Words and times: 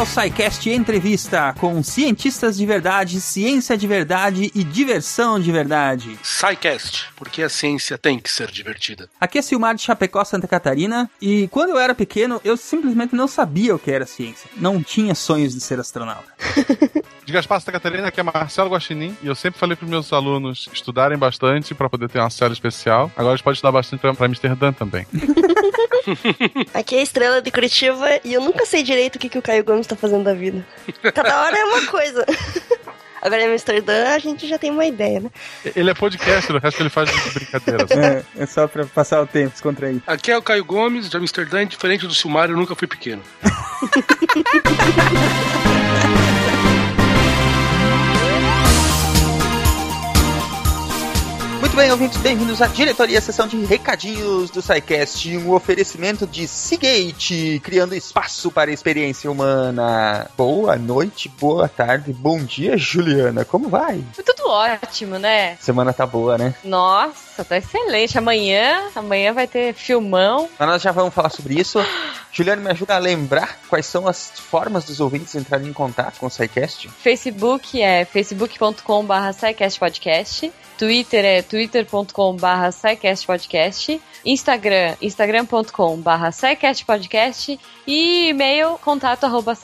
ao 0.00 0.06
SciCast 0.06 0.70
Entrevista 0.70 1.54
com 1.60 1.82
cientistas 1.82 2.56
de 2.56 2.64
verdade, 2.64 3.20
ciência 3.20 3.76
de 3.76 3.86
verdade 3.86 4.50
e 4.54 4.64
diversão 4.64 5.38
de 5.38 5.52
verdade. 5.52 6.18
SciCast, 6.22 7.08
porque 7.14 7.42
a 7.42 7.50
ciência 7.50 7.98
tem 7.98 8.18
que 8.18 8.32
ser 8.32 8.50
divertida. 8.50 9.10
Aqui 9.20 9.36
é 9.36 9.42
Silmar 9.42 9.74
de 9.74 9.82
Chapecó, 9.82 10.24
Santa 10.24 10.48
Catarina, 10.48 11.10
e 11.20 11.48
quando 11.48 11.70
eu 11.70 11.78
era 11.78 11.94
pequeno, 11.94 12.40
eu 12.42 12.56
simplesmente 12.56 13.14
não 13.14 13.28
sabia 13.28 13.74
o 13.74 13.78
que 13.78 13.90
era 13.90 14.06
ciência. 14.06 14.48
Não 14.56 14.82
tinha 14.82 15.14
sonhos 15.14 15.52
de 15.52 15.60
ser 15.60 15.78
astronauta. 15.78 16.24
De 17.22 17.34
Gaspar 17.34 17.60
Santa 17.60 17.72
Catarina, 17.72 18.08
aqui 18.08 18.18
é 18.18 18.22
Marcelo 18.24 18.70
Guaxinim, 18.70 19.16
e 19.22 19.26
eu 19.26 19.34
sempre 19.36 19.60
falei 19.60 19.76
para 19.76 19.86
meus 19.86 20.12
alunos 20.12 20.68
estudarem 20.72 21.16
bastante 21.16 21.74
para 21.74 21.88
poder 21.88 22.08
ter 22.08 22.18
uma 22.18 22.30
célula 22.30 22.54
especial. 22.54 23.12
Agora 23.14 23.34
eles 23.34 23.42
podem 23.42 23.54
estudar 23.54 23.70
bastante 23.70 24.00
para 24.00 24.26
Amsterdã 24.26 24.72
também. 24.72 25.06
Aqui 26.74 26.96
é 26.96 27.00
a 27.00 27.02
Estrela 27.02 27.42
de 27.42 27.50
Curitiba 27.50 28.20
e 28.24 28.32
eu 28.32 28.40
nunca 28.40 28.64
sei 28.66 28.82
direito 28.82 29.16
o 29.16 29.18
que, 29.18 29.28
que 29.28 29.38
o 29.38 29.42
Caio 29.42 29.64
Gomes 29.64 29.86
tá 29.90 29.96
fazendo 29.96 30.24
da 30.24 30.34
vida. 30.34 30.64
Cada 31.14 31.42
hora 31.42 31.58
é 31.58 31.64
uma 31.64 31.86
coisa. 31.86 32.24
Agora 33.22 33.42
em 33.42 33.52
Amsterdã 33.52 34.14
a 34.14 34.18
gente 34.18 34.48
já 34.48 34.58
tem 34.58 34.70
uma 34.70 34.86
ideia, 34.86 35.20
né? 35.20 35.30
Ele 35.76 35.90
é 35.90 35.94
podcast, 35.94 36.50
o 36.50 36.58
resto 36.58 36.82
ele 36.82 36.88
faz 36.88 37.10
de 37.10 37.30
brincadeira. 37.30 37.86
É, 37.90 38.24
é 38.42 38.46
só 38.46 38.66
pra 38.66 38.86
passar 38.86 39.20
o 39.20 39.26
tempo, 39.26 39.50
descontrair. 39.50 40.00
Aqui 40.06 40.30
é 40.30 40.38
o 40.38 40.42
Caio 40.42 40.64
Gomes, 40.64 41.10
de 41.10 41.16
Amsterdã, 41.16 41.66
diferente 41.66 42.06
do 42.06 42.14
Silmar, 42.14 42.48
eu 42.48 42.56
nunca 42.56 42.74
fui 42.74 42.88
pequeno. 42.88 43.22
Muito 51.70 51.82
bem, 51.82 51.92
ouvintes, 51.92 52.18
bem-vindos 52.18 52.60
à 52.60 52.66
diretoria, 52.66 53.20
sessão 53.20 53.46
de 53.46 53.64
recadinhos 53.64 54.50
do 54.50 54.60
SciCast, 54.60 55.36
um 55.36 55.52
oferecimento 55.52 56.26
de 56.26 56.48
Seagate, 56.48 57.60
criando 57.62 57.94
espaço 57.94 58.50
para 58.50 58.72
a 58.72 58.74
experiência 58.74 59.30
humana. 59.30 60.28
Boa 60.36 60.74
noite, 60.74 61.28
boa 61.28 61.68
tarde, 61.68 62.12
bom 62.12 62.42
dia, 62.42 62.76
Juliana, 62.76 63.44
como 63.44 63.68
vai? 63.68 64.02
Tudo 64.16 64.50
ótimo, 64.50 65.16
né? 65.16 65.56
Semana 65.60 65.92
tá 65.92 66.04
boa, 66.04 66.36
né? 66.36 66.56
Nossa, 66.64 67.44
tá 67.44 67.56
excelente. 67.56 68.18
Amanhã, 68.18 68.90
amanhã 68.96 69.32
vai 69.32 69.46
ter 69.46 69.72
filmão. 69.72 70.48
Mas 70.58 70.68
nós 70.68 70.82
já 70.82 70.90
vamos 70.90 71.14
falar 71.14 71.30
sobre 71.30 71.54
isso. 71.54 71.78
Juliana, 72.32 72.62
me 72.62 72.70
ajuda 72.70 72.96
a 72.96 72.98
lembrar 72.98 73.60
quais 73.68 73.86
são 73.86 74.08
as 74.08 74.32
formas 74.34 74.84
dos 74.84 74.98
ouvintes 74.98 75.36
entrarem 75.36 75.68
em 75.68 75.72
contato 75.72 76.18
com 76.18 76.26
o 76.26 76.30
SciCast? 76.30 76.88
Facebook 76.88 77.80
é 77.80 78.04
facebook.com.br 78.04 79.14
podcast. 79.78 80.52
Twitter 80.80 81.22
é 81.26 81.42
twitter.com.br 81.42 82.46
podcast. 83.26 84.00
Instagram, 84.24 84.96
instagram.com.br 85.02 85.66
podcast. 86.86 87.60
E 87.86 88.28
e-mail, 88.28 88.78
contato 88.78 89.24
arroba. 89.24 89.54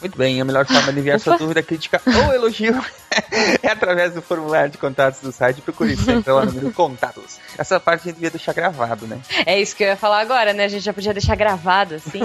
Muito 0.00 0.16
bem, 0.16 0.40
a 0.40 0.44
melhor 0.44 0.64
forma 0.64 0.92
de 0.92 1.00
enviar 1.00 1.18
sua 1.18 1.36
dúvida, 1.36 1.60
crítica 1.60 2.00
ou 2.06 2.32
elogio 2.32 2.80
é 3.62 3.68
através 3.68 4.14
do 4.14 4.22
formulário 4.22 4.70
de 4.70 4.78
contatos 4.78 5.20
do 5.22 5.32
site. 5.32 5.60
Procure 5.60 5.96
sempre 5.96 6.30
lá 6.30 6.44
no 6.44 6.52
número 6.52 6.72
contatos. 6.72 7.40
Essa 7.58 7.80
parte 7.80 8.02
a 8.02 8.04
gente 8.04 8.14
devia 8.14 8.30
deixar 8.30 8.52
gravado, 8.52 9.08
né? 9.08 9.18
É 9.44 9.60
isso 9.60 9.74
que 9.74 9.82
eu 9.82 9.88
ia 9.88 9.96
falar 9.96 10.20
agora, 10.20 10.52
né? 10.52 10.66
A 10.66 10.68
gente 10.68 10.84
já 10.84 10.92
podia 10.92 11.12
deixar 11.12 11.34
gravado, 11.34 11.96
assim. 11.96 12.20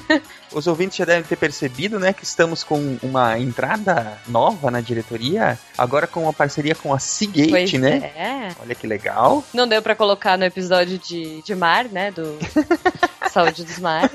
Os 0.52 0.66
ouvintes 0.66 0.96
já 0.96 1.04
devem 1.04 1.22
ter 1.22 1.36
percebido, 1.36 1.98
né, 1.98 2.12
que 2.12 2.24
estamos 2.24 2.62
com 2.62 2.98
uma 3.02 3.38
entrada 3.38 4.18
nova 4.28 4.70
na 4.70 4.80
diretoria, 4.80 5.58
agora 5.76 6.06
com 6.06 6.22
uma 6.22 6.32
parceria 6.32 6.74
com 6.74 6.94
a 6.94 6.98
Seagate, 7.06 7.50
Pois 7.50 7.72
né? 7.74 8.12
é. 8.16 8.48
Olha 8.60 8.74
que 8.74 8.86
legal. 8.86 9.44
Não 9.54 9.66
deu 9.66 9.80
pra 9.80 9.94
colocar 9.94 10.36
no 10.36 10.44
episódio 10.44 10.98
de, 10.98 11.40
de 11.42 11.54
mar, 11.54 11.84
né? 11.86 12.10
Do 12.10 12.36
Saúde 13.30 13.64
dos 13.64 13.78
Mares. 13.78 14.10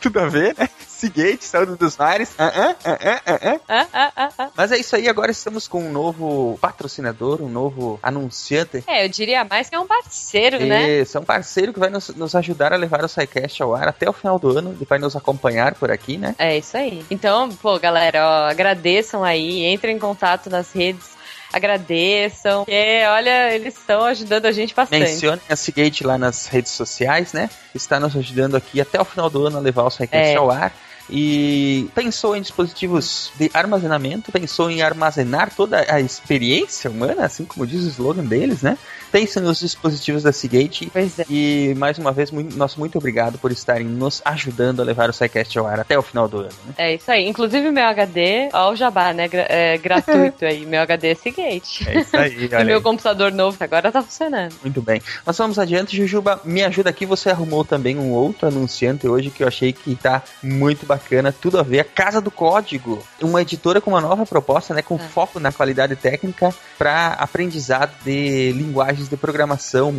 Tudo 0.00 0.20
a 0.20 0.28
ver, 0.28 0.54
né? 0.58 0.68
Seagate, 0.86 1.44
saúde 1.44 1.74
dos 1.76 1.96
mares. 1.96 2.30
Ah, 2.38 2.76
ah, 2.84 4.22
ah. 4.38 4.50
Mas 4.56 4.70
é 4.70 4.78
isso 4.78 4.94
aí, 4.94 5.08
agora 5.08 5.32
estamos 5.32 5.66
com 5.66 5.82
um 5.84 5.90
novo 5.90 6.56
patrocinador, 6.60 7.42
um 7.42 7.48
novo 7.48 7.98
anunciante. 8.00 8.84
É, 8.86 9.04
eu 9.04 9.08
diria 9.08 9.44
mais 9.44 9.68
que 9.68 9.74
é 9.74 9.80
um 9.80 9.86
parceiro, 9.86 10.64
né? 10.64 11.00
Isso, 11.00 11.16
é 11.16 11.20
um 11.20 11.24
parceiro 11.24 11.72
que 11.72 11.80
vai 11.80 11.90
nos, 11.90 12.08
nos 12.10 12.34
ajudar 12.36 12.72
a 12.72 12.76
levar 12.76 13.04
o 13.04 13.08
SciCast 13.08 13.60
ao 13.62 13.74
ar 13.74 13.88
até 13.88 14.08
o 14.08 14.12
final 14.12 14.38
do 14.38 14.56
ano, 14.56 14.76
e 14.80 14.84
vai 14.84 14.98
nos 14.98 15.16
acompanhar 15.16 15.74
por 15.74 15.90
aqui, 15.90 16.16
né? 16.16 16.36
É 16.38 16.56
isso 16.56 16.76
aí. 16.76 17.04
Então, 17.10 17.48
pô, 17.50 17.78
galera, 17.80 18.24
ó, 18.24 18.50
agradeçam 18.50 19.24
aí, 19.24 19.64
entrem 19.72 19.96
em 19.96 19.98
contato 19.98 20.48
nas 20.48 20.72
redes, 20.72 21.08
agradeçam, 21.52 22.64
porque, 22.64 23.04
olha, 23.08 23.54
eles 23.54 23.76
estão 23.76 24.04
ajudando 24.04 24.46
a 24.46 24.52
gente 24.52 24.74
bastante. 24.74 25.00
Mencionem 25.00 25.40
a 25.48 25.56
Seagate 25.56 26.04
lá 26.04 26.16
nas 26.18 26.46
redes 26.46 26.72
sociais, 26.72 27.32
né? 27.32 27.50
Está 27.74 28.00
nos 28.00 28.16
ajudando 28.16 28.56
aqui 28.56 28.80
até 28.80 29.00
o 29.00 29.04
final 29.04 29.28
do 29.28 29.46
ano 29.46 29.58
a 29.58 29.60
levar 29.60 29.84
o 29.84 29.90
SciCast 29.90 30.32
É. 30.32 30.36
ao 30.36 30.50
ar. 30.50 30.72
E 31.10 31.90
pensou 31.94 32.34
em 32.36 32.40
dispositivos 32.40 33.32
de 33.38 33.50
armazenamento, 33.52 34.32
pensou 34.32 34.70
em 34.70 34.82
armazenar 34.82 35.52
toda 35.54 35.84
a 35.92 36.00
experiência 36.00 36.90
humana, 36.90 37.26
assim 37.26 37.44
como 37.44 37.66
diz 37.66 37.82
o 37.84 37.88
slogan 37.88 38.24
deles, 38.24 38.62
né? 38.62 38.78
Pense 39.12 39.38
nos 39.38 39.60
dispositivos 39.60 40.22
da 40.22 40.32
Seagate. 40.32 40.88
Pois 40.92 41.18
é. 41.18 41.24
E 41.28 41.74
mais 41.76 41.98
uma 41.98 42.10
vez, 42.12 42.30
muito, 42.30 42.56
nosso 42.56 42.80
muito 42.80 42.96
obrigado 42.98 43.38
por 43.38 43.52
estarem 43.52 43.86
nos 43.86 44.22
ajudando 44.24 44.80
a 44.80 44.84
levar 44.84 45.10
o 45.10 45.12
SciCast 45.12 45.58
ao 45.58 45.66
ar 45.66 45.80
até 45.80 45.98
o 45.98 46.02
final 46.02 46.26
do 46.26 46.38
ano. 46.38 46.48
Né? 46.66 46.74
É 46.78 46.94
isso 46.94 47.10
aí. 47.10 47.28
Inclusive, 47.28 47.70
meu 47.70 47.84
HD, 47.84 48.48
ó, 48.52 48.70
o 48.72 48.76
jabá, 48.76 49.12
né? 49.12 49.28
gra- 49.28 49.46
é, 49.48 49.76
gratuito 49.78 50.44
aí. 50.46 50.64
Meu 50.64 50.80
HD 50.80 51.08
é 51.10 51.14
Seagate. 51.14 51.88
É 51.88 52.00
isso 52.00 52.16
aí, 52.16 52.48
E 52.62 52.64
meu 52.64 52.78
aí. 52.78 52.82
computador 52.82 53.30
novo 53.30 53.56
agora 53.60 53.92
tá 53.92 54.02
funcionando. 54.02 54.54
Muito 54.62 54.80
bem. 54.80 55.02
Mas 55.26 55.36
vamos 55.36 55.58
adiante, 55.58 55.96
Jujuba. 55.96 56.40
Me 56.44 56.62
ajuda 56.64 56.88
aqui. 56.90 57.04
Você 57.04 57.28
arrumou 57.30 57.64
também 57.64 57.98
um 57.98 58.12
outro 58.12 58.48
anunciante 58.48 59.06
hoje 59.06 59.28
que 59.30 59.42
eu 59.42 59.48
achei 59.48 59.72
que 59.72 59.94
tá 59.94 60.22
muito 60.42 60.86
bacana. 60.86 61.30
Tudo 61.32 61.58
a 61.58 61.62
ver. 61.62 61.80
A 61.80 61.84
Casa 61.84 62.20
do 62.20 62.30
Código. 62.30 63.02
Uma 63.20 63.42
editora 63.42 63.80
com 63.80 63.90
uma 63.90 64.00
nova 64.00 64.24
proposta, 64.24 64.72
né? 64.72 64.80
Com 64.80 64.94
Ah. 64.96 64.98
foco 64.98 65.38
na 65.38 65.52
qualidade 65.52 65.96
técnica 65.96 66.54
para 66.78 67.08
aprendizado 67.18 67.92
de 68.04 68.52
linguagens 68.52 69.01
de 69.08 69.16
programação. 69.16 69.92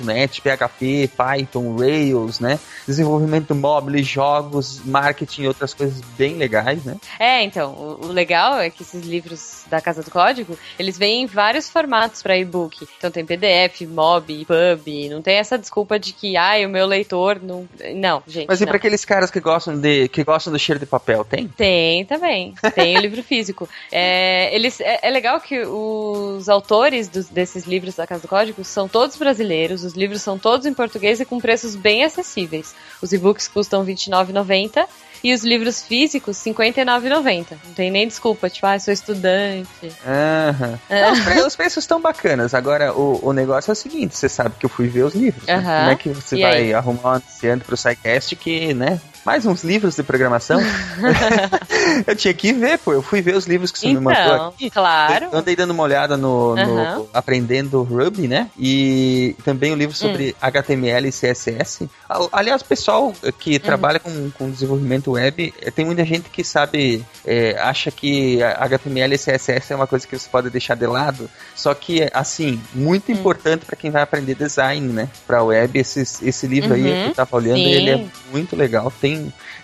.NET, 0.00 0.40
PHP, 0.40 1.10
Python, 1.16 1.76
Rails, 1.76 2.40
né? 2.40 2.58
Desenvolvimento 2.86 3.54
mobile, 3.54 4.02
jogos, 4.02 4.80
marketing 4.84 5.42
e 5.42 5.48
outras 5.48 5.72
coisas 5.74 6.00
bem 6.18 6.34
legais, 6.36 6.84
né? 6.84 6.96
É, 7.18 7.42
então, 7.42 7.72
o, 7.72 8.06
o 8.06 8.12
legal 8.12 8.58
é 8.58 8.70
que 8.70 8.82
esses 8.82 9.04
livros 9.04 9.64
da 9.70 9.80
Casa 9.80 10.02
do 10.02 10.10
Código, 10.10 10.58
eles 10.78 10.96
vêm 10.98 11.22
em 11.22 11.26
vários 11.26 11.68
formatos 11.68 12.22
para 12.22 12.36
e-book. 12.36 12.86
Então 12.98 13.10
tem 13.10 13.24
PDF, 13.24 13.82
MOB, 13.82 14.44
PUB, 14.46 15.08
não 15.08 15.22
tem 15.22 15.36
essa 15.36 15.58
desculpa 15.58 15.98
de 15.98 16.12
que, 16.12 16.36
ai, 16.36 16.64
o 16.66 16.68
meu 16.68 16.86
leitor 16.86 17.40
não... 17.42 17.66
Não, 17.94 18.22
gente, 18.26 18.46
Mas 18.48 18.60
e 18.60 18.66
para 18.66 18.76
aqueles 18.76 19.04
caras 19.04 19.30
que 19.30 19.40
gostam 19.40 19.78
de 19.78 20.08
que 20.08 20.22
gostam 20.22 20.52
do 20.52 20.58
cheiro 20.58 20.78
de 20.78 20.86
papel, 20.86 21.24
tem? 21.24 21.48
Tem 21.48 22.04
também. 22.04 22.54
Tem 22.74 22.96
o 22.96 23.00
livro 23.00 23.22
físico. 23.22 23.68
É, 23.90 24.54
eles, 24.54 24.80
é, 24.80 25.00
é 25.02 25.10
legal 25.10 25.40
que 25.40 25.60
os 25.60 26.48
autores 26.48 27.08
dos- 27.08 27.28
desses 27.28 27.64
livros 27.64 27.94
da 27.94 28.06
Casa 28.06 28.22
do 28.22 28.28
Código 28.28 28.43
são 28.64 28.88
todos 28.88 29.16
brasileiros, 29.16 29.84
os 29.84 29.94
livros 29.94 30.22
são 30.22 30.38
todos 30.38 30.66
em 30.66 30.74
português 30.74 31.20
e 31.20 31.24
com 31.24 31.40
preços 31.40 31.74
bem 31.74 32.04
acessíveis. 32.04 32.74
Os 33.00 33.12
e-books 33.12 33.48
custam 33.48 33.82
R$ 33.84 33.94
29,90 33.94 34.86
e 35.22 35.32
os 35.32 35.42
livros 35.42 35.82
físicos 35.82 36.44
R$ 36.44 36.52
59,90. 36.52 37.46
Não 37.64 37.72
tem 37.74 37.90
nem 37.90 38.06
desculpa, 38.06 38.50
tipo, 38.50 38.66
ah, 38.66 38.78
sou 38.78 38.92
estudante. 38.92 39.68
Aham. 40.06 40.78
É. 40.88 41.02
Não, 41.02 41.12
os, 41.12 41.20
pre- 41.20 41.42
os 41.42 41.56
preços 41.56 41.84
estão 41.84 42.00
bacanas. 42.00 42.52
Agora, 42.54 42.92
o, 42.92 43.20
o 43.28 43.32
negócio 43.32 43.70
é 43.70 43.72
o 43.72 43.76
seguinte: 43.76 44.16
você 44.16 44.28
sabe 44.28 44.54
que 44.58 44.66
eu 44.66 44.70
fui 44.70 44.86
ver 44.88 45.04
os 45.04 45.14
livros. 45.14 45.46
né? 45.46 45.54
Como 45.56 45.90
é 45.90 45.96
que 45.96 46.08
você 46.10 46.36
E 46.36 46.42
vai 46.42 46.56
aí? 46.58 46.74
arrumar 46.74 47.02
um 47.04 47.12
anunciante 47.14 47.64
pro 47.64 47.76
SciCast 47.76 48.36
que, 48.36 48.74
né? 48.74 49.00
Mais 49.24 49.46
uns 49.46 49.64
livros 49.64 49.96
de 49.96 50.02
programação? 50.02 50.60
eu 52.06 52.14
tinha 52.16 52.34
que 52.34 52.52
ver, 52.52 52.78
pô. 52.78 52.92
Eu 52.92 53.02
fui 53.02 53.20
ver 53.22 53.34
os 53.34 53.46
livros 53.46 53.70
que 53.70 53.78
você 53.78 53.88
me 53.88 53.94
mandou 54.00 54.12
Então, 54.22 54.48
aqui. 54.48 54.70
claro. 54.70 55.26
Eu 55.32 55.38
andei 55.38 55.56
dando 55.56 55.70
uma 55.70 55.82
olhada 55.82 56.16
no, 56.16 56.54
no 56.54 56.78
Aham. 56.80 57.06
Aprendendo 57.12 57.82
Ruby, 57.82 58.28
né? 58.28 58.50
E 58.58 59.34
também 59.44 59.72
o 59.72 59.76
livro 59.76 59.94
sobre 59.96 60.30
Hum. 60.30 60.34
HTML 60.42 61.08
e 61.08 61.12
CSS. 61.12 61.88
Al- 62.08 62.28
Aliás, 62.32 62.62
o 62.62 62.64
pessoal 62.64 63.12
que 63.38 63.58
trabalha 63.58 63.98
com, 63.98 64.30
com 64.32 64.50
desenvolvimento 64.50 65.12
web, 65.12 65.52
eh, 65.60 65.70
tem 65.70 65.84
muita 65.84 66.04
gente 66.04 66.28
que 66.30 66.44
sabe, 66.44 67.04
eh, 67.26 67.56
acha 67.58 67.90
que 67.90 68.42
HTML 68.42 69.14
e 69.14 69.18
CSS 69.18 69.72
é 69.72 69.76
uma 69.76 69.86
coisa 69.86 70.06
que 70.06 70.18
você 70.18 70.28
pode 70.28 70.50
deixar 70.50 70.74
de 70.76 70.86
lado. 70.86 71.30
Só 71.54 71.72
que, 71.74 72.08
assim, 72.12 72.60
muito 72.74 73.10
Hum. 73.10 73.14
importante 73.14 73.64
para 73.64 73.76
quem 73.76 73.90
vai 73.90 74.02
aprender 74.02 74.34
design, 74.34 74.92
né? 74.92 75.08
Pra 75.26 75.42
web, 75.42 75.78
esses, 75.78 76.20
esse 76.22 76.46
livro 76.46 76.74
aí 76.74 76.82
Uhum. 76.84 77.02
que 77.04 77.08
eu 77.10 77.14
tava 77.14 77.36
olhando, 77.36 77.58
Sim. 77.64 77.70
ele 77.70 77.90
é 77.90 78.04
muito 78.30 78.54
legal. 78.54 78.92
Tem. 79.00 79.13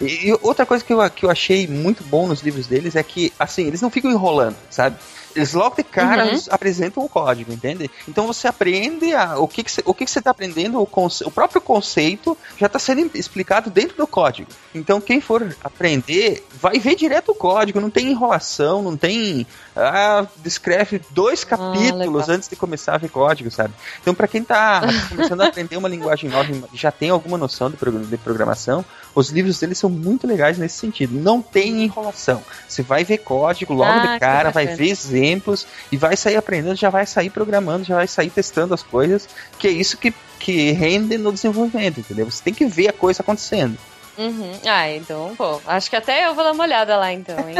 E, 0.00 0.28
e 0.28 0.38
outra 0.42 0.64
coisa 0.66 0.84
que 0.84 0.92
eu, 0.92 1.10
que 1.10 1.24
eu 1.26 1.30
achei 1.30 1.66
muito 1.66 2.02
bom 2.04 2.26
nos 2.26 2.40
livros 2.42 2.66
deles 2.66 2.96
é 2.96 3.02
que, 3.02 3.32
assim, 3.38 3.66
eles 3.66 3.80
não 3.80 3.90
ficam 3.90 4.10
enrolando, 4.10 4.56
sabe? 4.70 4.96
Eles 5.36 5.52
logo 5.52 5.76
de 5.76 5.84
cara 5.84 6.24
Uhum. 6.26 6.40
apresentam 6.50 7.04
o 7.04 7.08
código, 7.08 7.52
entende? 7.52 7.88
Então 8.08 8.26
você 8.26 8.48
aprende 8.48 9.14
a, 9.14 9.38
o 9.38 9.46
que, 9.46 9.62
que 9.62 9.70
o 9.84 9.94
que, 9.94 10.04
que 10.04 10.10
você 10.10 10.20
tá 10.20 10.32
aprendendo, 10.32 10.80
o, 10.80 10.86
conce- 10.86 11.22
o 11.24 11.30
próprio 11.30 11.60
conceito 11.60 12.36
já 12.58 12.66
está 12.66 12.80
sendo 12.80 13.08
explicado 13.14 13.70
dentro 13.70 13.96
do 13.96 14.08
código. 14.08 14.50
Então 14.74 15.00
quem 15.00 15.20
for 15.20 15.56
aprender 15.62 16.44
vai 16.60 16.80
ver 16.80 16.96
direto 16.96 17.30
o 17.30 17.34
código, 17.36 17.80
não 17.80 17.90
tem 17.90 18.10
enrolação, 18.10 18.82
não 18.82 18.96
tem. 18.96 19.46
Ah, 19.76 20.26
descreve 20.38 21.00
dois 21.10 21.44
capítulos 21.44 21.96
legal. 22.26 22.30
antes 22.36 22.48
de 22.48 22.56
começar 22.56 22.96
a 22.96 22.98
ver 22.98 23.08
código, 23.08 23.52
sabe? 23.52 23.72
Então 24.02 24.12
para 24.16 24.26
quem 24.26 24.42
tá 24.42 24.80
começando 25.08 25.42
a 25.42 25.46
aprender 25.48 25.76
uma 25.76 25.88
linguagem 25.88 26.28
nova 26.28 26.52
e 26.52 26.76
já 26.76 26.90
tem 26.90 27.08
alguma 27.10 27.38
noção 27.38 27.70
de, 27.70 27.76
de 27.76 28.16
programação, 28.16 28.84
os 29.14 29.30
livros 29.30 29.58
deles 29.58 29.78
são 29.78 29.90
muito 29.90 30.26
legais 30.26 30.58
nesse 30.58 30.78
sentido. 30.78 31.14
Não 31.14 31.42
tem 31.42 31.84
enrolação. 31.84 32.42
Você 32.68 32.82
vai 32.82 33.04
ver 33.04 33.18
código 33.18 33.72
logo 33.74 33.90
Ah, 33.90 34.14
de 34.14 34.20
cara, 34.20 34.50
vai 34.50 34.66
ver 34.66 34.88
exemplos 34.88 35.66
e 35.90 35.96
vai 35.96 36.16
sair 36.16 36.36
aprendendo, 36.36 36.76
já 36.76 36.90
vai 36.90 37.06
sair 37.06 37.30
programando, 37.30 37.84
já 37.84 37.96
vai 37.96 38.06
sair 38.06 38.30
testando 38.30 38.74
as 38.74 38.82
coisas, 38.82 39.28
que 39.58 39.66
é 39.66 39.70
isso 39.70 39.96
que, 39.96 40.12
que 40.38 40.72
rende 40.72 41.18
no 41.18 41.32
desenvolvimento, 41.32 42.00
entendeu? 42.00 42.30
Você 42.30 42.42
tem 42.42 42.54
que 42.54 42.66
ver 42.66 42.88
a 42.88 42.92
coisa 42.92 43.22
acontecendo. 43.22 43.76
Uhum. 44.20 44.52
Ah, 44.66 44.90
então, 44.90 45.34
pô, 45.34 45.58
acho 45.66 45.88
que 45.88 45.96
até 45.96 46.26
eu 46.26 46.34
vou 46.34 46.44
dar 46.44 46.52
uma 46.52 46.64
olhada 46.64 46.94
lá 46.96 47.10
então, 47.12 47.48
hein? 47.48 47.56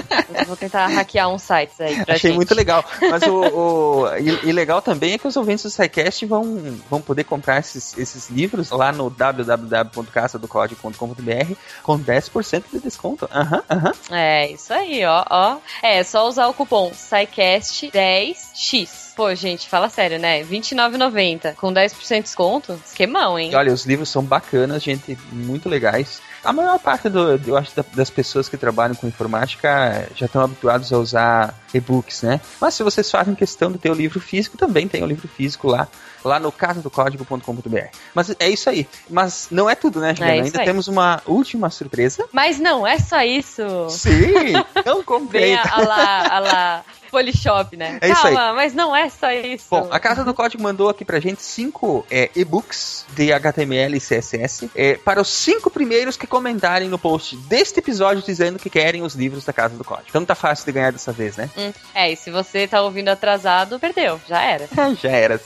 Vou 0.47 0.55
tentar 0.57 0.87
hackear 0.89 1.29
uns 1.31 1.41
sites 1.43 1.81
aí 1.81 1.97
pra 1.97 2.15
Achei 2.15 2.29
gente. 2.31 2.37
muito 2.37 2.55
legal. 2.55 2.85
Mas 3.01 3.23
o, 3.23 3.35
o- 3.35 4.07
e, 4.19 4.49
e 4.49 4.53
legal 4.53 4.83
também 4.83 5.15
é 5.15 5.19
que 5.19 5.27
os 5.27 5.37
ouvintes 5.37 5.63
do 5.65 5.71
SciCast 5.71 6.27
vão, 6.27 6.79
vão 6.91 7.01
poder 7.01 7.25
comprar 7.25 7.59
esses, 7.61 7.97
esses 7.97 8.29
livros 8.29 8.71
lá 8.71 8.93
no 8.93 9.09
www.caçadocódigo.com.br 9.09 11.55
com 11.83 11.99
10% 11.99 12.65
de 12.73 12.79
desconto. 12.81 13.27
Aham, 13.33 13.63
aham. 13.71 13.93
É, 14.11 14.51
isso 14.51 14.73
aí, 14.73 15.05
ó, 15.05 15.25
ó. 15.31 15.57
É, 15.83 16.03
só 16.05 16.27
usar 16.29 16.47
o 16.49 16.55
cupom 16.55 16.91
SciCast10X. 16.91 19.11
Pô, 19.17 19.35
gente, 19.35 19.69
fala 19.69 19.89
sério, 19.89 20.19
né? 20.19 20.43
R$29,90 20.43 21.55
com 21.57 21.73
10% 21.73 22.17
de 22.17 22.23
desconto. 22.23 22.81
Esquemão, 22.87 23.39
hein? 23.39 23.51
E 23.53 23.57
olha, 23.57 23.73
os 23.73 23.85
livros 23.85 24.09
são 24.09 24.23
bacanas, 24.23 24.83
gente, 24.83 25.19
muito 25.33 25.69
legais. 25.69 26.23
A 26.43 26.53
maior 26.53 26.79
parte 26.79 27.09
do, 27.09 27.33
eu 27.47 27.57
acho, 27.57 27.75
da- 27.77 27.85
das 27.95 28.09
pessoas 28.11 28.49
que 28.49 28.57
trabalham 28.57 28.95
com 28.95 29.07
informática 29.07 30.09
já 30.17 30.27
estão 30.27 30.43
habituados 30.43 30.93
a 30.93 30.99
usar 30.99 31.55
e-books, 31.73 32.23
né? 32.23 32.41
Mas 32.61 32.75
se 32.75 32.83
vocês 32.83 33.11
fazem 33.11 33.35
questão 33.35 33.71
de 33.71 33.79
ter 33.79 33.91
o 33.91 33.95
livro 33.95 34.21
físico, 34.21 34.57
também 34.57 34.89
tem 34.89 35.03
o 35.03 35.07
livro 35.07 35.29
físico 35.29 35.69
lá, 35.69 35.89
lá 36.25 36.39
no 36.39 36.51
casadocódigo.com.br. 36.51 37.79
Mas 38.15 38.35
é 38.39 38.49
isso 38.49 38.69
aí. 38.69 38.89
Mas 39.09 39.49
não 39.51 39.69
é 39.69 39.75
tudo, 39.75 40.01
né, 40.01 40.15
Juliana? 40.15 40.37
isso 40.37 40.47
Ainda 40.47 40.61
aí. 40.61 40.65
temos 40.65 40.89
uma 40.89 41.23
última 41.27 41.71
surpresa. 41.71 42.27
Mas 42.33 42.59
não, 42.59 42.87
é 42.87 42.99
só 42.99 43.23
isso. 43.23 43.63
Sim, 43.91 44.53
não 44.85 45.03
comprei. 45.03 45.41
Vem 45.43 45.55
a, 45.57 45.63
a 45.63 45.81
lá, 45.81 46.37
a 46.37 46.39
lá, 46.39 46.85
Polishop, 47.11 47.77
né? 47.77 47.99
É 48.01 48.11
isso 48.11 48.27
aí. 48.27 48.35
Calma, 48.35 48.55
mas 48.55 48.73
não 48.73 48.95
é 48.95 49.09
só 49.09 49.31
isso. 49.33 49.67
Bom, 49.71 49.89
a 49.91 49.99
Casa 49.99 50.25
do 50.25 50.33
Código 50.33 50.63
mandou 50.63 50.89
aqui 50.89 51.05
pra 51.05 51.19
gente 51.21 51.43
cinco 51.43 52.07
é, 52.11 52.31
e-books 52.35 53.05
de 53.15 53.33
HTML 53.33 53.97
e 53.97 54.01
CSS 54.01 54.71
é, 54.75 54.95
para 54.95 55.21
os 55.21 55.29
cinco 55.29 55.71
primeiros 55.71 56.17
que 56.17 56.27
comentarem 56.27 56.89
no 56.89 56.99
post 56.99 57.37
deste 57.37 57.81
episódio 57.81 58.23
dizendo 58.23 58.59
que 58.59 58.71
querem 58.71 59.03
os 59.03 59.15
livros 59.15 59.45
da 59.45 59.53
Casa 59.53 59.77
do 59.77 59.85
Código. 59.85 60.07
Então 60.09 60.25
tá 60.25 60.35
fácil 60.35 60.65
de 60.65 60.73
ganhar 60.73 60.93
dessa 60.93 61.13
vez, 61.13 61.37
né? 61.37 61.51
Hum, 61.69 61.73
É, 61.95 62.11
e 62.13 62.17
se 62.17 62.31
você 62.31 62.67
tá 62.67 62.81
ouvindo 62.83 63.09
atrasado, 63.09 63.79
perdeu, 63.79 64.21
já 64.29 64.43
era. 64.43 64.69
Já 65.01 65.11
era. 65.11 65.41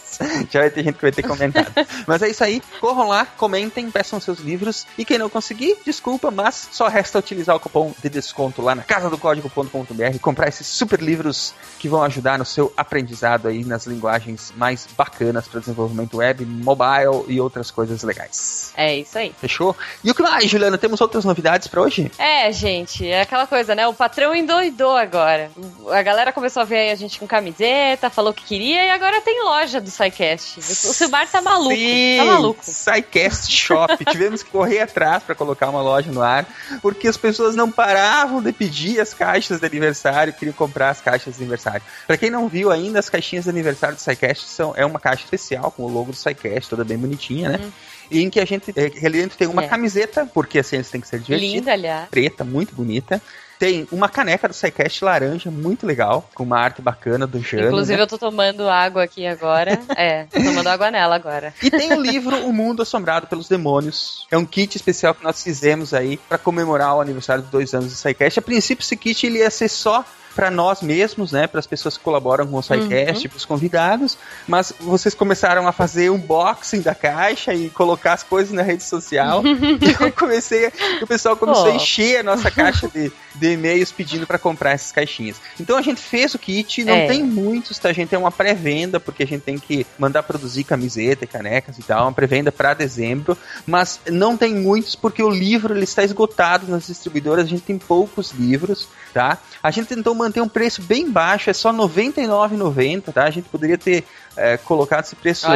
Já 0.51 0.61
vai 0.61 0.71
ter 0.71 0.85
gente 0.85 0.95
que 0.97 1.03
vai 1.03 1.13
ter 1.13 1.23
comentado. 1.23 1.71
Mas 2.07 2.23
é 2.23 2.29
isso 2.29 2.43
aí. 2.43 2.63
Corram 2.81 3.09
lá, 3.09 3.27
comentem, 3.37 3.91
peçam 3.91 4.19
seus 4.21 4.39
livros. 4.39 4.87
E 4.97 5.05
quem 5.05 5.19
não 5.19 5.29
conseguir, 5.29 5.77
desculpa, 5.85 6.31
mas 6.31 6.69
só 6.73 6.89
resta 6.89 7.19
utilizar 7.19 7.55
o 7.57 7.61
cupom 7.61 7.93
de 8.03 8.09
desconto 8.09 8.63
lá 8.63 8.75
na 8.75 8.83
casadocódigo.com.br 8.83 10.15
e 10.15 10.19
comprar 10.19 10.49
esses 10.49 10.67
super 10.67 11.01
livros 11.01 11.55
que 11.79 11.89
vão 11.89 12.03
ajudar 12.03 12.39
no 12.39 12.45
seu 12.45 12.73
aprendizado 12.77 13.49
aí 13.49 13.65
nas 13.65 13.87
linguagens 13.87 14.53
mais 14.57 14.87
bacanas 14.97 15.47
para 15.49 15.61
desenvolvimento 15.61 16.17
web, 16.19 16.45
mobile 16.45 17.25
e 17.29 17.41
outras 17.41 17.71
coisas 17.71 18.03
legais. 18.03 18.73
É 18.77 18.97
isso 18.97 19.19
aí. 19.19 19.35
Fechou? 19.39 19.77
E 20.03 20.11
o 20.11 20.15
que 20.15 20.23
mais, 20.23 20.49
Juliana? 20.49 20.79
Temos 20.79 21.01
outras 21.01 21.25
novidades 21.25 21.69
para 21.69 21.81
hoje? 21.83 22.11
É, 22.19 22.51
gente, 22.53 23.07
é 23.07 23.23
aquela 23.23 23.47
coisa, 23.47 23.75
né? 23.75 23.87
O 23.87 23.95
patrão 23.95 24.35
endoidou 24.35 24.97
agora. 24.97 25.51
A 25.93 26.03
galera 26.05 26.33
começou 26.33 26.63
a 26.63 26.65
ver 26.65 26.91
a 26.91 26.95
gente 26.95 27.19
com 27.19 27.27
camiseta, 27.27 28.09
falou 28.09 28.33
que 28.33 28.45
queria 28.45 28.85
e 28.87 28.91
agora 28.91 29.21
tem 29.21 29.43
loja 29.43 29.81
do 29.81 29.91
SciCast. 29.91 30.61
O 30.61 30.63
Silmar 30.63 31.29
tá 31.29 31.43
maluco, 31.43 31.75
Sim, 31.75 32.17
tá 32.19 32.25
maluco. 32.27 32.63
SciCast 32.65 33.51
Shop. 33.51 34.05
Tivemos 34.11 34.43
que 34.43 34.51
correr 34.51 34.81
atrás 34.81 35.23
para 35.23 35.35
colocar 35.35 35.69
uma 35.71 35.83
loja 35.83 36.13
no 36.13 36.23
ar, 36.23 36.47
porque 36.81 37.09
as 37.09 37.17
pessoas 37.17 37.57
não 37.57 37.71
paravam 37.71 38.41
de 38.43 38.53
pedir 38.53 39.01
as 39.01 39.13
caixas 39.15 39.59
de 39.61 39.67
aniversário, 39.67 40.33
queriam 40.33 40.55
comprar 40.55 40.91
as 40.91 41.01
caixas 41.01 41.35
de 41.37 41.41
aniversário. 41.43 41.83
Para 42.07 42.17
quem 42.17 42.31
não 42.31 42.47
viu 42.49 42.71
ainda, 42.71 42.99
as 42.99 43.09
caixinhas 43.09 43.45
de 43.45 43.51
aniversário 43.51 43.97
do 43.97 44.01
SciCast 44.01 44.47
são 44.49 44.75
é 44.77 44.85
uma 44.87 45.01
caixa 45.01 45.25
especial 45.25 45.71
com 45.71 45.83
o 45.85 45.89
logo 45.89 46.13
do 46.13 46.17
SciCast, 46.17 46.71
toda 46.71 46.85
bem 46.85 46.99
bonitinha, 46.99 47.49
né? 47.51 47.73
E 48.11 48.23
em 48.23 48.29
que 48.29 48.39
a 48.39 48.45
gente, 48.45 48.71
ali 48.79 49.19
dentro 49.19 49.39
tem 49.39 49.49
uma 49.49 49.65
É. 49.65 49.69
camiseta, 49.69 50.29
porque 50.33 50.59
assim 50.59 50.77
eles 50.77 50.91
têm 50.91 51.01
que 51.01 51.09
ser 51.09 51.19
divertidos 51.21 51.55
Linda, 51.55 51.73
aliás. 51.73 52.09
preta, 52.11 52.45
muito 52.45 52.75
bonita. 52.75 53.21
Tem 53.59 53.87
uma 53.91 54.09
caneca 54.09 54.49
do 54.49 54.55
SciCast 54.55 55.05
laranja, 55.05 55.51
muito 55.51 55.87
legal, 55.87 56.29
com 56.35 56.43
uma 56.43 56.59
arte 56.59 56.83
bacana 56.83 57.27
do 57.27 57.41
Jano. 57.41 57.69
Inclusive, 57.69 57.97
né? 57.97 58.03
eu 58.03 58.07
tô 58.07 58.19
tomando 58.19 58.69
água 58.69 59.05
aqui 59.05 59.27
agora. 59.27 59.81
É, 59.97 60.25
tô 60.25 60.43
tomando 60.43 60.67
água 60.67 60.91
nela 60.91 61.15
agora. 61.15 61.55
E 61.63 61.71
tem 61.71 61.93
o 61.93 62.01
livro 62.01 62.47
O 62.47 62.53
Mundo 62.53 62.83
Assombrado 62.83 63.27
pelos 63.29 63.49
Demônios. 63.49 64.27
É 64.31 64.37
um 64.37 64.45
kit 64.45 64.77
especial 64.77 65.15
que 65.15 65.23
nós 65.23 65.41
fizemos 65.43 65.95
aí 65.95 66.17
para 66.17 66.37
comemorar 66.37 66.97
o 66.97 67.01
aniversário 67.01 67.43
dos 67.43 67.51
dois 67.51 67.73
anos 67.75 67.93
do 67.93 67.97
SciCast. 67.97 68.41
A 68.41 68.43
princípio, 68.43 68.83
esse 68.83 68.97
kit 68.97 69.27
ele 69.27 69.39
ia 69.39 69.51
ser 69.51 69.69
só 69.69 70.05
para 70.35 70.51
nós 70.51 70.83
mesmos, 70.83 71.33
né, 71.33 71.47
para 71.47 71.61
as 71.61 71.67
pessoas 71.67 71.97
que 71.97 72.03
colaboram 72.05 72.47
com 72.47 72.57
o 72.57 72.63
SciCast, 72.63 73.29
para 73.29 73.37
os 73.37 73.45
convidados, 73.45 74.19
mas 74.49 74.73
vocês 74.81 75.15
começaram 75.15 75.67
a 75.69 75.73
fazer 75.73 76.11
unboxing 76.11 76.81
da 76.81 76.95
caixa 76.95 77.55
e 77.55 77.71
colocar 77.71 78.15
as 78.15 78.23
coisas 78.23 78.53
na 78.53 78.63
rede 78.63 78.83
social. 78.83 79.43
e 79.47 80.03
eu 80.03 80.13
comecei, 80.13 80.71
o 81.01 81.07
pessoal 81.07 81.37
começou 81.37 81.67
a 81.67 81.71
Pô. 81.71 81.77
encher 81.77 82.19
a 82.19 82.23
nossa 82.23 82.51
caixa 82.51 82.89
de, 82.89 83.13
de 83.35 83.53
e-mails 83.53 83.93
pedindo 83.93 84.27
para 84.27 84.39
comprar 84.39 84.73
essas 84.73 84.91
caixinhas. 84.93 85.37
Então 85.59 85.77
a 85.77 85.83
gente 85.83 86.01
fez 86.01 86.35
o 86.35 86.39
kit, 86.39 86.85
não 86.85 86.95
É. 86.95 87.07
tem 87.07 87.23
muitos, 87.23 87.79
tá? 87.79 87.89
A 87.89 87.93
gente 87.93 88.09
tem 88.09 88.19
uma 88.19 88.33
pré-venda, 88.33 88.99
porque 88.99 89.23
a 89.23 89.27
gente 89.27 89.43
tem 89.43 89.59
que 89.59 89.87
mandar 89.99 90.23
produzir 90.23 90.65
camiseta 90.65 91.25
e 91.25 91.29
canecas 91.29 91.79
e 91.79 91.83
tal, 91.83 92.05
uma 92.07 92.13
pré-venda 92.13 92.51
para 92.51 92.75
dezembro, 92.75 93.37
mas 93.67 94.01
não 94.11 94.37
tem 94.37 94.55
muitos 94.55 94.95
porque 94.95 95.23
o 95.23 95.31
livro 95.31 95.75
ele 95.75 95.85
está 95.85 96.03
esgotado 96.03 96.67
nas 96.67 96.87
distribuidoras, 96.87 97.45
a 97.45 97.49
gente 97.49 97.63
tem 97.63 97.79
poucos 97.79 98.33
livros, 98.33 98.89
tá? 99.13 99.39
A 99.63 99.71
gente 99.71 99.87
tentou 99.87 100.15
manter 100.25 100.41
um 100.41 100.49
preço 100.49 100.83
bem 100.83 101.11
baixo, 101.11 101.51
é 101.51 101.53
só 101.53 101.71
R$ 101.71 101.79
99,90, 101.79 103.13
tá? 103.13 103.25
A 103.25 103.31
gente 103.31 103.49
poderia 103.49 103.79
ter 103.79 104.05
é, 104.37 104.57
colocado 104.57 105.05
esse 105.05 105.17
preço 105.17 105.47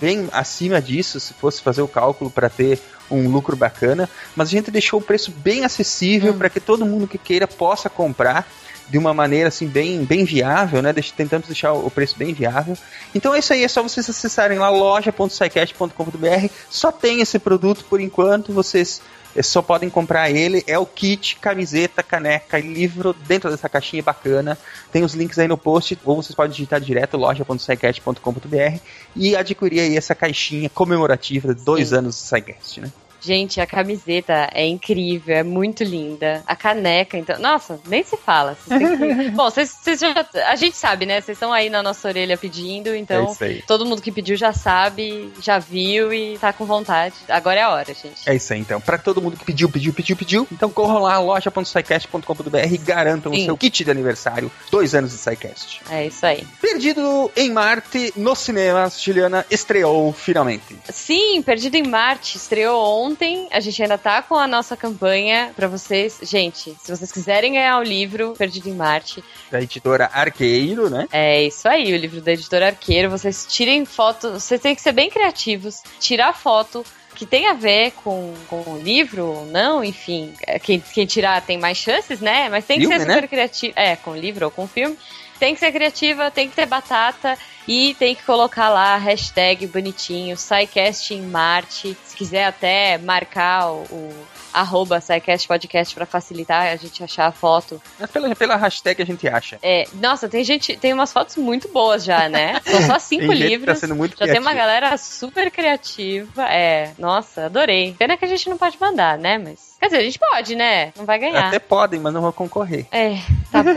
bem 0.00 0.28
acima 0.32 0.80
disso, 0.80 1.18
se 1.18 1.32
fosse 1.34 1.62
fazer 1.62 1.82
o 1.82 1.88
cálculo 1.88 2.30
para 2.30 2.48
ter 2.48 2.80
um 3.10 3.30
lucro 3.30 3.56
bacana, 3.56 4.08
mas 4.36 4.48
a 4.48 4.50
gente 4.50 4.70
deixou 4.70 5.00
o 5.00 5.02
preço 5.02 5.30
bem 5.30 5.64
acessível 5.64 6.34
para 6.34 6.50
que 6.50 6.60
todo 6.60 6.84
mundo 6.84 7.06
que 7.06 7.16
queira 7.16 7.46
possa 7.46 7.88
comprar 7.88 8.46
de 8.88 8.98
uma 8.98 9.12
maneira 9.12 9.48
assim 9.48 9.66
bem, 9.66 10.04
bem 10.04 10.24
viável, 10.24 10.80
né? 10.80 10.92
Deixa, 10.92 11.12
tentamos 11.14 11.46
deixar 11.46 11.72
o 11.72 11.90
preço 11.90 12.16
bem 12.16 12.32
viável. 12.32 12.76
Então 13.14 13.34
é 13.34 13.38
isso 13.38 13.52
aí, 13.52 13.62
é 13.62 13.68
só 13.68 13.82
vocês 13.82 14.08
acessarem 14.08 14.58
lá 14.58 14.70
loja.sicast.com.br. 14.70 16.52
Só 16.70 16.90
tem 16.90 17.20
esse 17.20 17.38
produto 17.38 17.84
por 17.84 18.00
enquanto, 18.00 18.52
vocês 18.52 19.02
eh, 19.36 19.42
só 19.42 19.60
podem 19.60 19.90
comprar 19.90 20.30
ele. 20.30 20.64
É 20.66 20.78
o 20.78 20.86
kit, 20.86 21.36
camiseta, 21.36 22.02
caneca 22.02 22.58
e 22.58 22.62
livro 22.62 23.14
dentro 23.26 23.50
dessa 23.50 23.68
caixinha 23.68 24.02
bacana. 24.02 24.58
Tem 24.90 25.04
os 25.04 25.14
links 25.14 25.38
aí 25.38 25.48
no 25.48 25.58
post, 25.58 25.98
ou 26.04 26.16
vocês 26.22 26.34
podem 26.34 26.52
digitar 26.52 26.80
direto 26.80 27.16
loja.sicast.com.br 27.16 28.78
e 29.14 29.36
adquirir 29.36 29.80
aí 29.80 29.96
essa 29.96 30.14
caixinha 30.14 30.70
comemorativa 30.70 31.54
de 31.54 31.62
dois 31.62 31.88
Sim. 31.88 31.96
anos 31.96 32.16
do 32.16 32.20
SciCast, 32.20 32.80
né? 32.80 32.92
Gente, 33.20 33.60
a 33.60 33.66
camiseta 33.66 34.48
é 34.52 34.66
incrível, 34.66 35.36
é 35.36 35.42
muito 35.42 35.82
linda. 35.82 36.42
A 36.46 36.54
caneca, 36.54 37.16
então. 37.16 37.38
Nossa, 37.38 37.80
nem 37.86 38.02
se 38.02 38.16
fala. 38.16 38.56
Vocês 38.66 39.32
Bom, 39.34 39.50
vocês, 39.50 39.70
vocês 39.70 40.00
já. 40.00 40.26
A 40.46 40.56
gente 40.56 40.76
sabe, 40.76 41.06
né? 41.06 41.20
Vocês 41.20 41.36
estão 41.36 41.52
aí 41.52 41.68
na 41.68 41.82
nossa 41.82 42.08
orelha 42.08 42.36
pedindo, 42.36 42.90
é 42.90 42.98
então. 42.98 43.32
isso 43.32 43.42
aí. 43.42 43.62
Todo 43.62 43.84
mundo 43.84 44.00
que 44.02 44.12
pediu 44.12 44.36
já 44.36 44.52
sabe, 44.52 45.32
já 45.40 45.58
viu 45.58 46.12
e 46.12 46.38
tá 46.38 46.52
com 46.52 46.64
vontade. 46.64 47.14
Agora 47.28 47.58
é 47.58 47.62
a 47.62 47.70
hora, 47.70 47.94
gente. 47.94 48.28
É 48.28 48.34
isso 48.34 48.52
aí, 48.52 48.60
então. 48.60 48.80
Pra 48.80 48.98
todo 48.98 49.20
mundo 49.20 49.36
que 49.36 49.44
pediu, 49.44 49.68
pediu, 49.68 49.92
pediu, 49.92 50.16
pediu. 50.16 50.48
Então 50.52 50.70
corram 50.70 51.00
lá, 51.00 51.18
loja.sicast.com.br 51.18 52.72
e 52.72 52.78
garantam 52.78 53.32
Sim. 53.32 53.42
o 53.42 53.44
seu 53.44 53.56
kit 53.56 53.84
de 53.84 53.90
aniversário. 53.90 54.50
Dois 54.70 54.94
anos 54.94 55.10
de 55.10 55.18
SciCast. 55.18 55.80
É 55.90 56.06
isso 56.06 56.24
aí. 56.24 56.46
Perdido 56.60 57.30
em 57.36 57.50
Marte, 57.50 58.12
nos 58.16 58.38
cinemas, 58.38 59.00
Juliana 59.00 59.44
estreou 59.50 60.12
finalmente. 60.12 60.78
Sim, 60.90 61.42
Perdido 61.42 61.76
em 61.76 61.86
Marte 61.86 62.36
estreou 62.36 62.80
ontem. 62.80 63.07
A 63.50 63.60
gente 63.60 63.82
ainda 63.82 63.96
tá 63.98 64.22
com 64.22 64.34
a 64.34 64.46
nossa 64.46 64.76
campanha 64.76 65.52
pra 65.56 65.66
vocês. 65.68 66.18
Gente, 66.22 66.76
se 66.82 66.90
vocês 66.96 67.10
quiserem 67.10 67.52
ganhar 67.54 67.78
o 67.78 67.82
livro 67.82 68.34
Perdido 68.36 68.68
em 68.68 68.74
Marte, 68.74 69.22
Da 69.50 69.60
editora 69.60 70.10
Arqueiro, 70.12 70.90
né? 70.90 71.06
É 71.12 71.42
isso 71.44 71.68
aí, 71.68 71.92
o 71.92 71.96
livro 71.96 72.20
da 72.20 72.32
editora 72.32 72.66
Arqueiro. 72.68 73.10
Vocês 73.10 73.46
tirem 73.48 73.84
foto, 73.84 74.32
vocês 74.32 74.60
têm 74.60 74.74
que 74.74 74.82
ser 74.82 74.92
bem 74.92 75.10
criativos, 75.10 75.82
tirar 75.98 76.32
foto 76.34 76.84
que 77.14 77.26
tem 77.26 77.48
a 77.48 77.54
ver 77.54 77.92
com, 78.04 78.32
com 78.48 78.62
o 78.62 78.78
livro 78.80 79.26
ou 79.26 79.46
não, 79.46 79.82
enfim. 79.82 80.32
é, 80.46 80.58
Quem, 80.58 80.78
quem 80.78 81.04
tirar 81.04 81.42
tem 81.42 81.58
mais 81.58 81.76
chances, 81.76 82.20
né? 82.20 82.48
Mas 82.48 82.64
tem 82.64 82.78
que 82.78 82.86
Filme, 82.86 83.00
ser 83.00 83.06
né? 83.06 83.14
super 83.14 83.28
criativo. 83.28 83.72
É, 83.74 83.96
com 83.96 84.12
o 84.12 84.16
livro 84.16 84.44
ou 84.44 84.50
com 84.52 84.64
o 84.64 84.68
filme. 84.68 84.96
Tem 85.38 85.54
que 85.54 85.60
ser 85.60 85.72
criativa, 85.72 86.30
tem 86.30 86.48
que 86.48 86.56
ter 86.56 86.66
batata 86.66 87.38
e 87.66 87.94
tem 87.98 88.14
que 88.14 88.22
colocar 88.22 88.68
lá 88.70 88.94
a 88.94 88.98
hashtag 88.98 89.66
bonitinho, 89.66 90.36
SciCast 90.36 91.14
em 91.14 91.22
Marte. 91.22 91.96
Se 92.04 92.16
quiser 92.16 92.46
até 92.46 92.98
marcar 92.98 93.70
o, 93.70 93.82
o 93.90 94.26
arroba 94.52 95.00
SciCast 95.00 95.46
Podcast 95.46 95.94
pra 95.94 96.06
facilitar 96.06 96.66
a 96.66 96.76
gente 96.76 97.04
achar 97.04 97.26
a 97.26 97.32
foto. 97.32 97.80
É 98.00 98.06
pela, 98.06 98.34
pela 98.34 98.56
hashtag 98.56 99.02
a 99.02 99.06
gente 99.06 99.28
acha. 99.28 99.58
É, 99.62 99.86
nossa, 99.94 100.28
tem 100.28 100.42
gente, 100.42 100.76
tem 100.76 100.92
umas 100.92 101.12
fotos 101.12 101.36
muito 101.36 101.68
boas 101.68 102.04
já, 102.04 102.28
né? 102.28 102.60
São 102.64 102.82
só 102.82 102.98
cinco 102.98 103.28
que 103.28 103.34
livros. 103.34 103.66
tá 103.66 103.74
sendo 103.74 103.94
muito 103.94 104.16
já 104.18 104.26
tem 104.26 104.40
uma 104.40 104.54
galera 104.54 104.96
super 104.96 105.50
criativa. 105.50 106.44
É, 106.44 106.92
nossa, 106.98 107.46
adorei. 107.46 107.94
Pena 107.98 108.16
que 108.16 108.24
a 108.24 108.28
gente 108.28 108.48
não 108.48 108.56
pode 108.56 108.80
mandar, 108.80 109.18
né? 109.18 109.38
Mas. 109.38 109.67
Quer 109.80 109.86
dizer, 109.86 109.98
a 109.98 110.02
gente 110.02 110.18
pode, 110.18 110.56
né? 110.56 110.92
Não 110.96 111.04
vai 111.04 111.18
ganhar. 111.18 111.48
Até 111.48 111.58
podem, 111.60 112.00
mas 112.00 112.12
não 112.12 112.20
vão 112.20 112.32
concorrer. 112.32 112.86
É, 112.90 113.18
tá 113.52 113.62
bom. 113.62 113.70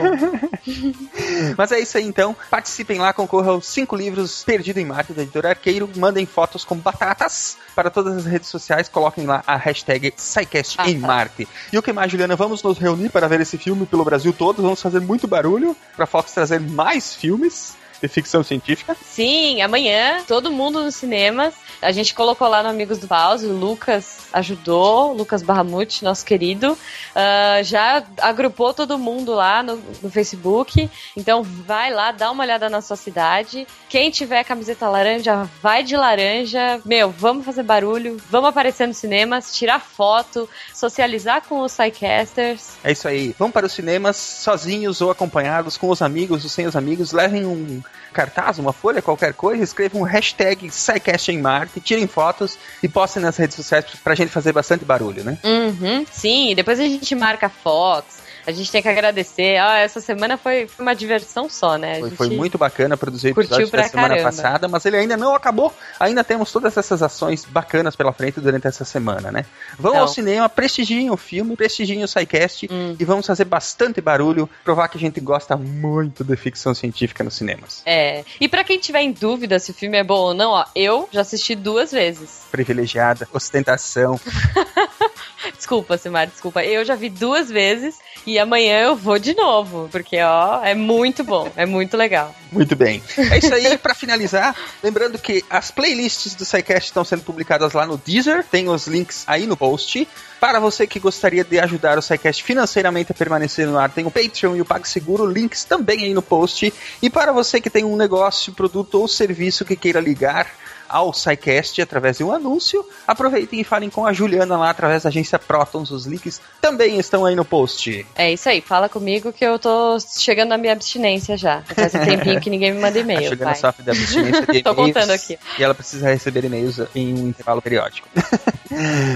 Mas 1.58 1.72
é 1.72 1.80
isso 1.80 1.98
aí 1.98 2.06
então. 2.06 2.36
Participem 2.50 3.00
lá, 3.00 3.14
concorram 3.14 3.54
aos 3.54 3.68
cinco 3.68 3.96
livros 3.96 4.44
Perdido 4.44 4.80
em 4.80 4.86
Marte 4.86 5.14
da 5.14 5.22
editora 5.24 5.50
Arqueiro. 5.50 5.90
Mandem 5.96 6.26
fotos 6.26 6.64
com 6.64 6.76
batatas 6.76 7.58
para 7.76 7.90
todas 7.90 8.18
as 8.18 8.26
redes 8.26 8.48
sociais. 8.50 8.88
Coloquem 8.90 9.26
lá 9.26 9.44
a 9.46 9.56
hashtag 9.58 10.14
SciCast 10.18 10.78
em 10.88 10.98
Ah. 11.04 11.08
Marte. 11.08 11.48
E 11.72 11.78
o 11.78 11.82
que 11.82 11.92
mais, 11.94 12.12
Juliana? 12.12 12.36
Vamos 12.36 12.62
nos 12.64 12.78
reunir 12.78 13.10
para 13.10 13.28
ver 13.28 13.42
esse 13.42 13.58
filme 13.58 13.86
pelo 13.86 14.04
Brasil 14.06 14.34
todo. 14.34 14.62
Vamos 14.62 14.82
fazer 14.82 15.00
muito 15.00 15.28
barulho 15.28 15.76
para 15.96 16.06
Fox 16.06 16.32
trazer 16.32 16.60
mais 16.60 17.14
filmes 17.16 17.76
de 18.02 18.08
ficção 18.08 18.44
científica. 18.44 18.96
Sim, 19.02 19.62
amanhã, 19.62 20.24
todo 20.28 20.52
mundo 20.52 20.84
nos 20.84 20.96
cinemas. 20.96 21.54
A 21.82 21.92
gente 21.92 22.14
colocou 22.14 22.48
lá 22.48 22.62
no 22.62 22.70
Amigos 22.70 23.00
do 23.00 23.08
Pause, 23.08 23.48
o 23.48 23.54
Lucas 23.54 24.20
ajudou, 24.34 25.12
o 25.12 25.14
Lucas 25.14 25.42
Barramute, 25.42 26.04
nosso 26.04 26.26
querido. 26.26 26.78
ah, 27.16 27.62
já 27.64 28.04
agrupou 28.20 28.74
todo 28.74 28.98
mundo 28.98 29.34
lá 29.34 29.64
no, 29.64 29.82
no 30.02 30.10
Facebook. 30.10 30.90
Então 31.16 31.44
vai 31.44 31.92
lá, 31.92 32.12
dá 32.12 32.32
uma 32.32 32.44
olhada 32.44 32.70
na 32.70 32.82
sua 32.82 32.96
cidade. 32.96 33.68
Quem 33.90 34.10
tiver 34.10 34.44
camiseta 34.44 34.88
laranja, 34.90 35.50
vai 35.62 35.84
de 35.84 35.96
laranja. 35.96 36.80
Meu, 36.86 37.10
vamos 37.10 37.46
fazer 37.46 37.64
barulho, 37.64 38.18
vamos 38.30 38.50
aparecer 38.50 38.88
nos 38.88 38.98
cinemas, 38.98 39.54
tirar 39.56 39.80
foto, 39.80 40.50
socializar 40.74 41.44
com 41.48 41.62
os 41.62 41.76
Psycasters. 41.76 42.72
É 42.84 42.92
isso 42.92 43.08
aí. 43.08 43.36
Vão 43.38 43.52
para 43.52 43.66
os 43.66 43.72
cinemas 43.72 44.18
sozinhos 44.18 45.02
ou 45.02 45.12
acompanhados 45.12 45.78
com 45.78 45.90
os 45.90 46.02
amigos 46.02 46.44
ou 46.44 46.50
sem 46.50 46.68
os 46.68 46.76
amigos. 46.76 47.12
Levem 47.12 47.46
um 47.46 47.82
cartaz, 48.14 48.60
uma 48.60 48.74
folha, 48.74 49.02
qualquer 49.02 49.34
coisa. 49.34 49.64
Escrevam 49.64 50.02
um 50.02 50.06
hashtag 50.06 50.70
SciCast 50.70 51.32
em 51.32 51.40
Marte. 51.40 51.80
Tirem 51.80 52.08
fotos 52.08 52.58
e 52.82 52.88
postem 52.88 53.22
nas 53.22 53.38
redes 53.38 53.56
sociais 53.56 53.86
pra 54.04 54.16
gente 54.16 54.32
fazer 54.32 54.52
bastante 54.52 54.86
barulho, 54.86 55.24
né? 55.24 55.38
Uhum, 55.44 56.06
sim, 56.12 56.54
depois 56.56 56.80
a 56.80 56.84
gente 56.84 57.14
marca 57.16 57.50
Fox. 57.50 58.21
A 58.46 58.52
gente 58.52 58.72
tem 58.72 58.82
que 58.82 58.88
agradecer. 58.88 59.58
Ah, 59.58 59.78
essa 59.80 60.02
semana 60.02 60.38
foi, 60.38 60.68
foi 60.68 60.84
uma 60.86 60.96
diversão 60.96 61.50
só, 61.50 61.78
né? 61.78 62.00
Foi, 62.00 62.10
foi 62.12 62.30
muito 62.30 62.58
bacana 62.58 62.98
produzir 62.98 63.28
o 63.28 63.42
episódio 63.42 63.70
da 63.70 63.84
semana 63.84 64.10
caramba. 64.10 64.24
passada, 64.24 64.68
mas 64.68 64.86
ele 64.86 64.98
ainda 64.98 65.16
não 65.18 65.36
acabou. 65.36 65.74
Ainda 66.00 66.24
temos 66.24 66.52
todas 66.52 66.76
essas 66.78 67.02
ações 67.04 67.46
bacanas 67.46 67.96
pela 67.96 68.12
frente 68.14 68.40
durante 68.40 68.68
essa 68.68 68.84
semana, 68.86 69.32
né? 69.32 69.46
Vão 69.78 69.94
Não. 69.94 70.02
ao 70.02 70.08
cinema, 70.08 70.48
prestigiem 70.50 71.10
o 71.12 71.18
filme, 71.18 71.56
prestigiem 71.56 72.04
o 72.04 72.08
SciCast 72.08 72.68
Hum. 72.72 72.96
e 73.00 73.06
vamos 73.06 73.26
fazer 73.26 73.46
bastante 73.46 74.02
barulho, 74.02 74.50
provar 74.64 74.88
que 74.88 74.98
a 74.98 75.00
gente 75.00 75.20
gosta 75.20 75.56
muito 75.58 76.24
de 76.24 76.36
ficção 76.36 76.74
científica 76.74 77.24
nos 77.24 77.36
cinemas. 77.36 77.82
É. 77.86 78.24
E 78.40 78.48
pra 78.48 78.64
quem 78.64 78.80
tiver 78.80 79.02
em 79.02 79.12
dúvida 79.12 79.60
se 79.60 79.72
o 79.72 79.74
filme 79.74 79.98
é 79.98 80.04
bom 80.04 80.20
ou 80.20 80.34
não, 80.34 80.52
ó, 80.52 80.66
eu 80.76 81.08
já 81.12 81.22
assisti 81.22 81.56
duas 81.56 81.92
vezes. 81.92 82.42
Privilegiada, 82.52 83.28
ostentação. 83.34 84.20
Desculpa, 85.56 85.98
Simar, 85.98 86.28
desculpa. 86.28 86.64
Eu 86.64 86.84
já 86.86 86.96
vi 86.96 87.10
duas 87.10 87.50
vezes 87.50 87.98
e 88.26 88.38
amanhã 88.38 88.82
eu 88.82 88.96
vou 88.96 89.18
de 89.18 89.34
novo, 89.36 89.90
porque 89.92 90.22
ó, 90.22 90.64
é 90.64 90.76
muito 90.76 91.24
bom, 91.24 91.52
é 91.56 91.66
muito 91.66 91.98
legal. 91.98 92.34
Muito 92.52 92.76
bem. 92.76 93.02
É 93.18 93.38
isso 93.38 93.54
aí, 93.54 93.78
pra 93.78 93.96
finalizar, 93.96 94.56
lembrando 94.84 95.18
que 95.18 95.44
as 95.50 95.72
playlists 95.72 96.36
do 96.36 96.44
SciCast 96.44 96.90
estão 96.90 97.04
sendo 97.04 97.24
publicadas 97.24 97.74
lá 97.74 97.86
no 97.86 97.98
Deezer, 97.98 98.44
tem 98.44 98.70
os 98.70 98.88
links 98.88 99.24
aí 99.26 99.48
no 99.48 99.56
post. 99.56 100.08
Para 100.40 100.60
você 100.60 100.88
que 100.88 101.00
gostaria 101.00 101.44
de 101.44 101.60
ajudar 101.60 101.98
o 101.98 102.02
SciCast 102.02 102.44
financeiramente 102.44 103.12
a 103.12 103.16
permanecer 103.16 103.68
no 103.68 103.78
ar, 103.78 103.92
tem 103.92 104.06
o 104.06 104.12
Patreon 104.12 104.56
e 104.56 104.62
o 104.62 104.66
PagSeguro, 104.66 105.26
links 105.26 105.64
também 105.64 106.04
aí 106.04 106.14
no 106.14 106.22
post. 106.22 106.74
E 107.02 107.10
para 107.10 107.32
você 107.32 107.62
que 107.62 107.70
tem 107.70 107.84
um 107.84 107.96
negócio, 107.96 108.54
produto 108.54 108.96
ou 108.96 109.08
serviço 109.08 109.64
que 109.64 109.76
queira 109.76 110.00
ligar 110.00 110.48
ao 110.92 111.14
SciCast 111.14 111.82
através 111.82 112.18
de 112.18 112.24
um 112.24 112.32
anúncio, 112.32 112.86
aproveitem 113.08 113.62
e 113.62 113.64
falem 113.64 113.90
com 113.90 114.06
a 114.06 114.14
Juliana 114.14 114.58
lá 114.58 114.70
através 114.70 115.04
da 115.04 115.10
agência 115.10 115.40
Protons. 115.40 115.92
Os 115.92 116.06
links 116.06 116.42
também 116.60 117.00
estão 117.00 117.26
aí 117.26 117.36
no 117.36 117.46
post. 117.46 118.06
É 118.16 118.32
isso 118.32 118.50
aí, 118.50 118.62
fala 118.62 118.90
comigo 118.90 119.32
que 119.32 119.46
eu 119.46 119.58
tô 119.58 119.98
chegando 120.18 120.50
na 120.50 120.58
minha 120.58 120.74
abstinência 120.74 121.38
já. 121.38 121.62
Faz 121.64 121.96
um 121.96 122.00
tempinho 122.06 122.40
que 122.42 122.50
ninguém 122.50 122.74
me 122.74 122.80
manda 122.80 122.98
A 122.98 123.02
e-mail. 123.02 123.30
Juliana 123.30 123.46
vai. 123.46 123.56
sofre 123.56 123.84
da 123.84 123.92
abstinência 123.92 124.46
de 124.46 124.62
Tô 124.64 124.76
contando 124.76 125.12
aqui. 125.12 125.40
E 125.58 125.64
ela 125.64 125.74
precisa 125.74 126.10
receber 126.10 126.44
e-mails 126.44 126.80
em 126.94 127.14
um 127.14 127.28
intervalo 127.30 127.62
periódico. 127.62 128.08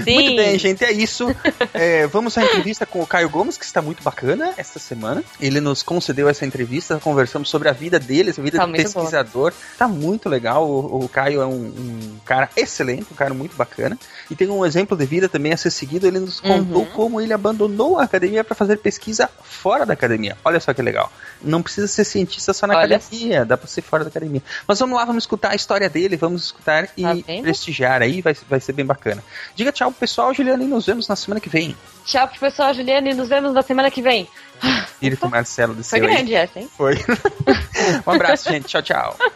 Sim. 0.04 0.14
Muito 0.14 0.36
bem, 0.36 0.58
gente, 0.58 0.84
é 0.84 0.92
isso. 0.92 1.34
É, 1.72 2.06
vamos 2.06 2.36
à 2.36 2.44
entrevista 2.44 2.84
com 2.86 3.00
o 3.00 3.06
Caio 3.06 3.28
Gomes, 3.28 3.56
que 3.56 3.64
está 3.64 3.80
muito 3.80 4.02
bacana 4.02 4.52
esta 4.56 4.78
semana. 4.78 5.22
Ele 5.40 5.60
nos 5.60 5.82
concedeu 5.82 6.28
essa 6.28 6.44
entrevista, 6.44 6.98
conversamos 7.00 7.48
sobre 7.48 7.68
a 7.68 7.72
vida 7.72 7.98
dele, 7.98 8.30
a 8.36 8.42
vida 8.42 8.58
Tá 8.58 8.66
muito 8.66 8.82
pesquisador. 8.82 9.52
Tá 9.78 9.88
muito 9.88 10.28
legal. 10.28 10.68
O, 10.68 11.04
o 11.04 11.08
Caio 11.08 11.40
é 11.40 11.46
um, 11.46 11.65
um 11.66 12.18
cara 12.24 12.48
excelente, 12.56 13.06
um 13.12 13.16
cara 13.16 13.32
muito 13.34 13.56
bacana. 13.56 13.98
E 14.30 14.34
tem 14.36 14.48
um 14.48 14.64
exemplo 14.64 14.96
de 14.96 15.06
vida 15.06 15.28
também 15.28 15.52
a 15.52 15.56
ser 15.56 15.70
seguido. 15.70 16.06
Ele 16.06 16.18
nos 16.20 16.40
contou 16.40 16.82
Uhum. 16.82 16.90
como 16.92 17.20
ele 17.20 17.32
abandonou 17.32 17.98
a 17.98 18.04
academia 18.04 18.42
para 18.44 18.54
fazer 18.54 18.78
pesquisa 18.78 19.28
fora 19.42 19.84
da 19.86 19.92
academia. 19.94 20.36
Olha 20.44 20.60
só 20.60 20.72
que 20.72 20.82
legal. 20.82 21.10
Não 21.42 21.62
precisa 21.62 21.86
ser 21.86 22.04
cientista 22.04 22.52
só 22.52 22.66
na 22.66 22.76
Olha 22.76 22.96
academia, 22.96 23.44
dá 23.44 23.56
para 23.56 23.66
ser 23.66 23.82
fora 23.82 24.04
da 24.04 24.08
academia. 24.10 24.42
Mas 24.66 24.78
vamos 24.78 24.96
lá, 24.96 25.04
vamos 25.04 25.22
escutar 25.24 25.50
a 25.50 25.54
história 25.54 25.88
dele, 25.88 26.16
vamos 26.16 26.44
escutar 26.44 26.88
e 26.96 27.02
Tá 27.02 27.14
prestigiar 27.42 28.02
aí, 28.02 28.20
vai, 28.20 28.34
vai 28.48 28.60
ser 28.60 28.72
bem 28.72 28.84
bacana. 28.84 29.22
Diga 29.54 29.70
tchau 29.72 29.90
pro 29.90 30.00
pessoal, 30.00 30.34
Juliana, 30.34 30.64
e 30.64 30.66
nos 30.66 30.86
vemos 30.86 31.06
na 31.08 31.16
semana 31.16 31.40
que 31.40 31.48
vem. 31.48 31.76
Tchau 32.04 32.26
pro 32.28 32.38
pessoal, 32.40 32.72
Juliana, 32.74 33.10
e 33.10 33.14
nos 33.14 33.28
vemos 33.28 33.52
na 33.52 33.62
semana 33.62 33.90
que 33.90 34.02
vem. 34.02 34.28
Espírito 34.62 35.28
Marcelo 35.30 35.74
do 35.74 35.84
Foi 35.84 35.98
seu 35.98 36.08
aí. 36.08 36.14
grande 36.14 36.34
essa, 36.34 36.58
hein? 36.58 36.68
Foi. 36.76 36.96
um 38.06 38.10
abraço, 38.10 38.48
gente. 38.50 38.66
Tchau, 38.66 38.82
tchau. 38.82 39.16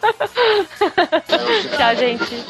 Tchau, 1.77 1.95
gente. 1.95 2.45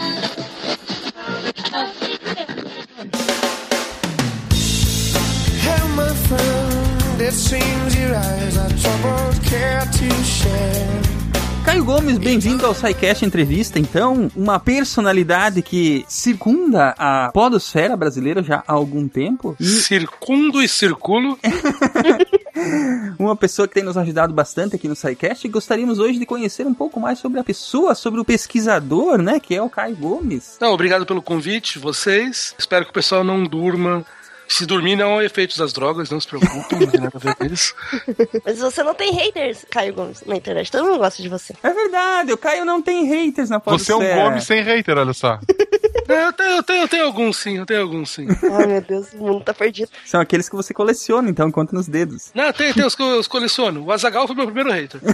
Caio 11.63 11.85
Gomes, 11.85 12.17
bem-vindo 12.17 12.65
ao 12.65 12.75
SciCast 12.75 13.23
Entrevista. 13.23 13.79
Então, 13.79 14.29
uma 14.35 14.59
personalidade 14.59 15.61
que 15.61 16.03
circunda 16.09 16.93
a 16.97 17.31
podosfera 17.31 17.95
brasileira 17.95 18.43
já 18.43 18.61
há 18.67 18.73
algum 18.73 19.07
tempo. 19.07 19.55
E 19.57 19.65
Circundo 19.65 20.61
e 20.61 20.67
circulo. 20.67 21.39
uma 23.17 23.35
pessoa 23.37 23.65
que 23.65 23.75
tem 23.75 23.83
nos 23.83 23.95
ajudado 23.95 24.33
bastante 24.33 24.75
aqui 24.75 24.89
no 24.89 24.95
SciCast. 24.95 25.47
E 25.47 25.49
gostaríamos 25.49 25.99
hoje 25.99 26.19
de 26.19 26.25
conhecer 26.25 26.67
um 26.67 26.73
pouco 26.73 26.99
mais 26.99 27.19
sobre 27.19 27.39
a 27.39 27.43
pessoa, 27.45 27.95
sobre 27.95 28.19
o 28.19 28.25
pesquisador, 28.25 29.21
né? 29.21 29.39
Que 29.39 29.55
é 29.55 29.61
o 29.61 29.69
Caio 29.69 29.95
Gomes. 29.95 30.57
Não, 30.59 30.73
obrigado 30.73 31.05
pelo 31.05 31.21
convite, 31.21 31.79
vocês. 31.79 32.53
Espero 32.59 32.83
que 32.83 32.91
o 32.91 32.93
pessoal 32.93 33.23
não 33.23 33.45
durma. 33.45 34.05
Se 34.51 34.65
dormir 34.65 34.97
não 34.97 35.21
é 35.21 35.23
efeito 35.23 35.57
das 35.57 35.71
drogas, 35.71 36.09
não 36.09 36.19
se 36.19 36.27
preocupem, 36.27 36.79
não 36.79 36.87
tem 36.87 36.99
nada 36.99 37.15
a 37.15 37.19
ver 37.19 37.35
com 37.35 37.45
isso. 37.45 37.73
Mas 38.43 38.59
você 38.59 38.83
não 38.83 38.93
tem 38.93 39.13
haters, 39.13 39.65
Caio 39.69 39.93
Gomes, 39.93 40.23
na 40.25 40.35
internet. 40.35 40.69
Todo 40.69 40.83
mundo 40.83 40.97
gosta 40.97 41.23
de 41.23 41.29
você. 41.29 41.53
É 41.63 41.73
verdade, 41.73 42.33
o 42.33 42.37
Caio 42.37 42.65
não 42.65 42.81
tem 42.81 43.05
haters 43.05 43.49
na 43.49 43.59
Você 43.59 43.93
é 43.93 43.95
um 43.95 43.99
Gomes 43.99 44.43
sem 44.43 44.61
hater, 44.61 44.97
olha 44.97 45.13
só. 45.13 45.39
É, 46.11 46.27
Eu 46.27 46.33
tenho, 46.33 46.49
eu 46.57 46.63
tenho, 46.63 46.81
eu 46.81 46.87
tenho 46.87 47.05
alguns 47.05 47.37
sim, 47.37 47.57
eu 47.57 47.65
tenho 47.65 47.81
alguns 47.81 48.11
sim. 48.11 48.27
Ai, 48.51 48.67
meu 48.67 48.81
Deus, 48.81 49.07
o 49.13 49.17
mundo 49.17 49.43
tá 49.43 49.53
perdido. 49.53 49.89
São 50.05 50.19
aqueles 50.21 50.49
que 50.49 50.55
você 50.55 50.73
coleciona, 50.73 51.29
então 51.29 51.51
conta 51.51 51.75
nos 51.75 51.87
dedos. 51.87 52.31
Não, 52.33 52.51
tem, 52.53 52.73
tem 52.73 52.85
os 52.85 52.95
que 52.95 53.01
eu 53.01 53.21
coleciono. 53.29 53.83
O 53.85 53.91
Azagal 53.91 54.27
foi 54.27 54.35
meu 54.35 54.45
primeiro 54.45 54.71
hater. 54.71 54.99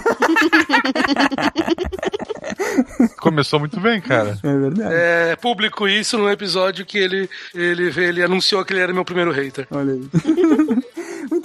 Começou 3.20 3.60
muito 3.60 3.80
bem, 3.80 4.00
cara. 4.02 4.38
É 4.44 4.58
verdade. 4.58 4.94
É 4.94 5.36
público 5.36 5.88
isso 5.88 6.18
no 6.18 6.30
episódio 6.30 6.86
que 6.86 6.98
ele, 6.98 7.30
ele, 7.54 7.92
ele 8.02 8.24
anunciou 8.24 8.64
que 8.64 8.74
ele 8.74 8.80
era 8.82 8.94
meu 8.94 9.06
primeiro 9.06 9.32
hater. 9.32 9.68
Olha 9.72 9.94
aí. 9.94 10.02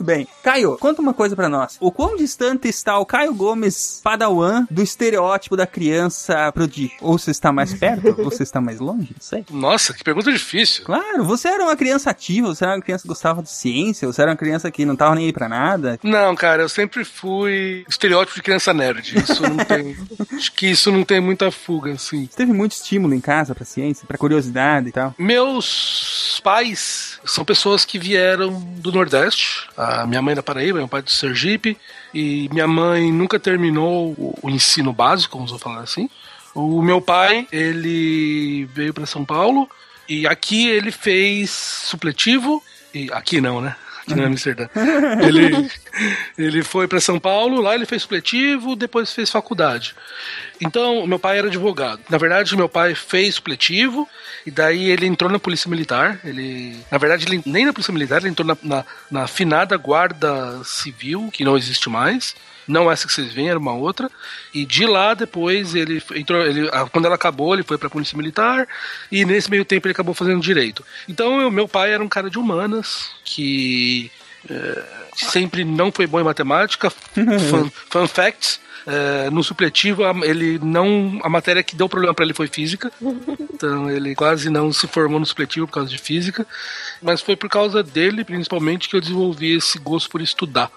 Muito 0.02 0.06
bem. 0.06 0.28
Caio, 0.42 0.76
conta 0.78 1.00
uma 1.00 1.14
coisa 1.14 1.36
pra 1.36 1.48
nós. 1.48 1.76
O 1.78 1.92
quão 1.92 2.16
distante 2.16 2.66
está 2.68 2.98
o 2.98 3.06
Caio 3.06 3.32
Gomes 3.32 4.00
Padawan 4.02 4.66
do 4.68 4.82
estereótipo 4.82 5.56
da 5.56 5.64
criança 5.66 6.50
prodígio? 6.50 6.96
Ou 7.00 7.16
você 7.16 7.30
está 7.30 7.52
mais 7.52 7.72
perto? 7.72 8.08
ou 8.18 8.24
você 8.30 8.42
está 8.42 8.60
mais 8.60 8.80
longe? 8.80 9.10
Não 9.14 9.20
sei. 9.20 9.44
Nossa, 9.50 9.94
que 9.94 10.02
pergunta 10.02 10.32
difícil. 10.32 10.84
Claro, 10.84 11.24
você 11.24 11.46
era 11.48 11.62
uma 11.62 11.76
criança 11.76 12.10
ativa, 12.10 12.48
você 12.48 12.64
era 12.64 12.74
uma 12.74 12.82
criança 12.82 13.02
que 13.02 13.08
gostava 13.08 13.42
de 13.42 13.50
ciência, 13.50 14.08
você 14.08 14.20
era 14.22 14.32
uma 14.32 14.36
criança 14.36 14.70
que 14.72 14.84
não 14.84 14.96
tava 14.96 15.14
nem 15.14 15.26
aí 15.26 15.32
pra 15.32 15.48
nada. 15.48 15.98
Não, 16.02 16.34
cara, 16.34 16.62
eu 16.62 16.68
sempre 16.68 17.04
fui 17.04 17.84
estereótipo 17.88 18.34
de 18.34 18.42
criança 18.42 18.74
nerd. 18.74 19.16
Isso 19.22 19.42
não 19.42 19.56
tem. 19.64 19.96
acho 20.36 20.52
que 20.52 20.66
isso 20.66 20.90
não 20.90 21.04
tem 21.04 21.20
muita 21.20 21.50
fuga, 21.52 21.92
assim. 21.92 22.26
Você 22.28 22.36
teve 22.36 22.52
muito 22.52 22.72
estímulo 22.72 23.14
em 23.14 23.20
casa 23.20 23.54
pra 23.54 23.64
ciência, 23.64 24.04
pra 24.06 24.18
curiosidade 24.18 24.88
e 24.88 24.92
tal. 24.92 25.14
Meus 25.16 26.40
pais 26.42 27.20
são 27.24 27.44
pessoas 27.44 27.84
que 27.84 27.98
vieram 28.00 28.60
do 28.78 28.90
Nordeste. 28.90 29.68
A 29.76 29.91
minha 30.06 30.22
mãe 30.22 30.32
é 30.32 30.36
da 30.36 30.42
Paraíba, 30.42 30.78
meu 30.78 30.88
pai 30.88 31.00
é 31.00 31.02
do 31.02 31.10
Sergipe. 31.10 31.76
E 32.12 32.48
minha 32.52 32.66
mãe 32.66 33.10
nunca 33.12 33.38
terminou 33.38 34.12
o, 34.12 34.38
o 34.42 34.50
ensino 34.50 34.92
básico, 34.92 35.36
vamos 35.38 35.60
falar 35.60 35.80
assim. 35.80 36.08
O 36.54 36.82
meu 36.82 37.00
pai, 37.00 37.46
ele 37.50 38.66
veio 38.66 38.92
para 38.92 39.06
São 39.06 39.24
Paulo 39.24 39.68
e 40.08 40.26
aqui 40.26 40.68
ele 40.68 40.90
fez 40.90 41.50
supletivo. 41.50 42.62
E 42.94 43.10
aqui 43.12 43.40
não, 43.40 43.60
né? 43.60 43.74
Aqui 44.02 44.14
não 44.16 44.24
Amsterdã. 44.24 44.68
Ele, 45.26 45.70
ele 46.36 46.62
foi 46.62 46.88
para 46.88 47.00
São 47.00 47.18
Paulo, 47.18 47.60
lá 47.60 47.74
ele 47.74 47.86
fez 47.86 48.02
supletivo, 48.02 48.74
depois 48.74 49.12
fez 49.12 49.30
faculdade. 49.30 49.94
Então, 50.60 51.06
meu 51.06 51.18
pai 51.18 51.38
era 51.38 51.46
advogado. 51.46 52.00
Na 52.10 52.18
verdade, 52.18 52.56
meu 52.56 52.68
pai 52.68 52.94
fez 52.94 53.36
supletivo 53.36 54.08
e 54.44 54.50
daí 54.50 54.90
ele 54.90 55.06
entrou 55.06 55.30
na 55.30 55.38
Polícia 55.38 55.70
Militar. 55.70 56.18
Ele, 56.24 56.76
na 56.90 56.98
verdade, 56.98 57.26
ele, 57.26 57.42
nem 57.46 57.64
na 57.64 57.72
Polícia 57.72 57.92
Militar, 57.92 58.20
ele 58.20 58.30
entrou 58.30 58.46
na, 58.46 58.56
na, 58.62 58.84
na 59.10 59.26
finada 59.26 59.76
Guarda 59.76 60.62
Civil, 60.64 61.30
que 61.32 61.44
não 61.44 61.56
existe 61.56 61.88
mais. 61.88 62.34
Não 62.66 62.90
essa 62.90 63.06
que 63.06 63.12
vocês 63.12 63.32
veem, 63.32 63.50
era 63.50 63.58
uma 63.58 63.72
outra. 63.74 64.10
E 64.54 64.64
de 64.64 64.86
lá 64.86 65.14
depois 65.14 65.74
ele 65.74 66.02
entrou. 66.14 66.40
Ele, 66.46 66.68
quando 66.90 67.06
ela 67.06 67.14
acabou, 67.16 67.54
ele 67.54 67.62
foi 67.62 67.76
pra 67.78 67.90
Polícia 67.90 68.16
Militar. 68.16 68.66
E 69.10 69.24
nesse 69.24 69.50
meio 69.50 69.64
tempo 69.64 69.86
ele 69.86 69.92
acabou 69.92 70.14
fazendo 70.14 70.40
direito. 70.40 70.84
Então, 71.08 71.50
meu 71.50 71.66
pai 71.66 71.92
era 71.92 72.02
um 72.02 72.08
cara 72.08 72.30
de 72.30 72.38
humanas 72.38 73.10
que 73.24 74.10
é, 74.48 74.84
sempre 75.14 75.64
não 75.64 75.90
foi 75.90 76.06
bom 76.06 76.20
em 76.20 76.24
matemática. 76.24 76.90
fun, 77.50 77.70
fun 77.90 78.06
facts. 78.06 78.60
É, 78.84 79.30
no 79.30 79.44
supletivo, 79.44 80.04
a- 80.04 80.26
ele 80.26 80.58
não. 80.60 81.20
A 81.22 81.28
matéria 81.28 81.62
que 81.62 81.76
deu 81.76 81.88
problema 81.88 82.12
para 82.14 82.24
ele 82.24 82.34
foi 82.34 82.48
física. 82.48 82.90
Então 83.54 83.88
ele 83.88 84.12
quase 84.14 84.50
não 84.50 84.72
se 84.72 84.88
formou 84.88 85.20
no 85.20 85.26
supletivo 85.26 85.68
por 85.68 85.74
causa 85.74 85.88
de 85.88 85.98
física. 85.98 86.44
Mas 87.00 87.20
foi 87.20 87.36
por 87.36 87.48
causa 87.48 87.80
dele, 87.80 88.24
principalmente, 88.24 88.88
que 88.88 88.96
eu 88.96 89.00
desenvolvi 89.00 89.52
esse 89.56 89.78
gosto 89.78 90.10
por 90.10 90.20
estudar. 90.20 90.68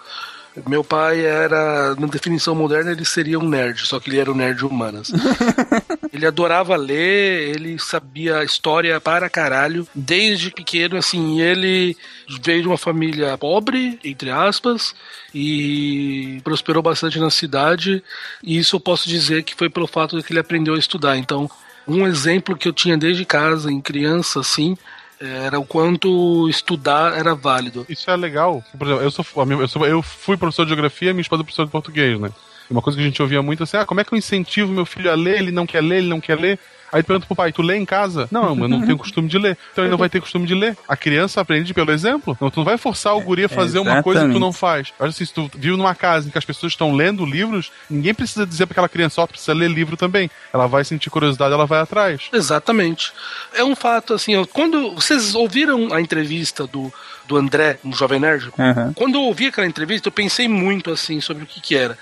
Meu 0.68 0.84
pai 0.84 1.26
era, 1.26 1.96
na 1.96 2.08
definição 2.08 2.56
moderna, 2.56 2.92
ele 2.92 3.04
seria 3.04 3.38
um 3.38 3.48
nerd, 3.48 3.86
só 3.86 4.00
que 4.00 4.10
ele 4.10 4.20
era 4.20 4.32
um 4.32 4.36
nerd 4.36 4.66
humanas. 4.66 5.12
ele 6.14 6.26
adorava 6.26 6.76
ler, 6.78 7.56
ele 7.56 7.78
sabia 7.78 8.44
história 8.44 9.00
para 9.02 9.30
caralho, 9.30 9.86
desde 9.94 10.52
pequeno, 10.52 10.96
assim, 10.96 11.42
ele 11.42 11.98
veio 12.42 12.62
de 12.62 12.68
uma 12.68 12.78
família 12.78 13.38
pobre, 13.38 14.00
entre 14.04 14.32
aspas, 14.32 14.96
e 15.34 16.40
prosperou 16.44 16.82
bastante 16.82 17.20
na 17.20 17.30
cidade, 17.30 18.02
e 18.42 18.58
isso 18.58 18.78
eu 18.78 18.80
posso 18.80 19.10
dizer 19.10 19.44
que 19.44 19.56
foi 19.56 19.70
pelo 19.70 19.88
fato 19.88 20.18
de 20.18 20.24
que 20.24 20.32
ele 20.32 20.40
aprendeu 20.40 20.76
a 20.76 20.80
estudar. 20.80 21.18
Então, 21.18 21.50
um 21.88 22.08
exemplo 22.08 22.58
que 22.58 22.68
eu 22.68 22.74
tinha 22.74 22.98
desde 22.98 23.26
casa, 23.26 23.72
em 23.72 23.82
criança, 23.82 24.40
assim, 24.40 24.78
era 25.20 25.60
o 25.60 25.66
quanto 25.66 26.48
estudar 26.50 27.18
era 27.18 27.34
válido. 27.36 27.86
Isso 27.90 28.10
é 28.12 28.16
legal. 28.16 28.64
Por 28.78 28.88
exemplo, 28.88 29.04
eu, 29.04 29.12
sou, 29.12 29.26
eu, 29.62 29.68
sou- 29.68 29.86
eu 29.88 30.02
fui 30.02 30.38
professor 30.38 30.64
de 30.66 30.70
geografia, 30.70 31.14
minha 31.14 31.22
esposa 31.22 31.42
é 31.42 31.44
professora 31.44 31.66
de 31.68 31.72
português, 31.72 32.20
né? 32.20 32.30
Uma 32.70 32.82
coisa 32.82 32.98
que 32.98 33.04
a 33.04 33.08
gente 33.08 33.22
ouvia 33.22 33.42
muito 33.42 33.62
assim, 33.64 33.78
ah, 33.78 33.86
como 33.86 34.02
é 34.02 34.04
que 34.04 34.14
eu 34.14 34.18
incentivo 34.18 34.72
meu 34.72 34.86
filho 34.86 35.12
a 35.12 35.16
ler? 35.16 35.38
Ele 35.40 35.52
não 35.52 35.68
quer 35.68 35.82
ler, 35.82 35.98
ele 36.00 36.08
não 36.08 36.20
quer 36.20 36.40
ler. 36.40 36.60
Aí 36.96 37.04
tu 37.04 37.08
pergunta 37.08 37.26
pro 37.28 37.36
pai, 37.36 37.52
tu 37.52 37.62
lê 37.62 37.76
em 37.76 37.84
casa? 37.84 38.26
Não, 38.32 38.58
eu 38.58 38.68
não 38.70 38.82
tenho 38.86 38.98
costume 38.98 39.28
de 39.28 39.38
ler. 39.38 39.58
Então 39.74 39.84
ele 39.84 39.92
não 39.92 39.98
vai 39.98 40.08
ter 40.08 40.22
costume 40.22 40.48
de 40.48 40.56
ler. 40.56 40.78
A 40.88 40.96
criança 40.96 41.42
aprende 41.42 41.74
pelo 41.74 41.92
exemplo. 41.92 42.38
Não, 42.40 42.50
tu 42.50 42.58
não 42.58 42.64
vai 42.64 42.78
forçar 42.78 43.14
o 43.18 43.22
guri 43.22 43.44
a 43.44 43.50
fazer 43.50 43.80
uma 43.80 44.02
coisa 44.02 44.26
que 44.26 44.32
tu 44.34 44.40
não 44.40 44.54
faz. 44.54 44.94
Olha 44.98 45.10
assim, 45.10 45.26
se 45.26 45.34
tu 45.34 45.52
vive 45.54 45.76
numa 45.76 45.94
casa 45.94 46.28
em 46.28 46.32
que 46.32 46.38
as 46.38 46.46
pessoas 46.46 46.72
estão 46.72 46.96
lendo 46.96 47.26
livros, 47.26 47.70
ninguém 47.90 48.14
precisa 48.14 48.46
dizer 48.46 48.66
pra 48.66 48.74
aquela 48.76 48.88
criança, 48.90 49.22
ó, 49.22 49.28
tu 49.28 49.32
precisa 49.32 49.54
ler 49.54 49.70
livro 49.70 49.98
também. 49.98 50.32
Ela 50.54 50.68
vai 50.68 50.86
sentir 50.86 51.10
curiosidade, 51.10 51.54
ela 51.54 51.66
vai 51.66 51.80
atrás. 51.82 52.22
Exatamente. 52.32 53.12
É 53.54 53.64
um 53.64 53.76
fato 53.76 54.14
assim, 54.14 54.34
eu- 54.34 54.48
quando 54.48 54.96
vocês 54.96 55.36
ouviram 55.36 55.94
a 55.94 56.00
entrevista 56.00 56.66
do, 56.66 56.94
do 57.28 57.36
André, 57.36 57.78
no 57.84 57.94
Jovem 57.94 58.20
Nerd, 58.22 58.52
Aham. 58.58 58.94
quando 58.96 59.16
eu 59.16 59.22
ouvi 59.24 59.48
aquela 59.48 59.68
entrevista, 59.68 60.08
eu 60.08 60.14
pensei 60.14 60.48
muito 60.48 60.90
assim 60.92 61.20
sobre 61.20 61.44
o 61.44 61.46
que 61.46 61.60
que 61.60 61.76
era. 61.76 61.98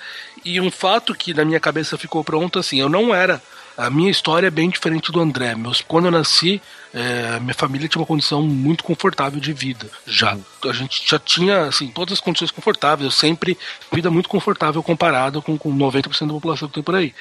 E 0.45 0.62
um 0.62 0.69
fato 0.69 1.15
que 1.15 1.33
na 1.33 1.43
minha 1.43 1.59
cabeça 1.59 1.97
ficou 1.97 2.23
pronto 2.23 2.59
assim, 2.59 2.79
eu 2.79 2.89
não 2.89 3.15
era 3.15 3.41
a 3.77 3.89
minha 3.89 4.12
história 4.12 4.48
é 4.48 4.51
bem 4.51 4.70
diferente 4.70 5.12
do 5.12 5.20
André. 5.20 5.56
Meus, 5.56 5.82
quando 5.82 6.06
eu 6.06 6.12
nasci, 6.12 6.62
é, 6.93 7.39
minha 7.39 7.53
família 7.53 7.88
tinha 7.88 8.00
uma 8.01 8.05
condição 8.07 8.41
muito 8.43 8.83
confortável 8.83 9.39
de 9.39 9.51
vida. 9.53 9.88
Já 10.05 10.38
a 10.65 10.71
gente 10.73 11.03
já 11.09 11.19
tinha 11.19 11.63
assim 11.65 11.88
todas 11.88 12.13
as 12.13 12.19
condições 12.19 12.51
confortáveis. 12.51 13.05
Eu 13.05 13.12
sempre 13.12 13.57
vida 13.91 14.09
muito 14.12 14.29
confortável 14.29 14.81
comparado 14.83 15.41
com, 15.41 15.57
com 15.57 15.75
90% 15.75 16.27
da 16.27 16.33
população 16.33 16.67
que 16.67 16.75
tem 16.75 16.83
por 16.83 16.95
aí. 16.95 17.13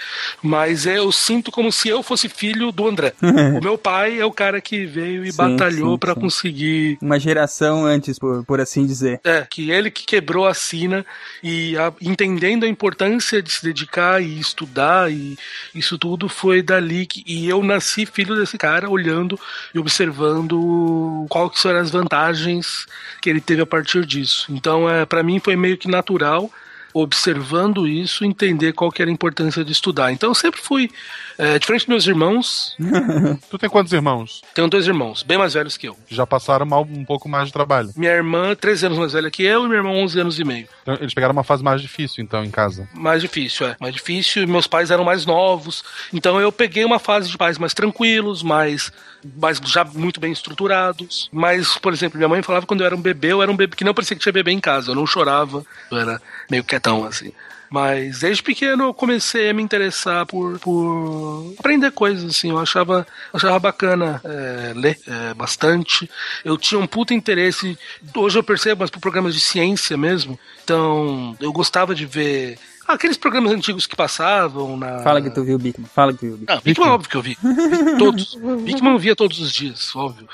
Mas 0.42 0.86
é, 0.86 0.98
eu 0.98 1.10
sinto 1.10 1.50
como 1.50 1.72
se 1.72 1.88
eu 1.88 2.02
fosse 2.02 2.28
filho 2.28 2.70
do 2.70 2.86
André. 2.86 3.14
o 3.22 3.62
meu 3.62 3.76
pai 3.78 4.20
é 4.20 4.24
o 4.24 4.30
cara 4.32 4.60
que 4.60 4.84
veio 4.86 5.24
e 5.24 5.30
Sim, 5.32 5.36
batalhou 5.38 5.98
para 5.98 6.14
conseguir 6.14 6.98
Uma 7.00 7.18
geração 7.18 7.84
antes, 7.84 8.18
por, 8.18 8.44
por 8.44 8.60
assim 8.60 8.86
dizer. 8.86 9.20
é, 9.24 9.46
que 9.48 9.70
ele 9.70 9.90
que 9.90 10.04
quebrou 10.04 10.46
a 10.46 10.54
sina 10.54 11.04
e 11.42 11.76
a- 11.78 11.92
entendendo 12.00 12.64
a 12.64 12.68
importância 12.68 13.42
de 13.42 13.50
se 13.50 13.62
dedicar 13.64 14.22
e 14.22 14.38
estudar 14.38 15.10
e 15.10 15.36
isso 15.74 15.96
tudo 15.98 16.28
foi 16.28 16.62
dali 16.62 17.06
que 17.06 17.22
e 17.26 17.48
eu 17.48 17.62
nasci 17.62 18.06
filho 18.06 18.36
desse 18.36 18.56
cara 18.58 18.88
olhando 18.90 19.38
e 19.74 19.78
observando 19.78 21.26
qual 21.28 21.48
que 21.50 21.66
eram 21.66 21.80
as 21.80 21.90
vantagens 21.90 22.86
que 23.20 23.30
ele 23.30 23.40
teve 23.40 23.62
a 23.62 23.66
partir 23.66 24.04
disso. 24.04 24.46
Então, 24.50 24.88
é, 24.88 25.04
para 25.04 25.22
mim 25.22 25.38
foi 25.38 25.56
meio 25.56 25.76
que 25.76 25.88
natural 25.88 26.50
observando 26.94 27.86
isso, 27.86 28.24
entender 28.24 28.72
qual 28.72 28.90
que 28.90 29.00
era 29.00 29.10
a 29.10 29.14
importância 29.14 29.64
de 29.64 29.72
estudar. 29.72 30.12
Então 30.12 30.30
eu 30.30 30.34
sempre 30.34 30.60
fui, 30.60 30.90
é, 31.38 31.58
diferente 31.58 31.82
dos 31.82 31.88
meus 31.88 32.06
irmãos, 32.06 32.76
Tu 33.50 33.58
tem 33.58 33.68
quantos 33.68 33.92
irmãos? 33.92 34.42
tenho 34.54 34.68
dois 34.68 34.86
irmãos, 34.86 35.22
bem 35.22 35.38
mais 35.38 35.54
velhos 35.54 35.76
que 35.76 35.88
eu. 35.88 35.96
Já 36.08 36.26
passaram 36.26 36.66
mal 36.66 36.86
um 36.88 37.04
pouco 37.04 37.28
mais 37.28 37.46
de 37.46 37.52
trabalho. 37.52 37.90
Minha 37.96 38.12
irmã, 38.12 38.54
13 38.54 38.86
anos 38.86 38.98
mais 38.98 39.12
velha 39.12 39.30
que 39.30 39.42
eu, 39.42 39.64
e 39.64 39.68
meu 39.68 39.78
irmão, 39.78 39.96
11 40.02 40.20
anos 40.20 40.38
e 40.38 40.44
meio. 40.44 40.68
Então, 40.82 40.96
eles 41.00 41.14
pegaram 41.14 41.32
uma 41.32 41.44
fase 41.44 41.62
mais 41.62 41.80
difícil, 41.80 42.22
então, 42.22 42.44
em 42.44 42.50
casa. 42.50 42.88
Mais 42.94 43.22
difícil, 43.22 43.66
é. 43.66 43.76
Mais 43.80 43.94
difícil. 43.94 44.46
Meus 44.46 44.66
pais 44.66 44.90
eram 44.90 45.04
mais 45.04 45.24
novos. 45.24 45.82
Então 46.12 46.40
eu 46.40 46.52
peguei 46.52 46.84
uma 46.84 46.98
fase 46.98 47.28
de 47.30 47.38
pais 47.38 47.58
mais 47.58 47.72
tranquilos, 47.72 48.42
mais, 48.42 48.92
mais 49.36 49.58
já 49.64 49.84
muito 49.84 50.20
bem 50.20 50.32
estruturados. 50.32 51.28
Mas, 51.32 51.76
por 51.78 51.92
exemplo, 51.92 52.18
minha 52.18 52.28
mãe 52.28 52.42
falava 52.42 52.64
que 52.64 52.68
quando 52.68 52.80
eu 52.80 52.86
era 52.86 52.96
um 52.96 53.00
bebê, 53.00 53.32
eu 53.32 53.42
era 53.42 53.50
um 53.50 53.56
bebê 53.56 53.76
que 53.76 53.84
não 53.84 53.94
parecia 53.94 54.16
que 54.16 54.22
tinha 54.22 54.32
bebê 54.32 54.50
em 54.50 54.60
casa. 54.60 54.90
Eu 54.90 54.94
não 54.94 55.06
chorava. 55.06 55.64
Eu 55.90 55.98
era 55.98 56.20
meio 56.50 56.64
quietão, 56.64 57.04
assim. 57.04 57.32
Mas 57.72 58.18
desde 58.18 58.42
pequeno 58.42 58.84
eu 58.84 58.92
comecei 58.92 59.48
a 59.48 59.54
me 59.54 59.62
interessar 59.62 60.26
por, 60.26 60.58
por 60.58 61.54
aprender 61.58 61.90
coisas, 61.90 62.22
assim. 62.28 62.50
Eu 62.50 62.58
achava, 62.58 63.06
achava 63.32 63.58
bacana 63.58 64.20
é, 64.22 64.72
ler 64.74 64.98
é, 65.08 65.32
bastante. 65.32 66.08
Eu 66.44 66.58
tinha 66.58 66.78
um 66.78 66.86
puta 66.86 67.14
interesse, 67.14 67.78
hoje 68.14 68.38
eu 68.38 68.42
percebo, 68.42 68.80
mas 68.80 68.90
por 68.90 69.00
programas 69.00 69.32
de 69.32 69.40
ciência 69.40 69.96
mesmo. 69.96 70.38
Então, 70.62 71.34
eu 71.40 71.50
gostava 71.50 71.94
de 71.94 72.04
ver 72.04 72.58
aqueles 72.92 73.16
programas 73.16 73.52
antigos 73.52 73.86
que 73.86 73.96
passavam 73.96 74.76
na. 74.76 75.00
Fala 75.00 75.20
que 75.20 75.30
tu 75.30 75.44
viu, 75.44 75.58
Bigman. 75.58 75.86
Fala 75.86 76.12
que 76.12 76.18
tu 76.18 76.26
viu, 76.26 76.36
Bigman. 76.38 76.56
Ah, 76.56 76.60
Bigman, 76.62 76.88
óbvio 76.88 77.10
que 77.10 77.16
eu 77.16 77.22
vi. 77.22 77.36
Vi 77.42 77.98
todos. 77.98 78.34
Bigman 78.64 78.92
eu 78.92 78.98
via 78.98 79.16
todos 79.16 79.38
os 79.38 79.52
dias, 79.52 79.94
óbvio. 79.94 80.28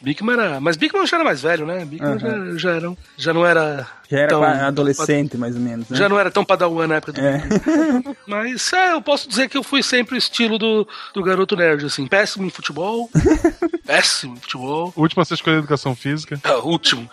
Bigman 0.00 0.34
era. 0.34 0.60
Mas 0.60 0.76
Bigman 0.76 1.06
já 1.06 1.16
era 1.16 1.24
mais 1.24 1.42
velho, 1.42 1.64
né? 1.66 1.84
Bigman 1.84 2.18
já, 2.18 2.56
já, 2.56 2.70
era, 2.72 2.92
já 3.16 3.32
não 3.32 3.46
era. 3.46 3.86
Já 4.12 4.18
era 4.18 4.28
tão- 4.28 4.42
adolescente, 4.44 5.36
mais 5.38 5.54
ou 5.54 5.60
menos, 5.60 5.88
né? 5.88 5.96
Já 5.96 6.08
não 6.08 6.18
era 6.18 6.30
tão 6.30 6.44
padawan 6.44 6.86
na 6.86 6.96
época 6.96 7.12
do 7.12 7.20
É. 7.20 7.42
Mas 8.26 8.72
é, 8.72 8.92
eu 8.92 9.00
posso 9.02 9.28
dizer 9.28 9.48
que 9.48 9.56
eu 9.56 9.62
fui 9.62 9.82
sempre 9.82 10.14
o 10.14 10.18
estilo 10.18 10.58
do, 10.58 10.86
do 11.14 11.22
garoto 11.22 11.56
nerd, 11.56 11.86
assim. 11.86 12.06
Péssimo 12.06 12.44
em 12.46 12.50
futebol. 12.50 13.08
péssimo 13.86 14.34
em 14.34 14.40
futebol. 14.40 14.92
O 14.94 15.00
último 15.00 15.22
a 15.22 15.24
ser 15.24 15.34
escolhido 15.34 15.60
educação 15.62 15.94
física. 15.96 16.38
Ah, 16.44 16.56
último. 16.58 17.08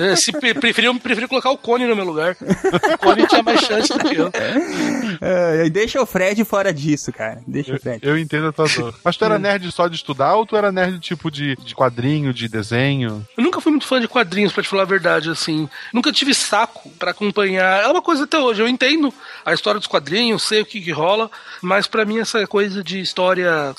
É, 0.00 0.14
Se 0.16 0.30
pre- 0.32 0.54
preferiu, 0.54 0.94
preferiu 1.00 1.28
colocar 1.28 1.50
o 1.50 1.58
Cone 1.58 1.86
no 1.86 1.96
meu 1.96 2.04
lugar. 2.04 2.36
O 2.94 2.98
Cone 2.98 3.26
tinha 3.26 3.42
mais 3.42 3.60
chance 3.60 3.88
do 3.92 3.98
que 3.98 4.14
eu. 4.14 4.30
É, 5.20 5.66
e 5.66 5.70
deixa 5.70 6.00
o 6.00 6.06
Fred 6.06 6.44
fora 6.44 6.72
disso, 6.72 7.12
cara. 7.12 7.40
Deixa 7.46 7.74
o 7.74 7.80
Fred. 7.80 8.00
Eu 8.06 8.18
entendo 8.18 8.48
a 8.48 8.52
tua 8.52 8.66
dor. 8.76 8.94
Mas 9.02 9.16
tu 9.16 9.24
era 9.24 9.38
nerd 9.38 9.70
só 9.72 9.88
de 9.88 9.96
estudar 9.96 10.34
ou 10.36 10.46
tu 10.46 10.56
era 10.56 10.70
nerd 10.70 10.98
tipo 11.00 11.30
de, 11.30 11.56
de 11.56 11.74
quadrinho, 11.74 12.32
de 12.32 12.48
desenho? 12.48 13.26
Eu 13.36 13.42
nunca 13.44 13.60
fui 13.60 13.70
muito 13.72 13.86
fã 13.86 14.00
de 14.00 14.08
quadrinhos, 14.08 14.52
pra 14.52 14.62
te 14.62 14.68
falar 14.68 14.82
a 14.82 14.86
verdade, 14.86 15.30
assim. 15.30 15.68
Nunca 15.92 16.12
tive 16.18 16.34
saco 16.34 16.90
pra 16.98 17.10
acompanhar. 17.12 17.82
É 17.82 17.86
uma 17.88 18.02
coisa 18.02 18.24
até 18.24 18.38
hoje. 18.38 18.60
Eu 18.62 18.68
entendo 18.68 19.12
a 19.44 19.52
história 19.54 19.78
dos 19.78 19.86
quadrinhos, 19.88 20.42
sei 20.42 20.60
o 20.62 20.66
que, 20.66 20.80
que 20.80 20.90
rola, 20.90 21.30
mas 21.62 21.86
pra 21.86 22.04
mim 22.04 22.18
essa 22.18 22.46
coisa 22.46 22.82
de 22.82 23.00
história 23.00 23.74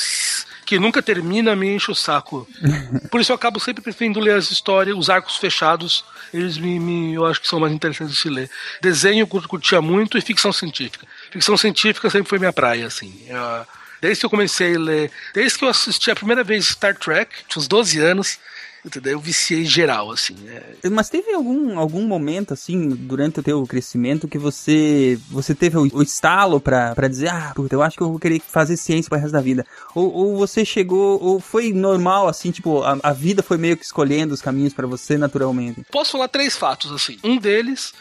que 0.65 0.77
nunca 0.79 1.01
termina 1.01 1.55
me 1.55 1.67
enche 1.73 1.91
o 1.91 1.95
saco. 1.95 2.47
Por 3.09 3.19
isso 3.21 3.31
eu 3.31 3.35
acabo 3.35 3.59
sempre 3.59 3.81
preferindo 3.81 4.19
ler 4.19 4.35
as 4.35 4.51
histórias, 4.51 4.95
os 4.97 5.09
arcos 5.09 5.37
fechados. 5.37 6.03
Eles 6.33 6.57
me, 6.57 6.79
me- 6.79 7.13
eu 7.15 7.25
acho 7.25 7.41
que 7.41 7.47
são 7.47 7.59
mais 7.59 7.73
interessantes 7.73 8.15
de 8.15 8.21
se 8.21 8.29
ler. 8.29 8.49
Desenho 8.81 9.25
curtia 9.25 9.81
muito 9.81 10.17
e 10.17 10.21
ficção 10.21 10.53
científica. 10.53 11.07
Ficção 11.31 11.57
científica 11.57 12.09
sempre 12.09 12.29
foi 12.29 12.37
minha 12.39 12.53
praia, 12.53 12.85
assim. 12.87 13.23
Eu- 13.27 13.65
Desde 14.01 14.21
que 14.21 14.25
eu 14.27 14.29
comecei 14.29 14.75
a 14.75 14.79
ler, 14.79 15.11
desde 15.33 15.57
que 15.59 15.65
eu 15.65 15.69
assisti 15.69 16.09
a 16.09 16.15
primeira 16.15 16.41
vez 16.41 16.67
Star 16.69 16.95
Trek, 16.95 17.31
tinha 17.49 17.59
uns 17.59 17.67
12 17.67 17.99
anos, 17.99 18.39
Entendeu? 18.85 19.13
Eu 19.13 19.19
viciei 19.19 19.65
geral, 19.65 20.11
assim. 20.11 20.35
É. 20.47 20.89
Mas 20.89 21.09
teve 21.09 21.33
algum, 21.33 21.77
algum 21.77 22.05
momento, 22.07 22.53
assim, 22.53 22.89
durante 22.89 23.39
o 23.39 23.43
teu 23.43 23.65
crescimento 23.65 24.27
que 24.27 24.37
você 24.37 25.19
você 25.29 25.53
teve 25.53 25.77
o, 25.77 25.87
o 25.93 26.01
estalo 26.01 26.59
pra, 26.59 26.95
pra 26.95 27.07
dizer, 27.07 27.29
ah, 27.29 27.51
puta, 27.55 27.75
eu 27.75 27.81
acho 27.81 27.97
que 27.97 28.03
eu 28.03 28.09
vou 28.09 28.19
querer 28.19 28.39
fazer 28.39 28.77
ciência 28.77 29.09
pro 29.09 29.19
resto 29.19 29.33
da 29.33 29.41
vida? 29.41 29.65
Ou, 29.93 30.11
ou 30.11 30.37
você 30.37 30.63
chegou, 30.63 31.21
ou 31.21 31.39
foi 31.39 31.73
normal, 31.73 32.27
assim, 32.27 32.51
tipo, 32.51 32.81
a, 32.83 32.97
a 33.03 33.13
vida 33.13 33.43
foi 33.43 33.57
meio 33.57 33.75
que 33.75 33.83
escolhendo 33.83 34.33
os 34.33 34.41
caminhos 34.41 34.73
pra 34.73 34.87
você 34.87 35.17
naturalmente? 35.17 35.83
Posso 35.91 36.13
falar 36.13 36.27
três 36.27 36.55
fatos, 36.55 36.91
assim. 36.91 37.17
Um 37.23 37.37
deles 37.37 37.93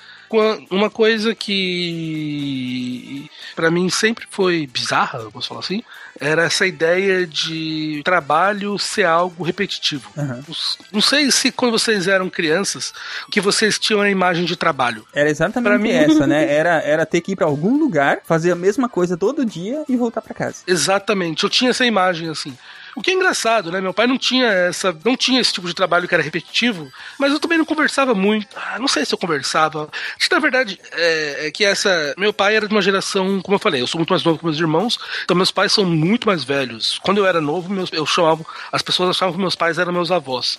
uma 0.70 0.90
coisa 0.90 1.34
que 1.34 3.30
pra 3.56 3.70
mim 3.70 3.88
sempre 3.88 4.26
foi 4.30 4.66
bizarra, 4.66 5.20
eu 5.20 5.32
posso 5.32 5.48
falar 5.48 5.60
assim, 5.60 5.82
era 6.20 6.44
essa 6.44 6.66
ideia 6.66 7.26
de 7.26 8.00
trabalho 8.04 8.78
ser 8.78 9.04
algo 9.04 9.42
repetitivo. 9.44 10.10
Os- 10.48 10.78
Não 10.92 11.00
sei 11.00 11.30
se 11.30 11.50
quando 11.52 11.72
vocês 11.78 12.06
eram 12.08 12.28
crianças, 12.30 12.92
que 13.30 13.40
vocês 13.40 13.78
tinham 13.78 14.00
a 14.00 14.10
imagem 14.10 14.44
de 14.44 14.56
trabalho. 14.56 15.06
Era 15.14 15.30
exatamente 15.30 15.68
Pra 15.70 15.78
mim- 15.78 15.90
essa, 15.90 16.26
né? 16.26 16.52
Era, 16.52 16.80
era 16.82 17.06
ter 17.06 17.20
que 17.20 17.32
ir 17.32 17.36
pra 17.36 17.46
algum 17.46 17.78
lugar, 17.78 18.20
fazer 18.24 18.52
a 18.52 18.56
mesma 18.56 18.88
coisa 18.88 19.16
todo 19.16 19.44
dia 19.44 19.84
e 19.88 19.96
voltar 19.96 20.20
pra 20.22 20.34
casa. 20.34 20.56
Exatamente, 20.66 21.44
eu 21.44 21.50
tinha 21.50 21.70
essa 21.70 21.84
imagem 21.86 22.28
assim. 22.28 22.56
O 22.98 23.00
que 23.00 23.12
é 23.12 23.14
engraçado, 23.14 23.70
né? 23.70 23.80
Meu 23.80 23.94
pai 23.94 24.08
não 24.08 24.18
tinha 24.18 24.48
essa, 24.48 24.92
não 25.04 25.16
tinha 25.16 25.40
esse 25.40 25.52
tipo 25.52 25.68
de 25.68 25.72
trabalho 25.72 26.08
que 26.08 26.14
era 26.14 26.22
repetitivo, 26.22 26.90
mas 27.16 27.32
eu 27.32 27.38
também 27.38 27.56
não 27.56 27.64
conversava 27.64 28.12
muito. 28.12 28.48
Ah, 28.56 28.76
não 28.76 28.88
sei 28.88 29.04
se 29.04 29.14
eu 29.14 29.18
conversava. 29.18 29.88
Acho 30.18 30.28
que 30.28 30.34
na 30.34 30.40
verdade 30.40 30.80
é, 30.90 31.46
é 31.46 31.50
que 31.52 31.64
essa, 31.64 32.12
meu 32.18 32.32
pai 32.32 32.56
era 32.56 32.66
de 32.66 32.74
uma 32.74 32.82
geração, 32.82 33.40
como 33.40 33.54
eu 33.54 33.60
falei, 33.60 33.80
eu 33.80 33.86
sou 33.86 34.00
muito 34.00 34.10
mais 34.10 34.24
novo 34.24 34.40
que 34.40 34.44
meus 34.44 34.58
irmãos, 34.58 34.98
então 35.22 35.36
meus 35.36 35.52
pais 35.52 35.70
são 35.72 35.84
muito 35.84 36.26
mais 36.26 36.42
velhos. 36.42 36.98
Quando 37.04 37.18
eu 37.18 37.26
era 37.26 37.40
novo, 37.40 37.72
meus, 37.72 37.88
eu 37.92 38.04
chamava, 38.04 38.44
as 38.72 38.82
pessoas 38.82 39.10
achavam 39.10 39.32
que 39.32 39.40
meus 39.40 39.54
pais 39.54 39.78
eram 39.78 39.92
meus 39.92 40.10
avós. 40.10 40.58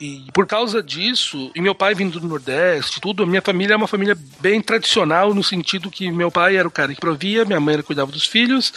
E 0.00 0.24
por 0.32 0.46
causa 0.46 0.82
disso, 0.82 1.50
e 1.54 1.60
meu 1.60 1.74
pai 1.74 1.94
vindo 1.94 2.18
do 2.18 2.26
Nordeste, 2.26 3.00
tudo, 3.00 3.22
a 3.22 3.26
minha 3.26 3.42
família 3.42 3.74
é 3.74 3.76
uma 3.76 3.86
família 3.86 4.16
bem 4.40 4.60
tradicional, 4.60 5.34
no 5.34 5.44
sentido 5.44 5.90
que 5.90 6.10
meu 6.10 6.30
pai 6.30 6.56
era 6.56 6.66
o 6.66 6.70
cara 6.70 6.94
que 6.94 7.00
provia, 7.00 7.44
minha 7.44 7.60
mãe 7.60 7.74
era 7.74 7.82
cuidava 7.82 8.10
dos 8.10 8.24
filhos, 8.26 8.72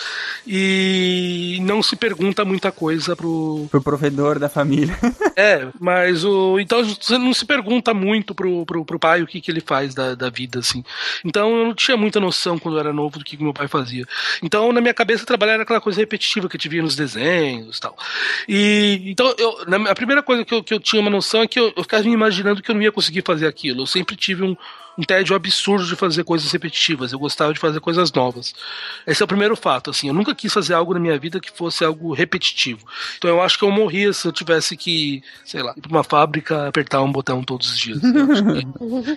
e 0.46 1.60
não 1.62 1.82
se 1.82 1.96
pergunta 1.96 2.44
muita 2.44 2.72
coisa 2.72 3.16
pro. 3.16 3.68
Pro 3.72 3.82
provedor 3.82 4.40
da 4.40 4.50
família. 4.50 4.98
É, 5.36 5.68
mas 5.80 6.24
o. 6.24 6.60
Então 6.60 6.84
você 6.84 7.18
não 7.18 7.34
se 7.34 7.44
pergunta 7.44 7.92
muito 7.92 8.36
pro, 8.36 8.64
pro, 8.68 8.86
pro 8.86 9.00
pai 9.00 9.24
o 9.24 9.26
que, 9.26 9.42
que 9.42 9.50
ele 9.50 9.62
faz 9.62 9.96
da, 9.96 10.14
da 10.14 10.30
vida, 10.30 10.60
assim. 10.60 10.84
Então 11.26 11.58
eu 11.58 11.66
não 11.66 11.74
tinha 11.74 11.98
muita 11.98 12.20
noção 12.20 12.60
quando 12.60 12.76
eu 12.76 12.80
era 12.80 12.94
novo 12.94 13.18
do 13.18 13.26
que, 13.26 13.36
que 13.36 13.44
meu 13.44 13.54
pai 13.54 13.68
fazia. 13.68 14.06
Então 14.44 14.72
na 14.72 14.80
minha 14.80 14.94
cabeça 14.94 15.26
trabalhar 15.26 15.54
era 15.54 15.64
aquela 15.64 15.82
coisa 15.82 16.00
repetitiva 16.00 16.48
que 16.48 16.56
gente 16.56 16.70
via 16.70 16.84
nos 16.84 16.96
desenhos 16.96 17.78
e 17.78 17.82
tal. 17.82 17.98
E 18.48 19.02
então 19.08 19.34
eu, 19.40 19.66
na, 19.66 19.90
a 19.90 19.96
primeira 19.96 20.22
coisa 20.22 20.46
que 20.46 20.54
eu, 20.54 20.64
que 20.64 20.74
eu 20.76 20.80
tinha 20.80 21.02
uma 21.02 21.10
noção 21.14 21.42
é 21.42 21.48
que 21.48 21.60
eu, 21.60 21.72
eu 21.76 21.84
ficava 21.84 22.04
me 22.04 22.12
imaginando 22.12 22.62
que 22.62 22.70
eu 22.70 22.76
não 22.76 22.82
ia 22.82 22.92
conseguir 22.92 23.24
fazer 23.26 23.48
aquilo. 23.48 23.84
Eu 23.84 23.88
sempre 23.88 24.16
tive 24.16 24.44
um, 24.44 24.56
um 24.98 25.04
tédio 25.04 25.36
absurdo 25.36 25.86
de 25.86 25.96
fazer 25.96 26.24
coisas 26.24 26.52
repetitivas. 26.52 27.12
Eu 27.12 27.20
gostava 27.20 27.54
de 27.54 27.60
fazer 27.60 27.80
coisas 27.80 28.12
novas. 28.12 28.54
Esse 29.06 29.22
é 29.22 29.26
o 29.26 29.28
primeiro 29.28 29.56
fato, 29.56 29.90
assim. 29.90 30.08
Eu 30.08 30.14
nunca 30.14 30.36
quis 30.36 30.54
fazer 30.54 30.74
algo 30.74 30.94
na 30.94 31.00
minha 31.00 31.18
vida 31.18 31.40
que 31.40 31.52
fosse 31.52 31.84
algo 31.84 32.14
repetitivo. 32.14 32.86
Então 33.18 33.30
eu 33.30 33.42
acho 33.42 33.58
que 33.58 33.64
eu 33.64 33.72
morria 33.72 34.14
se 34.14 34.28
eu 34.28 34.32
tivesse 34.32 34.76
que, 34.76 35.24
sei 35.46 35.62
lá, 35.62 35.74
ir 35.78 35.82
pra 35.82 35.92
uma 35.92 36.04
fábrica 36.04 36.68
apertar 36.68 37.02
um 37.02 37.12
botão 37.12 37.44
todos 37.44 37.72
os 37.72 37.80
dias. 37.80 38.00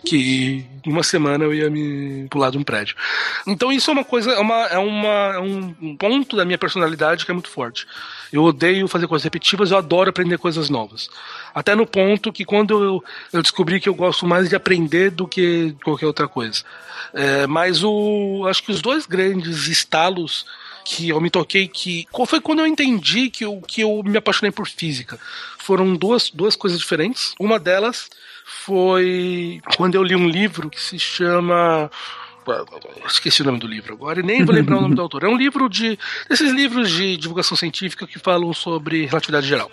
Que, 0.04 0.64
uma 0.86 1.02
semana 1.02 1.44
eu 1.44 1.54
ia 1.54 1.68
me 1.68 2.26
pular 2.30 2.50
de 2.50 2.58
um 2.58 2.62
prédio. 2.62 2.96
Então 3.46 3.72
isso 3.72 3.90
é 3.90 3.92
uma 3.92 4.04
coisa, 4.04 4.32
é, 4.32 4.38
uma, 4.38 4.66
é, 4.66 4.78
uma, 4.78 5.34
é 5.34 5.38
um 5.38 5.96
ponto 5.96 6.36
da 6.36 6.44
minha 6.44 6.58
personalidade 6.58 7.24
que 7.24 7.30
é 7.30 7.34
muito 7.34 7.50
forte. 7.50 7.86
Eu 8.32 8.44
odeio 8.44 8.88
fazer 8.88 9.06
coisas 9.06 9.24
repetitivas, 9.24 9.70
eu 9.70 9.78
adoro 9.78 10.10
aprender 10.10 10.38
coisas 10.38 10.68
novas. 10.68 11.08
Até 11.54 11.74
no 11.74 11.86
ponto 11.86 12.32
que 12.32 12.44
quando 12.44 12.82
eu, 12.82 13.04
eu 13.32 13.42
descobri 13.42 13.80
que 13.80 13.88
eu 13.88 13.94
gosto 13.94 14.26
mais 14.26 14.48
de 14.48 14.56
aprender 14.56 15.10
do 15.10 15.26
que 15.26 15.74
qualquer 15.84 16.06
outra 16.06 16.28
coisa. 16.28 16.62
É, 17.12 17.46
mas 17.46 17.82
o, 17.84 18.46
acho 18.48 18.62
que 18.62 18.72
os 18.72 18.82
dois 18.82 19.06
grandes 19.06 19.66
estalos 19.68 20.44
que 20.84 21.08
eu 21.08 21.20
me 21.20 21.30
toquei 21.30 21.66
que 21.66 22.06
foi 22.26 22.40
quando 22.40 22.60
eu 22.60 22.66
entendi 22.66 23.28
que 23.28 23.44
eu, 23.44 23.60
que 23.60 23.80
eu 23.80 24.02
me 24.04 24.16
apaixonei 24.16 24.52
por 24.52 24.68
física 24.68 25.18
foram 25.58 25.96
duas, 25.96 26.30
duas 26.30 26.54
coisas 26.54 26.78
diferentes 26.78 27.34
uma 27.40 27.58
delas 27.58 28.08
foi 28.44 29.60
quando 29.76 29.96
eu 29.96 30.02
li 30.04 30.14
um 30.14 30.28
livro 30.28 30.70
que 30.70 30.80
se 30.80 30.96
chama 30.96 31.90
esqueci 33.06 33.42
o 33.42 33.44
nome 33.44 33.58
do 33.58 33.66
livro 33.66 33.92
agora 33.94 34.20
e 34.20 34.22
nem 34.22 34.44
vou 34.44 34.54
lembrar 34.54 34.78
o 34.78 34.80
nome 34.80 34.94
do 34.94 35.02
autor 35.02 35.24
é 35.24 35.28
um 35.28 35.36
livro 35.36 35.68
de 35.68 35.98
esses 36.30 36.52
livros 36.52 36.90
de 36.90 37.16
divulgação 37.16 37.56
científica 37.56 38.06
que 38.06 38.18
falam 38.18 38.52
sobre 38.52 39.06
relatividade 39.06 39.46
geral 39.46 39.70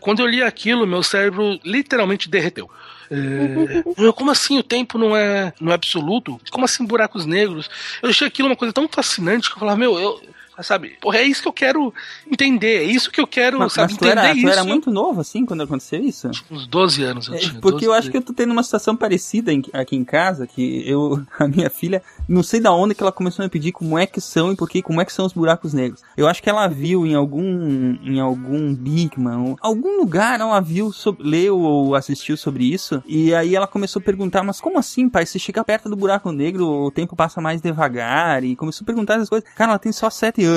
quando 0.00 0.20
eu 0.20 0.26
li 0.26 0.42
aquilo 0.42 0.86
meu 0.86 1.02
cérebro 1.02 1.58
literalmente 1.64 2.28
derreteu 2.28 2.70
é, 3.10 4.12
como 4.12 4.30
assim 4.30 4.58
o 4.58 4.62
tempo 4.62 4.96
não 4.96 5.16
é, 5.16 5.52
não 5.60 5.72
é 5.72 5.74
absoluto? 5.74 6.40
Como 6.50 6.64
assim 6.64 6.86
buracos 6.86 7.26
negros? 7.26 7.68
Eu 8.00 8.10
achei 8.10 8.26
aquilo 8.26 8.48
uma 8.48 8.56
coisa 8.56 8.72
tão 8.72 8.88
fascinante 8.88 9.48
que 9.48 9.56
eu 9.56 9.58
falava, 9.58 9.76
meu, 9.78 9.98
eu. 9.98 10.22
Sabe, 10.62 10.96
porra, 11.00 11.18
é 11.18 11.22
isso 11.24 11.42
que 11.42 11.48
eu 11.48 11.52
quero 11.52 11.92
entender, 12.30 12.78
é 12.78 12.84
isso 12.84 13.10
que 13.10 13.20
eu 13.20 13.26
quero, 13.26 13.58
Mas, 13.58 13.72
sabe, 13.72 13.92
mas 13.92 13.98
tu, 13.98 14.04
entender 14.04 14.20
era, 14.20 14.32
tu 14.32 14.38
isso. 14.38 14.48
era 14.48 14.64
muito 14.64 14.90
novo, 14.90 15.20
assim, 15.20 15.44
quando 15.46 15.62
aconteceu 15.62 16.02
isso? 16.02 16.30
Uns 16.50 16.66
12 16.66 17.02
anos 17.02 17.28
eu 17.28 17.34
É, 17.34 17.38
tinha. 17.38 17.60
porque 17.60 17.72
12, 17.80 17.86
eu 17.86 17.92
acho 17.92 18.10
que 18.10 18.16
eu 18.16 18.22
tô 18.22 18.32
tendo 18.32 18.52
uma 18.52 18.62
situação 18.62 18.96
parecida 18.96 19.52
em- 19.52 19.62
aqui 19.72 19.96
em 19.96 20.04
casa, 20.04 20.46
que 20.46 20.82
eu, 20.88 21.22
a 21.38 21.48
minha 21.48 21.70
filha, 21.70 22.02
não 22.28 22.42
sei 22.42 22.60
da 22.60 22.72
onde 22.72 22.94
que 22.94 23.02
ela 23.02 23.12
começou 23.12 23.42
a 23.42 23.46
me 23.46 23.50
pedir 23.50 23.72
como 23.72 23.98
é 23.98 24.06
que 24.06 24.20
são 24.20 24.52
e 24.52 24.56
por 24.56 24.68
que, 24.68 24.82
como 24.82 25.00
é 25.00 25.04
que 25.04 25.12
são 25.12 25.24
os 25.26 25.32
buracos 25.32 25.72
negros. 25.72 26.02
Eu 26.16 26.26
acho 26.28 26.42
que 26.42 26.50
ela 26.50 26.66
viu 26.68 27.06
em 27.06 27.14
algum, 27.14 27.96
em 28.02 28.20
algum 28.20 28.74
Bigman, 28.74 29.56
algum 29.60 29.98
lugar 29.98 30.40
ela 30.40 30.60
viu, 30.60 30.92
sobre, 30.92 31.22
leu 31.28 31.58
ou 31.58 31.94
assistiu 31.94 32.36
sobre 32.36 32.64
isso, 32.64 33.02
e 33.06 33.34
aí 33.34 33.54
ela 33.54 33.66
começou 33.66 34.00
a 34.00 34.04
perguntar, 34.04 34.42
mas 34.42 34.60
como 34.60 34.78
assim, 34.78 35.08
pai? 35.08 35.24
Se 35.26 35.38
chegar 35.38 35.64
perto 35.64 35.88
do 35.88 35.96
buraco 35.96 36.30
negro, 36.32 36.66
o 36.66 36.90
tempo 36.90 37.14
passa 37.16 37.40
mais 37.40 37.60
devagar, 37.60 38.42
e 38.44 38.54
começou 38.56 38.84
a 38.84 38.86
perguntar 38.86 39.14
essas 39.14 39.28
coisas. 39.28 39.48
Cara, 39.54 39.72
ela 39.72 39.78
tem 39.78 39.92
só 39.92 40.08
sete 40.10 40.44
anos. 40.44 40.49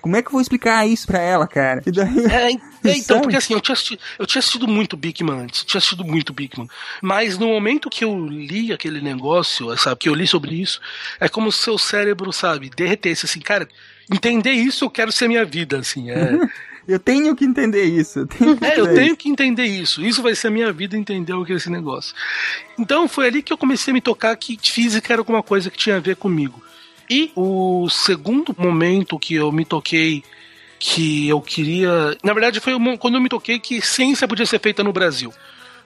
Como 0.00 0.16
é 0.16 0.22
que 0.22 0.28
eu 0.28 0.32
vou 0.32 0.40
explicar 0.40 0.86
isso 0.86 1.06
pra 1.06 1.18
ela, 1.20 1.46
cara? 1.46 1.82
E 1.86 1.90
daí... 1.90 2.26
É, 2.26 2.52
é, 2.88 2.96
então, 2.96 3.16
Sabe? 3.16 3.22
porque 3.22 3.36
assim, 3.36 3.54
eu 3.54 3.60
tinha, 3.60 3.72
assistido, 3.72 4.00
eu 4.18 4.26
tinha 4.26 4.40
assistido 4.40 4.68
muito 4.68 4.96
Bigman 4.96 5.40
antes, 5.40 5.60
eu 5.60 5.66
tinha 5.66 5.78
assistido 5.78 6.04
muito 6.04 6.32
Bigman. 6.32 6.68
Mas 7.02 7.38
no 7.38 7.48
momento 7.48 7.90
que 7.90 8.04
eu 8.04 8.26
li 8.26 8.72
aquele 8.72 9.00
negócio, 9.00 9.76
sabe, 9.76 9.96
que 9.96 10.08
eu 10.08 10.14
li 10.14 10.26
sobre 10.26 10.54
isso, 10.54 10.80
é 11.20 11.28
como 11.28 11.52
se 11.52 11.62
seu 11.62 11.78
cérebro, 11.78 12.32
sabe, 12.32 12.70
derretesse 12.74 13.26
assim, 13.26 13.40
cara, 13.40 13.68
entender 14.12 14.52
isso 14.52 14.84
eu 14.84 14.90
quero 14.90 15.12
ser 15.12 15.28
minha 15.28 15.44
vida, 15.44 15.78
assim, 15.78 16.10
é. 16.10 16.38
Eu 16.88 16.98
tenho 16.98 17.36
que 17.36 17.44
entender 17.44 17.84
isso. 17.84 18.20
Eu 18.20 18.26
tenho 18.26 18.56
que 18.56 18.64
É, 18.64 18.80
eu 18.80 18.84
entender 18.84 19.00
tenho 19.00 19.16
que 19.16 19.28
entender 19.28 19.66
isso. 19.66 20.02
Isso 20.02 20.22
vai 20.22 20.34
ser 20.34 20.46
a 20.46 20.50
minha 20.50 20.72
vida 20.72 20.96
entender 20.96 21.34
o 21.34 21.44
que 21.44 21.52
é 21.52 21.56
esse 21.56 21.68
negócio. 21.68 22.14
Então 22.78 23.06
foi 23.06 23.26
ali 23.26 23.42
que 23.42 23.52
eu 23.52 23.58
comecei 23.58 23.90
a 23.90 23.94
me 23.94 24.00
tocar 24.00 24.34
que 24.36 24.58
física 24.62 25.12
era 25.12 25.20
alguma 25.20 25.42
coisa 25.42 25.70
que 25.70 25.76
tinha 25.76 25.96
a 25.96 26.00
ver 26.00 26.16
comigo. 26.16 26.62
E 27.10 27.32
o 27.34 27.88
segundo 27.88 28.54
momento 28.58 29.18
que 29.18 29.34
eu 29.34 29.50
me 29.50 29.64
toquei 29.64 30.22
que 30.78 31.28
eu 31.28 31.40
queria. 31.40 32.16
Na 32.22 32.32
verdade, 32.32 32.60
foi 32.60 32.74
quando 32.98 33.14
eu 33.14 33.20
me 33.20 33.28
toquei 33.28 33.58
que 33.58 33.80
ciência 33.80 34.28
podia 34.28 34.46
ser 34.46 34.60
feita 34.60 34.84
no 34.84 34.92
Brasil. 34.92 35.32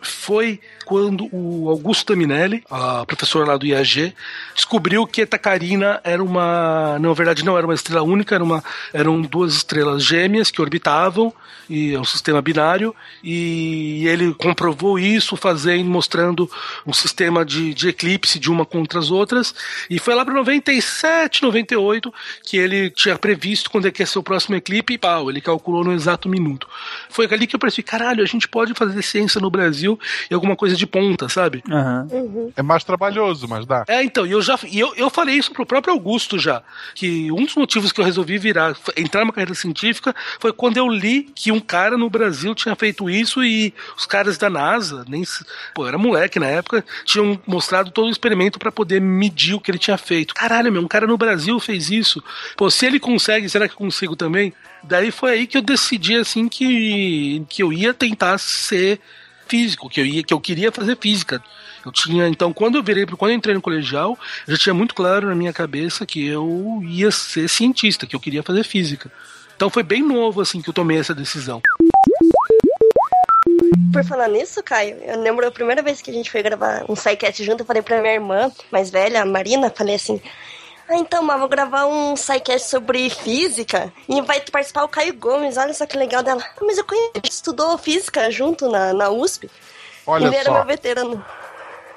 Foi 0.00 0.60
quando 0.92 1.26
o 1.32 1.70
Augusto 1.70 2.14
Minelli, 2.14 2.62
a 2.70 3.06
professora 3.06 3.52
lá 3.52 3.56
do 3.56 3.64
IAG, 3.64 4.14
descobriu 4.54 5.06
que 5.06 5.24
Carina 5.24 5.98
era 6.04 6.22
uma. 6.22 6.98
Na 6.98 7.14
verdade, 7.14 7.42
não 7.42 7.56
era 7.56 7.66
uma 7.66 7.72
estrela 7.72 8.02
única, 8.02 8.34
era 8.34 8.44
uma, 8.44 8.62
eram 8.92 9.22
duas 9.22 9.54
estrelas 9.54 10.04
gêmeas 10.04 10.50
que 10.50 10.60
orbitavam, 10.60 11.32
e 11.66 11.94
é 11.94 11.98
um 11.98 12.04
sistema 12.04 12.42
binário, 12.42 12.94
e 13.24 14.06
ele 14.06 14.34
comprovou 14.34 14.98
isso 14.98 15.34
fazendo, 15.34 15.88
mostrando 15.88 16.50
um 16.86 16.92
sistema 16.92 17.42
de, 17.42 17.72
de 17.72 17.88
eclipse 17.88 18.38
de 18.38 18.50
uma 18.50 18.66
contra 18.66 18.98
as 18.98 19.10
outras, 19.10 19.54
e 19.88 19.98
foi 19.98 20.14
lá 20.14 20.26
para 20.26 20.34
97, 20.34 21.42
98 21.42 22.12
que 22.44 22.58
ele 22.58 22.90
tinha 22.90 23.16
previsto 23.16 23.70
quando 23.70 23.88
é 23.88 23.90
que 23.90 24.02
ia 24.02 24.06
ser 24.06 24.18
o 24.18 24.22
próximo 24.22 24.56
eclipse, 24.56 24.92
e 24.92 24.98
pau, 24.98 25.30
ele 25.30 25.40
calculou 25.40 25.82
no 25.82 25.94
exato 25.94 26.28
minuto. 26.28 26.68
Foi 27.08 27.26
ali 27.32 27.46
que 27.46 27.56
eu 27.56 27.60
percebi, 27.60 27.82
caralho, 27.82 28.22
a 28.22 28.26
gente 28.26 28.46
pode 28.46 28.74
fazer 28.74 29.00
ciência 29.00 29.40
no 29.40 29.50
Brasil 29.50 29.98
e 30.30 30.34
alguma 30.34 30.54
coisa 30.54 30.76
de 30.82 30.86
ponta, 30.86 31.28
sabe? 31.28 31.62
Aham. 31.70 32.08
É 32.56 32.62
mais 32.62 32.82
trabalhoso, 32.82 33.46
mas 33.48 33.64
dá. 33.64 33.84
É, 33.88 34.02
então, 34.02 34.26
e 34.26 34.32
eu 34.32 34.42
já 34.42 34.58
e 34.68 34.80
eu, 34.80 34.92
eu 34.96 35.08
falei 35.08 35.36
isso 35.36 35.52
pro 35.52 35.64
próprio 35.64 35.94
Augusto 35.94 36.38
já, 36.38 36.62
que 36.94 37.30
um 37.30 37.44
dos 37.44 37.54
motivos 37.54 37.92
que 37.92 38.00
eu 38.00 38.04
resolvi 38.04 38.36
virar, 38.38 38.76
entrar 38.96 39.20
numa 39.20 39.32
carreira 39.32 39.54
científica, 39.54 40.14
foi 40.40 40.52
quando 40.52 40.76
eu 40.76 40.88
li 40.88 41.22
que 41.34 41.52
um 41.52 41.60
cara 41.60 41.96
no 41.96 42.10
Brasil 42.10 42.54
tinha 42.54 42.74
feito 42.74 43.08
isso 43.08 43.42
e 43.44 43.72
os 43.96 44.04
caras 44.06 44.36
da 44.38 44.50
NASA, 44.50 45.04
nem 45.08 45.24
se- 45.24 45.44
pô, 45.74 45.86
era 45.86 45.96
moleque 45.96 46.38
na 46.40 46.46
época, 46.46 46.84
tinham 47.04 47.40
mostrado 47.46 47.90
todo 47.90 48.08
o 48.08 48.10
experimento 48.10 48.58
para 48.58 48.72
poder 48.72 49.00
medir 49.00 49.54
o 49.54 49.60
que 49.60 49.70
ele 49.70 49.78
tinha 49.78 49.96
feito. 49.98 50.34
Caralho, 50.34 50.72
meu, 50.72 50.82
um 50.82 50.88
cara 50.88 51.06
no 51.06 51.16
Brasil 51.16 51.58
fez 51.60 51.90
isso. 51.90 52.22
Pô, 52.56 52.68
se 52.70 52.86
ele 52.86 52.98
consegue, 52.98 53.48
será 53.48 53.68
que 53.68 53.74
eu 53.74 53.78
consigo 53.78 54.16
também? 54.16 54.52
Daí 54.82 55.12
foi 55.12 55.30
aí 55.30 55.46
que 55.46 55.56
eu 55.56 55.62
decidi 55.62 56.16
assim 56.16 56.48
que 56.48 57.44
que 57.48 57.62
eu 57.62 57.72
ia 57.72 57.94
tentar 57.94 58.36
ser 58.38 58.98
físico, 59.52 59.90
que 59.90 60.00
eu 60.00 60.06
ia, 60.06 60.22
que 60.22 60.32
eu 60.32 60.40
queria 60.40 60.72
fazer 60.72 60.96
física. 60.96 61.42
Eu 61.84 61.92
tinha, 61.92 62.26
então, 62.26 62.54
quando 62.54 62.78
eu 62.78 62.82
virei, 62.82 63.04
quando 63.04 63.32
eu 63.32 63.36
entrei 63.36 63.54
no 63.54 63.60
colegial, 63.60 64.18
já 64.48 64.56
tinha 64.56 64.72
muito 64.72 64.94
claro 64.94 65.28
na 65.28 65.34
minha 65.34 65.52
cabeça 65.52 66.06
que 66.06 66.26
eu 66.26 66.80
ia 66.86 67.10
ser 67.10 67.50
cientista, 67.50 68.06
que 68.06 68.16
eu 68.16 68.20
queria 68.20 68.42
fazer 68.42 68.64
física. 68.64 69.12
Então 69.54 69.68
foi 69.68 69.82
bem 69.82 70.02
novo 70.02 70.40
assim 70.40 70.62
que 70.62 70.70
eu 70.70 70.72
tomei 70.72 70.98
essa 70.98 71.14
decisão. 71.14 71.60
Por 73.92 74.02
falar 74.04 74.28
nisso, 74.28 74.62
Caio, 74.62 74.96
eu 75.02 75.20
lembro 75.20 75.46
a 75.46 75.50
primeira 75.50 75.82
vez 75.82 76.00
que 76.00 76.10
a 76.10 76.14
gente 76.14 76.30
foi 76.30 76.42
gravar 76.42 76.86
um 76.88 76.96
SciCast 76.96 77.44
junto, 77.44 77.60
eu 77.60 77.66
falei 77.66 77.82
pra 77.82 78.00
minha 78.00 78.14
irmã 78.14 78.50
mais 78.70 78.88
velha, 78.90 79.20
a 79.20 79.26
Marina, 79.26 79.68
falei 79.68 79.96
assim. 79.96 80.18
Ah, 80.92 80.98
então, 80.98 81.22
mas 81.22 81.38
vou 81.40 81.48
gravar 81.48 81.86
um 81.86 82.14
SciCast 82.14 82.68
sobre 82.68 83.08
física 83.08 83.90
e 84.06 84.20
vai 84.20 84.40
participar 84.42 84.84
o 84.84 84.88
Caio 84.88 85.14
Gomes, 85.14 85.56
olha 85.56 85.72
só 85.72 85.86
que 85.86 85.96
legal 85.96 86.22
dela. 86.22 86.42
Ah, 86.44 86.60
mas 86.60 86.76
eu 86.76 86.84
conheço, 86.84 87.12
a 87.14 87.18
gente 87.18 87.32
estudou 87.32 87.78
física 87.78 88.30
junto 88.30 88.70
na, 88.70 88.92
na 88.92 89.08
USP. 89.08 89.50
Olha 90.06 90.26
Ele 90.26 90.36
era 90.36 90.44
só. 90.44 90.52
meu 90.52 90.64
veterano. 90.66 91.24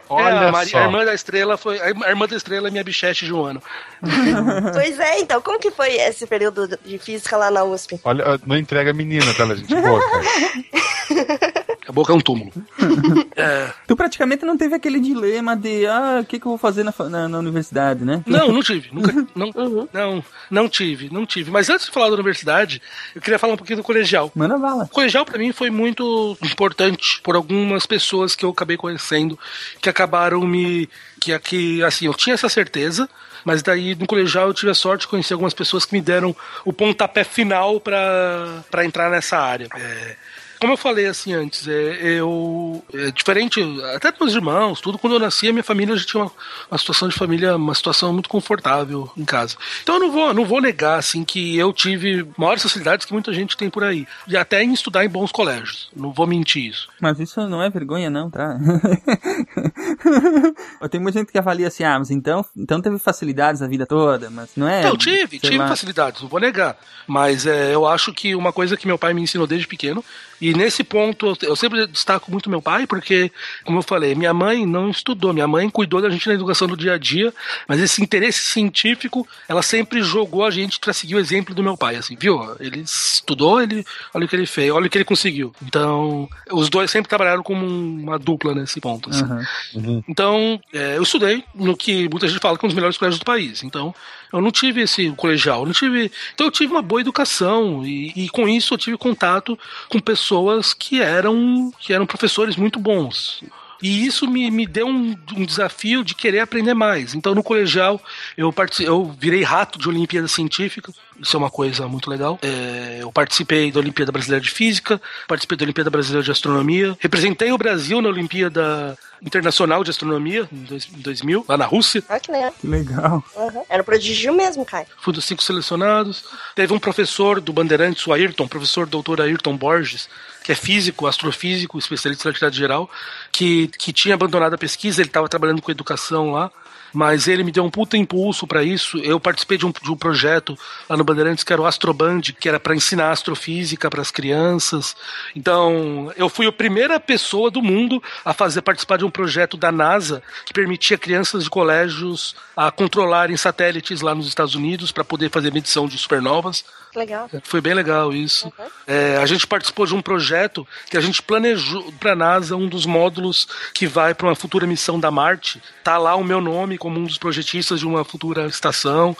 Olha 0.07 0.29
É, 0.35 0.47
a, 0.47 0.51
Mari- 0.51 0.69
só. 0.69 0.77
a 0.77 0.81
irmã 0.83 1.03
da 1.03 1.13
estrela 1.15 1.57
foi. 1.57 1.81
A 1.81 1.89
irmã 2.09 2.27
da 2.27 2.35
estrela 2.37 2.67
é 2.67 2.71
minha 2.71 2.83
bichete 2.83 3.25
de 3.25 3.33
um 3.33 3.43
ano. 3.43 3.61
pois 4.71 4.99
é, 4.99 5.19
então, 5.19 5.41
como 5.41 5.59
que 5.59 5.71
foi 5.71 5.95
esse 5.95 6.25
período 6.27 6.67
de 6.85 6.97
física 6.99 7.35
lá 7.35 7.49
na 7.51 7.63
USP? 7.63 7.99
Olha, 8.03 8.39
não 8.45 8.55
entrega 8.55 8.91
a 8.91 8.93
menina, 8.93 9.25
tá, 9.33 9.45
gente? 9.55 9.73
Boa, 9.75 9.99
cara. 9.99 11.65
A 11.87 11.91
boca 11.91 12.13
é 12.13 12.15
um 12.15 12.19
túmulo. 12.21 12.51
É, 13.35 13.69
Tu 13.85 13.95
praticamente 13.95 14.45
não 14.45 14.57
teve 14.57 14.75
aquele 14.75 14.99
dilema 14.99 15.55
de, 15.55 15.85
ah, 15.85 16.19
o 16.21 16.25
que, 16.25 16.39
que 16.39 16.45
eu 16.45 16.51
vou 16.51 16.57
fazer 16.57 16.83
na, 16.83 16.93
na, 17.09 17.27
na 17.27 17.39
universidade, 17.39 18.05
né? 18.05 18.23
Não, 18.25 18.51
não 18.51 18.63
tive. 18.63 18.89
Nunca, 18.93 19.13
não, 19.35 19.89
não, 19.91 20.25
não 20.49 20.69
tive, 20.69 21.13
não 21.13 21.25
tive. 21.25 21.51
Mas 21.51 21.69
antes 21.69 21.85
de 21.85 21.91
falar 21.91 22.07
da 22.07 22.13
universidade, 22.13 22.81
eu 23.13 23.21
queria 23.21 23.37
falar 23.37 23.53
um 23.53 23.57
pouquinho 23.57 23.77
do 23.77 23.83
colegial. 23.83 24.31
Manda 24.33 24.57
bala. 24.57 24.85
O 24.85 24.89
colegial 24.89 25.25
pra 25.25 25.37
mim 25.37 25.51
foi 25.51 25.69
muito 25.69 26.37
importante 26.41 27.19
por 27.21 27.35
algumas 27.35 27.85
pessoas 27.85 28.35
que 28.35 28.45
eu 28.45 28.49
acabei 28.49 28.77
conhecendo, 28.77 29.37
que 29.81 29.89
acabaram 29.89 30.41
me 30.41 30.89
que 31.19 31.37
que 31.39 31.83
assim, 31.83 32.05
eu 32.05 32.13
tinha 32.13 32.35
essa 32.35 32.47
certeza, 32.49 33.09
mas 33.43 33.61
daí 33.61 33.95
no 33.95 34.07
colegial 34.07 34.47
eu 34.47 34.53
tive 34.53 34.71
a 34.71 34.75
sorte 34.75 35.01
de 35.01 35.07
conhecer 35.07 35.33
algumas 35.33 35.53
pessoas 35.53 35.85
que 35.85 35.93
me 35.93 36.01
deram 36.01 36.35
o 36.63 36.71
pontapé 36.71 37.23
final 37.23 37.79
pra 37.79 38.63
pra 38.69 38.85
entrar 38.85 39.09
nessa 39.09 39.37
área. 39.37 39.67
É, 39.75 40.15
como 40.59 40.73
eu 40.73 40.77
falei 40.77 41.05
assim 41.05 41.33
antes, 41.33 41.67
é, 41.67 42.19
eu. 42.19 42.83
É 42.93 43.11
diferente, 43.11 43.61
até 43.95 44.11
dos 44.11 44.19
meus 44.19 44.33
irmãos, 44.33 44.81
tudo, 44.81 44.97
quando 44.97 45.13
eu 45.13 45.19
nasci, 45.19 45.47
a 45.47 45.51
minha 45.51 45.63
família 45.63 45.95
já 45.95 46.05
tinha 46.05 46.23
uma, 46.23 46.31
uma 46.71 46.77
situação 46.77 47.07
de 47.07 47.15
família, 47.15 47.55
uma 47.55 47.75
situação 47.75 48.13
muito 48.13 48.29
confortável 48.29 49.09
em 49.17 49.25
casa. 49.25 49.55
Então 49.83 49.95
eu 49.95 50.01
não 50.01 50.11
vou, 50.11 50.33
não 50.33 50.45
vou 50.45 50.61
negar, 50.61 50.99
assim, 50.99 51.23
que 51.23 51.57
eu 51.57 51.73
tive 51.73 52.27
maiores 52.37 52.63
facilidades 52.63 53.05
que 53.05 53.13
muita 53.13 53.33
gente 53.33 53.57
tem 53.57 53.69
por 53.69 53.83
aí. 53.83 54.07
E 54.27 54.37
até 54.37 54.63
em 54.63 54.73
estudar 54.73 55.05
em 55.05 55.09
bons 55.09 55.31
colégios. 55.31 55.89
Não 55.95 56.11
vou 56.11 56.27
mentir 56.27 56.69
isso. 56.69 56.87
Mas 56.99 57.19
isso 57.19 57.47
não 57.47 57.61
é 57.61 57.69
vergonha, 57.69 58.09
não, 58.09 58.29
tá? 58.29 58.57
Tem 60.89 60.99
muita 60.99 61.19
gente 61.19 61.31
que 61.31 61.37
avalia 61.37 61.67
assim, 61.67 61.83
ah, 61.83 61.99
mas 61.99 62.11
então, 62.11 62.45
então 62.55 62.81
teve 62.81 62.97
facilidades 62.99 63.61
a 63.61 63.67
vida 63.67 63.85
toda, 63.85 64.29
mas 64.29 64.51
não 64.55 64.67
é. 64.67 64.87
eu 64.87 64.97
tive, 64.97 65.39
tive 65.39 65.57
lá. 65.57 65.67
facilidades, 65.67 66.21
não 66.21 66.29
vou 66.29 66.39
negar. 66.39 66.77
Mas 67.07 67.45
é, 67.45 67.73
eu 67.73 67.85
acho 67.85 68.13
que 68.13 68.35
uma 68.35 68.53
coisa 68.53 68.77
que 68.77 68.87
meu 68.87 68.97
pai 68.97 69.13
me 69.13 69.21
ensinou 69.21 69.47
desde 69.47 69.67
pequeno, 69.67 70.03
e 70.39 70.53
nesse 70.53 70.83
ponto 70.83 71.37
eu, 71.41 71.55
sempre 71.55 71.87
destaco 71.87 72.31
muito 72.31 72.49
meu 72.49 72.61
pai, 72.61 72.85
porque, 72.85 73.31
como 73.63 73.79
eu 73.79 73.83
falei, 73.83 74.15
minha 74.15 74.33
mãe 74.33 74.65
não 74.65 74.89
estudou, 74.89 75.33
minha 75.33 75.47
mãe 75.47 75.69
cuidou 75.69 76.01
da 76.01 76.09
gente 76.09 76.27
na 76.27 76.33
educação 76.33 76.67
do 76.67 76.77
dia 76.77 76.93
a 76.93 76.97
dia, 76.97 77.33
mas 77.67 77.79
esse 77.79 78.01
interesse 78.01 78.39
científico, 78.39 79.27
ela 79.47 79.61
sempre 79.61 80.01
jogou 80.01 80.45
a 80.45 80.51
gente 80.51 80.79
para 80.79 80.93
seguir 80.93 81.15
o 81.15 81.19
exemplo 81.19 81.55
do 81.55 81.63
meu 81.63 81.77
pai, 81.77 81.95
assim, 81.95 82.15
viu? 82.15 82.55
Ele 82.59 82.81
estudou, 82.81 83.61
ele, 83.61 83.85
olha 84.13 84.25
o 84.25 84.27
que 84.27 84.35
ele 84.35 84.45
fez, 84.45 84.71
olha 84.71 84.87
o 84.87 84.89
que 84.89 84.97
ele 84.97 85.05
conseguiu. 85.05 85.53
Então, 85.61 86.27
os 86.51 86.69
dois 86.69 86.91
sempre 86.91 87.09
trabalharam 87.09 87.43
como 87.43 87.65
uma 87.65 88.19
dupla 88.19 88.53
nesse 88.53 88.79
ponto, 88.79 89.09
assim. 89.09 89.23
Aham. 89.23 90.03
Então, 90.07 90.59
é, 90.73 90.97
eu 90.97 91.03
estudei 91.03 91.43
no 91.53 91.75
que 91.75 92.09
muita 92.09 92.27
gente 92.27 92.39
fala 92.39 92.57
que 92.57 92.65
é 92.65 92.67
um 92.67 92.69
dos 92.69 92.75
melhores 92.75 92.97
colégios 92.97 93.19
do 93.19 93.25
país. 93.25 93.63
Então, 93.63 93.93
eu 94.31 94.41
não 94.41 94.51
tive 94.51 94.81
esse 94.81 95.11
colegial, 95.11 95.61
eu 95.61 95.65
não 95.67 95.73
tive. 95.73 96.11
Então, 96.33 96.47
eu 96.47 96.51
tive 96.51 96.71
uma 96.71 96.81
boa 96.81 97.01
educação 97.01 97.85
e, 97.85 98.11
e 98.15 98.29
com 98.29 98.47
isso 98.47 98.73
eu 98.73 98.77
tive 98.77 98.97
contato 98.97 99.57
com 99.89 99.99
pessoas 99.99 100.73
que 100.73 101.01
eram 101.01 101.71
que 101.79 101.93
eram 101.93 102.05
professores 102.05 102.55
muito 102.55 102.79
bons. 102.79 103.43
E 103.81 104.05
isso 104.05 104.27
me, 104.27 104.49
me 104.49 104.65
deu 104.65 104.87
um, 104.87 105.15
um 105.35 105.45
desafio 105.45 106.03
de 106.03 106.15
querer 106.15 106.39
aprender 106.39 106.73
mais. 106.73 107.13
Então, 107.13 107.35
no 107.35 107.43
colegial, 107.43 108.01
eu, 108.37 108.53
eu 108.79 109.15
virei 109.19 109.43
rato 109.43 109.77
de 109.77 109.87
Olimpíada 109.89 110.27
Científica. 110.27 110.91
Isso 111.21 111.35
é 111.35 111.39
uma 111.39 111.49
coisa 111.49 111.87
muito 111.87 112.09
legal. 112.09 112.37
É, 112.41 112.99
eu 113.01 113.11
participei 113.11 113.71
da 113.71 113.79
Olimpíada 113.79 114.11
Brasileira 114.11 114.43
de 114.43 114.49
Física, 114.51 115.01
participei 115.27 115.57
da 115.57 115.63
Olimpíada 115.63 115.89
Brasileira 115.89 116.23
de 116.23 116.31
Astronomia, 116.31 116.97
representei 116.99 117.51
o 117.51 117.57
Brasil 117.57 118.01
na 118.01 118.09
Olimpíada 118.09 118.97
Internacional 119.21 119.83
de 119.83 119.89
Astronomia, 119.89 120.47
em 120.51 120.63
dois- 120.63 120.87
em 120.93 120.99
2000, 121.01 121.45
lá 121.47 121.57
na 121.57 121.65
Rússia. 121.65 122.03
Olha 122.09 122.19
que 122.19 122.31
legal. 122.31 122.51
Que 122.59 122.67
legal. 122.67 123.23
Uhum. 123.35 123.63
Era 123.69 123.83
prodígio 123.83 124.33
mesmo, 124.33 124.65
Caio. 124.65 124.85
Fui 125.01 125.13
dos 125.13 125.23
cinco 125.25 125.41
selecionados. 125.41 126.25
Teve 126.53 126.73
um 126.73 126.79
professor 126.79 127.39
do 127.39 127.53
Bandeirantes, 127.53 128.05
o 128.07 128.13
Ayrton, 128.13 128.47
professor 128.47 128.85
doutor 128.85 129.21
Ayrton 129.21 129.55
Borges, 129.55 130.09
que 130.45 130.51
é 130.51 130.55
físico, 130.55 131.07
astrofísico, 131.07 131.79
especialista 131.79 132.27
em 132.27 132.29
atividade 132.29 132.55
geral, 132.55 132.87
que, 133.31 133.67
que 133.79 133.91
tinha 133.91 134.13
abandonado 134.13 134.53
a 134.53 134.57
pesquisa, 134.59 135.01
ele 135.01 135.09
estava 135.09 135.27
trabalhando 135.27 135.59
com 135.59 135.71
educação 135.71 136.29
lá. 136.29 136.51
Mas 136.93 137.27
ele 137.27 137.43
me 137.43 137.51
deu 137.51 137.65
um 137.65 137.69
puta 137.69 137.97
impulso 137.97 138.45
para 138.47 138.63
isso. 138.63 138.97
Eu 138.99 139.19
participei 139.19 139.57
de 139.57 139.65
um, 139.65 139.71
de 139.71 139.91
um 139.91 139.97
projeto 139.97 140.57
lá 140.87 140.95
no 140.95 141.03
Bandeirantes 141.03 141.43
que 141.43 141.51
era 141.51 141.61
o 141.61 141.65
Astroband, 141.65 142.21
que 142.39 142.47
era 142.47 142.57
para 142.57 142.75
ensinar 142.75 143.11
astrofísica 143.11 143.89
para 143.89 144.01
as 144.01 144.11
crianças. 144.11 144.95
Então, 145.35 146.13
eu 146.15 146.29
fui 146.29 146.45
a 146.47 146.53
primeira 146.53 146.97
pessoa 146.99 147.51
do 147.51 147.61
mundo 147.61 148.01
a 148.23 148.33
fazer 148.33 148.61
participar 148.61 148.97
de 148.97 149.03
um 149.03 149.09
projeto 149.09 149.57
da 149.57 149.73
NASA 149.73 150.23
que 150.45 150.53
permitia 150.53 150.97
crianças 150.97 151.43
de 151.43 151.49
colégios 151.49 152.33
a 152.55 152.71
controlarem 152.71 153.35
satélites 153.35 153.99
lá 153.99 154.15
nos 154.15 154.27
Estados 154.27 154.55
Unidos 154.55 154.91
para 154.91 155.03
poder 155.03 155.29
fazer 155.29 155.51
medição 155.51 155.87
de 155.87 155.97
supernovas. 155.97 156.63
Legal. 156.95 157.29
Foi 157.43 157.61
bem 157.61 157.73
legal 157.73 158.13
isso. 158.13 158.51
É, 158.87 159.17
a 159.17 159.25
gente 159.25 159.45
participou 159.45 159.85
de 159.85 159.93
um 159.93 160.01
projeto 160.01 160.65
que 160.89 160.97
a 160.97 161.01
gente 161.01 161.21
planejou 161.21 161.91
para 161.99 162.13
a 162.13 162.15
NASA 162.15 162.55
um 162.55 162.67
dos 162.67 162.85
módulos 162.85 163.47
que 163.73 163.85
vai 163.85 164.13
para 164.13 164.27
uma 164.27 164.35
futura 164.35 164.65
missão 164.65 164.99
da 164.99 165.11
Marte. 165.11 165.61
Tá 165.83 165.97
lá 165.97 166.15
o 166.15 166.23
meu 166.23 166.39
nome 166.39 166.77
como 166.77 166.99
um 166.99 167.03
dos 167.03 167.17
projetistas 167.17 167.79
de 167.79 167.85
uma 167.85 168.03
futura 168.03 168.47
estação. 168.47 169.15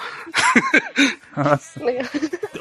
Nossa. 1.36 1.82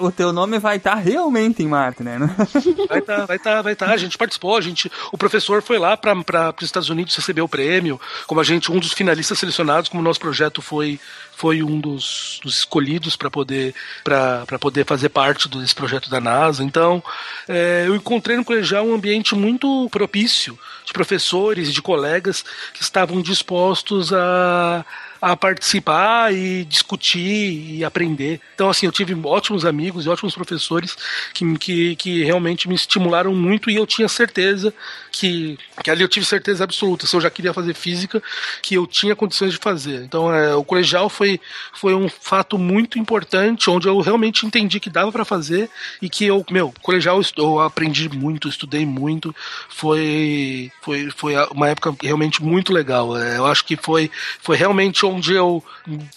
O 0.01 0.11
teu 0.11 0.33
nome 0.33 0.59
vai 0.59 0.77
estar 0.79 0.97
realmente 0.97 1.63
em 1.63 1.69
Marte, 1.69 2.03
né? 2.03 2.19
Vai 2.89 3.01
tá, 3.01 3.27
vai 3.27 3.39
tá, 3.39 3.63
vai 3.63 3.77
tá. 3.77 3.91
A 3.91 3.97
gente 3.97 4.19
participou, 4.19 4.57
a 4.57 4.61
gente, 4.61 4.91
o 5.13 5.19
professor 5.19 5.63
foi 5.63 5.79
lá 5.79 5.97
para 5.97 6.15
os 6.59 6.65
Estados 6.65 6.89
Unidos 6.89 7.15
receber 7.15 7.41
o 7.41 7.49
prêmio, 7.49 8.01
como 8.27 8.41
a 8.41 8.45
gente, 8.45 8.71
um 8.71 8.79
dos 8.79 8.93
finalistas 8.93 9.39
selecionados, 9.39 9.89
como 9.89 10.01
o 10.01 10.05
nosso 10.05 10.21
projeto 10.21 10.61
foi 10.61 10.99
foi 11.37 11.63
um 11.63 11.81
dos, 11.81 12.41
dos 12.43 12.59
escolhidos 12.59 13.17
para 13.17 13.31
poder 13.31 13.75
poder 14.61 14.85
fazer 14.85 15.09
parte 15.09 15.49
desse 15.49 15.75
projeto 15.75 16.09
da 16.09 16.21
NASA. 16.21 16.63
Então, 16.63 17.03
é, 17.49 17.85
eu 17.87 17.95
encontrei 17.95 18.37
no 18.37 18.45
colegial 18.45 18.87
um 18.87 18.95
ambiente 18.95 19.35
muito 19.35 19.89
propício 19.91 20.59
de 20.85 20.93
professores 20.93 21.69
e 21.69 21.73
de 21.73 21.83
colegas 21.83 22.45
que 22.73 22.83
estavam 22.83 23.21
dispostos 23.21 24.13
a 24.13 24.85
a 25.25 25.35
participar 25.35 26.35
e 26.35 26.67
discutir 26.67 27.79
e 27.79 27.83
aprender. 27.83 28.43
Então, 28.55 28.69
assim, 28.69 28.85
eu 28.85 28.93
tive 28.93 29.19
ótimos 29.25 29.65
amigos 29.65 30.05
e 30.05 30.09
ótimos 30.11 30.35
professores 30.35 30.95
que, 31.33 31.57
que, 31.57 31.97
que 31.97 32.23
realmente 32.23 32.69
me 32.69 32.75
estimularam 32.75 33.35
muito 33.35 33.71
e 33.71 33.77
eu 33.77 33.87
tinha 33.87 34.07
certeza 34.07 34.75
que, 35.11 35.59
que 35.83 35.91
ali 35.91 36.03
eu 36.03 36.09
tive 36.09 36.27
certeza 36.27 36.65
absoluta, 36.65 37.07
se 37.07 37.17
eu 37.17 37.23
já 37.23 37.31
queria 37.31 37.55
fazer 37.55 37.73
física, 37.73 38.23
que 38.61 38.75
eu 38.75 38.87
tinha 38.87 39.17
condições 39.17 39.53
de 39.53 39.59
fazer. 39.59 40.03
Então, 40.03 40.31
é, 40.31 40.55
o 40.55 40.63
colegial 40.63 41.09
foi, 41.09 41.41
foi 41.73 41.95
um 41.95 42.09
fato 42.09 42.59
muito 42.59 42.99
importante, 42.99 43.71
onde 43.71 43.89
eu 43.89 43.99
realmente 44.01 44.45
entendi 44.45 44.79
que 44.79 44.91
dava 44.91 45.11
para 45.11 45.25
fazer 45.25 45.71
e 46.03 46.11
que 46.11 46.27
eu, 46.27 46.45
meu, 46.51 46.75
colegial 46.83 47.19
eu 47.39 47.61
aprendi 47.61 48.11
muito, 48.11 48.47
estudei 48.47 48.85
muito, 48.85 49.35
foi, 49.71 50.71
foi, 50.83 51.11
foi 51.11 51.35
uma 51.51 51.69
época 51.69 51.95
realmente 52.03 52.43
muito 52.43 52.75
legal. 52.75 53.17
É, 53.17 53.39
eu 53.39 53.47
acho 53.47 53.65
que 53.65 53.77
foi, 53.77 54.11
foi 54.41 54.57
realmente 54.57 55.07
onde 55.15 55.33
eu 55.33 55.63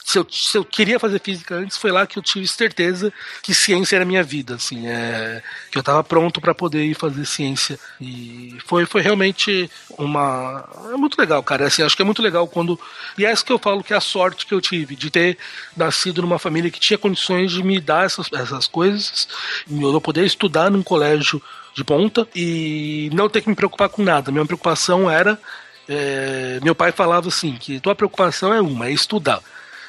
se, 0.04 0.18
eu, 0.18 0.28
se 0.30 0.58
eu 0.58 0.66
queria 0.66 1.00
fazer 1.00 1.20
física 1.20 1.56
antes, 1.56 1.78
foi 1.78 1.92
lá 1.92 2.08
que 2.08 2.18
eu 2.18 2.24
tive 2.24 2.48
certeza 2.48 3.14
que 3.42 3.54
ciência 3.54 3.96
era 3.96 4.06
minha 4.06 4.24
vida, 4.24 4.56
assim, 4.56 4.88
é, 4.88 5.42
que 5.72 5.78
eu 5.78 5.82
estava 5.82 6.04
pronto 6.04 6.42
para 6.42 6.56
poder 6.56 6.84
ir 6.84 6.96
fazer 6.96 7.26
ciência. 7.26 7.80
E 8.00 8.58
foi, 8.66 8.86
foi 8.86 9.02
realmente 9.02 9.70
uma. 9.98 10.68
É 10.94 10.98
muito 10.98 11.20
legal, 11.20 11.44
cara. 11.44 11.68
Assim, 11.68 11.84
acho 11.84 11.96
que 11.96 12.02
é 12.02 12.06
muito 12.06 12.22
legal 12.22 12.48
quando. 12.48 12.80
E 13.18 13.26
é 13.26 13.32
isso 13.32 13.46
que 13.46 13.52
eu 13.52 13.60
falo 13.60 13.84
que 13.84 13.94
é 13.94 13.98
a 13.98 14.02
sorte 14.02 14.46
que 14.46 14.54
eu 14.54 14.62
tive, 14.62 14.96
de 14.96 15.10
ter 15.10 15.38
nascido 15.76 16.22
numa 16.22 16.40
família 16.40 16.72
que 16.72 16.80
tinha 16.80 16.98
condições 16.98 17.52
de 17.52 17.64
me 17.64 17.80
dar 17.80 18.06
essas, 18.06 18.32
essas 18.32 18.68
coisas, 18.68 19.28
eu 19.70 20.02
poder 20.02 20.26
estudar 20.26 20.70
num 20.70 20.84
colégio 20.84 21.42
de 21.76 21.84
ponta 21.84 22.28
e 22.36 23.10
não 23.14 23.30
ter 23.30 23.42
que 23.42 23.50
me 23.50 23.56
preocupar 23.56 23.90
com 23.90 24.02
nada. 24.02 24.32
Minha 24.32 24.46
preocupação 24.46 25.10
era 25.10 25.40
é, 25.90 26.60
meu 26.64 26.76
pai 26.76 26.92
falava 26.92 27.28
assim: 27.28 27.56
que 27.60 27.80
tua 27.80 27.96
preocupação 27.96 28.54
é 28.54 28.62
uma, 28.62 28.88
é 28.88 28.92
estudar. 28.92 29.42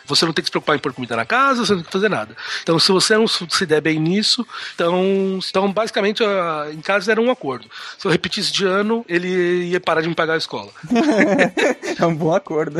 Você 0.06 0.24
não 0.24 0.32
tem 0.32 0.42
que 0.42 0.46
se 0.46 0.50
preocupar 0.50 0.74
em 0.74 0.78
pôr 0.78 0.94
comida 0.94 1.14
na 1.14 1.26
casa, 1.26 1.66
você 1.66 1.72
não 1.72 1.80
tem 1.80 1.86
que 1.86 1.92
fazer 1.92 2.08
nada. 2.08 2.34
Então, 2.62 2.78
se 2.78 2.90
você 2.90 3.14
não 3.14 3.26
se 3.28 3.66
der 3.66 3.82
bem 3.82 4.00
nisso, 4.00 4.46
então, 4.74 5.38
então 5.46 5.70
basicamente, 5.70 6.24
a- 6.24 6.68
em 6.72 6.80
casa 6.80 7.12
era 7.12 7.20
um 7.20 7.30
acordo. 7.30 7.66
Se 7.98 8.06
eu 8.06 8.10
repetisse 8.10 8.50
de 8.50 8.64
ano, 8.64 9.04
ele 9.06 9.64
ia 9.66 9.78
parar 9.78 10.00
de 10.00 10.08
me 10.08 10.14
pagar 10.14 10.32
a 10.32 10.38
escola. 10.38 10.70
é 12.00 12.06
um 12.06 12.14
bom 12.14 12.34
acordo. 12.34 12.78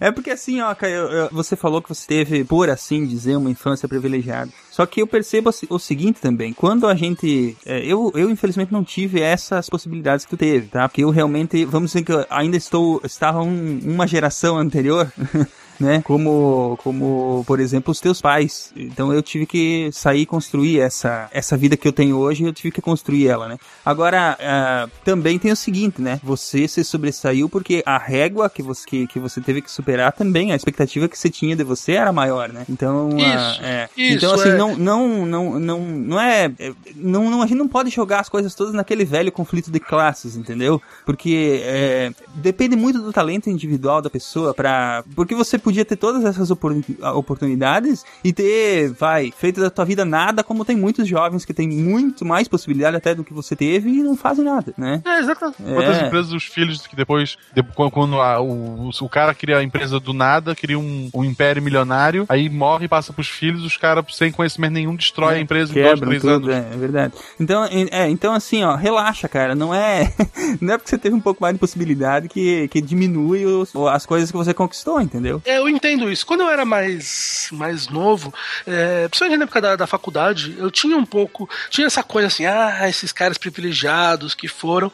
É 0.00 0.10
porque 0.10 0.30
assim, 0.30 0.60
ó, 0.60 0.74
Caio, 0.74 1.28
você 1.30 1.54
falou 1.54 1.80
que 1.80 1.88
você 1.88 2.04
teve, 2.04 2.42
por 2.42 2.68
assim 2.68 3.06
dizer, 3.06 3.36
uma 3.36 3.50
infância 3.50 3.86
privilegiada. 3.88 4.50
Só 4.80 4.86
que 4.86 5.02
eu 5.02 5.06
percebo 5.06 5.50
o 5.68 5.78
seguinte 5.78 6.22
também, 6.22 6.54
quando 6.54 6.86
a 6.86 6.94
gente. 6.94 7.54
é, 7.66 7.84
eu, 7.84 8.10
eu 8.14 8.30
infelizmente 8.30 8.72
não 8.72 8.82
tive 8.82 9.20
essas 9.20 9.68
possibilidades 9.68 10.24
que 10.24 10.30
tu 10.30 10.38
teve, 10.38 10.68
tá? 10.68 10.88
Porque 10.88 11.04
eu 11.04 11.10
realmente, 11.10 11.66
vamos 11.66 11.92
dizer 11.92 12.02
que 12.02 12.12
ainda 12.30 12.56
estou. 12.56 12.98
estava 13.04 13.42
um- 13.42 13.78
uma 13.84 14.06
geração 14.06 14.56
anterior. 14.56 15.12
Né? 15.80 16.02
Como, 16.02 16.78
como, 16.82 17.42
por 17.46 17.58
exemplo, 17.58 17.90
os 17.90 18.00
teus 18.00 18.20
pais. 18.20 18.70
Então 18.76 19.14
eu 19.14 19.22
tive 19.22 19.46
que 19.46 19.90
sair 19.92 20.20
e 20.20 20.26
construir 20.26 20.78
essa, 20.78 21.28
essa 21.32 21.56
vida 21.56 21.74
que 21.74 21.88
eu 21.88 21.92
tenho 21.92 22.18
hoje, 22.18 22.44
eu 22.44 22.52
tive 22.52 22.70
que 22.70 22.82
construir 22.82 23.28
ela, 23.28 23.48
né? 23.48 23.56
Agora, 23.84 24.36
ah, 24.38 24.88
também 25.04 25.38
tem 25.38 25.50
o 25.50 25.56
seguinte, 25.56 26.02
né? 26.02 26.20
Você 26.22 26.68
se 26.68 26.84
sobressaiu 26.84 27.48
porque 27.48 27.82
a 27.86 27.96
régua 27.96 28.50
que 28.50 28.62
você, 28.62 28.86
que, 28.86 29.06
que 29.06 29.18
você 29.18 29.40
teve 29.40 29.62
que 29.62 29.70
superar 29.70 30.12
também, 30.12 30.52
a 30.52 30.56
expectativa 30.56 31.08
que 31.08 31.18
você 31.18 31.30
tinha 31.30 31.56
de 31.56 31.64
você 31.64 31.92
era 31.92 32.12
maior, 32.12 32.52
né? 32.52 32.66
Então, 32.68 33.16
ah, 33.18 33.52
Isso, 33.52 33.62
é. 33.62 33.88
isso, 33.96 34.16
então 34.16 34.34
assim, 34.34 34.50
é. 34.50 34.56
não, 34.56 34.76
não, 34.76 35.26
não, 35.26 35.60
não, 35.60 35.80
não 35.80 36.20
é, 36.20 36.52
é, 36.58 36.72
não, 36.94 37.30
não, 37.30 37.42
a 37.42 37.46
gente 37.46 37.58
não 37.58 37.68
pode 37.68 37.88
jogar 37.90 38.20
as 38.20 38.28
coisas 38.28 38.54
todas 38.54 38.74
naquele 38.74 39.04
velho 39.04 39.32
conflito 39.32 39.70
de 39.70 39.80
classes, 39.80 40.36
entendeu? 40.36 40.80
Porque 41.06 41.62
é, 41.64 42.12
depende 42.34 42.76
muito 42.76 43.00
do 43.00 43.12
talento 43.12 43.48
individual 43.48 44.02
da 44.02 44.10
pessoa 44.10 44.52
para, 44.52 45.04
porque 45.14 45.34
você 45.34 45.58
podia 45.58 45.69
ter 45.84 45.96
todas 45.96 46.24
essas 46.24 46.50
opor- 46.50 46.74
oportunidades 47.14 48.04
e 48.24 48.32
ter, 48.32 48.90
vai, 48.92 49.32
feito 49.36 49.60
da 49.60 49.70
tua 49.70 49.84
vida 49.84 50.04
nada, 50.04 50.42
como 50.42 50.64
tem 50.64 50.76
muitos 50.76 51.06
jovens 51.06 51.44
que 51.44 51.54
têm 51.54 51.68
muito 51.68 52.24
mais 52.24 52.48
possibilidade 52.48 52.96
até 52.96 53.14
do 53.14 53.22
que 53.24 53.32
você 53.32 53.54
teve 53.54 53.90
e 53.90 54.02
não 54.02 54.16
fazem 54.16 54.44
nada, 54.44 54.72
né? 54.76 55.00
É, 55.04 55.18
exatamente. 55.20 55.62
Quantas 55.62 55.98
É. 56.02 56.06
empresas, 56.06 56.32
os 56.32 56.44
filhos 56.44 56.86
que 56.86 56.96
depois, 56.96 57.36
de- 57.54 57.62
quando- 57.92 58.20
a- 58.20 58.40
o, 58.40 58.90
o 59.00 59.08
cara 59.08 59.34
cria 59.34 59.58
a 59.58 59.62
empresa 59.62 60.00
do 60.00 60.12
nada, 60.12 60.54
cria 60.54 60.78
um, 60.78 61.08
um 61.14 61.24
império 61.24 61.62
milionário, 61.62 62.26
aí 62.28 62.48
morre 62.48 62.86
e 62.86 62.88
passa 62.88 63.12
pros 63.12 63.28
filhos, 63.28 63.64
os 63.64 63.76
caras, 63.76 64.04
sem 64.14 64.32
conhecimento 64.32 64.72
nenhum, 64.72 64.94
destrói 64.96 65.36
a 65.36 65.40
empresa 65.40 65.72
em 65.78 65.82
dois, 65.82 66.00
três 66.00 66.22
tudo, 66.22 66.32
anos. 66.34 66.48
é, 66.48 66.58
é 66.74 66.76
verdade. 66.76 67.14
Então, 67.38 67.64
é, 67.64 67.68
é, 67.90 68.08
então 68.08 68.32
assim, 68.34 68.62
ó, 68.64 68.74
relaxa, 68.74 69.28
cara. 69.28 69.54
Não 69.54 69.74
é, 69.74 70.12
não 70.60 70.74
é 70.74 70.78
porque 70.78 70.90
você 70.90 70.98
teve 70.98 71.14
um 71.14 71.20
pouco 71.20 71.40
mais 71.42 71.54
de 71.54 71.60
possibilidade 71.60 72.28
que, 72.28 72.68
que 72.68 72.80
diminui 72.80 73.44
os- 73.44 73.74
as 73.92 74.06
coisas 74.06 74.30
que 74.30 74.36
você 74.36 74.52
conquistou, 74.54 75.00
entendeu? 75.00 75.40
É, 75.44 75.59
eu 75.60 75.68
entendo 75.68 76.10
isso. 76.10 76.26
Quando 76.26 76.42
eu 76.42 76.50
era 76.50 76.64
mais, 76.64 77.48
mais 77.52 77.88
novo, 77.88 78.32
é, 78.66 79.08
principalmente 79.08 79.38
na 79.38 79.44
época 79.44 79.60
da, 79.60 79.76
da 79.76 79.86
faculdade, 79.86 80.54
eu 80.58 80.70
tinha 80.70 80.96
um 80.96 81.06
pouco. 81.06 81.48
Tinha 81.68 81.86
essa 81.86 82.02
coisa 82.02 82.28
assim, 82.28 82.46
ah, 82.46 82.88
esses 82.88 83.12
caras 83.12 83.38
privilegiados 83.38 84.34
que 84.34 84.48
foram. 84.48 84.92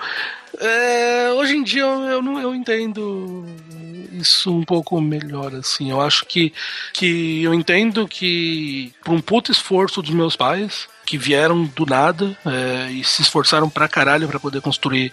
É, 0.59 1.31
hoje 1.33 1.57
em 1.57 1.63
dia 1.63 1.83
eu, 1.83 2.03
eu, 2.05 2.23
não, 2.23 2.41
eu 2.41 2.55
entendo 2.55 3.45
isso 4.13 4.51
um 4.51 4.65
pouco 4.65 5.01
melhor, 5.01 5.55
assim. 5.55 5.91
Eu 5.91 6.01
acho 6.01 6.25
que, 6.27 6.53
que 6.93 7.43
eu 7.43 7.53
entendo 7.53 8.09
que 8.09 8.93
por 9.05 9.15
um 9.15 9.21
puto 9.21 9.53
esforço 9.53 10.01
dos 10.01 10.15
meus 10.15 10.37
pais, 10.37 10.89
que 11.05 11.19
vieram 11.19 11.65
do 11.65 11.87
nada 11.87 12.37
é, 12.45 12.91
e 12.91 13.05
se 13.05 13.23
esforçaram 13.23 13.69
pra 13.69 13.89
caralho 13.89 14.29
pra 14.29 14.41
poder 14.41 14.61
construir 14.61 15.13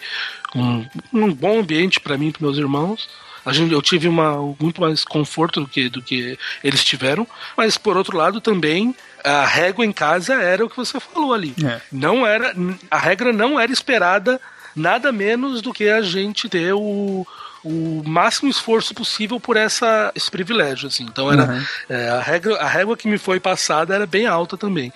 um, 0.55 0.85
um 1.13 1.33
bom 1.33 1.59
ambiente 1.59 1.99
pra 1.99 2.17
mim 2.17 2.27
e 2.27 2.31
pros 2.31 2.41
meus 2.41 2.57
irmãos. 2.57 3.07
A 3.45 3.51
gente, 3.51 3.73
eu 3.73 3.81
tive 3.81 4.07
uma, 4.07 4.37
muito 4.59 4.79
mais 4.79 5.03
conforto 5.03 5.61
do 5.61 5.67
que, 5.67 5.89
do 5.89 6.01
que 6.01 6.37
eles 6.63 6.83
tiveram, 6.83 7.27
mas 7.57 7.77
por 7.77 7.97
outro 7.97 8.17
lado 8.17 8.39
também 8.39 8.95
a 9.23 9.45
régua 9.45 9.85
em 9.85 9.91
casa 9.91 10.33
era 10.35 10.65
o 10.65 10.69
que 10.69 10.75
você 10.75 10.99
falou 10.99 11.33
ali. 11.33 11.53
É. 11.63 11.81
Não 11.91 12.25
era 12.25 12.53
a 12.91 12.97
regra 12.97 13.31
não 13.31 13.59
era 13.59 13.71
esperada 13.71 14.39
nada 14.75 15.11
menos 15.11 15.61
do 15.61 15.73
que 15.73 15.89
a 15.89 16.01
gente 16.01 16.49
ter 16.49 16.73
o, 16.73 17.25
o 17.63 18.03
máximo 18.05 18.49
esforço 18.49 18.93
possível 18.93 19.39
por 19.39 19.55
essa, 19.55 20.11
esse 20.15 20.29
privilégio. 20.29 20.87
Assim. 20.87 21.03
Então 21.03 21.31
era 21.31 21.43
Uhum. 21.43 21.63
é, 21.89 22.09
a, 22.09 22.19
regra, 22.19 22.55
a 22.57 22.67
régua 22.67 22.97
que 22.97 23.07
me 23.07 23.17
foi 23.17 23.39
passada 23.39 23.95
era 23.95 24.05
bem 24.05 24.25
alta 24.25 24.57
também. 24.57 24.91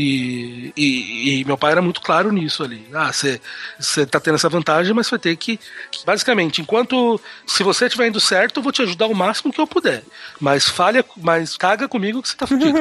E, 0.00 0.72
e, 0.76 1.40
e 1.40 1.44
meu 1.44 1.58
pai 1.58 1.72
era 1.72 1.82
muito 1.82 2.00
claro 2.00 2.30
nisso 2.30 2.62
ali. 2.62 2.86
Ah, 2.94 3.10
você 3.12 4.06
tá 4.06 4.20
tendo 4.20 4.36
essa 4.36 4.48
vantagem, 4.48 4.94
mas 4.94 5.10
vai 5.10 5.18
ter 5.18 5.34
que, 5.34 5.56
que. 5.90 6.06
Basicamente, 6.06 6.62
enquanto. 6.62 7.20
Se 7.44 7.64
você 7.64 7.86
estiver 7.86 8.06
indo 8.06 8.20
certo, 8.20 8.58
eu 8.58 8.62
vou 8.62 8.70
te 8.70 8.80
ajudar 8.80 9.08
o 9.08 9.14
máximo 9.14 9.52
que 9.52 9.60
eu 9.60 9.66
puder. 9.66 10.04
Mas 10.38 10.68
falha, 10.68 11.04
mas 11.16 11.56
caga 11.56 11.88
comigo 11.88 12.22
que 12.22 12.28
você 12.28 12.36
tá 12.36 12.46
fudido. 12.46 12.78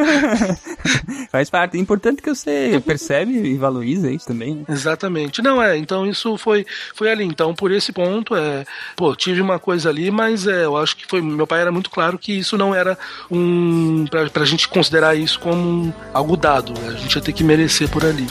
Faz 1.32 1.50
parte. 1.50 1.76
É 1.76 1.80
importante 1.80 2.22
que 2.22 2.30
você 2.30 2.80
percebe 2.86 3.34
e 3.34 3.58
valoriza 3.58 4.12
isso 4.12 4.28
também, 4.28 4.54
né? 4.54 4.66
Exatamente. 4.70 5.42
Não 5.42 5.60
é, 5.60 5.76
então 5.76 6.06
isso 6.06 6.38
foi, 6.38 6.68
foi 6.94 7.10
ali. 7.10 7.24
Então, 7.24 7.56
por 7.56 7.72
esse 7.72 7.92
ponto, 7.92 8.36
é, 8.36 8.64
pô, 8.96 9.16
tive 9.16 9.42
uma 9.42 9.58
coisa 9.58 9.90
ali, 9.90 10.12
mas 10.12 10.46
é, 10.46 10.66
eu 10.66 10.78
acho 10.78 10.96
que 10.96 11.08
foi. 11.08 11.20
Meu 11.20 11.48
pai 11.48 11.62
era 11.62 11.72
muito 11.72 11.90
claro 11.90 12.20
que 12.20 12.32
isso 12.32 12.60
não 12.60 12.76
era 12.76 12.96
um. 13.32 14.06
pra, 14.06 14.30
pra 14.30 14.46
gente 14.46 14.68
considerar 14.68 15.16
isso 15.16 15.40
como 15.40 15.92
algo 16.14 16.38
dado. 16.38 16.74
A 16.88 17.07
gente 17.08 17.16
ia 17.16 17.22
ter 17.22 17.32
que 17.32 17.44
merecer 17.44 17.90
por 17.90 18.06
ali. 18.06 18.28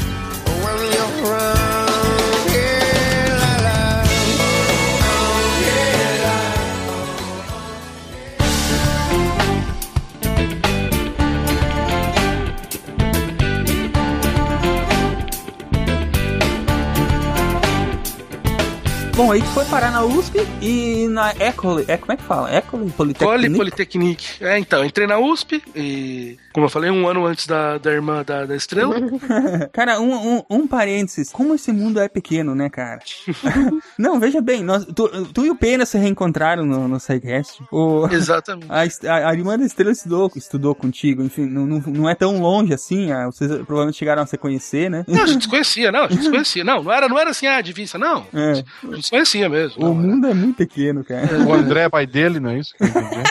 Bom, 19.16 19.32
aí 19.32 19.40
tu 19.40 19.48
foi 19.48 19.64
parar 19.64 19.90
na 19.90 20.04
USP 20.04 20.46
e 20.60 21.08
na 21.08 21.30
Ecole. 21.40 21.86
É, 21.88 21.96
como 21.96 22.12
é 22.12 22.18
que 22.18 22.22
fala? 22.22 22.54
Ecole? 22.54 22.90
Cole 22.90 23.14
Politecnic? 23.14 23.56
Politecnic. 23.56 24.44
É, 24.44 24.58
então, 24.58 24.84
entrei 24.84 25.06
na 25.06 25.18
USP 25.18 25.62
e, 25.74 26.36
como 26.52 26.66
eu 26.66 26.70
falei, 26.70 26.90
um 26.90 27.08
ano 27.08 27.24
antes 27.24 27.46
da, 27.46 27.78
da 27.78 27.90
irmã 27.92 28.22
da, 28.22 28.44
da 28.44 28.54
Estrela. 28.54 28.94
Cara, 29.72 29.98
um, 30.00 30.36
um, 30.36 30.42
um 30.50 30.66
parênteses. 30.66 31.30
Como 31.30 31.54
esse 31.54 31.72
mundo 31.72 31.98
é 31.98 32.08
pequeno, 32.08 32.54
né, 32.54 32.68
cara? 32.68 33.00
Não, 33.98 34.20
veja 34.20 34.42
bem, 34.42 34.62
nós, 34.62 34.84
tu, 34.84 35.08
tu 35.32 35.46
e 35.46 35.50
o 35.50 35.56
Pena 35.56 35.86
se 35.86 35.96
reencontraram 35.96 36.66
no, 36.66 36.86
no 36.86 37.00
SciCast. 37.00 37.62
O, 37.72 38.06
Exatamente. 38.12 38.70
a, 38.70 39.14
a, 39.14 39.30
a 39.30 39.32
irmã 39.34 39.58
da 39.58 39.64
Estrela 39.64 39.92
estudou, 39.92 40.30
estudou 40.36 40.74
contigo, 40.74 41.22
enfim, 41.22 41.46
não, 41.46 41.64
não, 41.64 41.78
não 41.86 42.08
é 42.08 42.14
tão 42.14 42.38
longe 42.40 42.74
assim, 42.74 43.10
ah, 43.12 43.26
vocês 43.26 43.50
provavelmente 43.50 43.96
chegaram 43.96 44.22
a 44.22 44.26
se 44.26 44.36
conhecer, 44.36 44.90
né? 44.90 45.04
Não, 45.08 45.22
a 45.22 45.26
gente 45.26 45.44
se 45.44 45.48
conhecia, 45.48 45.90
não, 45.90 46.04
a 46.04 46.08
gente 46.08 46.24
se 46.24 46.30
conhecia. 46.30 46.64
Não, 46.64 46.82
não 46.82 46.92
era, 46.92 47.08
não 47.08 47.18
era 47.18 47.30
assim, 47.30 47.46
ah, 47.46 47.62
de 47.62 47.72
vista, 47.72 47.96
não. 47.96 48.26
É, 48.34 48.62
A 48.90 48.94
gente 48.94 49.05
se 49.06 49.10
conhecia 49.10 49.48
mesmo. 49.48 49.82
o 49.82 49.88
não, 49.88 49.94
mundo 49.94 50.26
é 50.26 50.34
muito 50.34 50.56
pequeno, 50.56 51.04
cara. 51.04 51.26
O 51.46 51.52
André 51.52 51.82
é 51.84 51.88
pai 51.88 52.06
dele, 52.06 52.38
não 52.40 52.50
é 52.50 52.58
isso? 52.58 52.74
que 52.76 52.82
eu 52.84 52.88
entendi? 52.88 53.22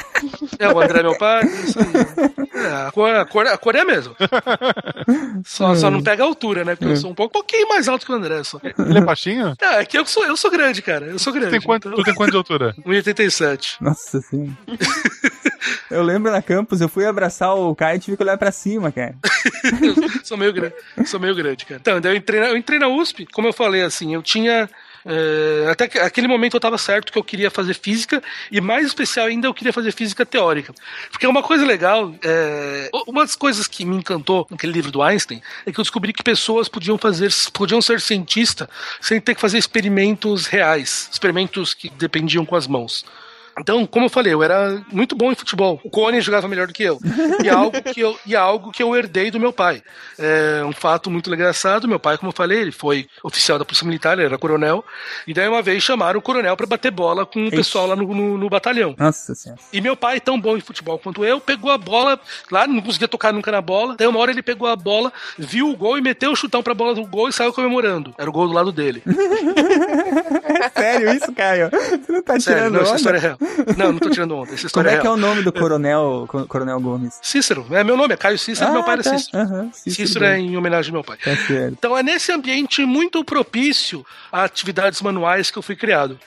É, 0.59 0.67
o 0.71 0.79
André 0.81 0.99
é 0.99 1.03
meu 1.03 1.17
pai. 1.17 1.43
Isso 1.45 1.77
aí. 1.79 2.65
É, 2.65 2.87
a, 2.87 2.91
cor, 2.91 3.09
a, 3.13 3.25
cor, 3.25 3.47
a 3.47 3.57
cor 3.57 3.75
é 3.75 3.81
a 3.81 3.85
mesma. 3.85 4.15
Só, 5.45 5.75
só 5.75 5.91
não 5.91 6.01
pega 6.01 6.23
a 6.23 6.25
altura, 6.25 6.63
né? 6.63 6.75
Porque 6.75 6.91
eu 6.91 6.97
sou 6.97 7.11
um 7.11 7.13
pouco, 7.15 7.33
pouquinho 7.33 7.67
mais 7.69 7.87
alto 7.87 8.05
que 8.05 8.11
o 8.11 8.15
André. 8.15 8.43
Só. 8.43 8.59
Ele 8.63 8.97
é 8.97 9.01
baixinho? 9.01 9.53
É, 9.61 9.81
é 9.81 9.85
que 9.85 9.97
eu 9.97 10.05
sou, 10.05 10.25
eu 10.25 10.35
sou 10.37 10.49
grande, 10.49 10.81
cara. 10.81 11.05
Eu 11.07 11.19
sou 11.19 11.31
Tu 11.33 11.39
grande. 11.39 11.51
tem 11.51 11.61
quanto, 11.61 11.87
então- 11.89 11.99
tu 11.99 12.03
tem 12.05 12.13
quanto 12.15 12.31
de 12.31 12.37
altura? 12.37 12.73
1,87. 12.85 13.77
Nossa 13.81 14.21
senhora. 14.21 14.51
Eu 15.89 16.03
lembro 16.03 16.31
na 16.31 16.41
campus, 16.43 16.79
eu 16.81 16.87
fui 16.89 17.05
abraçar 17.05 17.55
o 17.55 17.75
Caio 17.75 17.95
e 17.97 17.99
tive 17.99 18.17
que 18.17 18.21
olhar 18.23 18.37
pra 18.37 18.51
cima, 18.51 18.91
cara. 18.91 19.15
sou 20.23 20.37
meio 20.37 20.53
grande, 20.53 20.75
sou 21.05 21.19
meio 21.19 21.33
grande, 21.33 21.65
cara. 21.65 21.79
Então, 21.81 21.99
eu 22.11 22.15
entrei, 22.15 22.39
na, 22.39 22.47
eu 22.49 22.57
entrei 22.57 22.77
na 22.77 22.87
USP, 22.87 23.25
como 23.31 23.47
eu 23.47 23.53
falei, 23.53 23.81
assim, 23.81 24.13
eu 24.13 24.21
tinha. 24.21 24.69
É, 25.05 25.69
até 25.69 25.87
que, 25.87 25.99
aquele 25.99 26.27
momento 26.27 26.55
eu 26.55 26.59
tava 26.59 26.77
certo 26.77 27.11
que 27.11 27.17
eu 27.17 27.23
queria 27.23 27.51
fazer 27.51 27.75
física, 27.75 28.23
e 28.51 28.59
mais 28.59 28.87
especial 28.87 29.27
ainda, 29.27 29.47
eu 29.47 29.53
queria 29.53 29.71
fazer 29.71 29.91
física 29.91 30.25
teórica. 30.25 30.73
Porque 31.11 31.27
uma 31.27 31.43
coisa 31.43 31.65
legal, 31.65 32.13
é, 32.23 32.89
uma 33.07 33.21
das 33.21 33.35
coisas 33.35 33.67
que 33.67 33.85
me 33.85 33.97
encantou 33.97 34.47
naquele 34.49 34.73
livro 34.73 34.91
do 34.91 35.01
Einstein 35.01 35.41
é 35.65 35.71
que 35.71 35.79
eu 35.79 35.83
descobri 35.83 36.11
que 36.11 36.23
pessoas 36.23 36.67
podiam 36.67 36.97
fazer, 36.97 37.31
podiam 37.53 37.81
ser 37.81 38.01
cientista 38.01 38.67
sem 38.99 39.21
ter 39.21 39.35
que 39.35 39.41
fazer 39.41 39.57
experimentos 39.57 40.47
reais, 40.47 41.07
experimentos 41.11 41.73
que 41.73 41.89
dependiam 41.89 42.45
com 42.45 42.55
as 42.55 42.65
mãos. 42.65 43.05
Então, 43.57 43.85
como 43.85 44.05
eu 44.05 44.09
falei, 44.09 44.33
eu 44.33 44.43
era 44.43 44.81
muito 44.91 45.15
bom 45.15 45.31
em 45.31 45.35
futebol. 45.35 45.79
O 45.83 45.89
Cone 45.89 46.19
jogava 46.19 46.47
melhor 46.47 46.67
do 46.67 46.73
que 46.73 46.83
eu. 46.83 46.99
E 47.43 47.47
é 47.47 47.51
algo 47.53 47.81
que 47.81 48.01
eu, 48.01 48.17
e 48.25 48.35
é 48.35 48.37
algo 48.37 48.71
que 48.71 48.83
eu 48.83 48.95
herdei 48.95 49.31
do 49.31 49.39
meu 49.39 49.53
pai. 49.53 49.81
É 50.19 50.63
um 50.65 50.73
fato 50.73 51.09
muito 51.09 51.33
engraçado. 51.33 51.87
Meu 51.87 51.99
pai, 51.99 52.17
como 52.17 52.29
eu 52.29 52.35
falei, 52.35 52.59
ele 52.59 52.71
foi 52.71 53.07
oficial 53.23 53.57
da 53.57 53.65
Polícia 53.65 53.85
Militar, 53.85 54.13
ele 54.13 54.25
era 54.25 54.37
coronel. 54.37 54.83
E 55.25 55.33
daí 55.33 55.47
uma 55.47 55.61
vez 55.61 55.81
chamaram 55.81 56.19
o 56.19 56.21
coronel 56.21 56.55
para 56.57 56.67
bater 56.67 56.91
bola 56.91 57.25
com 57.25 57.47
o 57.47 57.49
pessoal 57.49 57.87
lá 57.87 57.95
no, 57.95 58.13
no, 58.13 58.37
no 58.37 58.49
batalhão. 58.49 58.93
Nossa 58.97 59.33
senhora. 59.33 59.61
E 59.71 59.79
meu 59.79 59.95
pai, 59.95 60.19
tão 60.19 60.39
bom 60.39 60.57
em 60.57 60.61
futebol 60.61 60.99
quanto 60.99 61.23
eu, 61.23 61.39
pegou 61.39 61.71
a 61.71 61.77
bola 61.77 62.19
lá, 62.51 62.67
não 62.67 62.81
conseguia 62.81 63.07
tocar 63.07 63.31
nunca 63.31 63.51
na 63.51 63.61
bola. 63.61 63.95
Daí 63.97 64.07
uma 64.07 64.19
hora 64.19 64.31
ele 64.31 64.41
pegou 64.41 64.67
a 64.67 64.75
bola, 64.75 65.13
viu 65.37 65.69
o 65.69 65.75
gol 65.77 65.97
e 65.97 66.01
meteu 66.01 66.31
o 66.31 66.35
chutão 66.35 66.61
pra 66.61 66.73
bola 66.73 66.93
do 66.93 67.05
gol 67.05 67.29
e 67.29 67.33
saiu 67.33 67.53
comemorando. 67.53 68.13
Era 68.17 68.29
o 68.29 68.33
gol 68.33 68.47
do 68.47 68.53
lado 68.53 68.71
dele. 68.71 69.01
Sério 70.75 71.13
isso, 71.13 71.31
Caio? 71.33 71.69
Você 71.69 72.11
não 72.11 72.21
tá 72.21 72.39
Sério, 72.39 72.59
tirando 72.59 72.73
não, 72.73 72.81
essa 72.81 72.95
história 72.95 73.17
é 73.17 73.21
real. 73.21 73.37
Não, 73.77 73.91
não 73.93 73.99
tô 73.99 74.09
tirando 74.09 74.35
onda. 74.35 74.53
Essa 74.53 74.55
Como 74.57 74.67
história 74.67 74.89
é 74.91 74.93
é 74.95 74.99
que 75.01 75.07
é 75.07 75.09
o 75.09 75.17
nome 75.17 75.41
do 75.43 75.51
coronel, 75.53 76.25
co- 76.27 76.45
coronel 76.45 76.79
Gomes? 76.79 77.17
Cícero, 77.21 77.65
é 77.71 77.83
meu 77.83 77.95
nome, 77.97 78.13
é 78.13 78.17
Caio 78.17 78.37
Cícero, 78.37 78.71
meu 78.71 78.83
pai 78.83 78.93
era 78.95 79.03
tá. 79.03 79.17
Cícero. 79.17 79.37
Aham, 79.43 79.69
Cícero 79.73 80.25
é 80.25 80.39
em 80.39 80.55
homenagem 80.57 80.89
ao 80.89 80.93
meu 80.93 81.03
pai. 81.03 81.17
Tá. 81.17 81.31
Então 81.71 81.97
é 81.97 82.03
nesse 82.03 82.31
ambiente 82.31 82.85
muito 82.85 83.23
propício 83.23 84.05
a 84.31 84.43
atividades 84.43 85.01
manuais 85.01 85.49
que 85.51 85.57
eu 85.57 85.61
fui 85.61 85.75
criado. 85.75 86.19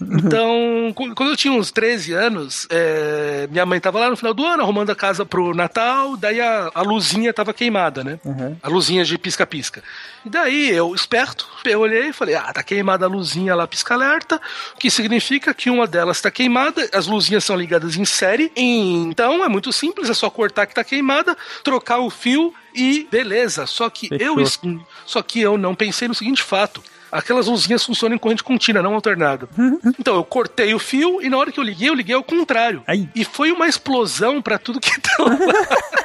Então, 0.00 0.92
cu- 0.94 1.14
quando 1.14 1.30
eu 1.30 1.36
tinha 1.36 1.52
uns 1.52 1.70
13 1.70 2.12
anos, 2.12 2.66
é, 2.70 3.46
minha 3.50 3.64
mãe 3.66 3.80
tava 3.80 3.98
lá 4.00 4.10
no 4.10 4.16
final 4.16 4.32
do 4.34 4.44
ano 4.44 4.62
arrumando 4.62 4.90
a 4.90 4.94
casa 4.96 5.24
pro 5.26 5.54
Natal, 5.54 6.16
daí 6.16 6.40
a, 6.40 6.70
a 6.74 6.82
luzinha 6.82 7.32
tava 7.32 7.52
queimada, 7.54 8.02
né? 8.04 8.18
Uhum. 8.24 8.56
A 8.62 8.68
luzinha 8.68 9.04
de 9.04 9.16
pisca-pisca. 9.18 9.82
E 10.24 10.28
daí 10.30 10.70
eu, 10.70 10.94
esperto, 10.94 11.46
eu 11.64 11.80
olhei 11.80 12.08
e 12.08 12.12
falei: 12.12 12.34
ah, 12.34 12.52
tá 12.52 12.62
queimada 12.62 13.04
a 13.06 13.08
luzinha 13.08 13.54
lá, 13.54 13.66
pisca-alerta, 13.66 14.40
o 14.74 14.78
que 14.78 14.90
significa 14.90 15.52
que 15.54 15.68
uma 15.70 15.86
delas 15.86 16.20
tá 16.20 16.30
queimada, 16.30 16.88
as 16.92 17.06
luzinhas 17.06 17.44
são 17.44 17.56
ligadas 17.56 17.96
em 17.96 18.04
série, 18.04 18.50
e 18.56 18.94
então 19.04 19.44
é 19.44 19.48
muito 19.48 19.72
simples, 19.72 20.08
é 20.10 20.14
só 20.14 20.30
cortar 20.30 20.66
que 20.66 20.74
tá 20.74 20.82
queimada, 20.84 21.36
trocar 21.62 21.98
o 21.98 22.10
fio 22.10 22.52
e 22.74 23.06
beleza. 23.10 23.66
Só 23.66 23.88
que 23.90 24.08
eu, 24.18 24.36
Fechou. 24.36 24.80
só 25.06 25.22
que 25.22 25.40
eu 25.40 25.56
não 25.58 25.74
pensei 25.74 26.08
no 26.08 26.14
seguinte 26.14 26.42
fato. 26.42 26.82
Aquelas 27.14 27.46
luzinhas 27.46 27.84
funcionam 27.84 28.16
em 28.16 28.18
corrente 28.18 28.42
contínua, 28.42 28.82
não 28.82 28.92
alternada. 28.92 29.48
Então 30.00 30.16
eu 30.16 30.24
cortei 30.24 30.74
o 30.74 30.80
fio 30.80 31.22
e 31.22 31.30
na 31.30 31.38
hora 31.38 31.52
que 31.52 31.60
eu 31.60 31.64
liguei, 31.64 31.88
eu 31.88 31.94
liguei 31.94 32.16
ao 32.16 32.24
contrário. 32.24 32.82
Ai. 32.88 33.08
E 33.14 33.24
foi 33.24 33.52
uma 33.52 33.68
explosão 33.68 34.42
pra 34.42 34.58
tudo 34.58 34.80
que 34.80 35.00
tava. 35.00 35.38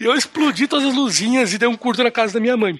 E 0.00 0.04
eu 0.04 0.14
explodi 0.14 0.66
todas 0.66 0.88
as 0.88 0.94
luzinhas 0.94 1.52
e 1.52 1.58
dei 1.58 1.68
um 1.68 1.76
curto 1.76 2.02
na 2.02 2.10
casa 2.10 2.34
da 2.34 2.40
minha 2.40 2.56
mãe. 2.56 2.78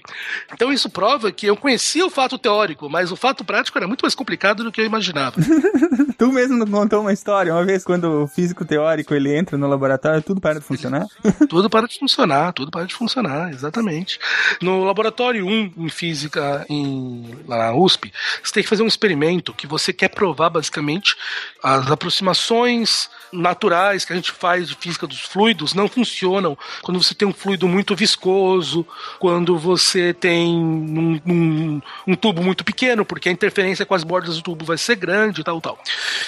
Então 0.53 0.71
isso 0.71 0.89
prova 0.89 1.31
que 1.31 1.45
eu 1.45 1.55
conhecia 1.55 2.05
o 2.05 2.09
fato 2.09 2.37
teórico, 2.37 2.89
mas 2.89 3.11
o 3.11 3.15
fato 3.15 3.43
prático 3.43 3.77
era 3.77 3.87
muito 3.87 4.01
mais 4.01 4.13
complicado 4.13 4.63
do 4.63 4.71
que 4.71 4.81
eu 4.81 4.85
imaginava. 4.85 5.35
Tu 6.17 6.31
mesmo 6.31 6.69
contou 6.69 7.01
uma 7.01 7.13
história, 7.13 7.53
uma 7.53 7.65
vez 7.65 7.83
quando 7.83 8.23
o 8.23 8.27
físico 8.27 8.63
teórico 8.65 9.13
ele 9.13 9.35
entra 9.35 9.57
no 9.57 9.67
laboratório, 9.67 10.21
tudo 10.21 10.39
para 10.39 10.59
de 10.59 10.65
funcionar? 10.65 11.05
tudo 11.49 11.69
para 11.69 11.87
de 11.87 11.97
funcionar, 11.97 12.53
tudo 12.53 12.71
para 12.71 12.85
de 12.85 12.93
funcionar, 12.93 13.51
exatamente. 13.51 14.19
No 14.61 14.83
laboratório 14.83 15.45
1 15.45 15.73
em 15.77 15.89
física 15.89 16.65
em, 16.69 17.12
lá 17.47 17.57
na 17.57 17.73
USP, 17.75 18.11
você 18.43 18.53
tem 18.53 18.63
que 18.63 18.69
fazer 18.69 18.83
um 18.83 18.87
experimento 18.87 19.53
que 19.53 19.67
você 19.67 19.91
quer 19.93 20.09
provar 20.09 20.49
basicamente 20.49 21.15
as 21.61 21.89
aproximações 21.89 23.09
naturais 23.31 24.05
que 24.05 24.13
a 24.13 24.15
gente 24.15 24.31
faz 24.31 24.69
de 24.69 24.75
física 24.75 25.07
dos 25.07 25.19
fluidos 25.21 25.73
não 25.73 25.87
funcionam 25.87 26.55
quando 26.83 27.01
você 27.01 27.15
tem 27.15 27.27
um 27.27 27.33
fluido 27.33 27.67
muito 27.67 27.95
viscoso, 27.95 28.85
quando 29.19 29.57
você 29.57 30.13
tem 30.13 30.53
um, 30.55 31.19
um- 31.25 31.81
um 32.07 32.15
tubo 32.15 32.43
muito 32.43 32.63
pequeno, 32.63 33.03
porque 33.03 33.29
a 33.29 33.31
interferência 33.31 33.85
com 33.85 33.95
as 33.95 34.03
bordas 34.03 34.35
do 34.35 34.41
tubo 34.43 34.63
vai 34.65 34.77
ser 34.77 34.95
grande 34.95 35.41
e 35.41 35.43
tal, 35.43 35.59
tal. 35.59 35.79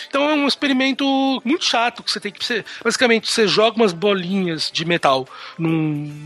Então 0.07 0.29
é 0.29 0.33
um 0.33 0.47
experimento 0.47 1.05
muito 1.45 1.63
chato 1.65 2.01
que 2.01 2.11
você 2.11 2.19
tem 2.19 2.31
que. 2.31 2.43
Você, 2.43 2.65
basicamente, 2.83 3.31
você 3.31 3.47
joga 3.47 3.75
umas 3.77 3.93
bolinhas 3.93 4.71
de 4.73 4.83
metal 4.85 5.27
num, 5.57 5.69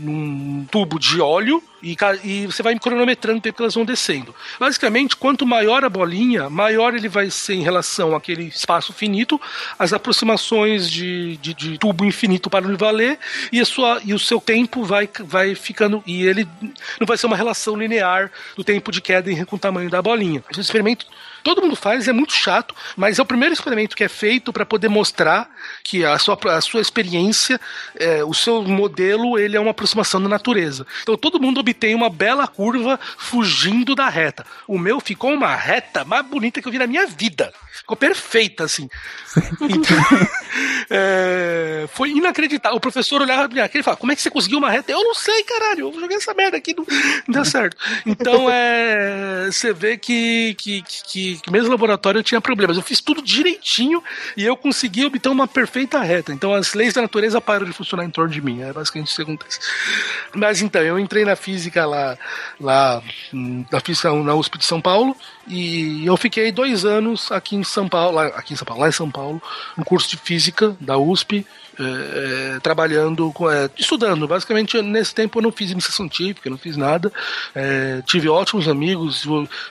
num 0.02 0.66
tubo 0.70 0.98
de 0.98 1.20
óleo 1.20 1.62
e, 1.82 1.96
e 2.24 2.46
você 2.46 2.62
vai 2.62 2.78
cronometrando 2.78 3.38
o 3.38 3.40
tempo 3.40 3.56
que 3.56 3.62
elas 3.62 3.74
vão 3.74 3.84
descendo. 3.84 4.34
Basicamente, 4.58 5.16
quanto 5.16 5.46
maior 5.46 5.84
a 5.84 5.88
bolinha, 5.88 6.50
maior 6.50 6.94
ele 6.94 7.08
vai 7.08 7.30
ser 7.30 7.54
em 7.54 7.62
relação 7.62 8.14
àquele 8.14 8.44
espaço 8.44 8.92
finito, 8.92 9.40
as 9.78 9.92
aproximações 9.92 10.90
de, 10.90 11.36
de, 11.38 11.54
de 11.54 11.78
tubo 11.78 12.04
infinito 12.04 12.50
para 12.50 12.66
ele 12.66 12.76
valer, 12.76 13.18
e, 13.52 13.60
a 13.60 13.64
sua, 13.64 14.00
e 14.04 14.12
o 14.12 14.18
seu 14.18 14.40
tempo 14.40 14.84
vai, 14.84 15.08
vai 15.24 15.54
ficando. 15.54 16.02
E 16.06 16.24
ele 16.24 16.46
não 16.98 17.06
vai 17.06 17.16
ser 17.16 17.26
uma 17.26 17.36
relação 17.36 17.76
linear 17.76 18.30
do 18.56 18.64
tempo 18.64 18.90
de 18.90 19.00
queda 19.00 19.30
com 19.46 19.56
o 19.56 19.58
tamanho 19.58 19.90
da 19.90 20.02
bolinha. 20.02 20.42
Esse 20.50 20.60
experimento 20.60 21.06
todo 21.42 21.62
mundo 21.62 21.76
faz, 21.76 22.08
é 22.08 22.12
muito 22.12 22.32
chato, 22.32 22.74
mas 22.96 23.18
é 23.18 23.22
o 23.22 23.26
primeiro 23.26 23.52
experimento 23.52 23.96
que 23.96 24.04
é 24.04 24.08
feito 24.08 24.52
para 24.52 24.66
poder 24.66 24.88
mostrar 24.88 25.50
que 25.82 26.04
a 26.04 26.18
sua, 26.18 26.38
a 26.56 26.60
sua 26.60 26.80
experiência, 26.80 27.60
é, 27.96 28.24
o 28.24 28.34
seu 28.34 28.62
modelo, 28.62 29.38
ele 29.38 29.56
é 29.56 29.60
uma 29.60 29.70
aproximação 29.70 30.22
da 30.22 30.28
natureza. 30.28 30.86
Então 31.02 31.16
todo 31.16 31.40
mundo 31.40 31.60
obtém 31.60 31.94
uma 31.94 32.10
bela 32.10 32.46
curva 32.46 32.98
fugindo 33.16 33.94
da 33.94 34.08
reta. 34.08 34.44
O 34.66 34.78
meu 34.78 35.00
ficou 35.00 35.32
uma 35.32 35.54
reta 35.54 36.04
mais 36.04 36.26
bonita 36.26 36.60
que 36.60 36.68
eu 36.68 36.72
vi 36.72 36.78
na 36.78 36.86
minha 36.86 37.06
vida. 37.06 37.52
Ficou 37.80 37.96
perfeita, 37.96 38.64
assim. 38.64 38.88
Então, 39.36 39.78
é, 40.90 41.88
foi 41.92 42.10
inacreditável. 42.10 42.76
O 42.76 42.80
professor 42.80 43.22
olhava 43.22 43.48
pra 43.48 43.68
cara 43.68 43.80
e 43.80 43.82
falava: 43.82 43.98
Como 43.98 44.12
é 44.12 44.16
que 44.16 44.20
você 44.20 44.30
conseguiu 44.30 44.58
uma 44.58 44.70
reta? 44.70 44.92
Eu 44.92 45.02
não 45.02 45.14
sei, 45.14 45.42
caralho. 45.44 45.88
Eu 45.88 46.00
joguei 46.00 46.18
essa 46.18 46.34
merda 46.34 46.58
aqui, 46.58 46.74
não, 46.76 46.84
não 47.26 47.32
deu 47.32 47.44
certo. 47.44 47.76
Então, 48.04 48.48
é, 48.50 49.46
você 49.50 49.72
vê 49.72 49.96
que, 49.96 50.54
que, 50.58 50.82
que, 50.82 51.40
que 51.40 51.50
mesmo 51.50 51.70
laboratório 51.70 52.18
eu 52.18 52.22
tinha 52.22 52.40
problemas. 52.40 52.76
Eu 52.76 52.82
fiz 52.82 53.00
tudo 53.00 53.22
direitinho 53.22 54.04
e 54.36 54.44
eu 54.44 54.56
consegui 54.56 55.06
obter 55.06 55.30
uma 55.30 55.48
perfeita 55.48 56.00
reta. 56.00 56.32
Então, 56.32 56.52
as 56.52 56.74
leis 56.74 56.92
da 56.92 57.02
natureza 57.02 57.40
param 57.40 57.64
de 57.64 57.72
funcionar 57.72 58.04
em 58.04 58.10
torno 58.10 58.30
de 58.30 58.42
mim. 58.42 58.60
É 58.60 58.72
basicamente 58.74 59.08
isso 59.08 59.16
que 59.16 59.22
acontece. 59.22 59.58
Mas 60.34 60.60
então, 60.60 60.82
eu 60.82 60.98
entrei 60.98 61.24
na 61.24 61.34
física 61.34 61.86
lá, 61.86 62.18
lá 62.60 63.02
hum, 63.32 63.64
na 63.72 63.80
física 63.80 64.12
na 64.12 64.34
USP 64.34 64.58
de 64.58 64.66
São 64.66 64.82
Paulo 64.82 65.16
e 65.50 66.06
eu 66.06 66.16
fiquei 66.16 66.52
dois 66.52 66.84
anos 66.84 67.32
aqui 67.32 67.56
em 67.56 67.64
São 67.70 67.88
Paulo, 67.88 68.16
lá, 68.16 68.26
aqui 68.26 68.52
em 68.52 68.56
São 68.56 68.66
Paulo, 68.66 68.82
lá 68.82 68.88
em 68.88 68.92
São 68.92 69.10
Paulo, 69.10 69.42
no 69.76 69.84
curso 69.84 70.08
de 70.08 70.16
física 70.16 70.76
da 70.80 70.98
USP, 70.98 71.46
eh, 71.78 72.54
eh, 72.56 72.60
trabalhando, 72.60 73.32
eh, 73.50 73.70
estudando. 73.78 74.28
Basicamente, 74.28 74.80
nesse 74.82 75.14
tempo 75.14 75.38
eu 75.38 75.42
não 75.42 75.50
fiz 75.50 75.70
iniciação 75.70 76.06
científica, 76.10 76.50
não 76.50 76.58
fiz 76.58 76.76
nada. 76.76 77.10
Eh, 77.54 78.02
tive 78.06 78.28
ótimos 78.28 78.68
amigos, 78.68 79.24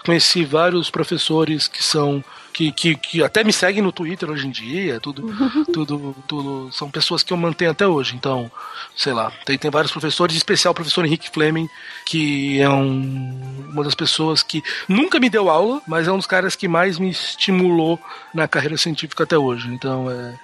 conheci 0.04 0.44
vários 0.44 0.90
professores 0.90 1.68
que 1.68 1.84
são 1.84 2.24
que, 2.60 2.72
que, 2.74 2.96
que 2.96 3.24
até 3.24 3.42
me 3.42 3.54
seguem 3.54 3.82
no 3.82 3.90
Twitter 3.92 4.30
hoje 4.30 4.46
em 4.46 4.52
dia, 4.52 5.00
tudo, 5.00 5.34
tudo, 5.72 6.14
tudo 6.28 6.70
são 6.74 6.92
pessoas 6.92 7.24
que 7.24 7.32
eu 7.32 7.38
mantenho 7.38 7.72
até 7.72 7.88
hoje. 7.88 8.16
Então, 8.18 8.52
sei 8.98 9.14
lá, 9.14 9.32
tem, 9.46 9.58
tem 9.58 9.72
vários 9.72 9.94
professores, 9.94 10.36
em 10.36 10.38
especial 10.38 10.74
o 10.74 10.76
professor 10.76 11.06
Henrique 11.06 11.30
Fleming, 11.30 11.70
que 12.06 12.60
é 12.60 12.70
um, 12.70 13.66
uma 13.72 13.82
das 13.84 13.96
pessoas 13.96 14.44
que 14.44 14.62
nunca 14.90 15.22
me 15.22 15.30
deu 15.30 15.50
aula, 15.50 15.82
mas 15.88 16.06
é 16.08 16.12
um 16.12 16.18
dos 16.18 16.28
caras 16.28 16.54
que 16.54 16.68
mais 16.68 17.00
me 17.00 17.10
estimulou 17.10 17.98
na 18.34 18.46
carreira 18.46 18.76
científica 18.78 19.24
até 19.24 19.38
hoje. 19.38 19.70
Então, 19.70 20.12
é, 20.12 20.36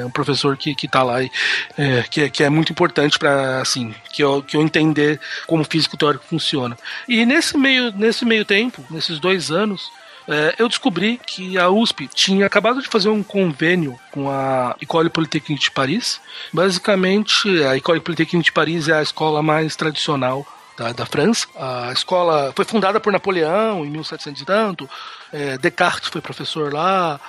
é 0.00 0.06
um 0.06 0.10
professor 0.10 0.56
que, 0.56 0.76
que 0.76 0.86
tá 0.86 1.02
lá 1.02 1.24
e 1.24 1.30
é, 1.76 2.04
que, 2.08 2.20
é- 2.20 2.28
que 2.30 2.44
é 2.44 2.48
muito 2.48 2.70
importante 2.70 3.18
para 3.18 3.60
assim 3.60 3.92
que 4.12 4.22
eu, 4.22 4.40
que 4.42 4.56
eu 4.56 4.62
entender 4.62 5.20
como 5.48 5.64
físico 5.64 5.96
teórico 5.96 6.24
funciona. 6.24 6.78
E 7.08 7.26
nesse 7.26 7.58
meio, 7.58 7.90
nesse 7.96 8.24
meio 8.24 8.44
tempo, 8.44 8.84
nesses 8.88 9.18
dois 9.18 9.50
anos, 9.50 9.90
é, 10.26 10.54
eu 10.58 10.68
descobri 10.68 11.20
que 11.26 11.58
a 11.58 11.68
USP 11.68 12.08
tinha 12.08 12.46
acabado 12.46 12.80
de 12.80 12.88
fazer 12.88 13.08
um 13.08 13.22
convênio 13.22 13.98
com 14.10 14.30
a 14.30 14.74
École 14.80 15.10
Polytechnique 15.10 15.64
de 15.64 15.70
Paris. 15.70 16.20
Basicamente, 16.52 17.62
a 17.64 17.76
École 17.76 18.00
Polytechnique 18.00 18.46
de 18.46 18.52
Paris 18.52 18.88
é 18.88 18.94
a 18.94 19.02
escola 19.02 19.42
mais 19.42 19.76
tradicional 19.76 20.46
da, 20.76 20.92
da 20.92 21.06
França. 21.06 21.46
A 21.56 21.92
escola 21.92 22.52
foi 22.54 22.64
fundada 22.64 22.98
por 22.98 23.12
Napoleão 23.12 23.84
em 23.84 23.90
1700 23.90 24.42
e 24.42 24.44
tanto. 24.44 24.90
É, 25.32 25.58
Descartes 25.58 26.08
foi 26.08 26.20
professor 26.20 26.72
lá. 26.72 27.20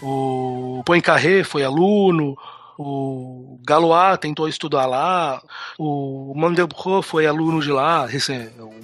O 0.00 0.82
Poincaré 0.86 1.42
foi 1.42 1.64
aluno. 1.64 2.38
O 2.76 3.58
Galois 3.64 4.18
tentou 4.18 4.48
estudar 4.48 4.86
lá, 4.86 5.40
o 5.78 6.32
Mandelbrot 6.36 7.06
foi 7.06 7.26
aluno 7.26 7.60
de 7.62 7.70
lá, 7.70 8.06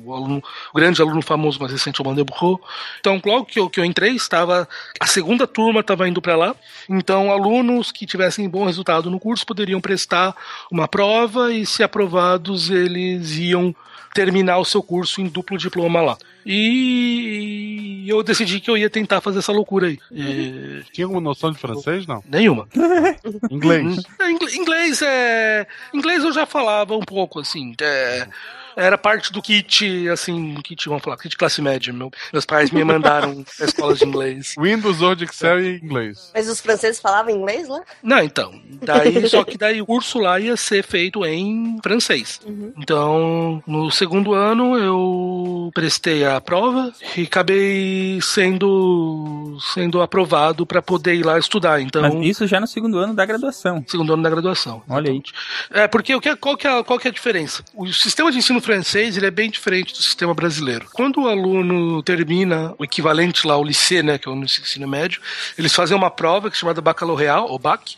o, 0.04 0.14
aluno- 0.14 0.42
o 0.72 0.76
grande 0.76 1.02
aluno 1.02 1.20
famoso 1.20 1.58
mais 1.58 1.72
recente, 1.72 2.00
o 2.00 2.04
Mandelbrot. 2.04 2.60
Então, 3.00 3.20
logo 3.24 3.46
que 3.46 3.58
eu, 3.58 3.68
que 3.68 3.80
eu 3.80 3.84
entrei, 3.84 4.14
estava 4.14 4.68
a 5.00 5.06
segunda 5.06 5.46
turma 5.46 5.80
estava 5.80 6.08
indo 6.08 6.22
para 6.22 6.36
lá. 6.36 6.54
Então, 6.88 7.32
alunos 7.32 7.90
que 7.90 8.06
tivessem 8.06 8.48
bom 8.48 8.64
resultado 8.64 9.10
no 9.10 9.18
curso 9.18 9.44
poderiam 9.44 9.80
prestar 9.80 10.36
uma 10.70 10.86
prova 10.86 11.52
e, 11.52 11.66
se 11.66 11.82
aprovados, 11.82 12.70
eles 12.70 13.36
iam 13.38 13.74
terminar 14.14 14.58
o 14.58 14.64
seu 14.64 14.82
curso 14.82 15.20
em 15.20 15.26
duplo 15.26 15.56
diploma 15.58 16.00
lá. 16.00 16.18
E 16.44 18.04
eu 18.08 18.22
decidi 18.22 18.60
que 18.60 18.70
eu 18.70 18.76
ia 18.76 18.90
tentar 18.90 19.20
fazer 19.20 19.38
essa 19.38 19.52
loucura 19.52 19.86
aí. 19.88 19.98
E- 20.10 20.82
Tinha 20.92 21.04
alguma 21.06 21.20
noção 21.20 21.52
de 21.52 21.58
francês? 21.58 22.06
Não. 22.06 22.22
Nenhuma. 22.28 22.68
Inglês. 23.50 24.02
É, 24.18 24.30
ingl- 24.30 24.54
Inglês 24.54 25.02
é. 25.02 25.66
Inglês 25.94 26.24
eu 26.24 26.32
já 26.32 26.46
falava 26.46 26.96
um 26.96 27.00
pouco, 27.02 27.40
assim. 27.40 27.74
é, 27.80 28.26
Era 28.80 28.96
parte 28.96 29.32
do 29.32 29.42
kit, 29.42 30.08
assim, 30.08 30.54
kit, 30.64 30.88
vamos 30.88 31.02
falar, 31.04 31.16
kit 31.18 31.36
classe 31.36 31.60
média. 31.60 31.92
Meu, 31.92 32.10
meus 32.32 32.46
pais 32.46 32.70
me 32.70 32.82
mandaram 32.82 33.44
pra 33.56 33.66
escola 33.66 33.94
de 33.94 34.04
inglês. 34.04 34.54
Windows, 34.58 35.00
Word, 35.02 35.24
Excel 35.24 35.60
e 35.60 35.76
inglês. 35.76 36.30
Mas 36.34 36.48
os 36.48 36.60
franceses 36.60 37.00
falavam 37.00 37.30
inglês 37.34 37.68
lá? 37.68 37.80
Não, 38.02 38.18
então. 38.20 38.60
Daí, 38.82 39.26
só 39.28 39.44
que 39.44 39.58
daí 39.58 39.82
o 39.82 39.86
curso 39.86 40.18
lá 40.18 40.40
ia 40.40 40.56
ser 40.56 40.82
feito 40.82 41.24
em 41.26 41.78
francês. 41.82 42.40
Então, 42.78 43.62
no 43.66 43.90
segundo 43.90 44.32
ano 44.32 44.76
eu 44.78 45.70
prestei 45.74 46.24
a 46.24 46.40
prova 46.40 46.92
e 47.16 47.22
acabei 47.24 48.18
sendo 48.22 49.58
sendo 49.74 50.00
aprovado 50.00 50.64
para 50.64 50.80
poder 50.80 51.14
ir 51.14 51.24
lá 51.24 51.38
estudar. 51.38 51.80
Então, 51.80 52.02
Mas 52.02 52.14
isso 52.26 52.46
já 52.46 52.58
no 52.60 52.66
segundo 52.66 52.98
ano 52.98 53.14
da 53.14 53.26
graduação. 53.26 53.84
segundo 53.86 54.14
ano 54.14 54.22
da 54.22 54.30
graduação. 54.30 54.82
Olha 54.88 55.10
aí. 55.10 55.20
É, 55.70 55.86
porque 55.86 56.14
o 56.14 56.20
que, 56.20 56.28
é- 56.30 56.36
qual, 56.36 56.56
que 56.56 56.66
é, 56.66 56.82
qual 56.82 56.98
que 56.98 57.08
é 57.08 57.10
a 57.10 57.14
diferença? 57.14 57.62
O 57.74 57.86
sistema 57.92 58.30
de 58.32 58.38
ensino 58.38 58.60
francês 58.70 59.16
ele 59.16 59.26
é 59.26 59.32
bem 59.32 59.50
diferente 59.50 59.92
do 59.92 60.00
sistema 60.00 60.32
brasileiro. 60.32 60.86
Quando 60.92 61.22
o 61.22 61.28
aluno 61.28 62.00
termina 62.04 62.72
o 62.78 62.84
equivalente 62.84 63.44
lá 63.44 63.54
ao 63.54 63.64
lycée, 63.64 64.00
né, 64.00 64.16
que 64.16 64.28
é 64.28 64.30
o 64.30 64.36
ensino 64.36 64.86
médio, 64.86 65.20
eles 65.58 65.74
fazem 65.74 65.96
uma 65.96 66.08
prova 66.08 66.48
que 66.48 66.56
é 66.56 66.60
chamada 66.60 66.80
baccalaureat, 66.80 67.50
ou 67.50 67.58
BAC, 67.58 67.96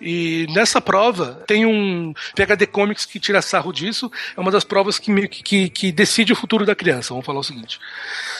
E 0.00 0.46
nessa 0.50 0.80
prova 0.80 1.42
tem 1.46 1.66
um 1.66 2.12
PHD 2.36 2.66
Comics 2.66 3.04
que 3.04 3.20
tira 3.20 3.42
sarro 3.42 3.72
disso. 3.72 4.10
É 4.36 4.40
uma 4.40 4.50
das 4.50 4.64
provas 4.64 4.98
que, 4.98 5.28
que, 5.28 5.68
que 5.70 5.92
decide 5.92 6.32
o 6.32 6.36
futuro 6.36 6.64
da 6.64 6.74
criança. 6.74 7.10
Vamos 7.10 7.26
falar 7.26 7.40
o 7.40 7.44
seguinte: 7.44 7.80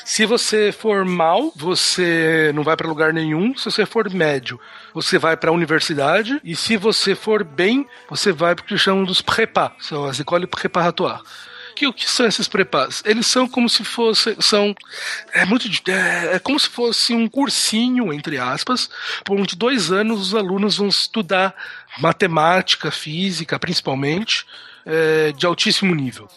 se 0.05 0.27
você 0.27 0.73
for 0.73 1.05
mal, 1.05 1.53
você 1.55 2.53
não 2.55 2.63
vai 2.63 2.77
para 2.77 2.89
lugar 2.89 3.13
nenhum. 3.13 3.57
Se 3.57 3.65
você 3.65 3.87
for 3.87 4.09
médio, 4.13 4.61
você 4.93 5.19
vai 5.19 5.37
para 5.37 5.51
a 5.51 5.53
universidade. 5.53 6.41
E 6.45 6.55
se 6.57 6.77
você 6.77 7.15
for 7.15 7.45
bem, 7.45 7.87
você 8.09 8.33
vai 8.33 8.55
para 8.55 8.65
o 8.65 8.67
que 8.67 8.79
chamam 8.79 9.05
dos 9.05 9.21
prépa, 9.21 9.73
são 9.81 10.05
as 10.05 10.19
écoles 10.19 10.49
préparatoires. 10.49 11.23
Que, 11.83 11.87
o 11.89 11.93
que 11.93 12.09
são 12.09 12.27
esses 12.27 12.47
prepas? 12.47 13.03
Eles 13.05 13.27
são 13.27 13.49
como 13.49 13.69
se 13.69 13.83
fosse. 13.83 14.37
São. 14.39 14.73
É 15.33 15.45
muito. 15.45 15.67
É, 15.91 16.37
é 16.37 16.39
como 16.39 16.57
se 16.61 16.69
fosse 16.69 17.13
um 17.13 17.29
cursinho, 17.29 18.13
entre 18.13 18.39
aspas, 18.39 18.89
por 19.25 19.37
onde 19.37 19.57
dois 19.57 19.91
anos 19.91 20.29
os 20.29 20.33
alunos 20.33 20.77
vão 20.77 20.87
estudar 20.87 21.53
matemática, 21.99 22.93
física, 22.93 23.59
principalmente, 23.59 24.47
é, 24.87 25.33
de 25.33 25.45
altíssimo 25.45 25.93
nível. 25.93 26.29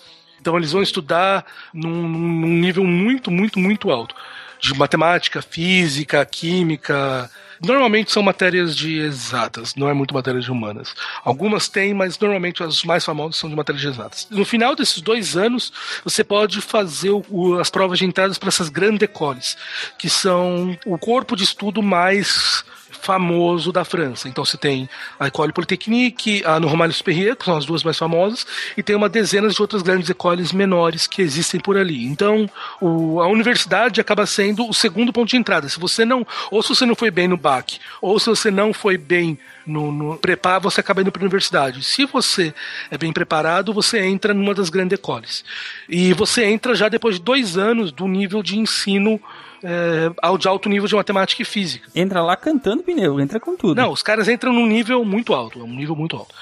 Então 0.41 0.57
eles 0.57 0.71
vão 0.71 0.81
estudar 0.81 1.45
num, 1.71 2.09
num 2.09 2.47
nível 2.47 2.83
muito, 2.83 3.29
muito, 3.29 3.59
muito 3.59 3.91
alto. 3.91 4.15
De 4.59 4.73
matemática, 4.73 5.43
física, 5.43 6.25
química. 6.25 7.29
Normalmente 7.63 8.11
são 8.11 8.21
matérias 8.23 8.75
de 8.75 8.99
exatas, 8.99 9.75
não 9.75 9.89
é 9.89 9.93
muito 9.93 10.13
matérias 10.13 10.45
de 10.45 10.51
humanas. 10.51 10.93
Algumas 11.23 11.67
têm, 11.67 11.93
mas 11.93 12.17
normalmente 12.19 12.63
as 12.63 12.83
mais 12.83 13.03
famosas 13.05 13.37
são 13.37 13.49
de 13.49 13.55
matérias 13.55 13.81
de 13.81 13.87
exatas. 13.87 14.27
No 14.29 14.45
final 14.45 14.75
desses 14.75 15.01
dois 15.01 15.35
anos, 15.37 15.71
você 16.03 16.23
pode 16.23 16.61
fazer 16.61 17.11
o- 17.29 17.59
as 17.59 17.69
provas 17.69 17.99
de 17.99 18.05
entrada 18.05 18.33
para 18.35 18.49
essas 18.49 18.69
grandes 18.69 19.01
écoles, 19.03 19.57
que 19.97 20.09
são 20.09 20.77
o 20.85 20.97
corpo 20.97 21.35
de 21.35 21.43
estudo 21.43 21.81
mais 21.81 22.63
famoso 23.05 23.71
da 23.71 23.85
França. 23.85 24.27
Então 24.27 24.43
você 24.43 24.57
tem 24.57 24.89
a 25.19 25.27
École 25.27 25.53
Polytechnique, 25.53 26.41
a 26.43 26.59
Normale 26.59 26.91
Supérieure, 26.91 27.35
que 27.37 27.45
são 27.45 27.55
as 27.55 27.63
duas 27.65 27.83
mais 27.83 27.97
famosas, 27.97 28.45
e 28.75 28.81
tem 28.81 28.95
uma 28.95 29.07
dezena 29.07 29.47
de 29.47 29.61
outras 29.61 29.83
grandes 29.83 30.09
écoles 30.09 30.51
menores 30.51 31.05
que 31.05 31.21
existem 31.21 31.59
por 31.59 31.77
ali. 31.77 32.03
Então 32.05 32.49
o- 32.81 33.21
a 33.21 33.27
universidade 33.27 34.01
acaba 34.01 34.25
sendo 34.25 34.67
o 34.67 34.73
segundo 34.73 35.13
ponto 35.13 35.29
de 35.29 35.37
entrada. 35.37 35.69
Se 35.69 35.79
você 35.79 36.03
não, 36.03 36.25
ou 36.49 36.63
se 36.63 36.69
você 36.69 36.85
não 36.85 36.95
foi 36.95 37.11
bem 37.11 37.27
no 37.27 37.37
BAC, 37.37 37.79
ou 38.01 38.19
se 38.19 38.25
você 38.25 38.49
não 38.49 38.73
foi 38.73 38.97
bem 38.97 39.37
no, 39.65 39.91
no 39.91 40.17
preparo, 40.17 40.63
você 40.63 40.79
acaba 40.79 41.01
indo 41.01 41.11
para 41.11 41.21
a 41.21 41.25
universidade. 41.25 41.83
Se 41.83 42.05
você 42.05 42.53
é 42.91 42.97
bem 42.97 43.11
preparado, 43.11 43.73
você 43.73 43.99
entra 43.99 44.33
numa 44.33 44.53
das 44.53 44.69
grandes 44.69 44.97
écoles. 44.97 45.43
E 45.89 46.13
você 46.13 46.45
entra 46.45 46.75
já 46.75 46.87
depois 46.89 47.15
de 47.15 47.21
dois 47.21 47.57
anos 47.57 47.91
do 47.91 48.07
nível 48.07 48.43
de 48.43 48.57
ensino 48.57 49.19
é, 49.63 50.11
ao 50.21 50.37
de 50.37 50.47
alto 50.47 50.69
nível 50.69 50.87
de 50.87 50.95
matemática 50.95 51.41
e 51.41 51.45
física. 51.45 51.89
Entra 51.95 52.21
lá 52.21 52.35
cantando 52.35 52.83
pneu, 52.83 53.19
entra 53.19 53.39
com 53.39 53.57
tudo. 53.57 53.75
Não, 53.75 53.91
os 53.91 54.03
caras 54.03 54.27
entram 54.27 54.53
num 54.53 54.67
nível 54.67 55.03
muito 55.03 55.33
alto, 55.33 55.59
é 55.59 55.63
um 55.63 55.73
nível 55.73 55.95
muito 55.95 56.15
alto. 56.15 56.33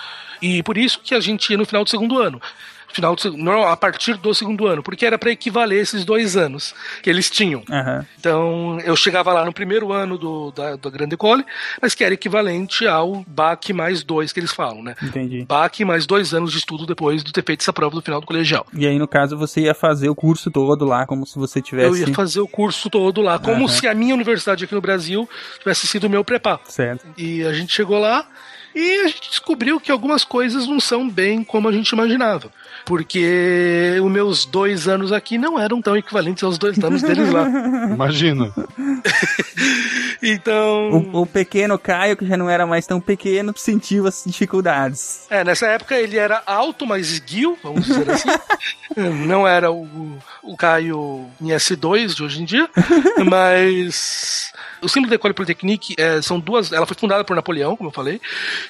E 0.42 0.62
por 0.62 0.78
isso 0.78 1.00
que 1.02 1.16
a 1.16 1.22
gente 1.22 1.50
ia 1.50 1.58
no 1.58 1.66
final 1.66 1.86
do 1.86 1.90
segundo 1.90 2.20
ano. 2.20 2.42
Final 2.94 3.16
do, 3.16 3.38
não, 3.38 3.64
a 3.68 3.76
partir 3.76 4.16
do 4.18 4.34
segundo 4.34 4.68
ano, 4.68 4.84
porque 4.84 5.06
era 5.06 5.18
para 5.18 5.32
equivaler 5.32 5.82
esses 5.82 6.06
dois 6.06 6.38
anos 6.38 6.76
que 7.02 7.10
eles 7.10 7.30
tinham. 7.30 7.64
Aham. 7.70 8.06
Então, 8.20 8.80
eu 8.82 8.96
chegava 8.96 9.34
lá 9.34 9.44
no 9.44 9.52
primeiro 9.52 9.92
ano 9.92 10.18
do, 10.18 10.52
da, 10.52 10.76
da 10.76 10.90
Grande 10.90 11.16
École, 11.16 11.44
mas 11.82 11.96
que 11.96 12.04
era 12.04 12.14
equivalente 12.14 12.88
ao 12.88 13.26
BAC 13.28 13.74
mais 13.74 14.04
dois 14.04 14.32
que 14.32 14.40
eles 14.40 14.52
falam, 14.52 14.84
né? 14.84 14.96
Entendi. 15.02 15.44
BAC 15.44 15.84
mais 15.84 16.06
dois 16.06 16.34
anos 16.34 16.52
de 16.52 16.60
estudo 16.60 16.86
depois 16.86 17.24
de 17.24 17.34
ter 17.34 17.44
feito 17.44 17.62
essa 17.62 17.74
prova 17.74 17.96
do 17.96 18.02
final 18.02 18.22
do 18.22 18.28
colegial. 18.28 18.66
E 18.74 18.86
aí, 18.86 19.00
no 19.00 19.08
caso, 19.08 19.36
você 19.36 19.62
ia 19.62 19.74
fazer 19.74 20.10
o 20.10 20.16
curso 20.16 20.52
todo 20.52 20.86
lá, 20.86 21.06
como 21.06 21.26
se 21.26 21.38
você 21.38 21.62
tivesse. 21.62 21.88
Eu 22.02 22.08
ia 22.08 22.14
fazer 22.14 22.40
o 22.40 22.48
curso 22.48 22.90
todo 22.90 23.22
lá, 23.22 23.40
como 23.40 23.66
Aham. 23.66 23.68
se 23.68 23.88
a 23.88 23.94
minha 23.96 24.14
universidade 24.14 24.64
aqui 24.64 24.76
no 24.76 24.82
Brasil 24.82 25.28
tivesse 25.58 25.88
sido 25.88 26.06
o 26.06 26.10
meu 26.10 26.24
preparo. 26.24 26.62
Certo. 26.66 27.06
E 27.18 27.44
a 27.44 27.54
gente 27.54 27.74
chegou 27.74 27.98
lá 28.00 28.28
e 28.76 29.02
a 29.02 29.08
gente 29.08 29.30
descobriu 29.30 29.80
que 29.80 29.92
algumas 29.92 30.24
coisas 30.24 30.68
não 30.68 30.80
são 30.80 31.10
bem 31.10 31.44
como 31.44 31.70
a 31.70 31.72
gente 31.72 31.90
imaginava. 31.90 32.52
Porque 32.86 33.98
os 34.04 34.12
meus 34.12 34.46
dois 34.46 34.88
anos 34.88 35.12
aqui 35.12 35.38
não 35.38 35.60
eram 35.60 35.82
tão 35.82 35.96
equivalentes 35.96 36.44
aos 36.44 36.58
dois 36.58 36.78
anos 36.84 37.02
deles 37.02 37.32
lá. 37.32 37.48
Imagina. 37.90 38.52
Então. 40.26 41.10
O, 41.12 41.24
o 41.24 41.26
pequeno 41.26 41.78
Caio, 41.78 42.16
que 42.16 42.26
já 42.26 42.38
não 42.38 42.50
era 42.50 42.66
mais 42.66 42.88
tão 42.88 43.02
pequeno, 43.02 43.54
sentiu 43.58 44.08
as 44.08 44.24
dificuldades. 44.26 45.26
É, 45.30 45.44
nessa 45.44 45.68
época 45.68 45.96
ele 45.96 46.18
era 46.18 46.42
alto, 46.46 46.86
mas 46.86 47.12
esguio, 47.12 47.58
vamos 47.62 47.86
dizer 47.86 48.10
assim. 48.10 48.30
Não 49.28 49.48
era 49.48 49.72
o, 49.72 50.18
o 50.44 50.56
Caio 50.56 51.26
em 51.42 51.48
S2 51.48 52.14
de 52.14 52.24
hoje 52.24 52.42
em 52.42 52.46
dia, 52.46 52.70
mas 53.26 54.54
o 54.84 54.90
símbolo 54.90 55.10
da 55.10 55.16
École 55.16 55.34
Polytechnique 55.34 55.96
é, 55.98 56.22
são 56.22 56.40
duas. 56.40 56.72
Ela 56.72 56.86
foi 56.86 56.96
fundada 56.96 57.24
por 57.24 57.36
Napoleão, 57.36 57.76
como 57.76 57.90
eu 57.90 57.94
falei, 57.94 58.20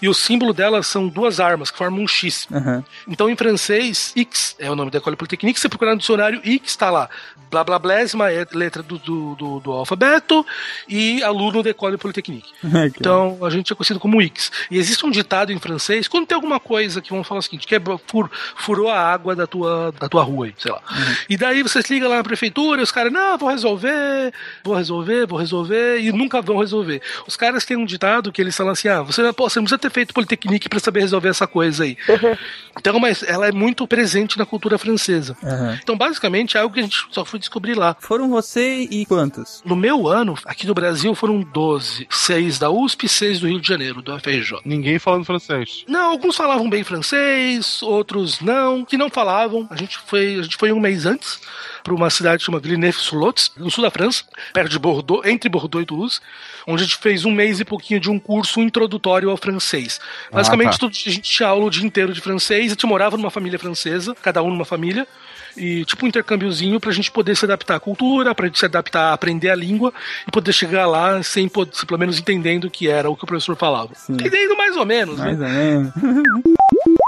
e 0.01 0.07
o 0.07 0.13
símbolo 0.13 0.53
dela 0.53 0.83
são 0.83 1.07
duas 1.07 1.39
armas 1.39 1.71
que 1.71 1.77
formam 1.77 2.03
um 2.03 2.07
X. 2.07 2.47
Aham. 2.51 2.83
Então, 3.07 3.29
em 3.29 3.35
francês, 3.35 4.13
X 4.15 4.55
é 4.59 4.69
o 4.69 4.75
nome 4.75 4.91
da 4.91 4.99
École 4.99 5.15
Polytechnique. 5.15 5.59
Se 5.59 5.63
você 5.63 5.69
procurar 5.69 5.91
no 5.91 5.99
dicionário, 5.99 6.41
X 6.43 6.61
está 6.65 6.89
lá. 6.89 7.09
Blá 7.49 7.63
blá 7.63 7.77
blésima 7.77 8.31
é 8.31 8.47
letra 8.51 8.81
do, 8.81 8.97
do, 8.97 9.35
do, 9.35 9.59
do 9.59 9.71
alfabeto 9.71 10.45
e 10.87 11.21
aluno 11.21 11.61
da 11.61 11.69
École 11.69 11.97
Polytechnique. 11.97 12.51
Então, 13.03 13.39
a 13.43 13.49
gente 13.49 13.71
é 13.71 13.75
conhecido 13.75 13.99
como 13.99 14.21
X. 14.21 14.51
E 14.69 14.77
existe 14.77 15.05
um 15.05 15.11
ditado 15.11 15.51
em 15.51 15.59
francês, 15.59 16.07
quando 16.07 16.27
tem 16.27 16.35
alguma 16.35 16.59
coisa 16.59 17.01
que 17.01 17.11
vão 17.11 17.23
falar 17.23 17.39
o 17.39 17.41
seguinte, 17.41 17.67
quebrou, 17.67 17.99
fur, 18.07 18.29
furou 18.55 18.89
a 18.89 18.99
água 18.99 19.35
da 19.35 19.47
tua, 19.47 19.93
da 19.99 20.07
tua 20.07 20.23
rua 20.23 20.47
aí, 20.47 20.53
sei 20.57 20.71
lá. 20.71 20.81
E 21.29 21.37
daí 21.37 21.63
vocês 21.63 21.89
ligam 21.89 22.09
lá 22.09 22.17
na 22.17 22.23
prefeitura 22.23 22.81
e 22.81 22.83
os 22.83 22.91
caras, 22.91 23.11
não, 23.11 23.37
vou 23.37 23.49
resolver, 23.49 24.33
vou 24.63 24.75
resolver, 24.75 25.27
vou 25.27 25.39
resolver, 25.39 25.99
e 26.07 26.11
nunca 26.11 26.41
vão 26.41 26.57
resolver. 26.57 27.01
Os 27.27 27.35
caras 27.35 27.65
têm 27.65 27.77
um 27.77 27.85
ditado 27.85 28.31
que 28.31 28.41
eles 28.41 28.55
falam 28.55 28.73
assim, 28.73 28.87
ah, 28.87 29.01
você, 29.01 29.31
pô, 29.33 29.49
você 29.49 29.59
não 29.59 29.65
precisa 29.65 29.79
ter 29.79 29.91
feito 29.91 30.13
Politecnique 30.13 30.69
pra 30.69 30.79
saber 30.79 31.01
resolver 31.01 31.29
essa 31.29 31.47
coisa 31.47 31.83
aí. 31.83 31.97
Então, 32.75 32.99
mas 32.99 33.21
ela 33.23 33.47
é 33.47 33.51
muito 33.51 33.87
presente 33.87 34.37
na 34.37 34.47
cultura 34.47 34.79
francesa. 34.79 35.37
Aham. 35.43 35.79
Então, 35.81 35.95
basicamente, 35.95 36.57
é 36.57 36.59
algo 36.59 36.73
que 36.73 36.79
a 36.79 36.83
gente 36.83 37.05
só 37.11 37.23
foi 37.23 37.39
descobrir 37.39 37.75
lá. 37.75 37.95
Foram 37.99 38.29
você 38.29 38.87
e 38.89 39.05
quantos? 39.05 39.61
No 39.63 39.75
meu 39.75 40.07
ano, 40.07 40.35
aqui 40.43 40.65
no 40.65 40.73
Brasil, 40.73 41.13
foram 41.13 41.41
12. 41.41 42.07
Seis 42.09 42.57
da 42.57 42.71
USP 42.71 43.05
e 43.05 43.09
seis 43.09 43.39
do 43.39 43.47
Rio 43.47 43.61
de 43.61 43.67
Janeiro, 43.67 44.01
do 44.01 44.19
FRJ. 44.19 44.61
Ninguém 44.65 44.97
falando 44.97 45.23
francês. 45.23 45.85
Não, 45.87 46.09
alguns 46.09 46.35
falavam 46.35 46.69
bem 46.69 46.83
francês, 46.83 47.81
outros 47.83 48.41
não, 48.41 48.83
que 48.83 48.97
não 48.97 49.09
falavam. 49.09 49.67
A 49.69 49.75
gente 49.75 49.99
foi, 50.07 50.39
a 50.39 50.41
gente 50.41 50.57
foi 50.57 50.71
um 50.71 50.79
mês 50.79 51.05
antes 51.05 51.39
para 51.83 51.93
uma 51.93 52.09
cidade 52.09 52.43
chamada 52.43 52.63
Villeneuve-sur-Lot, 52.63 53.51
no 53.57 53.69
sul 53.69 53.83
da 53.83 53.91
França, 53.91 54.23
perto 54.53 54.71
de 54.71 54.79
Bordeaux, 54.79 55.27
entre 55.27 55.49
Bordeaux 55.49 55.83
e 55.83 55.85
Toulouse, 55.93 56.19
onde 56.67 56.83
a 56.83 56.85
gente 56.85 56.97
fez 56.97 57.23
um 57.25 57.31
mês 57.31 57.59
e 57.59 57.65
pouquinho 57.65 57.99
de 57.99 58.09
um 58.09 58.19
curso 58.19 58.61
introdutório 58.61 59.29
ao 59.29 59.37
francês. 59.37 59.99
Basicamente, 60.31 60.73
tá. 60.73 60.79
tudo, 60.79 60.91
a 60.91 61.09
gente 61.09 61.21
tinha 61.21 61.47
aula 61.47 61.65
o 61.65 61.69
dia 61.69 61.85
inteiro 61.85 62.13
de 62.13 62.19
francês, 62.19 62.65
a 62.65 62.69
gente 62.69 62.85
morava 62.85 63.15
numa 63.15 63.29
família 63.29 63.59
francesa, 63.59 64.15
cada 64.21 64.41
um 64.41 64.49
numa 64.49 64.65
família, 64.65 65.07
e 65.55 65.85
tipo 65.85 66.05
um 66.05 66.07
intercâmbiozinho 66.09 66.79
pra 66.79 66.91
gente 66.91 67.11
poder 67.11 67.35
se 67.35 67.45
adaptar 67.45 67.75
à 67.75 67.79
cultura, 67.79 68.33
pra 68.33 68.47
gente 68.47 68.57
se 68.57 68.65
adaptar 68.65 69.11
a 69.11 69.13
aprender 69.13 69.49
a 69.49 69.55
língua 69.55 69.93
e 70.27 70.31
poder 70.31 70.51
chegar 70.51 70.87
lá 70.87 71.21
sem 71.21 71.47
pelo 71.47 71.99
menos 71.99 72.19
entendendo 72.19 72.65
o 72.65 72.71
que 72.71 72.89
era 72.89 73.09
o 73.09 73.15
que 73.15 73.23
o 73.23 73.27
professor 73.27 73.55
falava. 73.55 73.93
Sim. 73.93 74.13
Entendendo 74.13 74.57
mais 74.57 74.75
ou 74.75 74.85
menos, 74.85 75.19
né? 75.19 75.33
Mais 75.33 75.39
ou 75.39 75.47
menos. 75.47 75.93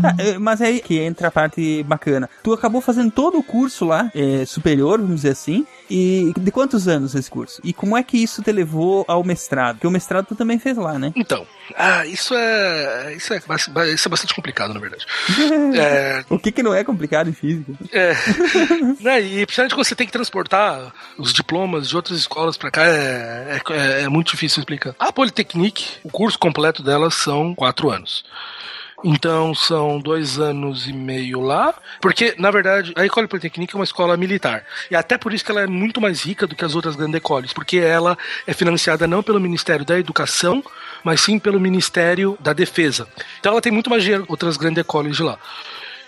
Tá, 0.00 0.14
eh, 0.18 0.38
mas 0.38 0.60
aí 0.60 0.80
que 0.80 0.98
entra 0.98 1.28
a 1.28 1.30
parte 1.30 1.82
bacana. 1.84 2.28
Tu 2.42 2.52
acabou 2.52 2.80
fazendo 2.80 3.10
todo 3.10 3.38
o 3.38 3.42
curso 3.42 3.84
lá, 3.84 4.10
eh, 4.14 4.44
superior, 4.44 5.00
vamos 5.00 5.16
dizer 5.16 5.30
assim. 5.30 5.66
E 5.90 6.32
de 6.36 6.50
quantos 6.50 6.88
anos 6.88 7.14
esse 7.14 7.30
curso? 7.30 7.60
E 7.62 7.72
como 7.72 7.96
é 7.96 8.02
que 8.02 8.16
isso 8.16 8.42
te 8.42 8.50
levou 8.50 9.04
ao 9.06 9.22
mestrado? 9.22 9.76
Porque 9.76 9.86
o 9.86 9.90
mestrado 9.90 10.26
tu 10.26 10.34
também 10.34 10.58
fez 10.58 10.76
lá, 10.76 10.98
né? 10.98 11.12
Então, 11.14 11.46
ah, 11.76 12.06
isso 12.06 12.34
é 12.34 13.14
isso 13.14 13.32
é, 13.34 13.38
isso 13.92 14.08
é 14.08 14.10
bastante 14.10 14.34
complicado, 14.34 14.72
na 14.72 14.80
verdade. 14.80 15.06
é, 15.78 16.24
O 16.30 16.38
que 16.38 16.50
que 16.50 16.62
não 16.62 16.74
é 16.74 16.82
complicado 16.82 17.28
em 17.28 17.32
física? 17.32 17.72
é, 17.92 18.14
né, 19.00 19.20
e 19.20 19.46
principalmente 19.46 19.74
quando 19.74 19.86
você 19.86 19.94
tem 19.94 20.06
que 20.06 20.12
transportar 20.12 20.92
os 21.18 21.32
diplomas 21.32 21.88
de 21.88 21.96
outras 21.96 22.18
escolas 22.18 22.56
pra 22.56 22.70
cá, 22.70 22.84
é, 22.86 23.60
é, 23.70 24.02
é 24.02 24.08
muito 24.08 24.32
difícil 24.32 24.60
explicar. 24.60 24.94
A 24.98 25.12
Politecnique, 25.12 25.98
o 26.02 26.10
curso 26.10 26.38
completo 26.38 26.82
dela 26.82 27.10
são 27.10 27.54
quatro 27.54 27.90
anos. 27.90 28.24
Então 29.04 29.54
são 29.54 29.98
dois 29.98 30.38
anos 30.38 30.86
e 30.86 30.92
meio 30.92 31.40
lá, 31.40 31.74
porque 32.00 32.34
na 32.38 32.50
verdade 32.50 32.92
a 32.96 33.04
École 33.04 33.26
Polytechnique 33.26 33.74
é 33.74 33.78
uma 33.78 33.84
escola 33.84 34.16
militar 34.16 34.64
e 34.90 34.94
até 34.94 35.18
por 35.18 35.32
isso 35.32 35.44
que 35.44 35.50
ela 35.50 35.62
é 35.62 35.66
muito 35.66 36.00
mais 36.00 36.22
rica 36.22 36.46
do 36.46 36.54
que 36.54 36.64
as 36.64 36.74
outras 36.74 36.94
grandes 36.94 37.16
écoles, 37.16 37.52
porque 37.52 37.78
ela 37.78 38.16
é 38.46 38.52
financiada 38.52 39.06
não 39.06 39.22
pelo 39.22 39.40
Ministério 39.40 39.84
da 39.84 39.98
Educação, 39.98 40.62
mas 41.02 41.20
sim 41.20 41.38
pelo 41.38 41.58
Ministério 41.58 42.38
da 42.40 42.52
Defesa. 42.52 43.08
Então 43.40 43.52
ela 43.52 43.60
tem 43.60 43.72
muito 43.72 43.90
mais 43.90 44.02
dinheiro 44.02 44.24
que 44.24 44.32
outras 44.32 44.56
grandes 44.56 44.78
écoles 44.78 45.16
de 45.16 45.22
lá. 45.22 45.38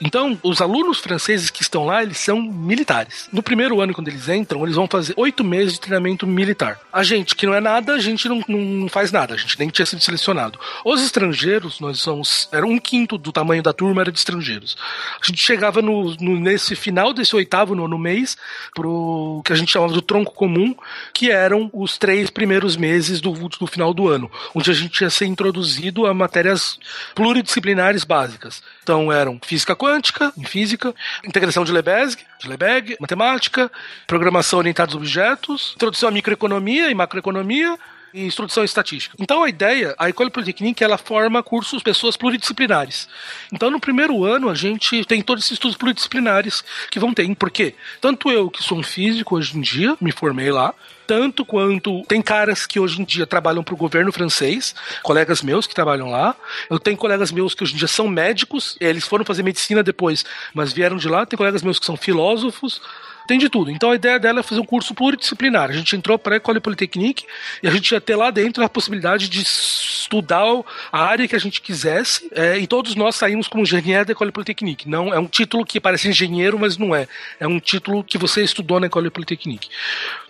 Então, 0.00 0.38
os 0.42 0.60
alunos 0.60 0.98
franceses 0.98 1.50
que 1.50 1.62
estão 1.62 1.84
lá, 1.86 2.02
eles 2.02 2.18
são 2.18 2.40
militares. 2.42 3.28
No 3.32 3.42
primeiro 3.42 3.80
ano, 3.80 3.94
quando 3.94 4.08
eles 4.08 4.28
entram, 4.28 4.62
eles 4.64 4.76
vão 4.76 4.86
fazer 4.86 5.14
oito 5.16 5.42
meses 5.44 5.74
de 5.74 5.80
treinamento 5.80 6.26
militar. 6.26 6.78
A 6.92 7.02
gente, 7.02 7.34
que 7.34 7.46
não 7.46 7.54
é 7.54 7.60
nada, 7.60 7.94
a 7.94 7.98
gente 7.98 8.28
não, 8.28 8.42
não 8.48 8.88
faz 8.88 9.10
nada, 9.12 9.34
a 9.34 9.36
gente 9.36 9.58
nem 9.58 9.68
tinha 9.68 9.86
sido 9.86 10.02
selecionado. 10.02 10.58
Os 10.84 11.02
estrangeiros, 11.02 11.80
nós 11.80 11.98
somos. 12.00 12.48
Era 12.52 12.66
um 12.66 12.78
quinto 12.78 13.16
do 13.16 13.32
tamanho 13.32 13.62
da 13.62 13.72
turma, 13.72 14.02
era 14.02 14.12
de 14.12 14.18
estrangeiros. 14.18 14.76
A 15.20 15.26
gente 15.26 15.40
chegava 15.42 15.80
no, 15.80 16.14
no- 16.16 16.38
nesse 16.40 16.74
final 16.76 17.12
desse 17.12 17.34
oitavo, 17.36 17.74
nono 17.74 17.98
mês, 17.98 18.36
pro 18.74 19.42
que 19.44 19.52
a 19.52 19.56
gente 19.56 19.72
chamava 19.72 19.92
do 19.92 20.02
tronco 20.02 20.32
comum, 20.34 20.74
que 21.12 21.30
eram 21.30 21.70
os 21.72 21.96
três 21.98 22.30
primeiros 22.30 22.76
meses 22.76 23.20
do, 23.20 23.32
do 23.32 23.66
final 23.66 23.94
do 23.94 24.08
ano, 24.08 24.30
onde 24.54 24.70
a 24.70 24.74
gente 24.74 25.00
ia 25.00 25.10
ser 25.10 25.26
introduzido 25.26 26.06
a 26.06 26.14
matérias 26.14 26.78
pluridisciplinares 27.14 28.04
básicas. 28.04 28.62
Então 28.84 29.10
eram 29.10 29.40
física 29.42 29.74
quântica, 29.74 30.30
em 30.36 30.44
física, 30.44 30.94
integração 31.24 31.64
de 31.64 31.72
Lebesgue, 31.72 32.22
de 32.38 32.46
Lebesgue, 32.46 32.96
matemática, 33.00 33.72
programação 34.06 34.58
orientada 34.58 34.90
aos 34.90 34.96
objetos, 34.96 35.72
introdução 35.74 36.10
à 36.10 36.12
microeconomia 36.12 36.90
e 36.90 36.94
macroeconomia, 36.94 37.78
e 38.12 38.26
instrução 38.26 38.62
em 38.62 38.66
estatística. 38.66 39.16
Então 39.18 39.42
a 39.42 39.48
ideia, 39.48 39.94
a 39.98 40.08
École 40.10 40.30
Polytechnique, 40.30 40.84
ela 40.84 40.98
forma 40.98 41.42
cursos, 41.42 41.82
pessoas 41.82 42.14
pluridisciplinares. 42.14 43.08
Então 43.50 43.70
no 43.70 43.80
primeiro 43.80 44.22
ano 44.22 44.50
a 44.50 44.54
gente 44.54 45.02
tem 45.06 45.22
todos 45.22 45.44
esses 45.44 45.54
estudos 45.54 45.78
pluridisciplinares 45.78 46.62
que 46.90 47.00
vão 47.00 47.14
ter. 47.14 47.34
Por 47.34 47.50
quê? 47.50 47.74
Tanto 48.02 48.30
eu, 48.30 48.50
que 48.50 48.62
sou 48.62 48.78
um 48.78 48.82
físico 48.82 49.34
hoje 49.34 49.56
em 49.56 49.62
dia, 49.62 49.96
me 49.98 50.12
formei 50.12 50.52
lá, 50.52 50.74
tanto 51.06 51.44
quanto 51.44 52.02
tem 52.04 52.20
caras 52.22 52.66
que 52.66 52.80
hoje 52.80 53.00
em 53.00 53.04
dia 53.04 53.26
trabalham 53.26 53.62
para 53.62 53.74
o 53.74 53.76
governo 53.76 54.12
francês, 54.12 54.74
colegas 55.02 55.42
meus 55.42 55.66
que 55.66 55.74
trabalham 55.74 56.10
lá. 56.10 56.34
Eu 56.68 56.78
tenho 56.78 56.96
colegas 56.96 57.30
meus 57.30 57.54
que 57.54 57.62
hoje 57.62 57.74
em 57.74 57.76
dia 57.76 57.88
são 57.88 58.08
médicos, 58.08 58.76
eles 58.80 59.04
foram 59.06 59.24
fazer 59.24 59.42
medicina 59.42 59.82
depois, 59.82 60.24
mas 60.52 60.72
vieram 60.72 60.96
de 60.96 61.08
lá. 61.08 61.26
Tem 61.26 61.36
colegas 61.36 61.62
meus 61.62 61.78
que 61.78 61.86
são 61.86 61.96
filósofos. 61.96 62.80
Tem 63.26 63.38
de 63.38 63.48
tudo. 63.48 63.70
Então 63.70 63.90
a 63.90 63.94
ideia 63.94 64.18
dela 64.18 64.40
é 64.40 64.42
fazer 64.42 64.60
um 64.60 64.66
curso 64.66 64.94
pluridisciplinar. 64.94 65.70
A 65.70 65.72
gente 65.72 65.96
entrou 65.96 66.18
para 66.18 66.34
a 66.34 66.36
École 66.36 66.60
Polytechnique 66.60 67.24
e 67.62 67.68
a 67.68 67.70
gente 67.70 67.90
ia 67.90 68.00
ter 68.00 68.16
lá 68.16 68.30
dentro 68.30 68.62
a 68.62 68.68
possibilidade 68.68 69.30
de 69.30 69.40
estudar 69.40 70.44
a 70.92 71.04
área 71.04 71.26
que 71.26 71.34
a 71.34 71.38
gente 71.38 71.62
quisesse. 71.62 72.28
é, 72.34 72.58
e 72.58 72.66
todos 72.66 72.94
nós 72.94 73.16
saímos 73.16 73.48
como 73.48 73.62
engenheiro 73.62 74.04
da 74.04 74.12
École 74.12 74.30
Polytechnique. 74.30 74.88
Não 74.88 75.12
é 75.12 75.18
um 75.18 75.26
título 75.26 75.64
que 75.64 75.80
parece 75.80 76.08
engenheiro, 76.08 76.58
mas 76.58 76.76
não 76.76 76.94
é. 76.94 77.08
É 77.40 77.46
um 77.46 77.58
título 77.58 78.04
que 78.04 78.18
você 78.18 78.44
estudou 78.44 78.78
na 78.78 78.86
École 78.86 79.08
Polytechnique. 79.08 79.70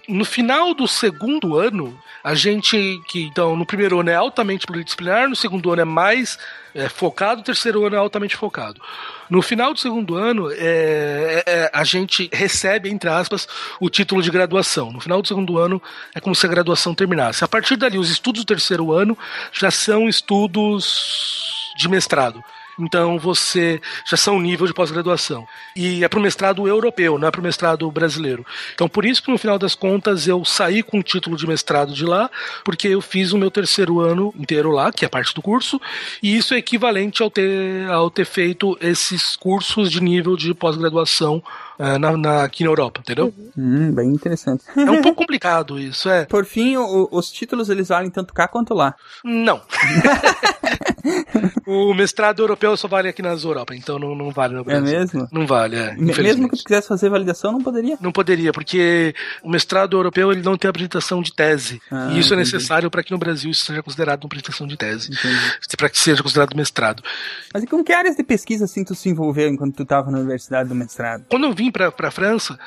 No 0.08 0.24
final 0.24 0.74
do 0.74 0.86
segundo 0.86 1.56
ano, 1.58 1.98
a 2.22 2.34
gente 2.34 3.00
que 3.08 3.22
então 3.22 3.56
no 3.56 3.64
primeiro 3.64 4.00
ano 4.00 4.10
é 4.10 4.14
altamente 4.14 4.66
pluridisciplinar, 4.66 5.28
no 5.28 5.36
segundo 5.36 5.72
ano 5.72 5.82
é 5.82 5.84
mais 5.84 6.38
é, 6.74 6.88
focado, 6.88 7.38
no 7.38 7.44
terceiro 7.44 7.86
ano 7.86 7.96
é 7.96 7.98
altamente 7.98 8.36
focado. 8.36 8.80
No 9.30 9.40
final 9.40 9.72
do 9.72 9.80
segundo 9.80 10.16
ano, 10.16 10.50
é, 10.52 11.42
é, 11.46 11.70
a 11.72 11.84
gente 11.84 12.28
recebe, 12.32 12.90
entre 12.90 13.08
aspas, 13.08 13.48
o 13.80 13.88
título 13.88 14.22
de 14.22 14.30
graduação. 14.30 14.92
No 14.92 15.00
final 15.00 15.22
do 15.22 15.28
segundo 15.28 15.58
ano, 15.58 15.80
é 16.14 16.20
como 16.20 16.34
se 16.34 16.44
a 16.44 16.48
graduação 16.50 16.94
terminasse. 16.94 17.42
A 17.42 17.48
partir 17.48 17.76
dali, 17.76 17.98
os 17.98 18.10
estudos 18.10 18.42
do 18.42 18.46
terceiro 18.46 18.92
ano 18.92 19.16
já 19.52 19.70
são 19.70 20.08
estudos 20.08 21.72
de 21.78 21.88
mestrado. 21.88 22.44
Então 22.78 23.18
você 23.18 23.80
já 24.06 24.16
são 24.16 24.40
nível 24.40 24.66
de 24.66 24.74
pós-graduação. 24.74 25.46
E 25.76 26.02
é 26.04 26.08
para 26.08 26.18
o 26.18 26.22
mestrado 26.22 26.66
europeu, 26.66 27.18
não 27.18 27.28
é 27.28 27.30
para 27.30 27.40
o 27.40 27.44
mestrado 27.44 27.90
brasileiro. 27.90 28.44
Então 28.74 28.88
por 28.88 29.04
isso 29.04 29.22
que 29.22 29.30
no 29.30 29.38
final 29.38 29.58
das 29.58 29.74
contas 29.74 30.26
eu 30.26 30.44
saí 30.44 30.82
com 30.82 30.98
o 30.98 31.02
título 31.02 31.36
de 31.36 31.46
mestrado 31.46 31.92
de 31.92 32.04
lá, 32.04 32.30
porque 32.64 32.88
eu 32.88 33.00
fiz 33.00 33.32
o 33.32 33.38
meu 33.38 33.50
terceiro 33.50 34.00
ano 34.00 34.32
inteiro 34.38 34.70
lá, 34.70 34.90
que 34.92 35.04
é 35.04 35.08
parte 35.08 35.34
do 35.34 35.42
curso, 35.42 35.80
e 36.22 36.36
isso 36.36 36.54
é 36.54 36.58
equivalente 36.58 37.22
ao 37.22 37.30
ter, 37.30 37.88
ao 37.90 38.10
ter 38.10 38.24
feito 38.24 38.76
esses 38.80 39.36
cursos 39.36 39.90
de 39.90 40.00
nível 40.00 40.36
de 40.36 40.52
pós-graduação 40.54 41.42
eh, 41.78 41.98
na, 41.98 42.16
na- 42.16 42.44
aqui 42.44 42.62
na 42.64 42.70
Europa, 42.70 43.00
entendeu? 43.00 43.32
Hum, 43.56 43.92
bem 43.92 44.08
interessante. 44.10 44.64
É 44.76 44.90
um 44.90 45.00
pouco 45.02 45.16
complicado 45.18 45.78
isso, 45.78 46.08
é. 46.08 46.24
Por 46.24 46.44
fim, 46.44 46.76
o- 46.76 47.08
os 47.10 47.30
títulos 47.30 47.68
eles 47.70 47.88
valem 47.88 48.10
tanto 48.10 48.32
cá 48.34 48.46
quanto 48.48 48.74
lá. 48.74 48.94
Não. 49.24 49.60
o 51.66 51.92
mestrado 51.94 52.40
europeu 52.42 52.76
só 52.76 52.88
vale 52.88 53.08
aqui 53.08 53.22
nas 53.22 53.44
Europa, 53.44 53.74
então 53.74 53.98
não, 53.98 54.14
não 54.14 54.30
vale 54.30 54.54
no 54.54 54.60
É 54.60 54.64
Brasil. 54.64 54.98
mesmo? 54.98 55.28
Não 55.30 55.46
vale, 55.46 55.76
é. 55.76 55.94
Me- 55.94 56.14
Mesmo 56.14 56.48
que 56.48 56.56
tu 56.56 56.64
quisesse 56.64 56.88
fazer 56.88 57.08
validação, 57.10 57.52
não 57.52 57.62
poderia. 57.62 57.96
Não 58.00 58.12
poderia, 58.12 58.52
porque 58.52 59.14
o 59.42 59.50
mestrado 59.50 59.96
europeu 59.96 60.32
ele 60.32 60.42
não 60.42 60.56
tem 60.56 60.68
apresentação 60.68 61.20
de 61.22 61.32
tese. 61.32 61.80
Ah, 61.90 62.08
e 62.12 62.18
isso 62.18 62.32
é 62.32 62.36
entendi. 62.36 62.52
necessário 62.54 62.90
para 62.90 63.02
que 63.02 63.10
no 63.12 63.18
Brasil 63.18 63.50
isso 63.50 63.64
seja 63.64 63.82
considerado 63.82 64.24
uma 64.24 64.28
apresentação 64.28 64.66
de 64.66 64.76
tese. 64.76 65.10
Para 65.76 65.88
que 65.90 65.98
seja 65.98 66.22
considerado 66.22 66.56
mestrado. 66.56 67.02
Mas 67.52 67.62
e 67.62 67.66
com 67.66 67.82
que 67.84 67.92
áreas 67.92 68.16
de 68.16 68.22
pesquisa 68.22 68.64
assim 68.64 68.84
tu 68.84 68.94
se 68.94 69.08
envolveu 69.08 69.48
enquanto 69.48 69.74
tu 69.76 69.82
estava 69.82 70.10
na 70.10 70.18
universidade 70.18 70.68
do 70.68 70.74
mestrado? 70.74 71.24
Quando 71.28 71.44
eu 71.44 71.52
vim 71.52 71.70
para 71.70 71.92
a 71.96 72.10
França, 72.10 72.58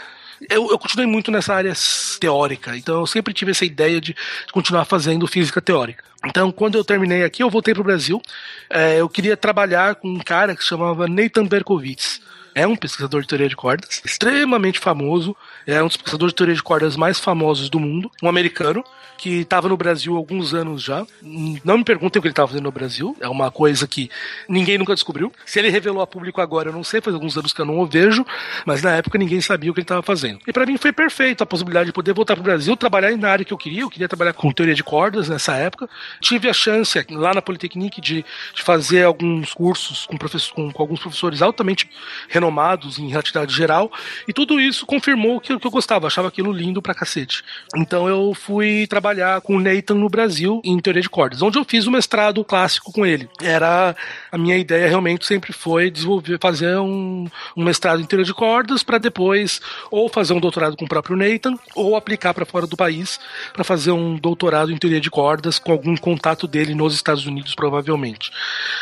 eu, 0.49 0.69
eu 0.69 0.79
continuei 0.79 1.09
muito 1.09 1.31
nessa 1.31 1.53
área 1.53 1.73
teórica. 2.19 2.75
Então 2.75 2.99
eu 2.99 3.07
sempre 3.07 3.33
tive 3.33 3.51
essa 3.51 3.65
ideia 3.65 3.99
de 3.99 4.15
continuar 4.51 4.85
fazendo 4.85 5.27
física 5.27 5.61
teórica. 5.61 6.03
Então, 6.25 6.51
quando 6.51 6.77
eu 6.77 6.83
terminei 6.83 7.23
aqui, 7.23 7.43
eu 7.43 7.49
voltei 7.49 7.73
para 7.73 7.81
o 7.81 7.85
Brasil. 7.85 8.21
É, 8.69 8.99
eu 8.99 9.07
queria 9.07 9.37
trabalhar 9.37 9.95
com 9.95 10.09
um 10.09 10.19
cara 10.19 10.55
que 10.55 10.61
se 10.61 10.69
chamava 10.69 11.07
Nathan 11.07 11.45
Berkowitz. 11.45 12.21
É 12.55 12.65
um 12.65 12.75
pesquisador 12.75 13.21
de 13.21 13.27
teoria 13.27 13.47
de 13.47 13.55
cordas, 13.55 14.01
extremamente 14.03 14.79
famoso. 14.79 15.37
É 15.67 15.83
um 15.83 15.87
dos 15.87 15.97
pesquisadores 15.97 16.31
de 16.31 16.37
teoria 16.37 16.55
de 16.55 16.63
cordas 16.63 16.95
mais 16.95 17.19
famosos 17.19 17.69
do 17.69 17.77
mundo. 17.77 18.09
Um 18.23 18.29
americano 18.29 18.85
que 19.17 19.41
estava 19.41 19.67
no 19.67 19.75
Brasil 19.75 20.13
há 20.13 20.17
alguns 20.17 20.53
anos 20.53 20.81
já. 20.81 21.05
Não 21.21 21.79
me 21.79 21.83
perguntem 21.83 22.19
o 22.19 22.21
que 22.21 22.27
ele 22.27 22.31
estava 22.31 22.47
fazendo 22.47 22.63
no 22.63 22.71
Brasil. 22.71 23.17
É 23.19 23.27
uma 23.27 23.51
coisa 23.51 23.85
que 23.85 24.09
ninguém 24.47 24.77
nunca 24.77 24.93
descobriu. 24.93 25.29
Se 25.45 25.59
ele 25.59 25.69
revelou 25.69 26.01
a 26.01 26.07
público 26.07 26.39
agora, 26.39 26.69
eu 26.69 26.73
não 26.73 26.85
sei. 26.85 27.01
Faz 27.01 27.13
alguns 27.13 27.37
anos 27.37 27.51
que 27.51 27.59
eu 27.59 27.65
não 27.65 27.79
o 27.79 27.85
vejo. 27.85 28.25
Mas 28.65 28.81
na 28.81 28.95
época 28.95 29.17
ninguém 29.17 29.41
sabia 29.41 29.69
o 29.69 29.73
que 29.73 29.81
ele 29.81 29.83
estava 29.83 30.01
fazendo. 30.01 30.39
E 30.47 30.53
para 30.53 30.65
mim 30.65 30.77
foi 30.77 30.93
perfeito 30.93 31.43
a 31.43 31.45
possibilidade 31.45 31.87
de 31.87 31.93
poder 31.93 32.13
voltar 32.13 32.35
para 32.35 32.41
o 32.41 32.43
Brasil, 32.43 32.77
trabalhar 32.77 33.17
na 33.17 33.29
área 33.29 33.43
que 33.43 33.51
eu 33.51 33.57
queria. 33.57 33.81
Eu 33.81 33.89
queria 33.89 34.07
trabalhar 34.07 34.31
com 34.31 34.49
teoria 34.53 34.75
de 34.75 34.83
cordas 34.83 35.27
nessa 35.27 35.55
época. 35.55 35.89
Tive 36.21 36.47
a 36.47 36.53
chance 36.53 37.05
lá 37.09 37.33
na 37.33 37.41
Politecnique 37.41 37.99
de, 37.99 38.23
de 38.53 38.63
fazer 38.63 39.03
alguns 39.03 39.53
cursos 39.53 40.05
com, 40.05 40.17
com, 40.17 40.71
com 40.71 40.81
alguns 40.81 40.99
professores 41.01 41.41
altamente 41.41 41.89
renomados 42.29 42.99
em 42.99 43.09
relatividade 43.09 43.53
geral. 43.53 43.91
E 44.27 44.31
tudo 44.31 44.61
isso 44.61 44.85
confirmou 44.85 45.41
que, 45.41 45.56
que 45.59 45.67
eu 45.67 45.71
gostava. 45.71 46.07
Achava 46.07 46.27
aquilo 46.27 46.51
lindo 46.51 46.81
pra 46.81 46.93
cacete. 46.93 47.43
Então 47.75 48.07
eu 48.07 48.33
fui 48.33 48.85
trabalhar 48.87 49.41
com 49.41 49.55
o 49.55 49.59
Nathan 49.59 49.95
no 49.95 50.09
Brasil 50.09 50.61
em 50.63 50.79
teoria 50.79 51.01
de 51.01 51.09
cordas, 51.09 51.41
onde 51.41 51.57
eu 51.57 51.65
fiz 51.65 51.85
o 51.87 51.91
mestrado 51.91 52.43
clássico 52.43 52.91
com 52.91 53.05
ele. 53.05 53.29
Era 53.41 53.95
a 54.31 54.37
minha 54.37 54.57
ideia 54.57 54.87
realmente 54.87 55.25
sempre 55.25 55.51
foi 55.53 55.89
desenvolver, 55.89 56.37
fazer 56.41 56.77
um, 56.77 57.27
um 57.55 57.63
mestrado 57.63 58.01
em 58.01 58.05
teoria 58.05 58.25
de 58.25 58.33
cordas 58.33 58.83
para 58.83 58.97
depois 58.97 59.59
ou 59.91 60.09
fazer 60.09 60.33
um 60.33 60.39
doutorado 60.39 60.75
com 60.77 60.85
o 60.85 60.87
próprio 60.87 61.15
Nathan 61.15 61.55
ou 61.75 61.95
aplicar 61.95 62.33
para 62.33 62.45
fora 62.45 62.65
do 62.67 62.75
país 62.77 63.19
para 63.53 63.63
fazer 63.63 63.91
um 63.91 64.15
doutorado 64.15 64.71
em 64.71 64.77
teoria 64.77 64.99
de 65.01 65.09
cordas 65.09 65.59
com 65.59 65.71
algum 65.71 65.95
contato 65.97 66.47
dele 66.47 66.73
nos 66.75 66.93
Estados 66.93 67.25
Unidos 67.25 67.55
provavelmente. 67.55 68.31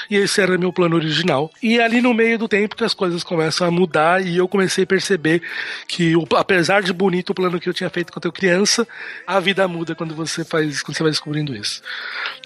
E 0.09 0.15
esse 0.15 0.41
era 0.41 0.57
meu 0.57 0.71
plano 0.73 0.95
original. 0.95 1.51
E 1.61 1.79
ali 1.79 2.01
no 2.01 2.13
meio 2.13 2.37
do 2.37 2.47
tempo 2.47 2.75
que 2.75 2.83
as 2.83 2.93
coisas 2.93 3.23
começam 3.23 3.67
a 3.67 3.71
mudar 3.71 4.25
e 4.25 4.37
eu 4.37 4.47
comecei 4.47 4.83
a 4.83 4.87
perceber 4.87 5.41
que 5.87 6.15
o- 6.15 6.25
apesar 6.65 6.81
de 6.81 6.91
bonito 6.91 7.29
o 7.29 7.35
plano 7.35 7.59
que 7.59 7.69
eu 7.69 7.73
tinha 7.73 7.89
feito 7.91 8.11
quando 8.11 8.25
eu 8.25 8.31
criança, 8.31 8.87
a 9.27 9.39
vida 9.39 9.67
muda 9.67 9.93
quando 9.93 10.15
você 10.15 10.43
faz, 10.43 10.81
quando 10.81 10.97
você 10.97 11.03
vai 11.03 11.11
descobrindo 11.11 11.55
isso. 11.55 11.81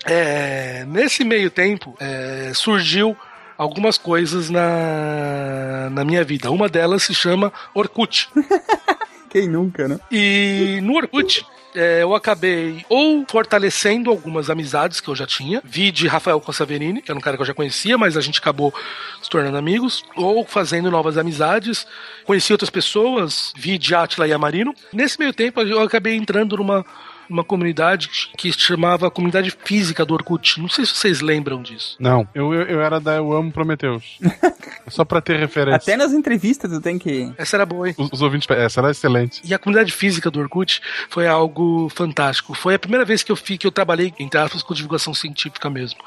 É, 0.06 0.84
nesse 0.86 1.24
meio 1.24 1.50
tempo 1.50 1.96
é, 2.00 2.52
surgiu 2.54 3.16
algumas 3.58 3.98
coisas 3.98 4.50
na, 4.50 5.90
na 5.92 6.04
minha 6.04 6.24
vida. 6.24 6.52
Uma 6.52 6.68
delas 6.68 7.04
se 7.04 7.14
chama 7.14 7.52
Orkut. 7.74 8.30
Quem 9.30 9.48
nunca, 9.48 9.88
né? 9.88 10.00
E 10.12 10.80
no 10.84 10.96
Orkut, 10.96 11.46
é, 11.76 12.04
eu 12.04 12.16
acabei 12.16 12.86
ou 12.90 13.26
fortalecendo 13.28 14.10
algumas 14.10 14.50
amizades 14.50 15.00
que 15.00 15.08
eu 15.08 15.16
já 15.16 15.26
tinha, 15.26 15.62
vi 15.64 15.92
de 15.92 16.08
Rafael 16.08 16.40
Consaverini, 16.42 17.02
que 17.02 17.12
era 17.12 17.18
um 17.18 17.22
cara 17.22 17.38
que 17.38 17.42
eu 17.42 17.48
já 17.48 17.54
conhecia, 17.54 17.98
mas 17.98 18.18
a 18.18 18.22
gente 18.22 18.40
acabou 18.40 18.74
se 19.22 19.30
tornando 19.30 19.58
amigos, 19.58 20.04
ou 20.16 20.46
fazendo 20.46 20.90
novas 20.90 21.18
amizades, 21.18 21.86
conheci 22.26 22.52
outras 22.52 22.70
pessoas, 22.70 23.54
vi 23.56 23.78
de 23.78 23.94
Atila 23.94 24.28
e 24.28 24.34
Amarino. 24.34 24.74
Nesse 24.92 25.20
meio 25.20 25.34
tempo, 25.34 25.62
eu 25.62 25.82
acabei 25.82 26.16
entrando 26.16 26.58
numa 26.58 26.86
uma 27.30 27.44
comunidade 27.44 28.10
que 28.38 28.52
se 28.52 28.60
chamava 28.60 29.10
Comunidade 29.12 29.56
Física 29.64 30.06
do 30.06 30.14
Orkut. 30.14 30.60
Não 30.60 30.70
sei 30.70 30.86
se 30.86 30.96
vocês 30.96 31.22
lembram 31.22 31.62
disso. 31.62 31.96
Não, 32.00 32.28
eu, 32.34 32.54
eu, 32.54 32.64
eu 32.64 32.82
era 32.82 33.00
da 33.00 33.16
Eu 33.16 33.32
Amo 33.32 33.52
Prometeus. 33.52 34.20
Só 34.88 35.06
pra 35.06 35.22
ter 35.22 35.38
referência. 35.38 35.78
Até 35.78 35.98
nas 35.98 36.14
entrevistas 36.14 36.72
tu 36.72 36.82
tem 36.82 36.98
que. 36.98 37.32
Essa 37.38 37.58
era 37.58 37.66
boa, 37.66 37.88
hein? 37.88 37.96
Os, 37.98 38.10
os 38.12 38.22
ouvintes, 38.22 38.50
essa 38.50 38.82
era 38.82 38.92
excelente. 38.92 39.42
E 39.44 39.54
a 39.54 39.60
comunidade 39.60 39.92
física 39.92 40.32
do 40.32 40.40
Orkut 40.40 40.82
foi 41.10 41.28
algo 41.28 41.90
fantástico. 41.90 42.54
Foi 42.54 42.74
a 42.74 42.80
primeira 42.80 43.06
vez 43.06 43.24
que 43.24 43.32
eu 43.32 43.36
fi, 43.36 43.58
que 43.58 43.68
eu 43.68 43.72
trabalhei, 43.72 44.14
entre 44.20 44.40
aspas, 44.40 44.64
com 44.64 44.74
divulgação 44.74 45.14
científica 45.14 45.70
mesmo. 45.70 46.00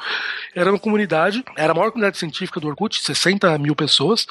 Era 0.55 0.71
uma 0.71 0.79
comunidade, 0.79 1.43
era 1.57 1.73
a 1.73 1.75
maior 1.75 1.91
comunidade 1.91 2.19
científica 2.19 2.61
do 2.61 2.69
Orkut, 2.69 3.03
60 3.03 3.57
mil 3.59 3.75
pessoas, 3.75 4.27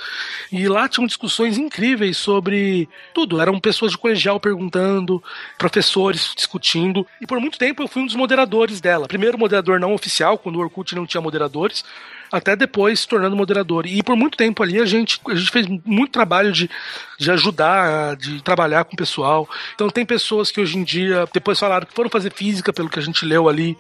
e 0.52 0.68
lá 0.68 0.88
tinham 0.88 1.08
discussões 1.08 1.58
incríveis 1.58 2.18
sobre 2.18 2.88
tudo. 3.14 3.42
Eram 3.42 3.60
pessoas 3.60 3.92
de 3.92 3.98
colegial 3.98 4.40
perguntando, 4.40 5.24
professores 5.58 6.34
discutindo, 6.36 7.08
e 7.20 7.26
por 7.26 7.40
muito 7.40 7.58
tempo 7.58 7.82
eu 7.82 7.88
fui 7.88 8.04
um 8.04 8.06
dos 8.06 8.16
moderadores 8.16 8.80
dela. 8.80 9.08
Primeiro 9.08 9.38
moderador 9.38 9.80
não 9.80 9.94
oficial, 9.94 10.38
quando 10.38 10.58
o 10.58 10.60
Orkut 10.60 10.96
não 10.96 11.08
tinha 11.08 11.22
moderadores, 11.22 11.84
até 12.32 12.56
depois 12.56 13.02
se 13.02 13.08
tornando 13.08 13.36
moderador. 13.36 13.86
E 13.86 14.02
por 14.02 14.16
muito 14.16 14.38
tempo 14.38 14.64
ali 14.64 14.80
a 14.80 14.86
gente, 14.86 15.20
a 15.28 15.36
gente 15.36 15.52
fez 15.52 15.68
muito 15.84 16.12
trabalho 16.12 16.52
de, 16.52 16.70
de 17.20 17.30
ajudar, 17.32 18.16
de 18.16 18.42
trabalhar 18.42 18.86
com 18.86 18.94
o 18.94 18.98
pessoal. 18.98 19.50
Então 19.76 19.90
tem 19.90 20.06
pessoas 20.06 20.50
que 20.50 20.62
hoje 20.62 20.78
em 20.78 20.84
dia, 20.84 21.28
depois 21.34 21.60
falaram 21.60 21.86
que 21.86 21.94
foram 21.94 22.10
fazer 22.10 22.32
física, 22.32 22.72
pelo 22.72 22.90
que 22.90 23.00
a 23.00 23.02
gente 23.02 23.26
leu 23.26 23.50
ali. 23.50 23.78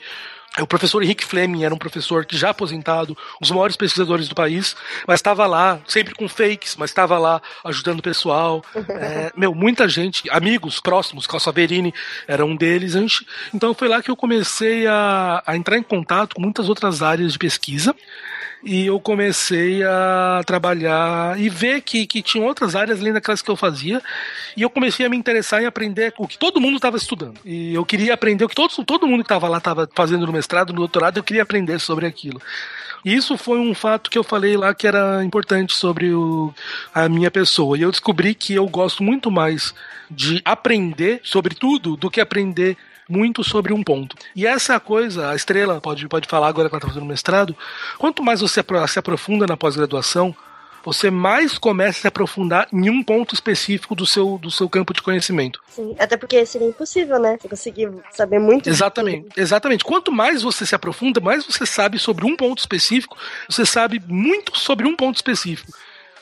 O 0.59 0.67
professor 0.67 1.01
Henrique 1.01 1.25
Fleming 1.25 1.63
era 1.63 1.73
um 1.73 1.77
professor 1.77 2.25
que 2.25 2.35
já 2.35 2.49
aposentado, 2.49 3.17
um 3.37 3.41
dos 3.41 3.51
maiores 3.51 3.77
pesquisadores 3.77 4.27
do 4.27 4.35
país, 4.35 4.75
mas 5.07 5.19
estava 5.19 5.47
lá, 5.47 5.79
sempre 5.87 6.13
com 6.13 6.27
fakes, 6.27 6.75
mas 6.75 6.89
estava 6.89 7.17
lá 7.17 7.41
ajudando 7.63 7.99
o 7.99 8.03
pessoal. 8.03 8.63
É, 9.01 9.31
meu, 9.35 9.55
muita 9.55 9.87
gente, 9.87 10.29
amigos 10.29 10.79
próximos, 10.79 11.25
Carl 11.25 11.39
Saverini 11.39 11.93
era 12.27 12.45
um 12.45 12.55
deles. 12.55 12.91
Gente, 12.91 13.25
então 13.53 13.73
foi 13.73 13.87
lá 13.87 14.01
que 14.01 14.11
eu 14.11 14.15
comecei 14.15 14.85
a, 14.85 15.41
a 15.45 15.55
entrar 15.55 15.77
em 15.77 15.83
contato 15.83 16.35
com 16.35 16.41
muitas 16.41 16.69
outras 16.69 17.01
áreas 17.01 17.33
de 17.33 17.39
pesquisa 17.39 17.95
e 18.63 18.85
eu 18.85 18.99
comecei 18.99 19.83
a 19.83 20.41
trabalhar 20.45 21.39
e 21.39 21.49
ver 21.49 21.81
que, 21.81 22.05
que 22.05 22.21
tinha 22.21 22.43
outras 22.43 22.75
áreas 22.75 22.99
além 22.99 23.13
daquelas 23.13 23.41
que 23.41 23.49
eu 23.49 23.55
fazia 23.55 24.01
e 24.55 24.61
eu 24.61 24.69
comecei 24.69 25.05
a 25.05 25.09
me 25.09 25.17
interessar 25.17 25.61
em 25.61 25.65
aprender 25.65 26.13
o 26.17 26.27
que 26.27 26.37
todo 26.37 26.61
mundo 26.61 26.75
estava 26.75 26.97
estudando 26.97 27.39
e 27.43 27.73
eu 27.73 27.85
queria 27.85 28.13
aprender 28.13 28.45
o 28.45 28.49
que 28.49 28.55
todo, 28.55 28.71
todo 28.85 29.07
mundo 29.07 29.23
que 29.23 29.25
estava 29.25 29.47
lá 29.47 29.57
estava 29.57 29.89
fazendo 29.93 30.25
no 30.25 30.33
mestrado, 30.33 30.73
no 30.73 30.79
doutorado, 30.79 31.17
eu 31.17 31.23
queria 31.23 31.43
aprender 31.43 31.79
sobre 31.79 32.05
aquilo. 32.05 32.41
E 33.03 33.15
isso 33.15 33.37
foi 33.37 33.59
um 33.59 33.73
fato 33.73 34.09
que 34.09 34.17
eu 34.17 34.23
falei 34.23 34.55
lá 34.55 34.73
que 34.73 34.85
era 34.87 35.23
importante 35.23 35.75
sobre 35.75 36.13
o, 36.13 36.53
a 36.93 37.09
minha 37.09 37.31
pessoa. 37.31 37.77
E 37.77 37.81
eu 37.81 37.89
descobri 37.89 38.35
que 38.35 38.53
eu 38.53 38.67
gosto 38.67 39.01
muito 39.01 39.31
mais 39.31 39.73
de 40.09 40.41
aprender 40.45 41.19
sobre 41.23 41.55
tudo 41.55 41.97
do 41.97 42.11
que 42.11 42.21
aprender 42.21 42.77
muito 43.09 43.43
sobre 43.43 43.73
um 43.73 43.83
ponto. 43.83 44.15
E 44.35 44.45
essa 44.45 44.79
coisa, 44.79 45.29
a 45.29 45.35
estrela 45.35 45.81
pode, 45.81 46.07
pode 46.07 46.27
falar 46.27 46.47
agora 46.47 46.69
que 46.69 46.75
ela 46.75 46.79
está 46.79 46.87
fazendo 46.87 47.05
mestrado, 47.05 47.55
quanto 47.97 48.23
mais 48.23 48.41
você 48.41 48.63
se 48.87 48.99
aprofunda 48.99 49.45
na 49.45 49.57
pós-graduação, 49.57 50.35
você 50.83 51.11
mais 51.11 51.57
começa 51.57 51.99
a 51.99 52.01
se 52.01 52.07
aprofundar 52.07 52.67
em 52.73 52.89
um 52.89 53.03
ponto 53.03 53.33
específico 53.33 53.95
do 53.95 54.05
seu, 54.05 54.37
do 54.37 54.49
seu 54.49 54.67
campo 54.67 54.93
de 54.93 55.01
conhecimento. 55.01 55.61
Sim, 55.67 55.95
até 55.99 56.17
porque 56.17 56.45
seria 56.45 56.67
impossível, 56.67 57.19
né? 57.19 57.37
Você 57.39 57.47
conseguir 57.47 57.91
saber 58.11 58.39
muito. 58.39 58.67
Exatamente, 58.67 59.27
exatamente. 59.37 59.83
Quanto 59.83 60.11
mais 60.11 60.41
você 60.41 60.65
se 60.65 60.73
aprofunda, 60.73 61.19
mais 61.19 61.45
você 61.45 61.65
sabe 61.65 61.99
sobre 61.99 62.25
um 62.25 62.35
ponto 62.35 62.59
específico, 62.59 63.17
você 63.47 63.65
sabe 63.65 64.01
muito 64.07 64.57
sobre 64.57 64.87
um 64.87 64.95
ponto 64.95 65.15
específico. 65.15 65.71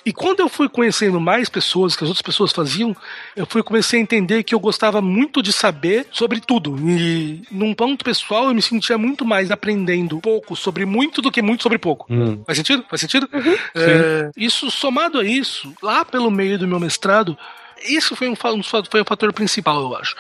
E 0.10 0.12
quando 0.12 0.40
eu 0.40 0.50
fui 0.50 0.68
conhecendo 0.68 1.20
mais 1.20 1.50
pessoas 1.50 1.96
que 1.96 2.04
as 2.04 2.10
outras 2.10 2.24
pessoas 2.24 2.52
faziam, 2.52 2.98
eu 3.36 3.46
fui 3.46 3.62
comecei 3.62 4.00
a 4.00 4.02
entender 4.02 4.42
que 4.42 4.56
eu 4.56 4.60
gostava 4.60 5.04
muito 5.04 5.40
de 5.40 5.54
saber 5.54 6.08
sobre 6.12 6.42
tudo. 6.42 6.76
E 6.80 7.44
num 7.52 7.76
ponto 7.76 8.04
pessoal, 8.04 8.46
eu 8.46 8.56
me 8.56 8.62
sentia 8.62 8.98
muito 8.98 9.24
mais 9.24 9.52
aprendendo 9.52 10.20
pouco 10.20 10.56
sobre 10.56 10.84
muito 10.84 11.22
do 11.22 11.32
que 11.32 11.44
muito 11.44 11.62
sobre 11.62 11.78
pouco. 11.78 12.08
Hum. 12.10 12.42
Faz 12.44 12.58
sentido? 12.58 12.84
Faz 12.90 13.02
sentido? 13.02 13.30
É, 13.76 14.32
isso 14.36 14.72
somado 14.72 15.20
a 15.20 15.24
isso, 15.24 15.72
lá 15.80 16.04
pelo 16.04 16.32
meio 16.32 16.58
do 16.58 16.68
meu 16.68 16.80
mestrado, 16.80 17.38
isso 17.84 18.16
foi 18.16 18.30
um, 18.30 18.36
foi 18.36 19.02
um 19.02 19.06
fator 19.06 19.34
principal, 19.34 19.82
eu 19.82 19.96
acho. 19.96 20.16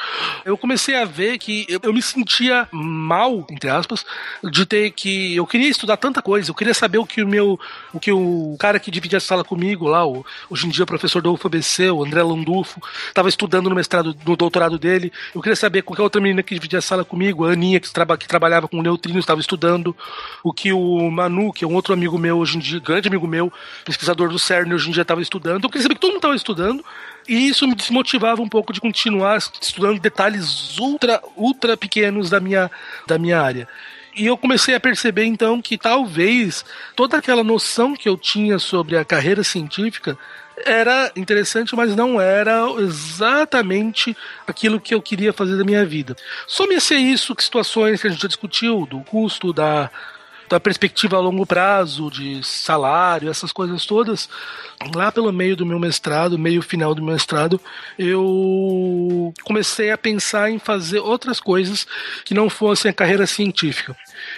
Eu 0.45 0.57
comecei 0.57 0.95
a 0.95 1.05
ver 1.05 1.37
que 1.37 1.65
eu, 1.67 1.79
eu, 1.83 1.93
me 1.93 2.01
sentia 2.01 2.67
mal, 2.71 3.45
entre 3.49 3.69
aspas, 3.69 4.05
de 4.43 4.65
ter 4.65 4.91
que. 4.91 5.35
Eu 5.35 5.45
queria 5.45 5.69
estudar 5.69 5.97
tanta 5.97 6.21
coisa, 6.21 6.49
eu 6.49 6.55
queria 6.55 6.73
saber 6.73 6.97
o 6.97 7.05
que 7.05 7.21
o 7.21 7.27
meu. 7.27 7.59
O 7.93 7.99
que 7.99 8.11
o 8.11 8.55
cara 8.59 8.79
que 8.79 8.91
dividia 8.91 9.17
a 9.17 9.21
sala 9.21 9.43
comigo 9.43 9.87
lá, 9.87 10.05
o, 10.05 10.25
hoje 10.49 10.67
em 10.67 10.69
dia 10.69 10.85
professor 10.85 11.21
do 11.21 11.33
UFABC, 11.33 11.89
o 11.91 12.03
André 12.03 12.21
Landulfo, 12.23 12.81
estava 13.07 13.29
estudando 13.29 13.69
no 13.69 13.75
mestrado, 13.75 14.15
no 14.25 14.35
doutorado 14.35 14.77
dele. 14.77 15.11
Eu 15.33 15.41
queria 15.41 15.55
saber 15.55 15.81
qualquer 15.81 16.03
outra 16.03 16.21
menina 16.21 16.43
que 16.43 16.53
dividia 16.53 16.79
a 16.79 16.81
sala 16.81 17.03
comigo, 17.03 17.45
a 17.45 17.51
Aninha, 17.51 17.79
que, 17.79 17.91
traba, 17.91 18.17
que 18.17 18.27
trabalhava 18.27 18.67
com 18.67 18.81
neutrinos, 18.81 19.23
estava 19.23 19.39
estudando. 19.39 19.95
O 20.43 20.53
que 20.53 20.71
o 20.71 21.09
Manu, 21.11 21.51
que 21.51 21.63
é 21.63 21.67
um 21.67 21.73
outro 21.73 21.93
amigo 21.93 22.17
meu 22.17 22.37
hoje 22.37 22.57
em 22.57 22.59
dia, 22.59 22.79
grande 22.79 23.07
amigo 23.07 23.27
meu, 23.27 23.51
pesquisador 23.85 24.29
do 24.29 24.39
CERN, 24.39 24.73
hoje 24.73 24.89
em 24.89 24.91
dia 24.91 25.01
estava 25.01 25.21
estudando. 25.21 25.63
Eu 25.63 25.69
queria 25.69 25.83
saber 25.83 25.95
que 25.95 26.01
todo 26.01 26.11
mundo 26.11 26.17
estava 26.17 26.35
estudando. 26.35 26.83
E 27.29 27.47
isso 27.47 27.67
me 27.67 27.75
desmotivava 27.75 28.41
um 28.41 28.49
pouco 28.49 28.73
de 28.73 28.81
continuar 28.81 29.37
estudando 29.37 29.99
detalhes 29.99 30.79
ultra, 30.79 31.21
ultra 31.37 31.77
pequenos 31.77 32.27
da 32.27 32.39
minha, 32.39 32.71
da 33.05 33.19
minha 33.19 33.39
área. 33.39 33.67
E 34.15 34.25
eu 34.25 34.35
comecei 34.35 34.73
a 34.73 34.79
perceber 34.79 35.25
então 35.25 35.61
que 35.61 35.77
talvez 35.77 36.65
toda 36.95 37.17
aquela 37.17 37.43
noção 37.43 37.95
que 37.95 38.09
eu 38.09 38.17
tinha 38.17 38.57
sobre 38.57 38.97
a 38.97 39.05
carreira 39.05 39.43
científica 39.43 40.17
era 40.65 41.11
interessante, 41.15 41.75
mas 41.75 41.95
não 41.95 42.19
era 42.19 42.65
exatamente 42.79 44.17
aquilo 44.47 44.81
que 44.81 44.95
eu 44.95 45.01
queria 45.01 45.31
fazer 45.31 45.55
da 45.55 45.63
minha 45.63 45.85
vida. 45.85 46.15
Some-se 46.47 46.95
isso 46.95 47.35
que 47.35 47.43
situações 47.43 48.01
que 48.01 48.07
a 48.07 48.09
gente 48.09 48.23
já 48.23 48.27
discutiu, 48.27 48.87
do 48.87 49.01
custo 49.01 49.53
da, 49.53 49.91
da 50.49 50.59
perspectiva 50.59 51.17
a 51.17 51.19
longo 51.19 51.45
prazo, 51.45 52.09
de 52.09 52.43
salário, 52.43 53.29
essas 53.29 53.51
coisas 53.51 53.85
todas, 53.85 54.27
lá 54.95 55.11
pelo 55.11 55.31
meio 55.31 55.55
do 55.55 55.65
meu 55.65 55.79
mestrado, 55.79 56.39
meio 56.39 56.61
final 56.61 56.95
do 56.95 57.03
meu 57.03 57.13
mestrado, 57.13 57.61
eu 57.97 59.31
comecei 59.43 59.91
a 59.91 59.97
pensar 59.97 60.49
em 60.49 60.57
fazer 60.57 60.99
outras 60.99 61.39
coisas 61.39 61.85
que 62.25 62.33
não 62.33 62.49
fossem 62.49 62.89
a 62.89 62.93
carreira 62.93 63.27
científica. 63.27 63.95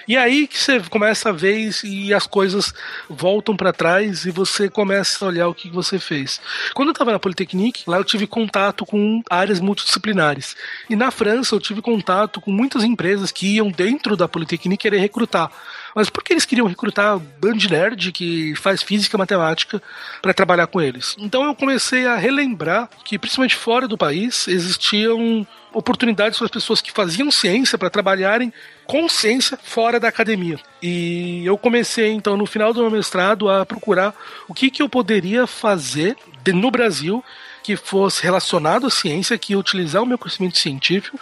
E 0.07 0.17
aí 0.17 0.47
que 0.47 0.57
você 0.57 0.79
começa 0.81 1.29
a 1.29 1.31
ver 1.31 1.71
e 1.83 2.13
as 2.13 2.27
coisas 2.27 2.73
voltam 3.09 3.55
para 3.55 3.71
trás 3.71 4.25
e 4.25 4.31
você 4.31 4.69
começa 4.69 5.23
a 5.23 5.27
olhar 5.29 5.47
o 5.47 5.55
que 5.55 5.69
você 5.69 5.97
fez. 5.97 6.41
Quando 6.73 6.89
eu 6.89 6.93
estava 6.93 7.11
na 7.11 7.19
Polytechnique, 7.19 7.83
lá 7.87 7.97
eu 7.97 8.03
tive 8.03 8.27
contato 8.27 8.85
com 8.85 9.23
áreas 9.29 9.59
multidisciplinares. 9.59 10.55
E 10.89 10.95
na 10.95 11.09
França 11.09 11.55
eu 11.55 11.59
tive 11.59 11.81
contato 11.81 12.41
com 12.41 12.51
muitas 12.51 12.83
empresas 12.83 13.31
que 13.31 13.55
iam 13.55 13.71
dentro 13.71 14.17
da 14.17 14.27
Polytechnique 14.27 14.81
querer 14.81 14.99
recrutar. 14.99 15.51
Mas 15.95 16.09
por 16.09 16.23
que 16.23 16.33
eles 16.33 16.45
queriam 16.45 16.67
recrutar 16.67 17.19
band 17.19 17.57
nerd 17.69 18.11
que 18.11 18.55
faz 18.55 18.81
física 18.81 19.15
e 19.15 19.19
matemática 19.19 19.81
para 20.21 20.33
trabalhar 20.33 20.67
com 20.67 20.81
eles? 20.81 21.15
Então 21.19 21.43
eu 21.43 21.55
comecei 21.55 22.05
a 22.07 22.15
relembrar 22.15 22.89
que, 23.03 23.17
principalmente 23.17 23.55
fora 23.55 23.87
do 23.87 23.97
país, 23.97 24.47
existiam 24.47 25.45
oportunidades 25.73 26.37
para 26.37 26.45
as 26.45 26.51
pessoas 26.51 26.81
que 26.81 26.91
faziam 26.91 27.31
ciência 27.31 27.77
para 27.77 27.89
trabalharem 27.89 28.51
com 28.85 29.07
ciência 29.07 29.57
fora 29.63 29.99
da 29.99 30.07
academia. 30.07 30.59
E 30.81 31.45
eu 31.45 31.57
comecei, 31.57 32.11
então, 32.11 32.35
no 32.35 32.45
final 32.45 32.73
do 32.73 32.81
meu 32.81 32.91
mestrado, 32.91 33.49
a 33.49 33.65
procurar 33.65 34.13
o 34.47 34.53
que, 34.53 34.69
que 34.69 34.81
eu 34.81 34.89
poderia 34.89 35.47
fazer 35.47 36.17
no 36.53 36.71
Brasil 36.71 37.23
que 37.63 37.75
fosse 37.75 38.23
relacionado 38.23 38.87
à 38.87 38.89
ciência, 38.89 39.37
que 39.37 39.53
ia 39.53 39.59
utilizar 39.59 40.01
o 40.01 40.05
meu 40.05 40.17
conhecimento 40.17 40.57
científico, 40.57 41.19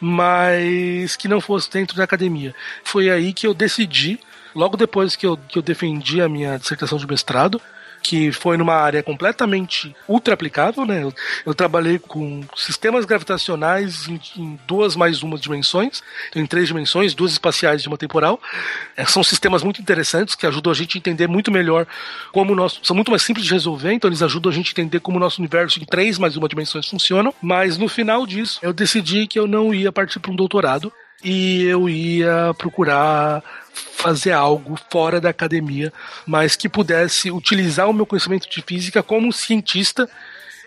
mas 0.00 1.16
que 1.16 1.28
não 1.28 1.40
fosse 1.40 1.70
dentro 1.70 1.96
da 1.96 2.04
academia. 2.04 2.54
Foi 2.84 3.10
aí 3.10 3.32
que 3.32 3.46
eu 3.46 3.54
decidi, 3.54 4.20
logo 4.54 4.76
depois 4.76 5.16
que 5.16 5.26
eu, 5.26 5.36
que 5.36 5.58
eu 5.58 5.62
defendi 5.62 6.20
a 6.20 6.28
minha 6.28 6.58
dissertação 6.58 6.98
de 6.98 7.06
mestrado, 7.06 7.60
que 8.08 8.32
foi 8.32 8.56
numa 8.56 8.72
área 8.72 9.02
completamente 9.02 9.94
ultra 10.08 10.32
aplicável, 10.32 10.86
né? 10.86 11.02
Eu, 11.02 11.12
eu 11.44 11.54
trabalhei 11.54 11.98
com 11.98 12.40
sistemas 12.56 13.04
gravitacionais 13.04 14.08
em, 14.08 14.18
em, 14.34 14.58
duas 14.66 14.96
mais 14.96 15.22
uma 15.22 15.36
dimensões, 15.36 16.02
em 16.34 16.46
três 16.46 16.68
dimensões, 16.68 17.12
duas 17.12 17.32
espaciais 17.32 17.82
e 17.82 17.86
uma 17.86 17.98
temporal. 17.98 18.40
É, 18.96 19.04
são 19.04 19.22
sistemas 19.22 19.62
muito 19.62 19.82
interessantes 19.82 20.34
que 20.34 20.46
ajudam 20.46 20.72
a 20.72 20.74
gente 20.74 20.96
a 20.96 20.98
entender 20.98 21.26
muito 21.26 21.52
melhor 21.52 21.86
como 22.32 22.54
o 22.54 22.56
nosso. 22.56 22.80
São 22.82 22.96
muito 22.96 23.10
mais 23.10 23.22
simples 23.22 23.44
de 23.44 23.52
resolver, 23.52 23.92
então 23.92 24.08
eles 24.08 24.22
ajudam 24.22 24.50
a 24.50 24.54
gente 24.54 24.68
a 24.68 24.72
entender 24.72 25.00
como 25.00 25.18
o 25.18 25.20
nosso 25.20 25.38
universo 25.38 25.78
em 25.78 25.84
três 25.84 26.16
mais 26.16 26.34
uma 26.34 26.48
dimensões 26.48 26.88
funcionam. 26.88 27.34
Mas 27.42 27.76
no 27.76 27.88
final 27.88 28.26
disso, 28.26 28.58
eu 28.62 28.72
decidi 28.72 29.26
que 29.26 29.38
eu 29.38 29.46
não 29.46 29.74
ia 29.74 29.92
partir 29.92 30.18
para 30.18 30.32
um 30.32 30.36
doutorado 30.36 30.90
e 31.22 31.64
eu 31.64 31.88
ia 31.88 32.54
procurar 32.56 33.42
fazer 33.72 34.32
algo 34.32 34.78
fora 34.90 35.20
da 35.20 35.30
academia, 35.30 35.92
mas 36.26 36.54
que 36.54 36.68
pudesse 36.68 37.30
utilizar 37.30 37.88
o 37.88 37.92
meu 37.92 38.06
conhecimento 38.06 38.48
de 38.48 38.62
física 38.62 39.02
como 39.02 39.32
cientista 39.32 40.08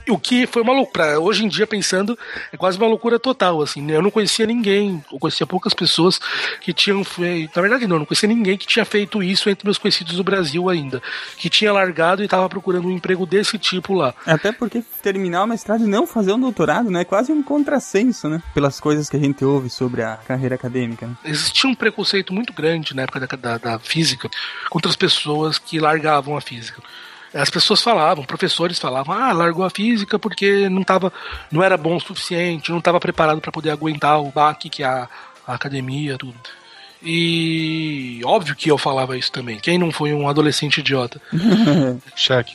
o 0.10 0.18
que 0.18 0.48
foi 0.48 0.62
uma 0.62 0.74
loucura. 0.74 1.20
Hoje 1.20 1.46
em 1.46 1.48
dia, 1.48 1.68
pensando, 1.68 2.18
é 2.52 2.58
quase 2.58 2.78
uma 2.78 2.88
loucura 2.88 3.20
total. 3.20 3.62
Assim? 3.62 3.90
Eu 3.92 4.02
não 4.02 4.12
conhecia 4.12 4.46
ninguém, 4.46 5.04
eu 5.12 5.20
conhecia 5.20 5.46
poucas 5.46 5.74
pessoas 5.74 6.20
que 6.60 6.74
tinham 6.74 7.04
feito. 7.04 7.56
Na 7.56 7.62
verdade, 7.62 7.88
não, 7.88 8.00
não 8.00 8.06
conhecia 8.06 8.28
ninguém 8.28 8.58
que 8.58 8.68
tinha 8.68 8.86
feito 8.86 9.22
isso 9.22 9.50
entre 9.50 9.66
meus 9.66 9.78
conhecidos 9.78 10.16
do 10.16 10.24
Brasil 10.24 10.70
ainda. 10.70 11.02
Que 11.38 11.50
tinha 11.50 11.72
largado 11.72 12.22
e 12.22 12.26
estava 12.26 12.48
procurando 12.50 12.88
um 12.88 12.92
emprego 12.92 13.26
desse 13.26 13.58
tipo 13.58 13.94
lá. 13.94 14.14
Até 14.26 14.52
porque 14.52 14.84
terminar 15.02 15.44
o 15.44 15.48
mestrado 15.48 15.84
e 15.84 15.88
não 15.88 16.06
fazer 16.06 16.34
um 16.34 16.40
doutorado, 16.40 16.90
né? 16.90 17.02
É 17.02 17.06
quase 17.06 17.32
um 17.32 17.42
contrassenso, 17.42 18.30
né? 18.30 18.42
Pelas 18.54 18.80
coisas 18.80 19.10
que 19.10 19.18
a 19.18 19.20
gente 19.20 19.44
ouve 19.44 19.70
sobre 19.70 20.04
a 20.04 20.18
carreira 20.18 20.56
acadêmica. 20.56 21.08
Né? 21.08 21.16
Existia 21.26 21.70
um 21.70 21.76
preconceito 21.76 22.34
muito 22.34 22.54
grande 22.54 22.96
na 22.96 23.04
época 23.04 23.20
da, 23.20 23.28
da, 23.36 23.58
da 23.58 23.80
física 23.80 24.30
contra 24.70 24.90
as 24.90 24.96
pessoas 24.96 25.58
que 25.58 25.80
largavam 25.80 26.38
a 26.38 26.42
física 26.42 26.82
as 27.34 27.50
pessoas 27.50 27.82
falavam, 27.82 28.24
professores 28.24 28.80
falavam, 28.80 29.16
ah, 29.16 29.32
largou 29.32 29.64
a 29.64 29.70
física 29.70 30.20
porque 30.20 30.68
não 30.70 30.84
tava, 30.84 31.12
não 31.52 31.64
era 31.64 31.78
bom 31.78 31.96
o 31.96 32.02
suficiente, 32.02 32.72
não 32.72 32.80
estava 32.80 33.00
preparado 33.00 33.40
para 33.40 33.52
poder 33.52 33.70
aguentar 33.70 34.22
o 34.22 34.32
baque 34.32 34.70
que 34.70 34.84
é 34.84 34.88
a, 34.88 35.08
a 35.48 35.54
academia, 35.54 36.18
tudo. 36.18 36.36
E 37.04 38.22
óbvio 38.24 38.56
que 38.56 38.70
eu 38.70 38.78
falava 38.78 39.18
isso 39.18 39.32
também. 39.32 39.60
Quem 39.60 39.78
não 39.78 39.92
foi 39.92 40.14
um 40.14 40.30
adolescente 40.30 40.80
idiota? 40.80 41.20
Cheque. 42.16 42.54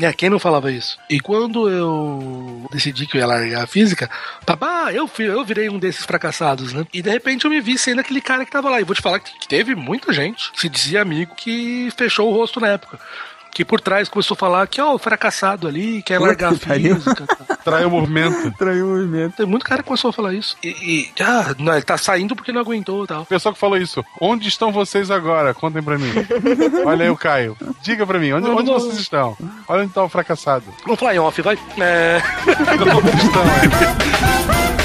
É, 0.00 0.12
quem 0.12 0.30
não 0.30 0.38
falava 0.38 0.70
isso? 0.70 0.96
E 1.08 1.18
quando 1.18 1.68
eu 1.68 2.68
decidi 2.70 3.06
que 3.06 3.16
eu 3.16 3.20
ia 3.20 3.26
largar 3.26 3.64
a 3.64 3.66
física, 3.66 4.08
papá, 4.46 4.92
eu, 4.92 5.08
fui, 5.08 5.28
eu 5.28 5.44
virei 5.44 5.68
um 5.68 5.78
desses 5.78 6.04
fracassados, 6.04 6.72
né? 6.72 6.86
E 6.94 7.02
de 7.02 7.10
repente 7.10 7.44
eu 7.44 7.50
me 7.50 7.60
vi 7.60 7.76
sendo 7.76 8.00
aquele 8.00 8.20
cara 8.20 8.44
que 8.44 8.52
tava 8.52 8.70
lá. 8.70 8.80
E 8.80 8.84
vou 8.84 8.94
te 8.94 9.02
falar 9.02 9.18
que, 9.18 9.36
que 9.40 9.48
teve 9.48 9.74
muita 9.74 10.12
gente 10.12 10.52
que 10.52 10.60
se 10.60 10.68
dizia 10.68 11.02
amigo 11.02 11.34
que 11.34 11.88
fechou 11.96 12.30
o 12.30 12.34
rosto 12.34 12.60
na 12.60 12.68
época. 12.68 13.00
Que 13.52 13.64
por 13.64 13.80
trás 13.80 14.08
começou 14.08 14.34
a 14.34 14.38
falar 14.38 14.66
que, 14.66 14.80
ó, 14.80 14.94
o 14.94 14.98
fracassado 14.98 15.66
ali, 15.68 16.02
quer 16.02 16.18
Puta 16.18 16.28
largar 16.28 16.52
a 16.52 16.54
que 16.56 16.66
pariu. 16.66 16.96
física. 16.96 17.26
Traiu 17.64 17.88
o 17.88 17.90
movimento. 17.90 18.52
Traiu 18.56 18.86
o 18.86 18.90
movimento. 18.90 19.36
Tem 19.36 19.46
muito 19.46 19.64
cara 19.64 19.82
que 19.82 19.88
começou 19.88 20.10
a 20.10 20.12
falar 20.12 20.32
isso. 20.32 20.56
E, 20.62 20.68
e 20.68 21.22
ah, 21.22 21.54
não, 21.58 21.72
ele 21.74 21.82
tá 21.82 21.98
saindo 21.98 22.34
porque 22.34 22.52
não 22.52 22.60
aguentou 22.60 23.04
e 23.04 23.06
tal. 23.06 23.22
O 23.22 23.26
pessoal 23.26 23.52
que 23.52 23.60
falou 23.60 23.76
isso, 23.76 24.02
onde 24.20 24.48
estão 24.48 24.72
vocês 24.72 25.10
agora? 25.10 25.52
Contem 25.52 25.82
pra 25.82 25.98
mim. 25.98 26.10
Olha 26.86 27.04
aí 27.04 27.10
o 27.10 27.16
Caio. 27.16 27.56
Diga 27.82 28.06
pra 28.06 28.18
mim, 28.18 28.32
onde, 28.32 28.48
onde 28.48 28.70
vocês 28.70 28.98
estão? 28.98 29.36
Olha 29.68 29.82
onde 29.82 29.92
tá 29.92 30.02
o 30.02 30.08
fracassado. 30.08 30.64
Vamos 30.84 30.98
falar 30.98 31.14
em 31.14 31.18
off, 31.18 31.42
vai. 31.42 31.58
É... 31.78 32.22
Onde 32.70 33.22
estão, 33.24 34.79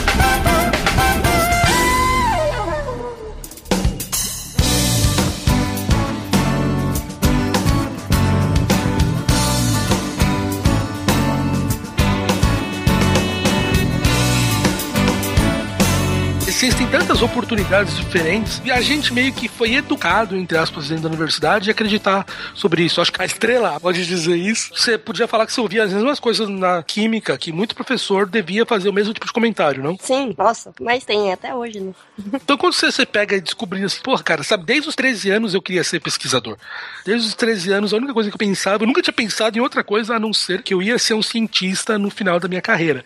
Existem 16.66 16.88
tantas 16.88 17.22
oportunidades 17.22 17.95
diferentes 17.95 18.59
e 18.66 18.72
a 18.72 18.82
gente 18.82 19.13
meio 19.13 19.32
que 19.32 19.47
foi 19.47 19.76
educado, 19.76 20.36
entre 20.36 20.57
aspas, 20.57 20.88
dentro 20.88 21.03
da 21.03 21.09
universidade, 21.09 21.70
a 21.70 21.72
acreditar 21.72 22.26
sobre 22.55 22.82
isso. 22.82 22.99
Acho 22.99 23.13
que 23.13 23.22
a 23.22 23.26
estrela 23.26 23.80
pode 23.80 24.03
dizer 24.03 24.36
isso. 24.36 24.72
Você 24.76 24.97
podia 24.97 25.28
falar 25.28 25.45
que 25.45 25.53
você 25.53 25.61
ouvia 25.61 25.84
as 25.84 25.93
mesmas 25.93 26.20
coisas 26.20 26.49
na 26.49 26.82
química, 26.82 27.38
que 27.38 27.51
muito 27.51 27.76
professor 27.76 28.28
devia 28.28 28.66
fazer 28.66 28.89
o 28.89 28.93
mesmo 28.93 29.13
tipo 29.13 29.28
de 29.28 29.32
comentário, 29.32 29.84
não? 29.84 29.95
Sim, 30.01 30.34
nossa, 30.36 30.74
mas 30.82 31.05
tem 31.05 31.32
até 31.32 31.53
hoje, 31.53 31.80
né? 31.80 31.93
Então, 32.34 32.57
quando 32.57 32.74
você, 32.74 32.91
você 32.91 33.05
pega 33.05 33.36
e 33.36 33.41
descobre 33.41 33.84
assim, 33.84 34.01
porra, 34.01 34.24
cara, 34.24 34.41
sabe, 34.41 34.66
desde 34.66 34.89
os 34.89 34.95
13 34.95 35.30
anos 35.30 35.53
eu 35.53 35.61
queria 35.61 35.84
ser 35.84 35.99
pesquisador. 35.99 36.57
Desde 37.05 37.28
os 37.28 37.36
13 37.36 37.74
anos, 37.74 37.93
a 37.93 37.97
única 37.97 38.11
coisa 38.11 38.32
que 38.32 38.34
eu 38.34 38.39
pensava, 38.39 38.84
eu 38.84 38.88
nunca 38.88 39.03
tinha 39.03 39.13
pensado 39.13 39.55
em 39.55 39.61
outra 39.61 39.84
coisa 39.84 40.16
a 40.16 40.20
não 40.20 40.34
ser 40.34 40.63
que 40.63 40.74
eu 40.74 40.82
ia 40.82 40.97
ser 40.97 41.13
um 41.13 41.22
cientista 41.22 41.99
no 41.99 42.09
final 42.09 42.39
da 42.39 42.47
minha 42.47 42.61
carreira. 42.61 43.05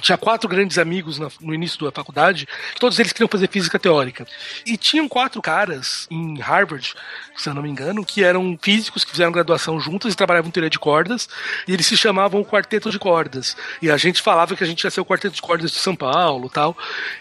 Tinha 0.00 0.18
quatro 0.18 0.48
grandes 0.48 0.76
amigos 0.76 1.18
na- 1.18 1.30
no 1.40 1.54
início 1.54 1.84
da 1.84 1.92
faculdade, 1.92 2.48
todos 2.80 2.98
eles 2.98 3.12
queriam 3.12 3.28
fazer 3.28 3.48
física 3.48 3.78
teórica. 3.78 4.26
E 4.66 4.76
tinham 4.76 5.08
quatro 5.08 5.40
caras 5.40 6.06
em 6.10 6.38
Harvard, 6.40 6.94
se 7.36 7.48
eu 7.48 7.54
não 7.54 7.62
me 7.62 7.68
engano, 7.68 8.04
que 8.04 8.22
eram 8.22 8.58
físicos 8.60 9.04
que 9.04 9.10
fizeram 9.12 9.32
graduação 9.32 9.78
juntos 9.78 10.12
e 10.12 10.16
trabalhavam 10.16 10.48
em 10.48 10.52
teoria 10.52 10.70
de 10.70 10.78
cordas, 10.78 11.28
e 11.66 11.72
eles 11.72 11.86
se 11.86 11.96
chamavam 11.96 12.40
o 12.40 12.44
Quarteto 12.44 12.90
de 12.90 12.98
Cordas. 12.98 13.56
E 13.80 13.90
a 13.90 13.96
gente 13.96 14.20
falava 14.20 14.56
que 14.56 14.64
a 14.64 14.66
gente 14.66 14.82
ia 14.82 14.90
ser 14.90 15.00
o 15.00 15.04
Quarteto 15.04 15.36
de 15.36 15.42
Cordas 15.42 15.70
de 15.70 15.78
São 15.78 15.94
Paulo 15.94 16.48
tal. 16.48 16.76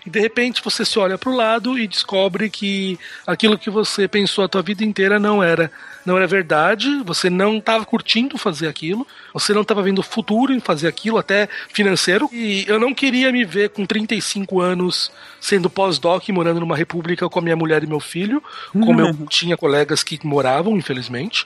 E 0.06 0.10
de 0.10 0.20
repente 0.20 0.62
você 0.64 0.84
se 0.84 0.98
olha 0.98 1.18
para 1.18 1.30
o 1.30 1.36
lado 1.36 1.78
e 1.78 1.88
descobre 1.88 2.50
que 2.50 3.00
aquilo 3.26 3.58
que 3.58 3.70
você 3.70 4.08
pensou 4.08 4.44
a 4.44 4.50
tua 4.50 4.62
vida 4.62 4.84
inteira 4.84 5.20
não 5.20 5.44
era 5.44 5.72
não 6.06 6.18
era 6.18 6.28
verdade, 6.28 7.02
você 7.06 7.30
não 7.30 7.58
estava 7.58 7.86
curtindo 7.86 8.38
fazer 8.38 8.68
aquilo, 8.68 9.08
você 9.34 9.54
não 9.54 9.62
estava 9.62 9.82
vendo 9.82 10.04
futuro 10.04 10.54
em 10.54 10.60
fazer 10.60 10.88
aquilo, 10.88 11.18
até 11.18 11.48
financeiro, 11.70 12.30
e 12.32 12.66
eu 12.68 12.80
não 12.80 12.94
queria 12.94 13.32
me 13.32 13.46
ver 13.46 13.70
com 13.70 13.86
35 13.86 14.60
anos 14.60 15.12
sendo 15.40 15.70
pós-doc 15.70 16.28
e 16.28 16.32
morando 16.32 16.60
numa 16.60 16.76
república 16.76 17.28
com 17.30 17.40
a 17.40 17.42
minha 17.42 17.56
mulher 17.56 17.84
e 17.84 17.88
meu 17.88 18.00
filho, 18.00 18.44
como 18.72 19.02
eu 19.02 19.14
tinha 19.28 19.58
colegas 19.58 20.04
que 20.04 20.20
moravam, 20.26 20.78
infelizmente. 20.78 21.46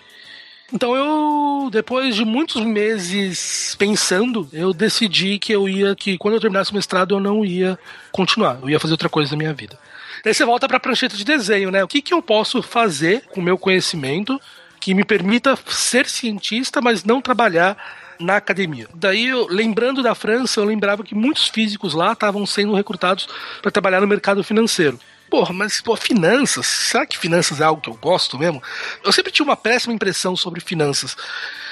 Então 0.71 0.93
eu, 0.95 1.69
depois 1.71 2.15
de 2.15 2.25
muitos 2.25 2.61
meses 2.65 3.73
pensando, 3.79 4.49
eu 4.51 4.73
decidi 4.73 5.39
que 5.39 5.53
eu 5.53 5.69
ia, 5.69 5.95
que 5.95 6.17
quando 6.17 6.33
eu 6.33 6.41
terminasse 6.41 6.71
o 6.71 6.75
mestrado 6.75 7.15
eu 7.15 7.19
não 7.21 7.45
ia 7.45 7.79
continuar, 8.11 8.59
eu 8.61 8.69
ia 8.69 8.79
fazer 8.79 8.93
outra 8.93 9.07
coisa 9.07 9.31
da 9.31 9.37
minha 9.37 9.53
vida. 9.53 9.79
Daí 10.27 10.33
você 10.33 10.43
volta 10.43 10.67
para 10.67 10.75
a 10.75 10.79
prancheta 10.81 11.15
de 11.15 11.23
desenho, 11.23 11.71
né? 11.71 11.81
O 11.81 11.87
que, 11.87 12.01
que 12.01 12.13
eu 12.13 12.21
posso 12.21 12.61
fazer 12.61 13.21
com 13.29 13.39
o 13.39 13.43
meu 13.43 13.57
conhecimento 13.57 14.37
que 14.77 14.93
me 14.93 15.05
permita 15.05 15.57
ser 15.67 16.05
cientista, 16.05 16.81
mas 16.81 17.05
não 17.05 17.21
trabalhar 17.21 17.77
na 18.19 18.35
academia. 18.35 18.89
Daí, 18.93 19.27
eu, 19.27 19.47
lembrando 19.49 20.03
da 20.03 20.13
França, 20.13 20.59
eu 20.59 20.65
lembrava 20.65 21.01
que 21.01 21.15
muitos 21.15 21.47
físicos 21.47 21.93
lá 21.93 22.11
estavam 22.11 22.45
sendo 22.45 22.73
recrutados 22.73 23.25
para 23.61 23.71
trabalhar 23.71 24.01
no 24.01 24.07
mercado 24.07 24.43
financeiro. 24.43 24.99
Porra, 25.29 25.53
mas 25.53 25.81
pô, 25.81 25.95
finanças, 25.95 26.65
será 26.65 27.05
que 27.05 27.17
finanças 27.17 27.59
é 27.59 27.63
algo 27.63 27.81
que 27.81 27.89
eu 27.89 27.95
gosto 27.95 28.39
mesmo? 28.39 28.61
Eu 29.03 29.11
sempre 29.11 29.31
tinha 29.31 29.43
uma 29.45 29.57
péssima 29.57 29.93
impressão 29.93 30.35
sobre 30.35 30.61
finanças. 30.61 31.17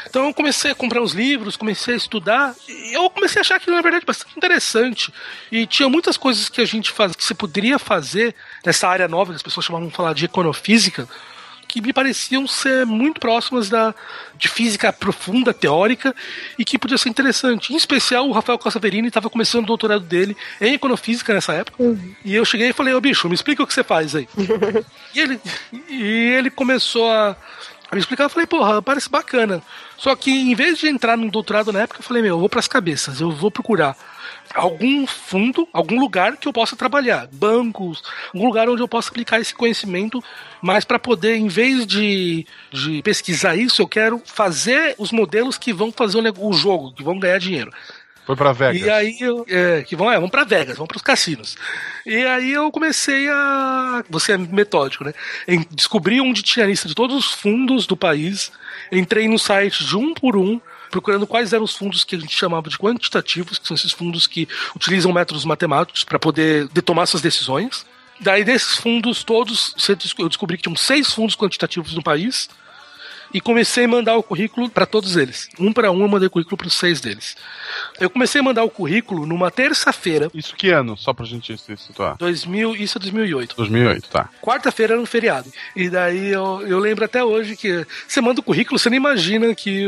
Então 0.07 0.27
eu 0.27 0.33
comecei 0.33 0.71
a 0.71 0.75
comprar 0.75 1.01
uns 1.01 1.13
livros, 1.13 1.57
comecei 1.57 1.93
a 1.93 1.97
estudar, 1.97 2.55
e 2.67 2.95
eu 2.95 3.09
comecei 3.09 3.39
a 3.39 3.41
achar 3.41 3.55
aquilo, 3.55 3.75
na 3.75 3.81
verdade, 3.81 4.05
bastante 4.05 4.37
interessante. 4.37 5.13
E 5.51 5.65
tinha 5.65 5.89
muitas 5.89 6.15
coisas 6.15 6.47
que 6.47 6.61
a 6.61 6.65
gente 6.65 6.91
faz, 6.91 7.15
que 7.15 7.23
você 7.23 7.33
poderia 7.33 7.79
fazer 7.79 8.35
nessa 8.65 8.87
área 8.87 9.07
nova, 9.07 9.31
que 9.31 9.37
as 9.37 9.43
pessoas 9.43 9.65
chamavam 9.65 9.87
de 9.87 9.95
falar 9.95 10.13
de 10.13 10.25
econofísica, 10.25 11.07
que 11.67 11.81
me 11.81 11.91
pareciam 11.91 12.47
ser 12.47 12.85
muito 12.85 13.19
próximas 13.19 13.69
da, 13.69 13.93
de 14.37 14.47
física 14.47 14.91
profunda, 14.93 15.53
teórica, 15.53 16.15
e 16.57 16.65
que 16.65 16.77
podia 16.77 16.97
ser 16.97 17.09
interessante. 17.09 17.73
Em 17.73 17.75
especial, 17.75 18.27
o 18.27 18.31
Rafael 18.31 18.57
Costaverini 18.57 19.07
estava 19.07 19.29
começando 19.29 19.63
o 19.63 19.67
doutorado 19.67 20.03
dele 20.03 20.35
em 20.61 20.73
econofísica 20.73 21.33
nessa 21.33 21.53
época. 21.53 21.83
E 22.23 22.33
eu 22.33 22.45
cheguei 22.45 22.69
e 22.69 22.73
falei, 22.73 22.93
ô 22.93 23.01
bicho, 23.01 23.27
me 23.27 23.35
explica 23.35 23.63
o 23.63 23.67
que 23.67 23.73
você 23.73 23.83
faz 23.83 24.15
aí. 24.15 24.27
e, 25.13 25.19
ele, 25.19 25.39
e 25.89 26.03
ele 26.37 26.49
começou 26.49 27.09
a, 27.11 27.35
a 27.91 27.95
me 27.95 27.99
explicar, 27.99 28.25
eu 28.25 28.29
falei, 28.29 28.47
porra, 28.47 28.81
parece 28.81 29.09
bacana. 29.09 29.61
Só 29.97 30.15
que 30.15 30.31
em 30.31 30.55
vez 30.55 30.77
de 30.77 30.87
entrar 30.87 31.17
num 31.17 31.27
doutorado 31.27 31.71
na 31.71 31.81
época, 31.81 31.99
eu 31.99 32.03
falei, 32.03 32.21
meu, 32.21 32.35
eu 32.35 32.39
vou 32.39 32.49
pras 32.49 32.67
cabeças, 32.67 33.21
eu 33.21 33.31
vou 33.31 33.51
procurar 33.51 33.95
algum 34.55 35.05
fundo, 35.05 35.67
algum 35.73 35.99
lugar 35.99 36.37
que 36.37 36.47
eu 36.47 36.53
possa 36.53 36.75
trabalhar, 36.75 37.27
bancos, 37.31 38.01
algum 38.33 38.47
lugar 38.47 38.69
onde 38.69 38.81
eu 38.81 38.87
possa 38.87 39.09
aplicar 39.09 39.39
esse 39.39 39.53
conhecimento, 39.53 40.23
mas 40.61 40.85
para 40.85 40.97
poder, 40.97 41.35
em 41.35 41.47
vez 41.47 41.85
de, 41.85 42.47
de 42.71 43.01
pesquisar 43.03 43.55
isso, 43.55 43.81
eu 43.81 43.87
quero 43.87 44.21
fazer 44.25 44.95
os 44.97 45.11
modelos 45.11 45.57
que 45.57 45.73
vão 45.73 45.91
fazer 45.91 46.17
o, 46.17 46.47
o 46.47 46.53
jogo, 46.53 46.93
que 46.93 47.03
vão 47.03 47.19
ganhar 47.19 47.37
dinheiro. 47.37 47.71
Foi 48.25 48.35
pra 48.35 48.51
Vegas. 48.53 48.81
E 48.81 48.89
aí 48.89 49.17
eu, 49.19 49.45
é, 49.47 49.83
que 49.83 49.95
vão, 49.95 50.11
é, 50.11 50.19
vão 50.19 50.27
para 50.27 50.43
Vegas, 50.43 50.77
vão 50.77 50.87
para 50.87 50.97
os 50.97 51.03
cassinos. 51.03 51.55
E 52.05 52.25
aí 52.25 52.51
eu 52.51 52.71
comecei 52.71 53.29
a, 53.29 54.03
você 54.09 54.31
é 54.31 54.37
metódico, 54.37 55.03
né? 55.03 55.13
Em 55.47 55.63
descobrir 55.69 56.21
onde 56.21 56.41
tinha 56.41 56.65
a 56.65 56.67
lista 56.67 56.87
de 56.87 56.95
todos 56.95 57.15
os 57.15 57.33
fundos 57.33 57.85
do 57.85 57.95
país. 57.95 58.51
Entrei 58.91 59.27
no 59.27 59.37
site 59.37 59.85
de 59.85 59.95
um 59.95 60.11
por 60.13 60.35
um, 60.35 60.59
procurando 60.95 61.27
quais 61.27 61.51
eram 61.51 61.65
os 61.65 61.75
fundos 61.75 62.05
que 62.05 62.15
a 62.15 62.19
gente 62.19 62.33
chamava 62.33 62.69
de 62.69 62.77
quantitativos, 62.77 63.59
que 63.59 63.67
são 63.67 63.75
esses 63.75 63.91
fundos 63.91 64.25
que 64.27 64.47
utilizam 64.73 65.11
métodos 65.11 65.43
matemáticos 65.43 66.05
para 66.05 66.17
poder 66.17 66.69
de- 66.69 66.81
tomar 66.81 67.05
suas 67.05 67.21
decisões. 67.21 67.85
Daí 68.21 68.45
desses 68.45 68.77
fundos 68.77 69.21
todos, 69.21 69.75
eu 70.17 70.29
descobri 70.29 70.55
que 70.55 70.63
tinham 70.63 70.75
seis 70.77 71.11
fundos 71.11 71.35
quantitativos 71.35 71.93
no 71.93 72.01
país 72.01 72.47
e 73.35 73.41
comecei 73.41 73.83
a 73.83 73.87
mandar 73.89 74.15
o 74.15 74.23
currículo 74.23 74.69
para 74.69 74.85
todos 74.85 75.17
eles. 75.17 75.49
Um 75.59 75.73
para 75.73 75.91
um 75.91 75.99
eu 75.99 76.07
mandei 76.07 76.27
o 76.27 76.31
currículo 76.31 76.55
para 76.55 76.67
os 76.67 76.73
seis 76.73 77.01
deles. 77.01 77.35
Eu 77.99 78.09
comecei 78.09 78.39
a 78.39 78.43
mandar 78.43 78.63
o 78.63 78.69
currículo 78.69 79.25
numa 79.25 79.51
terça-feira, 79.51 80.31
Isso 80.33 80.55
que 80.55 80.69
ano? 80.69 80.95
Só 80.95 81.11
pra 81.11 81.25
gente 81.25 81.57
se 81.57 81.75
situar. 81.75 82.15
2000, 82.15 82.77
isso 82.77 82.97
é 82.97 83.01
2008. 83.01 83.57
2008, 83.57 84.09
tá. 84.09 84.29
Quarta-feira 84.41 84.93
era 84.93 85.01
um 85.01 85.05
feriado. 85.05 85.51
E 85.75 85.89
daí 85.89 86.31
eu, 86.31 86.65
eu 86.65 86.79
lembro 86.79 87.03
até 87.03 87.25
hoje 87.25 87.57
que 87.57 87.85
você 88.07 88.21
manda 88.21 88.39
o 88.39 88.43
currículo, 88.43 88.79
você 88.79 88.89
nem 88.89 88.95
imagina 88.95 89.53
que, 89.53 89.85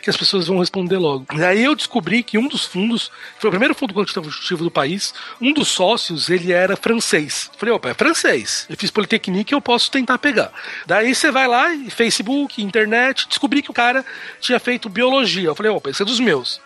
que 0.00 0.08
as 0.08 0.16
pessoas 0.16 0.46
vão 0.46 0.60
responder 0.60 0.98
logo. 0.98 1.26
Daí 1.36 1.64
eu 1.64 1.74
descobri 1.74 2.22
que 2.22 2.38
um 2.38 2.46
dos 2.46 2.64
fundos, 2.64 3.10
foi 3.40 3.48
o 3.48 3.50
primeiro 3.50 3.74
fundo 3.74 3.92
quantitativo 3.92 4.62
do 4.62 4.70
país, 4.70 5.12
um 5.40 5.52
dos 5.52 5.66
sócios, 5.66 6.30
ele 6.30 6.52
era 6.52 6.76
francês. 6.76 7.50
Falei, 7.58 7.74
opa, 7.74 7.88
é 7.88 7.94
francês. 7.94 8.66
Eu 8.70 8.76
fiz 8.76 8.92
Politecnique 8.92 9.52
eu 9.52 9.60
posso 9.60 9.90
tentar 9.90 10.18
pegar. 10.18 10.52
Daí 10.86 11.12
você 11.12 11.32
vai 11.32 11.48
lá, 11.48 11.74
e 11.74 11.90
Facebook, 11.90 12.62
internet, 12.62 12.83
descobri 13.28 13.62
que 13.62 13.70
o 13.70 13.74
cara 13.74 14.04
tinha 14.40 14.58
feito 14.58 14.88
biologia. 14.88 15.48
Eu 15.48 15.54
falei, 15.54 15.72
opa, 15.72 15.90
esse 15.90 16.02
é 16.02 16.04
dos 16.04 16.20
meus. 16.20 16.60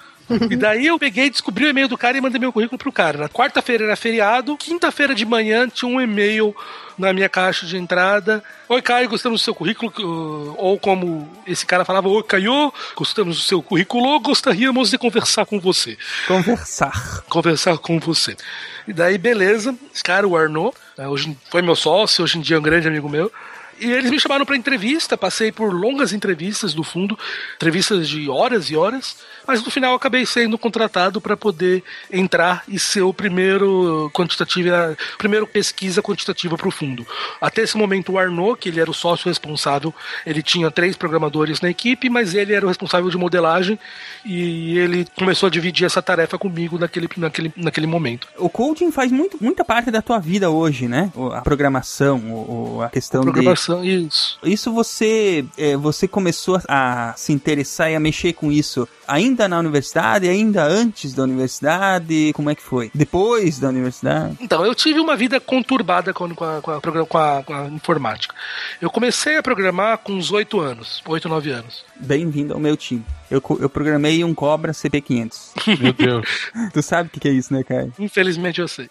E 0.50 0.56
daí 0.56 0.86
eu 0.86 0.98
peguei, 0.98 1.30
descobri 1.30 1.64
o 1.64 1.68
e-mail 1.68 1.88
do 1.88 1.96
cara 1.96 2.18
e 2.18 2.20
mandei 2.20 2.38
meu 2.38 2.52
currículo 2.52 2.78
pro 2.78 2.92
cara. 2.92 3.18
Na 3.18 3.28
quarta-feira 3.28 3.84
era 3.84 3.96
feriado, 3.96 4.56
quinta-feira 4.56 5.14
de 5.14 5.24
manhã 5.24 5.68
tinha 5.68 5.90
um 5.90 6.00
e-mail 6.00 6.54
na 6.98 7.12
minha 7.12 7.28
caixa 7.28 7.64
de 7.64 7.76
entrada. 7.76 8.42
Oi, 8.68 8.82
Caio, 8.82 9.08
gostamos 9.08 9.40
do 9.40 9.44
seu 9.44 9.54
currículo. 9.54 9.92
uh, 9.98 10.54
Ou 10.58 10.78
como 10.78 11.30
esse 11.46 11.64
cara 11.64 11.84
falava, 11.84 12.08
Oi, 12.08 12.22
Caio, 12.24 12.72
gostamos 12.94 13.36
do 13.36 13.42
seu 13.42 13.62
currículo, 13.62 14.20
gostaríamos 14.20 14.90
de 14.90 14.98
conversar 14.98 15.46
com 15.46 15.60
você. 15.60 15.96
Conversar. 16.26 17.22
Conversar 17.28 17.78
com 17.78 17.98
você. 17.98 18.36
E 18.86 18.92
daí, 18.92 19.16
beleza, 19.16 19.74
esse 19.94 20.02
cara, 20.02 20.26
o 20.26 20.36
Arnaud, 20.36 20.76
né, 20.96 21.08
hoje 21.08 21.36
foi 21.50 21.62
meu 21.62 21.76
sócio, 21.76 22.24
hoje 22.24 22.38
em 22.38 22.40
dia 22.40 22.56
é 22.56 22.58
um 22.58 22.62
grande 22.62 22.88
amigo 22.88 23.08
meu. 23.08 23.30
E 23.80 23.90
eles 23.90 24.10
me 24.10 24.18
chamaram 24.18 24.44
para 24.44 24.56
entrevista, 24.56 25.16
passei 25.16 25.52
por 25.52 25.72
longas 25.72 26.12
entrevistas 26.12 26.74
no 26.74 26.82
fundo, 26.82 27.18
entrevistas 27.54 28.08
de 28.08 28.28
horas 28.28 28.70
e 28.70 28.76
horas, 28.76 29.16
mas 29.48 29.64
no 29.64 29.70
final 29.70 29.94
acabei 29.94 30.26
sendo 30.26 30.58
contratado 30.58 31.22
para 31.22 31.34
poder 31.34 31.82
entrar 32.12 32.62
e 32.68 32.78
ser 32.78 33.00
o 33.00 33.14
primeiro 33.14 34.10
quantitativa, 34.12 34.94
primeiro 35.16 35.46
pesquisa 35.46 36.02
quantitativa 36.02 36.54
para 36.58 36.68
o 36.68 36.70
fundo. 36.70 37.06
Até 37.40 37.62
esse 37.62 37.74
momento 37.74 38.12
o 38.12 38.18
Arnaud, 38.18 38.60
que 38.60 38.68
ele 38.68 38.78
era 38.78 38.90
o 38.90 38.94
sócio 38.94 39.26
responsável, 39.26 39.94
ele 40.26 40.42
tinha 40.42 40.70
três 40.70 40.96
programadores 40.96 41.62
na 41.62 41.70
equipe, 41.70 42.10
mas 42.10 42.34
ele 42.34 42.52
era 42.52 42.66
o 42.66 42.68
responsável 42.68 43.08
de 43.08 43.16
modelagem 43.16 43.78
e 44.22 44.76
ele 44.78 45.06
começou 45.16 45.46
a 45.46 45.50
dividir 45.50 45.86
essa 45.86 46.02
tarefa 46.02 46.36
comigo 46.36 46.78
naquele, 46.78 47.08
naquele, 47.16 47.50
naquele 47.56 47.86
momento. 47.86 48.28
O 48.36 48.50
coding 48.50 48.92
faz 48.92 49.10
muito, 49.10 49.38
muita 49.40 49.64
parte 49.64 49.90
da 49.90 50.02
tua 50.02 50.18
vida 50.18 50.50
hoje, 50.50 50.86
né? 50.86 51.10
A 51.32 51.40
programação, 51.40 52.18
o, 52.30 52.82
a 52.82 52.90
questão 52.90 53.22
de 53.22 53.32
Programação, 53.32 53.82
isso. 53.82 54.38
Isso 54.44 54.70
você 54.72 55.42
é, 55.56 55.74
você 55.74 56.06
começou 56.06 56.60
a 56.68 57.14
se 57.16 57.32
interessar 57.32 57.90
e 57.90 57.94
a 57.94 58.00
mexer 58.00 58.34
com 58.34 58.52
isso 58.52 58.86
ainda 59.06 59.37
na 59.46 59.58
universidade, 59.58 60.26
ainda 60.28 60.64
antes 60.64 61.12
da 61.14 61.22
universidade? 61.24 62.32
Como 62.34 62.50
é 62.50 62.54
que 62.54 62.62
foi? 62.62 62.90
Depois 62.94 63.58
da 63.58 63.68
universidade? 63.68 64.36
Então, 64.40 64.64
eu 64.64 64.74
tive 64.74 64.98
uma 64.98 65.14
vida 65.16 65.38
conturbada 65.38 66.12
com, 66.14 66.34
com, 66.34 66.44
a, 66.44 66.60
com, 66.60 66.70
a, 66.72 66.80
com 66.80 67.18
a- 67.18 67.42
com 67.44 67.54
a 67.54 67.66
informática. 67.68 68.34
Eu 68.80 68.90
comecei 68.90 69.36
a 69.36 69.42
programar 69.42 69.98
com 69.98 70.12
uns 70.14 70.32
8 70.32 70.58
anos, 70.60 71.02
8, 71.06 71.28
9 71.28 71.50
anos. 71.50 71.84
Bem-vindo 72.00 72.54
ao 72.54 72.58
meu 72.60 72.76
time. 72.76 73.04
Eu, 73.30 73.42
eu 73.60 73.68
programei 73.68 74.24
um 74.24 74.34
Cobra 74.34 74.72
CP500. 74.72 75.78
Meu 75.78 75.92
Deus. 75.92 76.26
tu 76.72 76.82
sabe 76.82 77.08
o 77.08 77.12
que, 77.12 77.20
que 77.20 77.28
é 77.28 77.32
isso, 77.32 77.52
né, 77.52 77.62
Caio? 77.62 77.92
Infelizmente 77.98 78.60
eu 78.60 78.66
sei. 78.68 78.88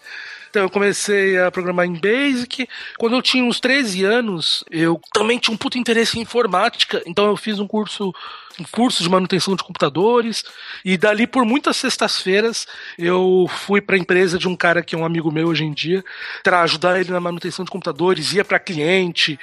Então 0.58 0.66
eu 0.66 0.70
comecei 0.70 1.38
a 1.38 1.52
programar 1.52 1.86
em 1.86 1.92
Basic. 1.92 2.68
Quando 2.98 3.14
eu 3.14 3.22
tinha 3.22 3.44
uns 3.44 3.60
13 3.60 4.02
anos, 4.02 4.64
eu 4.68 5.00
também 5.12 5.38
tinha 5.38 5.54
um 5.54 5.56
puto 5.56 5.78
interesse 5.78 6.18
em 6.18 6.22
informática. 6.22 7.00
Então 7.06 7.26
eu 7.26 7.36
fiz 7.36 7.60
um 7.60 7.66
curso, 7.68 8.12
um 8.58 8.64
curso 8.64 9.00
de 9.00 9.08
manutenção 9.08 9.54
de 9.54 9.62
computadores. 9.62 10.42
E 10.84 10.98
dali 10.98 11.28
por 11.28 11.44
muitas 11.44 11.76
sextas-feiras 11.76 12.66
eu 12.98 13.48
fui 13.48 13.80
para 13.80 13.94
a 13.94 13.98
empresa 14.00 14.36
de 14.36 14.48
um 14.48 14.56
cara 14.56 14.82
que 14.82 14.96
é 14.96 14.98
um 14.98 15.04
amigo 15.04 15.30
meu 15.30 15.46
hoje 15.46 15.62
em 15.62 15.72
dia, 15.72 16.04
para 16.42 16.62
ajudar 16.62 17.00
ele 17.00 17.12
na 17.12 17.20
manutenção 17.20 17.64
de 17.64 17.70
computadores, 17.70 18.32
ia 18.32 18.44
para 18.44 18.58
cliente, 18.58 19.38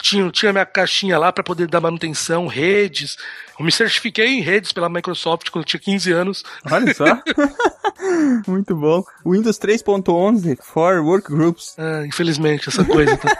tinha, 0.00 0.30
tinha 0.30 0.50
minha 0.50 0.64
caixinha 0.64 1.18
lá 1.18 1.30
para 1.30 1.44
poder 1.44 1.66
dar 1.66 1.82
manutenção, 1.82 2.46
redes. 2.46 3.18
Eu 3.58 3.64
me 3.64 3.70
certifiquei 3.72 4.26
em 4.26 4.40
redes 4.40 4.72
pela 4.72 4.88
Microsoft 4.88 5.50
quando 5.50 5.62
eu 5.62 5.68
tinha 5.68 5.80
15 5.80 6.12
anos. 6.12 6.44
Olha 6.70 6.92
só. 6.94 7.04
Muito 8.46 8.74
bom. 8.74 9.04
Windows 9.24 9.58
3.11 9.58 10.58
for 10.62 10.98
Workgroups. 11.00 11.74
Ah, 11.78 12.04
infelizmente, 12.06 12.68
essa 12.68 12.84
coisa. 12.84 13.16
Tá? 13.16 13.36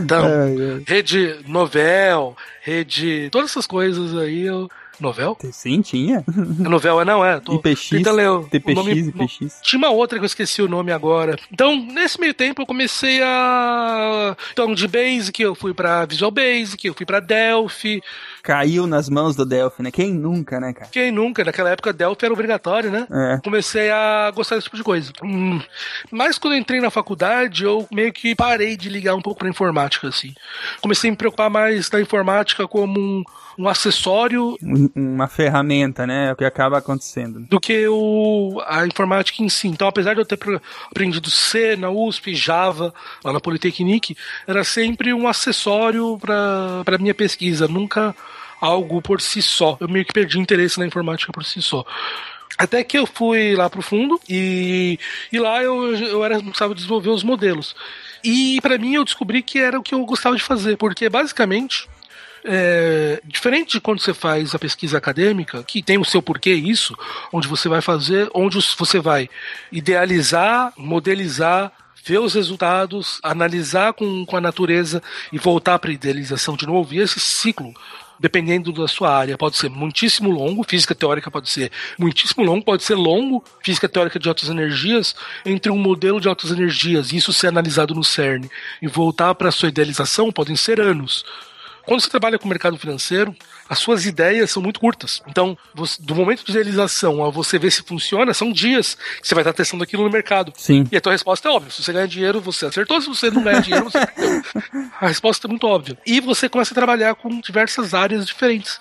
Então, 0.00 0.26
rede 0.86 1.36
novel, 1.46 2.36
rede. 2.62 3.28
Todas 3.30 3.50
essas 3.50 3.66
coisas 3.66 4.16
aí 4.16 4.42
eu. 4.46 4.68
Novel? 5.00 5.34
Sim, 5.50 5.80
tinha. 5.80 6.22
É 6.28 6.68
novel, 6.68 7.00
é 7.00 7.06
não, 7.06 7.24
é. 7.24 7.40
Tô 7.40 7.54
IPX, 7.54 7.88
tentando 7.88 8.16
ler 8.16 8.28
o 8.28 8.42
TPX, 8.44 8.74
nome- 8.76 8.92
IPX. 8.92 9.58
Tinha 9.62 9.78
uma 9.78 9.88
outra 9.88 10.18
que 10.18 10.24
eu 10.24 10.26
esqueci 10.26 10.60
o 10.60 10.68
nome 10.68 10.92
agora. 10.92 11.38
Então, 11.50 11.74
nesse 11.74 12.20
meio 12.20 12.34
tempo, 12.34 12.60
eu 12.60 12.66
comecei 12.66 13.22
a. 13.22 14.36
Então, 14.52 14.74
de 14.74 14.86
Basic, 14.86 15.40
eu 15.42 15.54
fui 15.54 15.72
pra 15.72 16.04
Visual 16.04 16.30
Basic, 16.30 16.86
eu 16.86 16.92
fui 16.92 17.06
pra 17.06 17.18
Delphi. 17.18 18.02
Caiu 18.42 18.86
nas 18.86 19.08
mãos 19.08 19.36
do 19.36 19.44
Delphi, 19.44 19.82
né? 19.82 19.90
Quem 19.90 20.12
nunca, 20.12 20.58
né, 20.60 20.72
cara? 20.72 20.88
Quem 20.90 21.10
nunca? 21.10 21.44
Naquela 21.44 21.70
época, 21.70 21.92
Delphi 21.92 22.24
era 22.24 22.32
obrigatório, 22.34 22.90
né? 22.90 23.06
É. 23.10 23.40
comecei 23.42 23.90
a 23.90 24.30
gostar 24.34 24.56
desse 24.56 24.64
tipo 24.64 24.76
de 24.76 24.82
coisa. 24.84 25.12
Hum, 25.22 25.60
Mas 26.10 26.38
quando 26.38 26.54
eu 26.54 26.58
entrei 26.60 26.80
na 26.80 26.90
faculdade, 26.90 27.64
eu 27.64 27.86
meio 27.92 28.12
que 28.12 28.34
parei 28.34 28.76
de 28.76 28.88
ligar 28.88 29.14
um 29.14 29.22
pouco 29.22 29.40
pra 29.40 29.48
informática, 29.48 30.08
assim. 30.08 30.34
Comecei 30.80 31.08
a 31.08 31.12
me 31.12 31.16
preocupar 31.16 31.50
mais 31.50 31.88
da 31.88 32.00
informática 32.00 32.66
como 32.66 32.98
um, 33.00 33.24
um 33.58 33.68
acessório 33.68 34.56
Um- 34.62 34.90
Uma 34.94 35.28
ferramenta, 35.28 36.06
né? 36.06 36.28
É 36.28 36.32
o 36.32 36.36
que 36.36 36.44
acaba 36.44 36.78
acontecendo. 36.78 37.40
do 37.40 37.60
que 37.60 37.86
o, 37.88 38.60
a 38.66 38.86
informática 38.86 39.42
em 39.42 39.48
si. 39.48 39.68
Então, 39.68 39.88
apesar 39.88 40.14
de 40.14 40.20
eu 40.20 40.24
ter 40.26 40.38
aprendido 40.90 41.28
C 41.30 41.76
na 41.76 41.90
USP, 41.90 42.34
Java, 42.34 42.92
lá 43.24 43.32
na 43.32 43.40
Politecnique, 43.40 44.16
era 44.46 44.64
sempre 44.64 45.12
um 45.12 45.26
acessório 45.28 46.18
para 46.18 46.98
minha 46.98 47.14
pesquisa, 47.14 47.66
nunca 47.68 48.14
algo 48.60 49.00
por 49.00 49.20
si 49.20 49.40
só. 49.42 49.76
Eu 49.80 49.88
meio 49.88 50.04
que 50.04 50.12
perdi 50.12 50.38
interesse 50.38 50.78
na 50.78 50.86
informática 50.86 51.32
por 51.32 51.44
si 51.44 51.60
só. 51.62 51.84
Até 52.58 52.84
que 52.84 52.98
eu 52.98 53.06
fui 53.06 53.54
lá 53.56 53.70
pro 53.70 53.80
fundo 53.80 54.20
e, 54.28 54.98
e 55.32 55.38
lá 55.38 55.62
eu, 55.62 55.96
eu 55.96 56.22
era 56.24 56.34
responsável 56.34 56.74
de 56.74 56.80
desenvolver 56.80 57.08
os 57.08 57.22
modelos. 57.22 57.74
E 58.22 58.60
para 58.60 58.76
mim 58.76 58.94
eu 58.94 59.04
descobri 59.04 59.42
que 59.42 59.58
era 59.58 59.78
o 59.78 59.82
que 59.82 59.94
eu 59.94 60.04
gostava 60.04 60.36
de 60.36 60.42
fazer, 60.42 60.76
porque 60.76 61.08
basicamente 61.08 61.88
é, 62.44 63.20
diferente 63.24 63.72
de 63.72 63.80
quando 63.80 64.00
você 64.00 64.14
faz 64.14 64.54
a 64.54 64.58
pesquisa 64.58 64.98
acadêmica, 64.98 65.62
que 65.62 65.82
tem 65.82 65.98
o 65.98 66.04
seu 66.04 66.22
porquê 66.22 66.54
isso, 66.54 66.96
onde 67.32 67.48
você 67.48 67.68
vai 67.68 67.80
fazer, 67.80 68.30
onde 68.34 68.58
você 68.76 68.98
vai 68.98 69.28
idealizar, 69.70 70.72
modelizar, 70.76 71.72
ver 72.04 72.18
os 72.18 72.34
resultados, 72.34 73.20
analisar 73.22 73.92
com, 73.92 74.24
com 74.24 74.36
a 74.36 74.40
natureza 74.40 75.02
e 75.32 75.38
voltar 75.38 75.78
para 75.78 75.90
a 75.90 75.94
idealização 75.94 76.56
de 76.56 76.66
novo. 76.66 76.94
E 76.94 76.98
esse 76.98 77.20
ciclo, 77.20 77.74
dependendo 78.18 78.72
da 78.72 78.88
sua 78.88 79.14
área, 79.14 79.36
pode 79.36 79.56
ser 79.56 79.68
muitíssimo 79.68 80.30
longo, 80.30 80.64
física 80.64 80.94
teórica 80.94 81.30
pode 81.30 81.50
ser 81.50 81.70
muitíssimo 81.98 82.44
longo, 82.44 82.64
pode 82.64 82.82
ser 82.84 82.94
longo, 82.94 83.44
física 83.62 83.88
teórica 83.88 84.18
de 84.18 84.28
altas 84.28 84.48
energias, 84.48 85.14
entre 85.44 85.70
um 85.70 85.78
modelo 85.78 86.20
de 86.20 86.28
altas 86.28 86.50
energias, 86.50 87.12
e 87.12 87.16
isso 87.16 87.32
ser 87.32 87.48
analisado 87.48 87.94
no 87.94 88.04
CERN, 88.04 88.48
e 88.80 88.88
voltar 88.88 89.34
para 89.34 89.50
a 89.50 89.52
sua 89.52 89.68
idealização, 89.68 90.32
podem 90.32 90.56
ser 90.56 90.80
anos. 90.80 91.24
Quando 91.86 92.00
você 92.00 92.08
trabalha 92.10 92.38
com 92.38 92.44
o 92.46 92.48
mercado 92.48 92.76
financeiro, 92.76 93.34
as 93.68 93.78
suas 93.78 94.06
ideias 94.06 94.50
são 94.50 94.62
muito 94.62 94.78
curtas. 94.80 95.22
Então, 95.26 95.56
você- 95.74 96.00
do 96.00 96.14
momento 96.14 96.44
de 96.44 96.52
realização 96.52 97.24
a 97.24 97.30
você 97.30 97.58
ver 97.58 97.70
se 97.70 97.82
funciona, 97.82 98.32
são 98.34 98.52
dias 98.52 98.96
que 99.20 99.26
você 99.28 99.34
vai 99.34 99.42
estar 99.42 99.52
testando 99.52 99.82
aquilo 99.82 100.04
no 100.04 100.10
mercado. 100.10 100.52
Sim. 100.56 100.86
E 100.90 100.96
a 100.96 101.00
tua 101.00 101.12
resposta 101.12 101.48
é 101.48 101.52
óbvia. 101.52 101.70
Se 101.70 101.82
você 101.82 101.92
ganhar 101.92 102.06
dinheiro, 102.06 102.40
você 102.40 102.66
acertou. 102.66 103.00
Se 103.00 103.08
você 103.08 103.30
não 103.30 103.42
ganhar 103.42 103.60
dinheiro, 103.60 103.84
você 103.90 103.98
perdeu. 104.06 104.42
A 105.00 105.06
resposta 105.08 105.46
é 105.46 105.48
muito 105.48 105.66
óbvia. 105.66 105.98
E 106.06 106.20
você 106.20 106.48
começa 106.48 106.72
a 106.72 106.76
trabalhar 106.76 107.14
com 107.14 107.40
diversas 107.40 107.94
áreas 107.94 108.26
diferentes. 108.26 108.78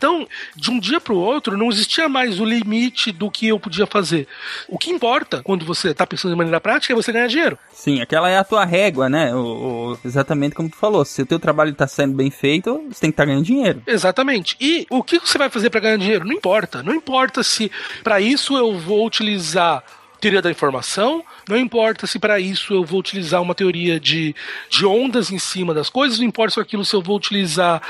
Então, 0.00 0.26
de 0.56 0.70
um 0.70 0.80
dia 0.80 0.98
para 0.98 1.12
o 1.12 1.18
outro, 1.18 1.58
não 1.58 1.68
existia 1.68 2.08
mais 2.08 2.40
o 2.40 2.44
limite 2.46 3.12
do 3.12 3.30
que 3.30 3.48
eu 3.48 3.60
podia 3.60 3.84
fazer. 3.86 4.26
O 4.66 4.78
que 4.78 4.90
importa 4.90 5.42
quando 5.42 5.62
você 5.62 5.90
está 5.90 6.06
pensando 6.06 6.30
de 6.32 6.38
maneira 6.38 6.58
prática 6.58 6.94
é 6.94 6.96
você 6.96 7.12
ganhar 7.12 7.26
dinheiro. 7.26 7.58
Sim, 7.70 8.00
aquela 8.00 8.30
é 8.30 8.38
a 8.38 8.44
tua 8.44 8.64
régua, 8.64 9.10
né? 9.10 9.34
O, 9.34 9.92
o- 9.92 9.98
exatamente 10.02 10.54
como 10.54 10.70
tu 10.70 10.76
falou. 10.78 11.04
Se 11.04 11.20
o 11.20 11.26
teu 11.26 11.38
trabalho 11.38 11.74
tá 11.74 11.86
sendo 11.86 12.14
bem 12.14 12.30
feito, 12.30 12.82
você 12.90 13.00
tem 13.02 13.10
que 13.10 13.12
estar 13.12 13.26
ganhando 13.26 13.44
dinheiro. 13.44 13.82
Exatamente. 13.86 14.56
E 14.58 14.86
o 14.88 15.02
que 15.02 15.18
você 15.18 15.36
vai 15.36 15.50
fazer 15.50 15.68
para 15.68 15.80
ganhar 15.80 15.98
dinheiro? 15.98 16.24
Não 16.24 16.32
importa. 16.32 16.82
Não 16.82 16.94
importa 16.94 17.42
se 17.42 17.70
para 18.02 18.22
isso 18.22 18.56
eu 18.56 18.78
vou 18.78 19.04
utilizar 19.06 19.84
teoria 20.18 20.40
da 20.42 20.50
informação, 20.50 21.22
não 21.48 21.56
importa 21.56 22.06
se 22.06 22.18
para 22.18 22.38
isso 22.38 22.74
eu 22.74 22.84
vou 22.84 23.00
utilizar 23.00 23.40
uma 23.40 23.54
teoria 23.54 23.98
de, 23.98 24.34
de 24.68 24.84
ondas 24.84 25.30
em 25.30 25.38
cima 25.38 25.72
das 25.72 25.88
coisas, 25.88 26.18
não 26.18 26.26
importa 26.26 26.52
se 26.52 26.60
aquilo 26.60 26.84
se 26.84 26.94
eu 26.94 27.00
vou 27.00 27.16
utilizar 27.16 27.80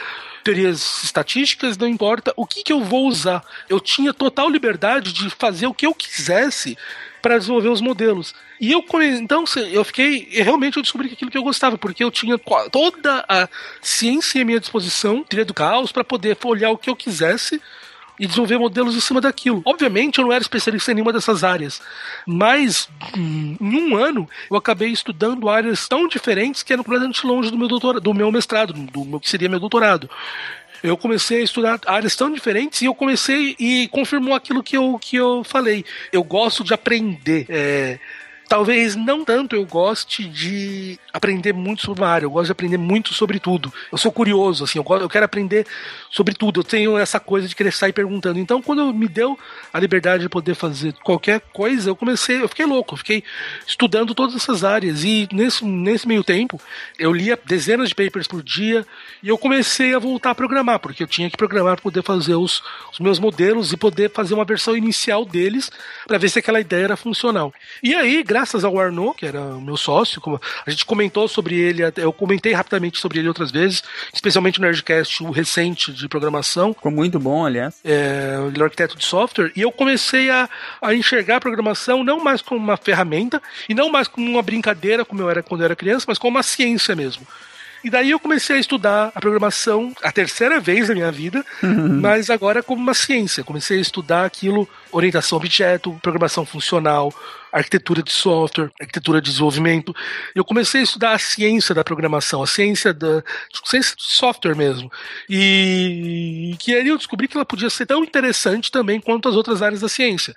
teorias 0.43 1.03
estatísticas, 1.05 1.77
não 1.77 1.89
importa 1.89 2.33
o 2.37 2.47
que, 2.47 2.63
que 2.63 2.73
eu 2.73 2.83
vou 2.83 3.07
usar. 3.07 3.45
Eu 3.69 3.81
tinha 3.81 4.13
total 4.13 4.49
liberdade 4.49 5.13
de 5.13 5.31
fazer 5.31 5.67
o 5.67 5.75
que 5.75 5.87
eu 5.87 5.95
quisesse 5.95 6.77
para 7.21 7.39
desenvolver 7.39 7.69
os 7.69 7.81
modelos. 7.81 8.35
E 8.61 8.73
eu 8.73 8.85
então 9.19 9.45
eu 9.71 9.85
fiquei, 9.85 10.29
realmente 10.31 10.77
eu 10.77 10.83
descobri 10.83 11.11
aquilo 11.13 11.31
que 11.31 11.39
eu 11.39 11.43
gostava, 11.43 11.79
porque 11.79 12.05
eu 12.05 12.11
tinha 12.11 12.39
toda 12.71 13.25
a 13.29 13.49
ciência 13.81 14.43
à 14.43 14.45
minha 14.45 14.61
disposição, 14.61 15.25
teoria 15.25 15.45
do 15.45 15.55
caos, 15.55 15.93
para 15.93 16.05
poder 16.05 16.37
olhar 16.45 16.71
o 16.71 16.79
que 16.79 16.91
eu 16.91 16.97
quisesse 16.97 17.61
e 18.21 18.27
desenvolver 18.27 18.59
modelos 18.59 18.95
em 18.95 19.01
cima 19.01 19.19
daquilo. 19.19 19.63
Obviamente 19.65 20.19
eu 20.19 20.25
não 20.25 20.33
era 20.33 20.43
especialista 20.43 20.93
em 20.93 20.97
nenhuma 20.97 21.13
dessas 21.13 21.43
áreas, 21.43 21.81
mas 22.27 22.87
hum, 23.17 23.57
em 23.59 23.75
um 23.75 23.97
ano 23.97 24.29
eu 24.51 24.57
acabei 24.59 24.91
estudando 24.91 25.49
áreas 25.49 25.89
tão 25.89 26.07
diferentes 26.07 26.63
que 26.63 26.71
eram 26.71 26.85
completamente 26.85 27.27
longe 27.27 27.51
do 27.51 27.57
meu 27.57 27.67
doutorado, 27.67 28.03
do 28.03 28.13
meu 28.13 28.31
mestrado, 28.31 28.75
do 28.75 29.05
meu 29.07 29.19
que 29.19 29.29
seria 29.29 29.49
meu 29.49 29.59
doutorado. 29.59 30.09
Eu 30.83 30.97
comecei 30.97 31.41
a 31.41 31.45
estudar 31.45 31.81
áreas 31.87 32.15
tão 32.15 32.31
diferentes 32.31 32.83
e 32.83 32.87
eu 32.87 32.95
comecei 32.95 33.57
e 33.59 33.89
confirmou 33.89 34.35
aquilo 34.35 34.63
que 34.63 34.77
eu, 34.77 34.99
que 34.99 35.17
eu 35.17 35.43
falei. 35.45 35.85
Eu 36.13 36.23
gosto 36.23 36.63
de 36.63 36.75
aprender. 36.75 37.47
é, 37.49 37.99
Talvez 38.51 38.97
não 38.97 39.25
tanto 39.25 39.55
eu 39.55 39.65
goste 39.65 40.25
de 40.25 40.99
aprender 41.13 41.53
muito 41.53 41.83
sobre 41.83 42.03
uma 42.03 42.11
área, 42.11 42.27
eu 42.27 42.31
gosto 42.33 42.47
de 42.47 42.53
aprender 42.53 42.79
muito 42.79 43.15
sobre 43.15 43.39
tudo. 43.39 43.73
Eu 43.93 43.97
sou 43.97 44.11
curioso, 44.11 44.65
assim, 44.65 44.81
eu, 44.81 44.83
gosto, 44.83 45.03
eu 45.03 45.09
quero 45.09 45.25
aprender 45.25 45.65
sobre 46.11 46.35
tudo. 46.35 46.59
Eu 46.59 46.65
tenho 46.65 46.99
essa 46.99 47.21
coisa 47.21 47.47
de 47.47 47.55
querer 47.55 47.73
sair 47.73 47.93
perguntando. 47.93 48.41
Então, 48.41 48.61
quando 48.61 48.93
me 48.93 49.07
deu 49.07 49.39
a 49.73 49.79
liberdade 49.79 50.25
de 50.25 50.29
poder 50.29 50.57
fazer 50.57 50.93
qualquer 50.95 51.41
coisa, 51.53 51.91
eu 51.91 51.95
comecei, 51.95 52.43
eu 52.43 52.49
fiquei 52.49 52.67
louco, 52.67 52.95
eu 52.95 52.99
fiquei 52.99 53.23
estudando 53.65 54.17
todas 54.17 54.35
essas 54.35 54.65
áreas. 54.65 55.05
E 55.05 55.29
nesse, 55.31 55.65
nesse 55.65 56.09
meio 56.09 56.25
tempo, 56.25 56.61
eu 56.99 57.13
lia 57.13 57.39
dezenas 57.45 57.91
de 57.91 57.95
papers 57.95 58.27
por 58.27 58.43
dia 58.43 58.85
e 59.23 59.29
eu 59.29 59.39
comecei 59.39 59.95
a 59.95 60.01
voltar 60.01 60.31
a 60.31 60.35
programar, 60.35 60.81
porque 60.81 61.05
eu 61.05 61.07
tinha 61.07 61.31
que 61.31 61.37
programar 61.37 61.77
para 61.77 61.83
poder 61.85 62.03
fazer 62.03 62.35
os, 62.35 62.61
os 62.93 62.99
meus 62.99 63.21
modelos 63.21 63.73
e 63.73 63.77
poder 63.77 64.11
fazer 64.11 64.35
uma 64.35 64.45
versão 64.45 64.77
inicial 64.77 65.25
deles 65.25 65.71
para 66.05 66.19
ver 66.19 66.29
se 66.29 66.41
aquela 66.41 66.61
ideia 66.61 66.83
era 66.83 66.97
funcional. 66.97 67.55
E 67.81 67.95
aí, 67.95 68.25
graças 68.25 68.40
graças 68.41 68.65
ao 68.65 68.79
Arnaud, 68.81 69.15
que 69.19 69.27
era 69.27 69.39
o 69.39 69.61
meu 69.61 69.77
sócio. 69.77 70.19
como- 70.19 70.41
A 70.67 70.71
gente 70.71 70.87
comentou 70.87 71.29
sobre 71.29 71.57
ele, 71.59 71.83
eu 71.97 72.11
comentei 72.11 72.53
rapidamente 72.55 72.99
sobre 72.99 73.19
ele 73.19 73.29
outras 73.29 73.51
vezes, 73.51 73.83
especialmente 74.15 74.59
no 74.59 74.67
Nerdcast, 74.67 75.23
o 75.23 75.31
recente 75.31 75.93
de 75.93 76.09
programação. 76.09 76.73
Ficou 76.73 76.91
muito 76.91 77.19
bom, 77.21 77.45
aliás. 77.45 77.75
É, 77.85 78.37
ele 78.47 78.59
é 78.59 78.65
arquiteto 78.65 78.97
de 78.97 79.05
software, 79.05 79.53
e 79.55 79.61
eu 79.61 79.71
comecei 79.71 80.31
a, 80.31 80.49
a 80.81 80.95
enxergar 80.95 81.37
a 81.37 81.41
programação 81.41 82.03
não 82.03 82.19
mais 82.25 82.41
como 82.41 82.59
uma 82.59 82.79
ferramenta, 82.79 83.43
e 83.69 83.75
não 83.75 83.91
mais 83.91 84.09
como 84.09 84.27
uma 84.27 84.43
brincadeira, 84.43 85.05
como 85.05 85.21
eu 85.21 85.29
era 85.29 85.43
quando 85.43 85.61
eu 85.61 85.67
era 85.67 85.77
criança, 85.77 86.07
mas 86.09 86.17
como 86.19 86.37
uma 86.37 86.43
ciência 86.43 86.97
mesmo. 86.97 87.27
E 87.85 87.89
daí 87.89 88.11
eu 88.11 88.21
comecei 88.21 88.57
a 88.57 88.59
estudar 88.59 89.11
a 89.15 89.21
programação 89.21 89.93
a 90.03 90.13
terceira 90.13 90.61
vez 90.61 90.89
na 90.89 90.95
minha 90.95 91.11
vida, 91.13 91.45
mas 91.63 92.29
agora 92.29 92.63
como 92.63 92.81
uma 92.83 92.93
ciência. 92.95 93.43
Comecei 93.45 93.79
a 93.79 93.81
estudar 93.81 94.25
aquilo, 94.27 94.69
orientação 94.93 95.37
a 95.37 95.41
objeto, 95.41 95.99
programação 96.03 96.45
funcional, 96.45 97.11
arquitetura 97.53 98.03
de 98.03 98.13
software, 98.13 98.71
arquitetura 98.81 99.21
de 99.21 99.31
desenvolvimento. 99.31 99.95
Eu 100.35 100.45
comecei 100.45 100.81
a 100.81 100.85
estudar 100.85 101.13
a 101.15 101.19
ciência 101.19 101.75
da 101.75 101.85
programação, 101.85 102.43
a 102.43 102.47
ciência 102.47 102.93
da 102.93 103.23
ciência 103.65 103.97
de 103.97 104.03
software 104.03 104.55
mesmo. 104.55 104.91
E 105.29 106.57
que 106.59 106.75
aí 106.75 106.89
eu 106.89 106.97
descobri 106.97 107.29
que 107.29 107.37
ela 107.37 107.45
podia 107.45 107.71
ser 107.71 107.87
tão 107.87 108.03
interessante 108.03 108.71
também 108.71 109.01
quanto 109.01 109.29
as 109.29 109.35
outras 109.35 109.63
áreas 109.63 109.81
da 109.81 109.89
ciência. 109.89 110.35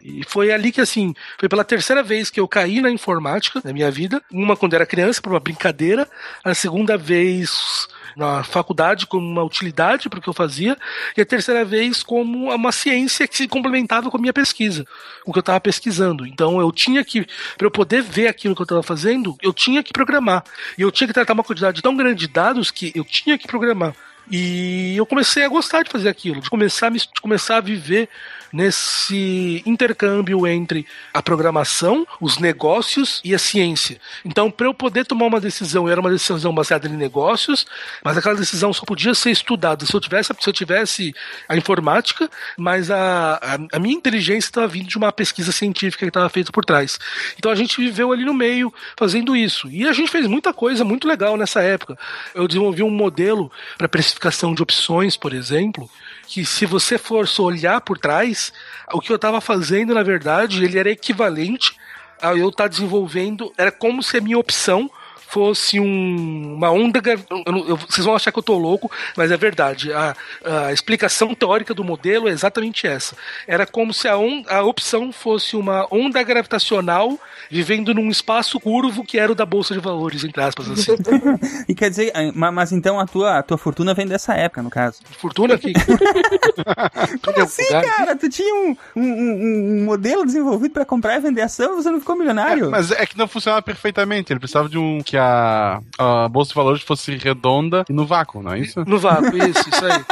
E 0.00 0.22
foi 0.26 0.52
ali 0.52 0.70
que, 0.70 0.80
assim, 0.80 1.12
foi 1.38 1.48
pela 1.48 1.64
terceira 1.64 2.02
vez 2.02 2.30
que 2.30 2.38
eu 2.38 2.46
caí 2.46 2.80
na 2.80 2.90
informática 2.90 3.60
na 3.64 3.72
minha 3.72 3.90
vida. 3.90 4.22
Uma 4.30 4.56
quando 4.56 4.74
era 4.74 4.86
criança, 4.86 5.20
por 5.20 5.32
uma 5.32 5.40
brincadeira. 5.40 6.08
A 6.44 6.54
segunda 6.54 6.96
vez 6.96 7.88
na 8.18 8.42
faculdade, 8.42 9.06
como 9.06 9.24
uma 9.26 9.42
utilidade 9.44 10.08
para 10.08 10.18
o 10.18 10.22
que 10.22 10.28
eu 10.28 10.34
fazia. 10.34 10.76
E 11.16 11.20
a 11.20 11.24
terceira 11.24 11.64
vez 11.64 12.02
como 12.02 12.52
uma 12.52 12.72
ciência 12.72 13.26
que 13.28 13.36
se 13.36 13.46
complementava 13.48 14.10
com 14.10 14.16
a 14.16 14.20
minha 14.20 14.32
pesquisa, 14.32 14.84
com 15.24 15.30
o 15.30 15.32
que 15.32 15.38
eu 15.38 15.40
estava 15.40 15.60
pesquisando. 15.60 16.26
Então 16.26 16.60
eu 16.60 16.70
tinha 16.72 17.04
que, 17.04 17.26
para 17.56 17.66
eu 17.66 17.70
poder 17.70 18.02
ver 18.02 18.26
aquilo 18.26 18.54
que 18.54 18.60
eu 18.60 18.64
estava 18.64 18.82
fazendo, 18.82 19.36
eu 19.40 19.52
tinha 19.52 19.82
que 19.82 19.92
programar. 19.92 20.42
E 20.76 20.82
eu 20.82 20.90
tinha 20.90 21.06
que 21.06 21.14
tratar 21.14 21.32
uma 21.32 21.44
quantidade 21.44 21.80
tão 21.80 21.96
grande 21.96 22.26
de 22.26 22.28
dados 22.28 22.70
que 22.70 22.92
eu 22.94 23.04
tinha 23.04 23.38
que 23.38 23.46
programar. 23.46 23.94
E 24.30 24.94
eu 24.96 25.06
comecei 25.06 25.42
a 25.42 25.48
gostar 25.48 25.82
de 25.84 25.90
fazer 25.90 26.08
aquilo, 26.10 26.42
de 26.42 26.50
começar 26.50 26.88
a, 26.88 26.90
me- 26.90 26.98
de 26.98 27.20
começar 27.22 27.56
a 27.56 27.60
viver 27.62 28.10
nesse 28.52 29.62
intercâmbio 29.66 30.46
entre 30.46 30.86
a 31.12 31.22
programação, 31.22 32.06
os 32.20 32.38
negócios 32.38 33.20
e 33.24 33.34
a 33.34 33.38
ciência. 33.38 34.00
Então, 34.24 34.50
para 34.50 34.66
eu 34.66 34.74
poder 34.74 35.04
tomar 35.06 35.26
uma 35.26 35.40
decisão, 35.40 35.88
era 35.88 36.00
uma 36.00 36.10
decisão 36.10 36.54
baseada 36.54 36.88
em 36.88 36.96
negócios, 36.96 37.66
mas 38.02 38.16
aquela 38.16 38.34
decisão 38.34 38.72
só 38.72 38.84
podia 38.84 39.14
ser 39.14 39.30
estudada 39.30 39.84
se 39.84 39.94
eu 39.94 40.00
tivesse, 40.00 40.32
se 40.38 40.48
eu 40.48 40.52
tivesse 40.52 41.14
a 41.48 41.56
informática, 41.56 42.30
mas 42.56 42.90
a, 42.90 43.34
a, 43.34 43.76
a 43.76 43.78
minha 43.78 43.94
inteligência 43.94 44.48
estava 44.48 44.66
vindo 44.66 44.88
de 44.88 44.96
uma 44.96 45.12
pesquisa 45.12 45.52
científica 45.52 46.04
que 46.04 46.10
estava 46.10 46.28
feita 46.28 46.52
por 46.52 46.64
trás. 46.64 46.98
Então 47.38 47.50
a 47.50 47.54
gente 47.54 47.76
viveu 47.76 48.12
ali 48.12 48.24
no 48.24 48.34
meio 48.34 48.72
fazendo 48.96 49.36
isso. 49.36 49.68
E 49.68 49.86
a 49.86 49.92
gente 49.92 50.10
fez 50.10 50.26
muita 50.26 50.52
coisa 50.52 50.84
muito 50.84 51.06
legal 51.06 51.36
nessa 51.36 51.60
época. 51.60 51.98
Eu 52.34 52.46
desenvolvi 52.46 52.82
um 52.82 52.90
modelo 52.90 53.50
para 53.76 53.88
precificação 53.88 54.54
de 54.54 54.62
opções, 54.62 55.16
por 55.16 55.32
exemplo, 55.32 55.88
que 56.28 56.44
se 56.44 56.66
você 56.66 56.98
fosse 56.98 57.40
olhar 57.40 57.80
por 57.80 57.96
trás, 57.96 58.52
o 58.92 59.00
que 59.00 59.10
eu 59.10 59.16
estava 59.16 59.40
fazendo, 59.40 59.94
na 59.94 60.02
verdade, 60.02 60.62
ele 60.62 60.78
era 60.78 60.90
equivalente 60.90 61.74
a 62.20 62.34
eu 62.34 62.50
estar 62.50 62.68
desenvolvendo, 62.68 63.50
era 63.56 63.72
como 63.72 64.02
se 64.02 64.18
a 64.18 64.20
minha 64.20 64.38
opção 64.38 64.90
fosse 65.30 65.78
um- 65.78 66.54
uma 66.56 66.70
onda. 66.70 67.00
eu 67.46 67.52
não- 67.52 67.68
eu- 67.68 67.76
vocês 67.76 68.04
vão 68.04 68.14
achar 68.16 68.32
que 68.32 68.38
eu 68.38 68.42
tô 68.42 68.56
louco, 68.56 68.90
mas 69.16 69.30
é 69.30 69.36
verdade. 69.36 69.92
A, 69.92 70.14
a 70.44 70.72
explicação 70.72 71.34
teórica 71.34 71.74
do 71.74 71.84
modelo 71.84 72.28
é 72.28 72.32
exatamente 72.32 72.86
essa. 72.86 73.14
Era 73.46 73.66
como 73.66 73.92
se 73.92 74.08
a, 74.08 74.16
on- 74.16 74.42
a 74.48 74.62
opção 74.62 75.12
fosse 75.12 75.54
uma 75.56 75.86
onda 75.90 76.22
gravitacional 76.22 77.18
vivendo 77.50 77.92
num 77.94 78.08
espaço 78.10 78.58
curvo 78.58 79.04
que 79.04 79.18
era 79.18 79.30
o 79.30 79.34
da 79.34 79.44
Bolsa 79.46 79.74
de 79.74 79.80
Valores, 79.80 80.24
entre 80.24 80.42
aspas, 80.42 80.70
assim. 80.70 80.92
E 81.68 81.74
quer 81.74 81.90
dizer, 81.90 82.10
ah, 82.14 82.30
ma- 82.34 82.50
mas 82.52 82.72
então 82.72 82.98
a 82.98 83.06
tua, 83.06 83.38
a 83.38 83.42
tua 83.42 83.58
fortuna 83.58 83.92
vem 83.94 84.06
dessa 84.06 84.34
época, 84.34 84.62
no 84.62 84.70
caso. 84.70 84.98
Fortuna 85.18 85.58
que. 85.58 85.72
Como 87.22 87.42
assim, 87.42 87.62
cara? 87.68 88.16
Tu 88.16 88.28
tinha 88.30 88.54
um, 88.54 88.76
um, 88.96 89.02
um- 89.02 89.84
modelo 89.84 90.24
desenvolvido 90.24 90.72
pra 90.72 90.84
comprar 90.84 91.16
e 91.16 91.20
vender 91.20 91.42
ação 91.42 91.72
e 91.74 91.82
você 91.82 91.90
não 91.90 92.00
ficou 92.00 92.16
milionário? 92.16 92.70
Mas 92.70 92.90
é 92.90 93.04
que 93.06 93.16
não 93.16 93.28
funcionava 93.28 93.60
perfeitamente. 93.62 94.32
Ele 94.32 94.40
precisava 94.40 94.68
de 94.68 94.78
um 94.78 95.00
que 95.02 95.16
a, 95.18 95.80
a 95.98 96.28
bolsa 96.28 96.50
de 96.50 96.54
valores 96.54 96.82
fosse 96.82 97.16
redonda 97.16 97.84
e 97.88 97.92
no 97.92 98.06
vácuo, 98.06 98.42
não 98.42 98.52
é 98.52 98.60
isso? 98.60 98.84
No 98.86 98.98
vácuo, 98.98 99.36
isso, 99.36 99.68
isso 99.68 99.84
aí. 99.84 100.04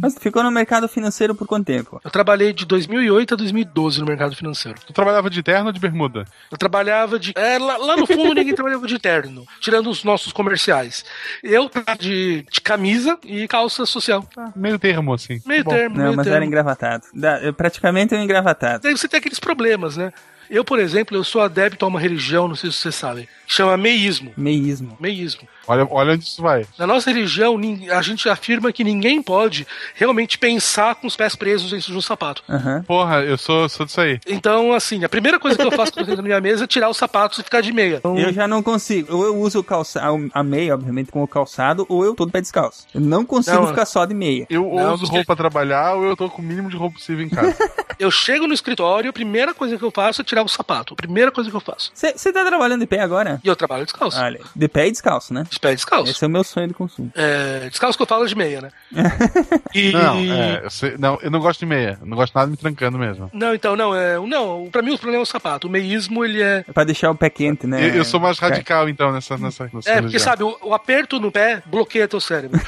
Mas 0.00 0.14
tu 0.14 0.20
ficou 0.20 0.42
no 0.42 0.50
mercado 0.50 0.88
financeiro 0.88 1.32
por 1.34 1.46
quanto 1.46 1.66
tempo? 1.66 2.00
Eu 2.04 2.10
trabalhei 2.10 2.52
de 2.52 2.66
2008 2.66 3.34
a 3.34 3.36
2012 3.36 4.00
no 4.00 4.06
mercado 4.06 4.34
financeiro. 4.34 4.78
Tu 4.84 4.92
trabalhava 4.92 5.30
de 5.30 5.42
terno 5.44 5.66
ou 5.66 5.72
de 5.72 5.78
bermuda? 5.78 6.24
Eu 6.50 6.58
trabalhava 6.58 7.18
de. 7.20 7.32
É, 7.36 7.56
lá, 7.58 7.76
lá 7.76 7.96
no 7.96 8.04
fundo 8.06 8.34
ninguém 8.34 8.52
trabalhava 8.54 8.84
de 8.86 8.98
terno, 8.98 9.46
tirando 9.60 9.88
os 9.88 10.02
nossos 10.02 10.32
comerciais. 10.32 11.04
Eu 11.42 11.68
tava 11.68 11.96
de, 11.96 12.44
de 12.50 12.60
camisa 12.60 13.16
e 13.24 13.46
calça 13.46 13.86
social. 13.86 14.26
Meio 14.56 14.76
termo, 14.78 15.14
assim. 15.14 15.40
Meio 15.46 15.62
Bom, 15.62 15.70
termo, 15.70 15.96
Não, 15.96 16.04
meio 16.04 16.16
mas 16.16 16.24
termo. 16.24 16.36
era 16.36 16.44
engravatado. 16.44 17.04
Da- 17.14 17.52
praticamente 17.52 18.12
um 18.14 18.22
engravatado. 18.22 18.82
Daí 18.82 18.96
você 18.96 19.06
tem 19.06 19.18
aqueles 19.18 19.38
problemas, 19.38 19.96
né? 19.96 20.12
Eu, 20.52 20.62
por 20.66 20.78
exemplo, 20.78 21.16
eu 21.16 21.24
sou 21.24 21.40
adepto 21.40 21.82
a 21.82 21.88
uma 21.88 21.98
religião, 21.98 22.46
não 22.46 22.54
sei 22.54 22.70
se 22.70 22.76
vocês 22.76 22.94
sabem, 22.94 23.26
chama 23.46 23.74
meísmo. 23.74 24.34
Meísmo. 24.36 24.98
Meísmo. 25.00 25.48
Olha, 25.66 25.86
olha 25.90 26.14
onde 26.14 26.24
isso 26.24 26.42
vai. 26.42 26.66
Na 26.78 26.86
nossa 26.86 27.10
religião, 27.10 27.58
a 27.90 28.02
gente 28.02 28.28
afirma 28.28 28.72
que 28.72 28.82
ninguém 28.84 29.22
pode 29.22 29.66
realmente 29.94 30.38
pensar 30.38 30.94
com 30.96 31.06
os 31.06 31.16
pés 31.16 31.36
presos 31.36 31.70
dentro 31.70 31.92
de 31.92 31.96
um 31.96 32.00
sapato. 32.00 32.42
Aham. 32.48 32.82
Porra, 32.86 33.22
eu 33.22 33.38
sou, 33.38 33.68
sou 33.68 33.86
disso 33.86 34.00
aí. 34.00 34.20
Então, 34.26 34.72
assim, 34.72 35.04
a 35.04 35.08
primeira 35.08 35.38
coisa 35.38 35.56
que 35.56 35.64
eu 35.64 35.70
faço 35.72 35.92
quando 35.92 36.08
eu 36.08 36.12
entro 36.12 36.22
na 36.22 36.28
minha 36.28 36.40
mesa 36.40 36.64
é 36.64 36.66
tirar 36.66 36.88
os 36.88 36.96
sapatos 36.96 37.38
e 37.38 37.42
ficar 37.42 37.60
de 37.60 37.72
meia. 37.72 38.00
Eu 38.04 38.32
já 38.32 38.48
não 38.48 38.62
consigo. 38.62 39.14
Ou 39.14 39.24
eu 39.24 39.36
uso 39.36 39.60
o 39.60 39.64
calçado, 39.64 40.30
a 40.32 40.42
meia, 40.42 40.74
obviamente, 40.74 41.10
com 41.10 41.22
o 41.22 41.28
calçado, 41.28 41.86
ou 41.88 42.04
eu 42.04 42.14
tô 42.14 42.26
de 42.26 42.32
pé 42.32 42.40
descalço. 42.40 42.86
Eu 42.94 43.00
não 43.00 43.24
consigo 43.24 43.56
Não, 43.56 43.66
ficar 43.68 43.86
só 43.86 44.04
de 44.04 44.14
meia. 44.14 44.46
Eu 44.50 44.62
Não, 44.74 44.94
uso 44.94 45.06
roupa 45.06 45.26
pra 45.26 45.36
trabalhar 45.36 45.94
ou 45.94 46.04
eu 46.04 46.16
tô 46.16 46.28
com 46.28 46.42
o 46.42 46.44
mínimo 46.44 46.68
de 46.68 46.76
roupa 46.76 46.96
possível 46.96 47.24
em 47.24 47.28
casa. 47.28 47.56
eu 47.98 48.10
chego 48.10 48.46
no 48.46 48.54
escritório, 48.54 49.10
a 49.10 49.12
primeira 49.12 49.54
coisa 49.54 49.76
que 49.76 49.84
eu 49.84 49.90
faço 49.90 50.20
é 50.20 50.24
tirar 50.24 50.42
o 50.42 50.48
sapato. 50.48 50.94
A 50.94 50.96
primeira 50.96 51.30
coisa 51.30 51.50
que 51.50 51.56
eu 51.56 51.60
faço. 51.60 51.90
Você 51.94 52.32
tá 52.32 52.44
trabalhando 52.44 52.80
de 52.80 52.86
pé 52.86 53.00
agora? 53.00 53.40
E 53.42 53.48
eu 53.48 53.56
trabalho 53.56 53.84
descalço. 53.84 54.18
Olha, 54.18 54.40
de 54.54 54.68
pé 54.68 54.88
e 54.88 54.90
descalço, 54.90 55.32
né? 55.32 55.44
De 55.52 55.60
pé 55.60 55.74
descalço. 55.74 56.10
Esse 56.10 56.24
é 56.24 56.26
o 56.28 56.30
meu 56.30 56.42
sonho 56.42 56.68
de 56.68 56.72
consumo. 56.72 57.12
É, 57.14 57.68
descalço 57.68 57.98
que 57.98 58.02
eu 58.02 58.06
falo 58.06 58.24
é 58.24 58.26
de 58.26 58.34
meia, 58.34 58.62
né? 58.62 58.70
E... 59.74 59.92
Não, 59.92 60.16
é, 60.18 60.60
eu 60.64 60.70
sei- 60.70 60.96
não, 60.98 61.18
eu 61.20 61.30
não 61.30 61.40
gosto 61.40 61.60
de 61.60 61.66
meia. 61.66 61.98
Eu 62.00 62.06
não 62.06 62.16
gosto 62.16 62.34
nada 62.34 62.50
me 62.50 62.56
trancando 62.56 62.98
mesmo. 62.98 63.30
Não, 63.34 63.54
então, 63.54 63.76
não, 63.76 63.94
é, 63.94 64.18
não, 64.18 64.70
pra 64.72 64.80
mim 64.80 64.94
o 64.94 64.98
problema 64.98 65.20
é 65.20 65.22
o 65.22 65.26
sapato. 65.26 65.66
O 65.66 65.70
meísmo, 65.70 66.24
ele 66.24 66.42
é... 66.42 66.64
É 66.66 66.72
pra 66.72 66.84
deixar 66.84 67.10
o 67.10 67.14
pé 67.14 67.28
quente, 67.28 67.66
né? 67.66 67.86
Eu, 67.86 67.96
eu 67.96 68.04
sou 68.04 68.18
mais 68.18 68.38
Cara, 68.40 68.54
radical, 68.54 68.88
então, 68.88 69.12
nessa. 69.12 69.36
nessa, 69.36 69.64
nessa 69.64 69.90
É, 69.90 69.94
porque 70.00 70.16
religião. 70.16 70.20
sabe, 70.20 70.42
o, 70.42 70.56
o 70.62 70.72
aperto 70.74 71.20
no 71.20 71.30
pé 71.30 71.62
bloqueia 71.66 72.08
teu 72.08 72.20
cérebro. 72.20 72.58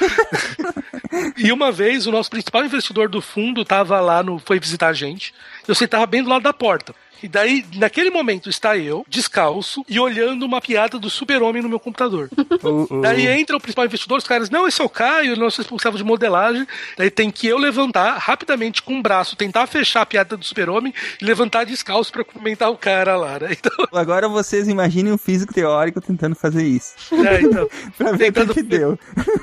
e 1.37 1.51
uma 1.51 1.71
vez 1.71 2.05
o 2.05 2.11
nosso 2.11 2.29
principal 2.29 2.63
investidor 2.63 3.09
do 3.09 3.21
fundo 3.21 3.65
tava 3.65 3.99
lá, 3.99 4.21
no, 4.21 4.37
foi 4.39 4.59
visitar 4.59 4.89
a 4.89 4.93
gente. 4.93 5.33
Eu 5.67 5.73
sentava 5.73 6.05
bem 6.05 6.21
do 6.23 6.29
lado 6.29 6.43
da 6.43 6.53
porta. 6.53 6.93
E 7.23 7.27
daí, 7.27 7.65
naquele 7.75 8.09
momento, 8.09 8.49
está 8.49 8.77
eu, 8.77 9.05
descalço, 9.07 9.83
e 9.89 9.99
olhando 9.99 10.43
uma 10.45 10.61
piada 10.61 10.99
do 10.99 11.09
super-homem 11.09 11.61
no 11.61 11.69
meu 11.69 11.79
computador. 11.79 12.29
o- 12.63 12.87
o- 12.97 13.01
Daí 13.01 13.27
entra 13.27 13.55
o 13.57 13.59
principal 13.59 13.85
investidor, 13.85 14.17
os 14.17 14.27
caras, 14.27 14.49
não, 14.49 14.67
esse 14.67 14.81
é 14.81 14.85
o 14.85 14.89
Caio, 14.89 15.33
é 15.33 15.35
nosso 15.35 15.59
responsável 15.61 15.97
de 15.97 16.03
modelagem. 16.03 16.67
Daí 16.97 17.09
tem 17.09 17.31
que 17.31 17.47
eu 17.47 17.57
levantar 17.57 18.17
rapidamente 18.17 18.81
com 18.81 18.99
o 18.99 19.01
braço, 19.01 19.35
tentar 19.35 19.65
fechar 19.67 20.01
a 20.01 20.05
piada 20.05 20.37
do 20.37 20.45
super-homem 20.45 20.93
e 21.21 21.25
levantar 21.25 21.63
descalço 21.65 22.11
pra 22.11 22.23
cumprimentar 22.23 22.69
o 22.69 22.77
cara 22.77 23.15
lá, 23.17 23.39
né? 23.39 23.49
Então, 23.65 23.87
Agora 23.93 24.27
vocês 24.27 24.67
imaginem 24.67 25.11
um 25.13 25.17
físico 25.17 25.53
teórico 25.53 25.99
tentando 26.01 26.35
fazer 26.35 26.63
isso. 26.67 26.93
é, 27.25 27.41
então 27.41 27.67
Pra 27.97 28.11
ver 28.11 28.15
o 28.15 28.17
que 28.17 28.23
Tentando- 28.39 28.53
que 28.53 28.61
deu. 28.63 28.99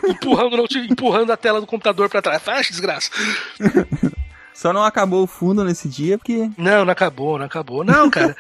empurrando, 0.07 0.67
empurrando 0.91 1.33
a 1.33 1.37
tela 1.37 1.61
do 1.61 1.67
computador 1.67 2.09
pra 2.09 2.21
trás. 2.23 2.43
Fecha, 2.43 2.71
desgraça. 2.71 3.11
Só 4.63 4.73
não 4.73 4.85
acabou 4.85 5.25
o 5.25 5.27
fundo 5.27 5.65
nesse 5.65 5.89
dia 5.89 6.17
porque. 6.17 6.49
Não, 6.57 6.85
não 6.85 6.93
acabou, 6.93 7.37
não 7.37 7.47
acabou. 7.47 7.83
Não, 7.83 8.09
cara. 8.09 8.37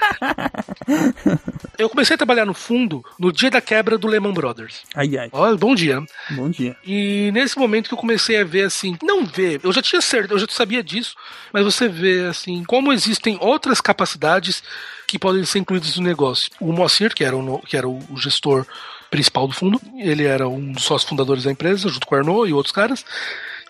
Eu 1.77 1.91
comecei 1.91 2.15
a 2.15 2.17
trabalhar 2.17 2.47
no 2.47 2.55
fundo 2.55 3.05
no 3.19 3.33
dia 3.33 3.51
da 3.51 3.61
quebra 3.61 3.99
do 3.99 4.07
Lehman 4.07 4.33
Brothers. 4.33 4.83
Ai, 4.95 5.17
ai. 5.19 5.29
Olha, 5.33 5.57
bom 5.57 5.75
dia. 5.75 6.01
Bom 6.31 6.49
dia. 6.49 6.77
E 6.87 7.33
nesse 7.33 7.59
momento 7.59 7.89
que 7.89 7.95
eu 7.95 7.99
comecei 7.99 8.41
a 8.41 8.45
ver 8.45 8.67
assim, 8.67 8.97
não 9.03 9.27
ver, 9.27 9.61
eu 9.65 9.73
já 9.73 9.83
tinha 9.83 10.01
certeza, 10.01 10.35
eu 10.35 10.39
já 10.39 10.47
sabia 10.49 10.81
disso, 10.81 11.17
mas 11.53 11.65
você 11.65 11.89
vê 11.89 12.27
assim, 12.27 12.63
como 12.63 12.93
existem 12.93 13.37
outras 13.41 13.81
capacidades 13.81 14.63
que 15.09 15.19
podem 15.19 15.45
ser 15.45 15.59
incluídas 15.59 15.97
no 15.97 16.05
negócio. 16.05 16.53
O 16.61 16.73
Moacir, 16.73 17.13
que 17.17 17.25
era 17.25 17.37
o, 17.37 17.59
que 17.59 17.77
era 17.77 17.89
o 17.89 18.01
gestor 18.17 18.65
principal 19.11 19.49
do 19.49 19.55
fundo, 19.55 19.81
ele 19.97 20.23
era 20.23 20.49
um 20.49 20.71
dos 20.71 20.85
sócios 20.85 21.09
fundadores 21.09 21.43
da 21.43 21.51
empresa, 21.51 21.89
junto 21.89 22.07
com 22.07 22.15
o 22.15 22.19
Arnaud 22.19 22.49
e 22.49 22.53
outros 22.53 22.73
caras. 22.73 23.05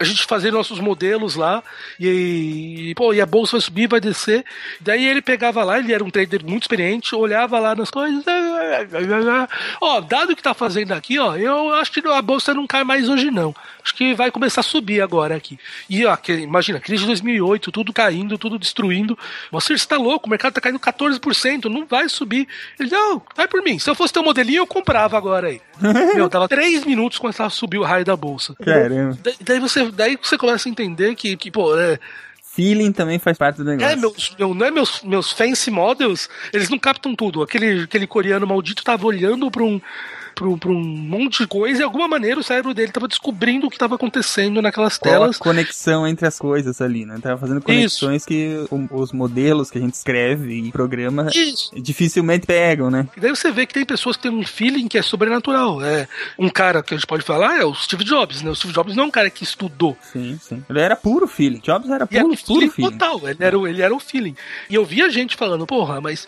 A 0.01 0.05
gente 0.05 0.25
fazia 0.27 0.51
nossos 0.51 0.81
modelos 0.81 1.37
lá 1.37 1.63
e, 1.99 2.93
pô, 2.97 3.13
e 3.15 3.21
a 3.21 3.27
bolsa 3.27 3.53
vai 3.53 3.61
subir, 3.61 3.89
vai 3.89 4.01
descer. 4.01 4.45
Daí 4.81 5.07
ele 5.07 5.23
pegava 5.23 5.63
lá, 5.65 5.79
ele 5.79 5.93
era 5.93 6.03
um 6.03 6.11
trader 6.11 6.45
muito 6.45 6.63
experiente, 6.65 7.15
olhava 7.15 7.59
lá 7.59 7.75
nas 7.75 7.91
coisas, 7.91 8.25
"Ah, 8.27 9.49
Ó, 9.81 10.01
dado 10.01 10.33
o 10.33 10.37
que 10.37 10.43
tá 10.43 10.55
fazendo 10.55 10.93
aqui, 10.93 11.19
ó, 11.19 11.37
eu 11.37 11.73
acho 11.75 11.93
que 11.93 12.07
a 12.07 12.23
bolsa 12.23 12.53
não 12.55 12.67
cai 12.67 12.85
mais 12.85 13.09
hoje, 13.09 13.31
não. 13.31 13.55
Acho 13.85 13.95
que 13.95 14.15
vai 14.15 14.31
começar 14.31 14.61
a 14.61 14.65
subir 14.65 15.01
agora 15.01 15.35
aqui. 15.35 15.59
E, 15.91 16.05
ó, 16.07 16.17
que, 16.17 16.33
imagina, 16.33 16.79
crise 16.79 17.03
de 17.03 17.07
2008, 17.09 17.73
tudo 17.73 17.93
caindo, 17.93 18.39
tudo 18.39 18.59
destruindo. 18.59 19.19
Você 19.51 19.73
está 19.75 19.97
louco, 19.97 20.27
o 20.27 20.31
mercado 20.31 20.53
tá 20.55 20.61
caindo 20.61 20.79
14%, 20.79 21.65
não 21.65 21.85
vai 21.85 22.09
subir. 22.09 22.47
Ele, 22.79 22.91
não, 22.91 23.21
vai 23.37 23.49
por 23.49 23.61
mim. 23.63 23.79
Se 23.81 23.91
eu 23.91 23.95
fosse 23.95 24.13
ter 24.13 24.21
um 24.21 24.25
modelinho, 24.25 24.59
eu 24.59 24.67
comprava 24.67 25.17
agora 25.19 25.49
aí. 25.49 25.61
Meu, 26.15 26.29
tava 26.29 26.47
3 26.49 26.85
minutos 26.85 27.19
começava 27.19 27.49
a 27.49 27.51
subir 27.51 27.79
o 27.79 27.83
raio 27.83 28.05
da 28.05 28.15
bolsa. 28.17 28.55
Caramba. 28.65 29.19
Da- 29.23 29.33
Daí 29.41 29.59
você, 29.59 29.91
daí 29.93 30.19
você 30.21 30.37
começa 30.37 30.69
a 30.69 30.71
entender 30.71 31.15
que, 31.15 31.37
que 31.37 31.51
pô, 31.51 31.79
é, 31.79 31.99
Feeling 32.55 32.93
também 32.93 33.19
faz 33.19 33.39
parte 33.39 33.57
do 33.57 33.65
negócio. 33.65 33.91
é, 33.91 33.97
meus, 33.97 34.35
meu, 34.39 34.55
não 34.55 34.67
é 34.67 34.71
meus, 34.71 35.03
meus 35.03 35.33
fancy 35.33 35.71
models, 35.71 36.29
eles 36.53 36.69
não 36.69 36.79
captam 36.79 37.15
tudo. 37.15 37.43
Aquele, 37.43 37.85
aquele 37.85 38.07
coreano 38.07 38.47
maldito 38.47 38.85
tava 38.85 39.07
olhando 39.07 39.51
pra 39.51 39.63
um, 39.63 39.81
pra, 40.35 40.47
um- 40.71 40.75
monte 40.83 41.39
de 41.43 41.47
coisa 41.47 41.75
e 41.75 41.79
de 41.79 41.83
alguma 41.83 42.07
maneira 42.09 42.39
o 42.41 42.43
cérebro 42.43 42.73
dele 42.75 42.93
tava 42.93 43.09
descobrindo 43.09 43.67
o 43.67 43.71
que 43.71 43.79
tava 43.79 43.95
acontecendo 43.97 44.61
naquelas 44.63 44.97
Qual 44.99 45.13
a 45.15 45.19
telas. 45.19 45.39
conexão 45.39 46.07
entre 46.07 46.27
as 46.27 46.39
coisas 46.39 46.81
ali, 46.81 47.05
né? 47.05 47.19
Tava 47.23 47.39
fazendo 47.41 47.61
conexões 47.61 48.25
que 48.25 48.65
o- 48.71 48.89
os 49.01 49.13
modelos 49.13 49.71
que 49.71 49.79
a 49.79 49.81
gente 49.81 49.95
escreve 49.95 50.55
e 50.55 50.73
programa 50.73 51.29
Isso. 51.35 51.71
dificilmente 51.81 52.47
pegam, 52.47 52.91
né? 52.91 53.07
E 53.17 53.21
daí 53.21 53.31
você 53.31 53.51
vê 53.51 53.67
que 53.67 53.75
tem 53.75 53.85
pessoas 53.85 54.17
que 54.17 54.23
têm 54.23 54.31
um 54.33 54.45
feeling 54.47 54.89
que 54.89 54.99
é 54.99 55.03
sobrenatural. 55.03 55.83
É 55.83 56.07
um 56.39 56.49
cara 56.49 56.83
que 56.83 56.95
a 56.95 56.97
gente 56.97 57.07
pode 57.07 57.25
falar 57.25 57.59
é 57.61 57.65
o 57.65 57.75
Steve 57.75 58.05
Jobs, 58.05 58.43
né? 58.43 58.51
O 58.51 58.55
Steve 58.55 58.73
Jobs 58.73 58.95
não 58.97 59.05
é 59.05 59.07
um 59.07 59.11
cara 59.11 59.29
que 59.31 59.45
estudou. 59.45 59.97
Sim, 60.13 60.39
sim. 60.41 60.65
Ele 60.69 60.81
era 60.81 60.97
puro 60.97 61.27
feeling. 61.27 61.61
Jobs 61.63 61.91
era 61.91 62.07
E 62.11 62.17
era 62.17 62.25
puro, 62.25 62.37
feeling 62.37 62.69
puro 62.71 62.91
total, 62.93 63.21
ele 63.29 63.37
era, 63.41 63.59
o- 63.59 63.67
ele 63.67 63.83
era 63.83 63.95
o 63.95 63.99
feeling. 64.01 64.35
E 64.71 64.75
eu 64.75 64.85
via 64.85 65.09
gente 65.11 65.37
falando, 65.37 65.67
porra, 65.67 66.01
mas 66.01 66.27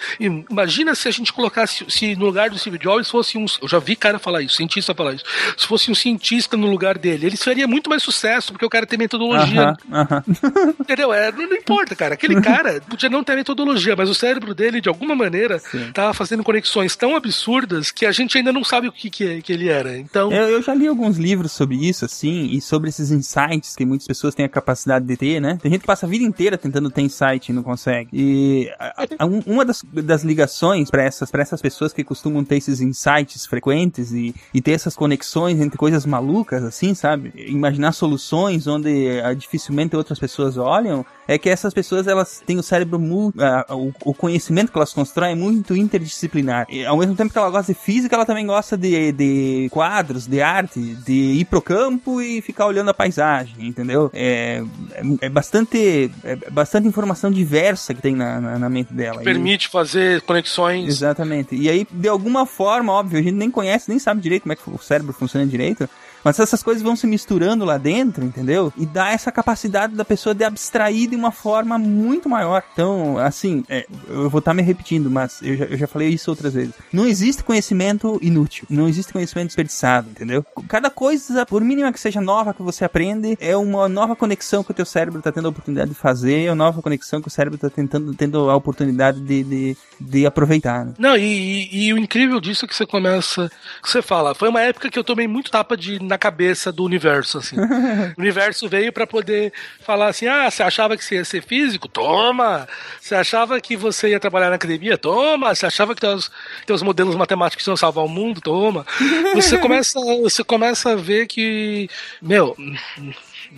imagina 0.51 0.94
se 0.94 1.09
a 1.09 1.10
gente 1.10 1.32
colocasse, 1.32 1.85
se 1.89 2.14
no 2.16 2.26
lugar 2.26 2.51
do 2.51 2.59
Steve 2.59 2.78
Jobs 2.78 3.10
fosse 3.10 3.36
um. 3.39 3.44
Eu 3.60 3.68
já 3.68 3.78
vi 3.78 3.94
cara 3.97 4.19
falar 4.19 4.43
isso, 4.43 4.57
cientista 4.57 4.95
falar 4.95 5.15
isso. 5.15 5.25
Se 5.57 5.66
fosse 5.66 5.91
um 5.91 5.95
cientista 5.95 6.57
no 6.57 6.66
lugar 6.71 6.99
dele, 6.99 7.27
ele 7.27 7.37
faria 7.37 7.66
muito 7.66 7.89
mais 7.91 8.03
sucesso, 8.03 8.53
porque 8.53 8.65
o 8.65 8.71
cara 8.71 8.87
tem 8.87 8.99
metodologia. 8.99 9.77
Aham, 9.91 10.07
aham. 10.11 10.25
Entendeu? 10.81 11.12
É, 11.12 11.31
não, 11.33 11.47
não 11.49 11.57
importa, 11.57 11.95
cara. 11.95 12.15
Aquele 12.15 12.41
cara 12.41 12.81
podia 12.89 13.09
não 13.09 13.23
ter 13.25 13.37
metodologia, 13.37 13.95
mas 13.97 14.09
o 14.11 14.15
cérebro 14.15 14.55
dele, 14.55 14.81
de 14.81 14.89
alguma 14.89 15.15
maneira, 15.15 15.59
Sim. 15.59 15.91
tava 15.93 16.12
fazendo 16.15 16.43
conexões 16.45 16.97
tão 16.97 17.16
absurdas 17.16 17.91
que 17.91 18.07
a 18.07 18.12
gente 18.12 18.37
ainda 18.39 18.53
não 18.53 18.65
sabe 18.65 18.89
o 18.89 18.93
que, 18.93 19.11
que, 19.11 19.43
que 19.43 19.53
ele 19.53 19.69
era. 19.69 19.97
Então. 19.99 20.33
Eu, 20.33 20.49
eu 20.49 20.62
já 20.62 20.75
li 20.75 20.87
alguns 20.87 21.16
livros 21.16 21.53
sobre 21.53 21.77
isso, 21.77 22.05
assim, 22.05 22.47
e 22.53 22.61
sobre 22.61 22.89
esses 22.89 23.11
insights 23.11 23.75
que 23.77 23.85
muitas 23.85 24.07
pessoas 24.07 24.35
têm 24.35 24.45
a 24.45 24.49
capacidade 24.49 25.05
de 25.07 25.16
ter, 25.16 25.41
né? 25.41 25.59
Tem 25.62 25.71
gente 25.71 25.81
que 25.83 25.87
passa 25.87 26.07
a 26.07 26.09
vida 26.09 26.25
inteira 26.25 26.57
tentando 26.59 26.91
ter 26.91 27.03
insight 27.03 27.51
e 27.51 27.53
não 27.53 27.62
consegue. 27.62 28.09
E 28.12 28.71
a- 28.79 29.07
a- 29.21 29.27
um- 29.27 29.43
uma 29.47 29.65
das, 29.65 29.83
das 29.93 30.23
ligações 30.25 30.91
para 30.91 31.03
essas, 31.03 31.31
pra 31.31 31.43
essas 31.43 31.61
pessoas 31.61 31.93
que 31.93 32.03
costumam 32.05 32.45
ter 32.45 32.57
esses 32.57 32.81
insights 32.81 33.47
frequentes 33.47 33.84
e, 34.12 34.35
e 34.52 34.61
ter 34.61 34.73
essas 34.73 34.94
conexões 34.94 35.61
entre 35.61 35.78
coisas 35.78 36.06
malucas, 36.06 36.62
assim, 36.62 36.94
sabe? 36.94 37.32
Imaginar 37.36 37.93
soluções 37.93 38.66
onde 38.66 39.20
ah, 39.20 39.35
dificilmente 39.35 39.97
outras 39.97 40.19
pessoas 40.19 40.56
olham, 40.56 41.05
é 41.26 41.38
que 41.38 41.48
essas 41.48 41.72
pessoas 41.72 42.06
elas 42.06 42.42
têm 42.46 42.59
o 42.59 42.62
cérebro 42.62 42.98
mu- 42.98 43.32
ah, 43.38 43.66
o, 43.70 43.92
o 44.05 44.14
conhecimento 44.14 44.70
que 44.70 44.78
elas 44.78 44.92
constroem 44.92 45.32
é 45.32 45.34
muito 45.34 45.74
interdisciplinar. 45.76 46.66
E, 46.68 46.84
ao 46.84 46.96
mesmo 46.96 47.14
tempo 47.14 47.32
que 47.32 47.38
ela 47.38 47.51
gosta 47.51 47.72
de 47.72 47.78
física, 47.78 48.14
ela 48.14 48.26
também 48.26 48.46
gosta 48.46 48.76
de, 48.76 49.12
de 49.12 49.68
quadros, 49.70 50.26
de 50.26 50.40
arte, 50.40 50.80
de 50.80 51.12
ir 51.12 51.44
pro 51.46 51.62
campo 51.62 52.20
e 52.20 52.40
ficar 52.42 52.66
olhando 52.66 52.90
a 52.90 52.94
paisagem, 52.94 53.55
entendeu? 53.66 54.10
É, 54.12 54.62
é, 54.92 55.02
é 55.26 55.28
bastante 55.28 56.10
é 56.22 56.36
bastante 56.51 56.86
informação 56.86 57.30
diversa 57.30 57.94
que 57.94 58.02
tem 58.02 58.14
na, 58.14 58.40
na, 58.40 58.59
na 58.59 58.68
mente 58.68 58.92
dela. 58.92 59.20
E- 59.22 59.24
Permite 59.24 59.68
fazer 59.68 60.20
conexões. 60.22 60.88
Exatamente. 60.88 61.55
E 61.55 61.68
aí, 61.68 61.86
de 61.90 62.09
alguma 62.09 62.46
forma, 62.46 62.92
óbvio, 62.92 63.18
a 63.18 63.22
gente 63.22 63.34
nem 63.34 63.51
conhece, 63.51 63.88
nem 63.88 63.98
sabe 63.98 64.20
direito 64.20 64.42
como 64.42 64.52
é 64.52 64.56
que 64.56 64.68
o 64.70 64.78
cérebro 64.78 65.12
funciona 65.12 65.46
direito. 65.46 65.88
Mas 66.24 66.38
essas 66.40 66.62
coisas 66.62 66.82
vão 66.82 66.96
se 66.96 67.06
misturando 67.06 67.64
lá 67.64 67.76
dentro, 67.78 68.24
entendeu? 68.24 68.72
E 68.76 68.86
dá 68.86 69.10
essa 69.10 69.30
capacidade 69.30 69.94
da 69.94 70.05
pessoa 70.05 70.34
de 70.34 70.42
abstrair 70.44 71.09
de 71.10 71.16
uma 71.16 71.30
forma 71.30 71.78
muito 71.78 72.28
maior. 72.28 72.62
Então, 72.72 73.18
assim, 73.18 73.62
é, 73.68 73.86
eu 74.09 74.30
vou 74.30 74.38
estar 74.38 74.55
me 74.55 74.62
repetindo, 74.62 75.10
mas 75.10 75.40
eu 75.42 75.56
já, 75.56 75.64
eu 75.66 75.76
já 75.76 75.86
falei 75.86 76.09
isso 76.09 76.30
outras 76.30 76.55
vezes. 76.55 76.74
Não 76.92 77.06
existe 77.06 77.44
conhecimento 77.44 78.18
inútil. 78.22 78.66
Não 78.70 78.88
existe 78.88 79.12
conhecimento 79.12 79.48
desperdiçado, 79.48 80.09
entendeu? 80.10 80.44
Cada 80.68 80.88
coisa, 80.90 81.44
por 81.44 81.62
mínima 81.62 81.92
que 81.92 82.01
seja 82.01 82.20
nova 82.20 82.55
que 82.55 82.62
você 82.62 82.84
aprende, 82.84 83.36
é 83.40 83.56
uma 83.56 83.88
nova 83.88 84.16
conexão 84.16 84.64
que 84.64 84.70
o 84.70 84.74
teu 84.74 84.86
cérebro 84.86 85.18
está 85.18 85.30
tendo 85.30 85.46
a 85.46 85.51
oportunidade 85.51 85.90
de 85.90 85.96
fazer, 85.96 86.44
é 86.44 86.51
uma 86.51 86.55
nova 86.56 86.80
conexão 86.80 87.20
que 87.20 87.28
o 87.28 87.30
cérebro 87.30 87.56
está 87.56 87.68
tentando, 87.68 88.14
tendo 88.14 88.48
a 88.51 88.56
oportunidade 88.56 89.20
de, 89.20 89.42
de, 89.44 89.76
de 90.01 90.26
aproveitar, 90.26 90.84
né? 90.86 90.94
Não, 90.98 91.16
e, 91.16 91.68
e- 91.70 91.86
e 91.88 91.92
o 91.92 91.98
incrível 91.98 92.40
disso 92.40 92.64
é 92.64 92.68
que 92.68 92.74
você 92.74 92.86
começa. 92.86 93.51
Que 93.82 93.90
você 93.90 94.01
fala, 94.01 94.34
foi 94.34 94.48
uma 94.48 94.60
época 94.60 94.90
que 94.90 94.98
eu 94.98 95.05
tomei 95.05 95.26
muito 95.28 95.51
tapa 95.51 95.76
de, 95.76 95.98
na 96.15 96.19
cabeça 96.19 96.73
do 96.73 96.85
universo, 96.85 97.39
assim. 97.39 97.57
o 98.16 98.20
universo 98.20 98.69
veio 98.69 98.93
pra 98.93 99.07
poder 99.07 99.53
falar 99.81 100.09
assim: 100.09 100.27
ah, 100.27 100.51
você 100.51 100.62
achava 100.62 100.97
que 100.97 101.05
você 101.05 101.16
ia 101.16 101.24
ser 101.24 101.43
físico? 101.43 101.89
Toma! 101.89 102.66
Você 103.01 103.15
achava 103.15 103.61
que 103.61 103.77
você 103.77 104.11
ia 104.11 104.20
trabalhar 104.20 104.49
na 104.49 104.57
academia? 104.57 104.97
Toma! 104.97 105.55
Você 105.55 105.66
achava 105.66 105.95
que 105.95 106.01
teus, 106.01 106.31
teus 106.65 106.82
modelos 106.82 107.16
matemáticos 107.16 107.66
iam 107.66 107.77
salvar 107.77 108.05
o 108.05 108.09
mundo? 108.09 108.41
Toma! 108.41 108.86
Você 109.35 109.59
começa, 109.59 109.99
você 110.23 110.45
começa 110.45 110.93
a 110.93 110.97
ver 110.97 111.27
que, 111.27 111.89
meu. 112.23 112.57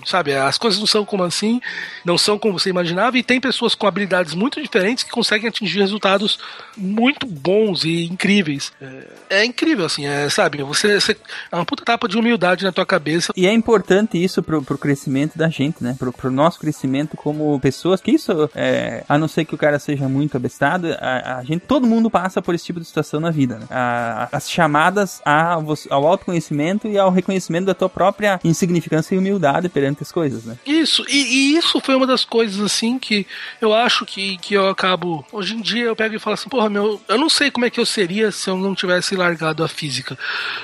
Sabe, 0.05 0.35
as 0.35 0.59
coisas 0.59 0.79
não 0.79 0.87
são 0.87 1.05
como 1.05 1.23
assim, 1.23 1.61
não 2.05 2.19
são 2.19 2.39
como 2.39 2.59
você 2.59 2.69
imaginava, 2.71 3.17
e 3.17 3.23
tem 3.23 3.41
pessoas 3.41 3.75
com 3.75 3.87
habilidades 3.87 4.35
muito 4.35 4.61
diferentes 4.61 5.03
que 5.03 5.11
conseguem 5.11 5.49
atingir 5.49 5.81
resultados 5.81 6.39
muito 6.77 7.27
bons 7.27 7.85
e 7.85 8.05
incríveis. 8.05 8.73
É, 8.81 9.07
é 9.41 9.45
incrível, 9.45 9.87
assim, 9.87 10.05
é, 10.07 10.29
sabe? 10.29 10.63
Você, 10.63 11.01
você 11.01 11.17
é 11.51 11.57
uma 11.57 11.65
puta 11.65 11.85
tapa 11.85 12.07
de 12.09 12.19
humildade 12.19 12.65
na 12.65 12.73
tua 12.73 12.85
cabeça. 12.85 13.33
E 13.37 13.47
é 13.47 13.53
importante 13.53 14.23
isso 14.23 14.43
pro, 14.43 14.63
pro 14.63 14.77
crescimento 14.77 15.39
da 15.39 15.49
gente, 15.49 15.83
né? 15.83 15.97
Pro, 15.99 16.13
pro 16.13 16.31
nosso 16.31 16.59
crescimento 16.59 17.17
como 17.17 17.59
pessoas, 17.61 18.01
que 18.01 18.11
isso, 18.11 18.51
é, 18.55 19.03
a 19.09 19.17
não 19.17 19.29
ser 19.29 19.45
que 19.45 19.55
o 19.55 19.59
cara 19.59 19.79
seja 19.79 20.09
muito 20.09 20.37
abestado, 20.37 20.89
a, 21.01 21.39
a 21.39 21.45
gente, 21.45 21.61
todo 21.61 21.87
mundo 21.87 22.11
passa 22.11 22.43
por 22.43 22.55
esse 22.55 22.65
tipo 22.65 22.81
de 22.81 22.87
situação 22.87 23.19
na 23.21 23.31
vida, 23.31 23.59
né? 23.59 23.67
A- 23.71 24.29
as 24.33 24.51
chamadas 24.51 25.23
a, 25.25 25.57
você- 25.59 25.89
ao 25.91 26.07
autoconhecimento 26.07 26.87
e 26.87 26.99
ao 26.99 27.11
reconhecimento 27.11 27.65
da 27.67 27.75
tua 27.75 27.89
própria 27.89 28.39
insignificância 28.45 29.15
e 29.15 29.19
humildade 29.19 29.69
perante 29.69 29.86
as 30.03 30.13
coisas, 30.13 30.45
né? 30.45 30.57
Isso, 30.67 31.05
e, 31.09 31.17
e 31.17 31.57
isso 31.57 31.81
foi 31.81 31.95
uma 31.95 32.07
das 32.07 32.25
coisas 32.25 32.61
assim 32.61 32.99
que 32.99 33.27
eu 33.61 33.73
acho 33.75 34.05
que, 34.05 34.37
que 34.39 34.55
eu 34.55 34.69
acabo. 34.69 35.25
Hoje 35.33 35.55
em 35.55 35.61
dia 35.61 35.85
eu 35.85 35.97
pego 35.97 36.15
e 36.15 36.19
falo 36.19 36.35
assim, 36.35 36.49
porra, 36.49 36.69
meu, 36.69 37.01
eu 37.09 37.19
não 37.19 37.29
sei 37.29 37.51
como 37.51 37.65
é 37.65 37.71
que 37.71 37.81
eu 37.81 37.87
seria 37.87 38.31
se 38.31 38.49
eu 38.49 38.57
não 38.57 38.75
tivesse 38.75 39.15
largado 39.15 39.63
a 39.63 39.69
física. 39.69 40.19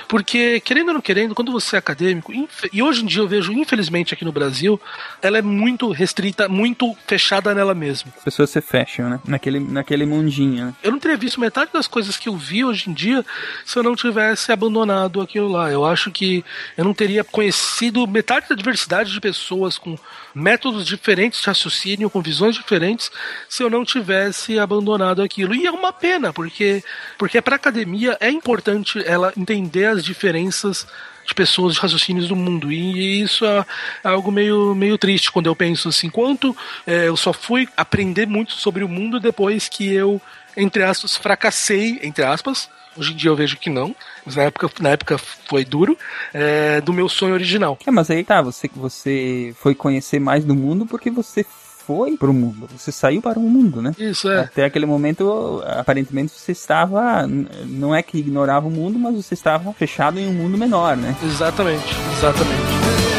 Porque, 0.07 0.59
querendo 0.59 0.89
ou 0.89 0.93
não 0.95 1.01
querendo, 1.01 1.35
quando 1.35 1.51
você 1.51 1.75
é 1.75 1.79
acadêmico, 1.79 2.31
e 2.71 2.81
hoje 2.81 3.03
em 3.03 3.05
dia 3.05 3.21
eu 3.21 3.27
vejo, 3.27 3.51
infelizmente, 3.53 4.13
aqui 4.13 4.25
no 4.25 4.31
Brasil, 4.31 4.79
ela 5.21 5.37
é 5.37 5.41
muito 5.41 5.91
restrita, 5.91 6.47
muito 6.47 6.95
fechada 7.07 7.53
nela 7.53 7.73
mesma. 7.73 8.11
As 8.17 8.23
pessoas 8.23 8.49
se 8.49 8.61
fecham, 8.61 9.09
né? 9.09 9.19
Naquele, 9.27 9.59
naquele 9.59 10.05
mundinho, 10.05 10.67
né? 10.67 10.73
Eu 10.83 10.91
não 10.91 10.99
teria 10.99 11.17
visto 11.17 11.39
metade 11.39 11.71
das 11.73 11.87
coisas 11.87 12.17
que 12.17 12.29
eu 12.29 12.35
vi 12.35 12.63
hoje 12.63 12.89
em 12.89 12.93
dia 12.93 13.25
se 13.65 13.77
eu 13.77 13.83
não 13.83 13.95
tivesse 13.95 14.51
abandonado 14.51 15.21
aquilo 15.21 15.47
lá. 15.47 15.71
Eu 15.71 15.85
acho 15.85 16.11
que 16.11 16.43
eu 16.77 16.83
não 16.83 16.93
teria 16.93 17.23
conhecido 17.23 18.07
metade 18.07 18.47
da 18.49 18.55
diversidade 18.55 19.02
de 19.11 19.19
pessoas 19.19 19.77
com 19.77 19.97
métodos 20.33 20.85
diferentes 20.85 21.41
de 21.41 21.47
raciocínio, 21.47 22.09
com 22.09 22.21
visões 22.21 22.55
diferentes, 22.55 23.11
se 23.47 23.63
eu 23.63 23.69
não 23.69 23.83
tivesse 23.85 24.59
abandonado 24.59 25.21
aquilo. 25.21 25.55
E 25.55 25.65
é 25.65 25.71
uma 25.71 25.93
pena, 25.93 26.31
porque 26.31 26.83
porque 27.17 27.41
para 27.41 27.55
academia 27.55 28.17
é 28.19 28.29
importante 28.29 29.01
ela 29.05 29.33
entender 29.37 29.85
as 29.85 30.03
diferenças 30.03 30.87
de 31.25 31.33
pessoas 31.33 31.75
de 31.75 31.79
raciocínios 31.79 32.27
do 32.27 32.35
mundo. 32.35 32.71
E 32.71 33.21
isso 33.21 33.45
é 33.45 33.65
algo 34.03 34.31
meio, 34.31 34.75
meio 34.75 34.97
triste 34.97 35.31
quando 35.31 35.47
eu 35.47 35.55
penso 35.55 35.89
assim, 35.89 36.09
quanto 36.09 36.55
é, 36.85 37.07
eu 37.07 37.15
só 37.15 37.31
fui 37.31 37.67
aprender 37.77 38.27
muito 38.27 38.53
sobre 38.53 38.83
o 38.83 38.89
mundo 38.89 39.19
depois 39.19 39.69
que 39.69 39.91
eu, 39.91 40.21
entre 40.55 40.83
aspas, 40.83 41.15
fracassei, 41.15 41.99
entre 42.03 42.23
aspas. 42.23 42.69
Hoje 42.95 43.13
em 43.13 43.15
dia 43.15 43.31
eu 43.31 43.35
vejo 43.35 43.57
que 43.57 43.69
não, 43.69 43.95
mas 44.25 44.35
na 44.35 44.43
época, 44.43 44.69
na 44.79 44.89
época 44.89 45.17
foi 45.17 45.65
duro, 45.65 45.97
é, 46.33 46.81
do 46.81 46.93
meu 46.93 47.09
sonho 47.09 47.33
original. 47.33 47.77
É, 47.85 47.91
mas 47.91 48.09
aí 48.09 48.23
tá, 48.23 48.41
você, 48.41 48.69
você 48.75 49.53
foi 49.57 49.75
conhecer 49.75 50.19
mais 50.19 50.45
do 50.45 50.55
mundo 50.55 50.85
porque 50.85 51.09
você 51.09 51.45
foi 51.85 52.15
pro 52.17 52.33
mundo. 52.33 52.67
Você 52.77 52.91
saiu 52.91 53.21
para 53.21 53.37
o 53.37 53.41
mundo, 53.41 53.81
né? 53.81 53.93
Isso 53.99 54.29
é. 54.29 54.41
Até 54.41 54.65
aquele 54.65 54.85
momento, 54.85 55.61
aparentemente, 55.65 56.31
você 56.31 56.51
estava. 56.51 57.27
Não 57.27 57.93
é 57.93 58.01
que 58.01 58.17
ignorava 58.17 58.67
o 58.67 58.71
mundo, 58.71 58.97
mas 58.97 59.15
você 59.15 59.33
estava 59.33 59.73
fechado 59.73 60.19
em 60.19 60.27
um 60.27 60.33
mundo 60.33 60.57
menor, 60.57 60.95
né? 60.95 61.15
Exatamente, 61.23 61.93
exatamente. 62.17 63.12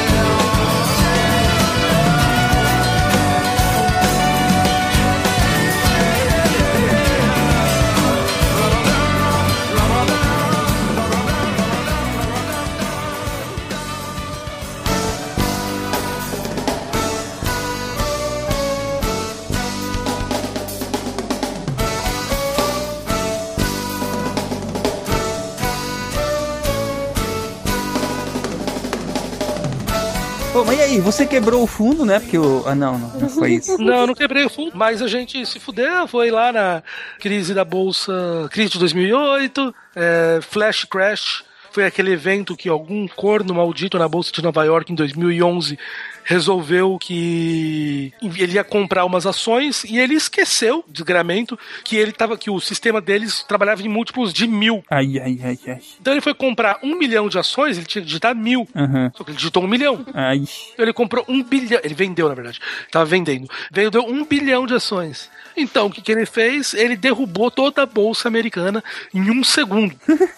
Aí? 30.85 31.01
Você 31.01 31.27
quebrou 31.27 31.63
o 31.63 31.67
fundo, 31.67 32.05
né? 32.05 32.21
Porque 32.21 32.39
o. 32.39 32.63
Ah, 32.67 32.75
não, 32.75 32.99
não, 32.99 33.09
não 33.21 33.29
foi 33.29 33.55
isso. 33.55 33.79
Não, 33.79 34.07
não 34.07 34.15
quebrei 34.15 34.45
o 34.45 34.51
fundo, 34.51 34.73
mas 34.75 35.03
a 35.03 35.09
gente 35.09 35.45
se 35.47 35.59
fudeu, 35.59 36.07
foi 36.07 36.31
lá 36.31 36.53
na 36.53 36.83
crise 37.19 37.55
da 37.55 37.65
bolsa, 37.65 38.13
crise 38.51 38.73
de 38.73 38.79
2008, 38.79 39.75
é, 39.97 40.39
flash 40.43 40.85
crash, 40.85 41.45
foi 41.73 41.85
aquele 41.85 42.13
evento 42.13 42.57
que 42.57 42.69
algum 42.69 43.09
corno 43.09 43.55
maldito 43.55 43.99
na 43.99 44.09
bolsa 44.09 44.31
de 44.31 44.43
Nova 44.43 44.65
York 44.65 44.93
em 44.93 44.95
2011 44.95 45.79
resolveu 46.25 46.99
que 46.99 48.13
ele 48.23 48.55
ia 48.55 48.65
comprar 48.65 49.05
umas 49.05 49.27
ações 49.27 49.85
e 49.85 49.99
ele 49.99 50.15
esqueceu, 50.15 50.85
desgramento, 50.89 51.59
que 51.85 51.97
ele 51.97 52.13
tava 52.13 52.37
que 52.37 52.51
o 52.51 52.61
sistema 52.61 53.01
deles 53.01 53.45
trabalhava 53.47 53.83
em 53.83 53.89
múltiplos 53.89 54.33
de 54.33 54.47
mil. 54.47 54.83
Ai, 54.91 55.19
ai, 55.19 55.39
ai, 55.43 55.59
ai. 55.67 55.81
Então 56.01 56.13
ele 56.13 56.21
foi 56.21 56.35
comprar 56.35 56.79
um 56.83 56.97
milhão 56.97 57.29
de 57.29 57.39
ações, 57.39 57.77
ele 57.77 57.87
tinha 57.87 58.03
que 58.03 58.07
digitar 58.07 58.35
mil. 58.35 58.67
Aham. 58.75 59.13
Só 59.15 59.23
que 59.23 59.31
ele 59.31 59.37
digitou 59.37 59.63
um 59.63 59.69
milhão. 59.69 60.05
Ai. 60.13 60.39
Então 60.73 60.85
ele 60.85 60.93
comprou 60.93 61.25
um 61.29 61.43
bilhão. 61.43 61.81
Ele 61.85 61.95
vendeu, 61.95 62.29
na 62.29 62.35
verdade. 62.35 62.61
Tava 62.91 63.05
vendendo. 63.05 63.49
Vendeu 63.71 64.03
um 64.03 64.25
bilhão 64.25 64.67
de 64.67 64.75
ações. 64.75 65.31
Então, 65.57 65.87
o 65.87 65.91
que, 65.91 66.01
que 66.03 66.11
ele 66.13 66.27
fez? 66.27 66.75
Ele 66.75 66.97
derrubou 66.97 67.51
toda 67.51 67.83
a 67.83 67.87
bolsa 67.87 68.29
americana 68.29 68.83
em 69.13 69.31
um 69.31 69.43
segundo. 69.45 69.95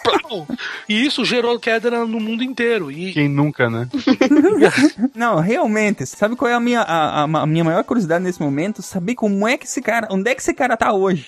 E 0.89 1.05
isso 1.07 1.25
gerou 1.25 1.59
queda 1.59 1.91
no 2.05 2.21
mundo 2.21 2.43
inteiro. 2.43 2.91
E 2.91 3.13
Quem 3.13 3.29
nunca, 3.29 3.69
né? 3.71 3.89
Não, 5.15 5.39
realmente, 5.41 6.05
sabe 6.07 6.37
qual 6.37 6.51
é 6.51 6.55
a 6.55 6.61
minha, 6.61 6.81
a, 6.81 7.23
a- 7.23 7.43
a 7.43 7.47
minha 7.47 7.65
maior 7.65 7.83
curiosidade 7.85 8.25
nesse 8.25 8.41
momento? 8.41 8.83
Saber 8.83 9.15
como 9.15 9.47
é 9.47 9.57
que 9.57 9.65
esse 9.67 9.81
cara, 9.81 10.09
onde 10.11 10.31
é 10.31 10.35
que 10.35 10.41
esse 10.43 10.53
cara 10.55 10.77
tá 10.77 10.93
hoje? 10.93 11.27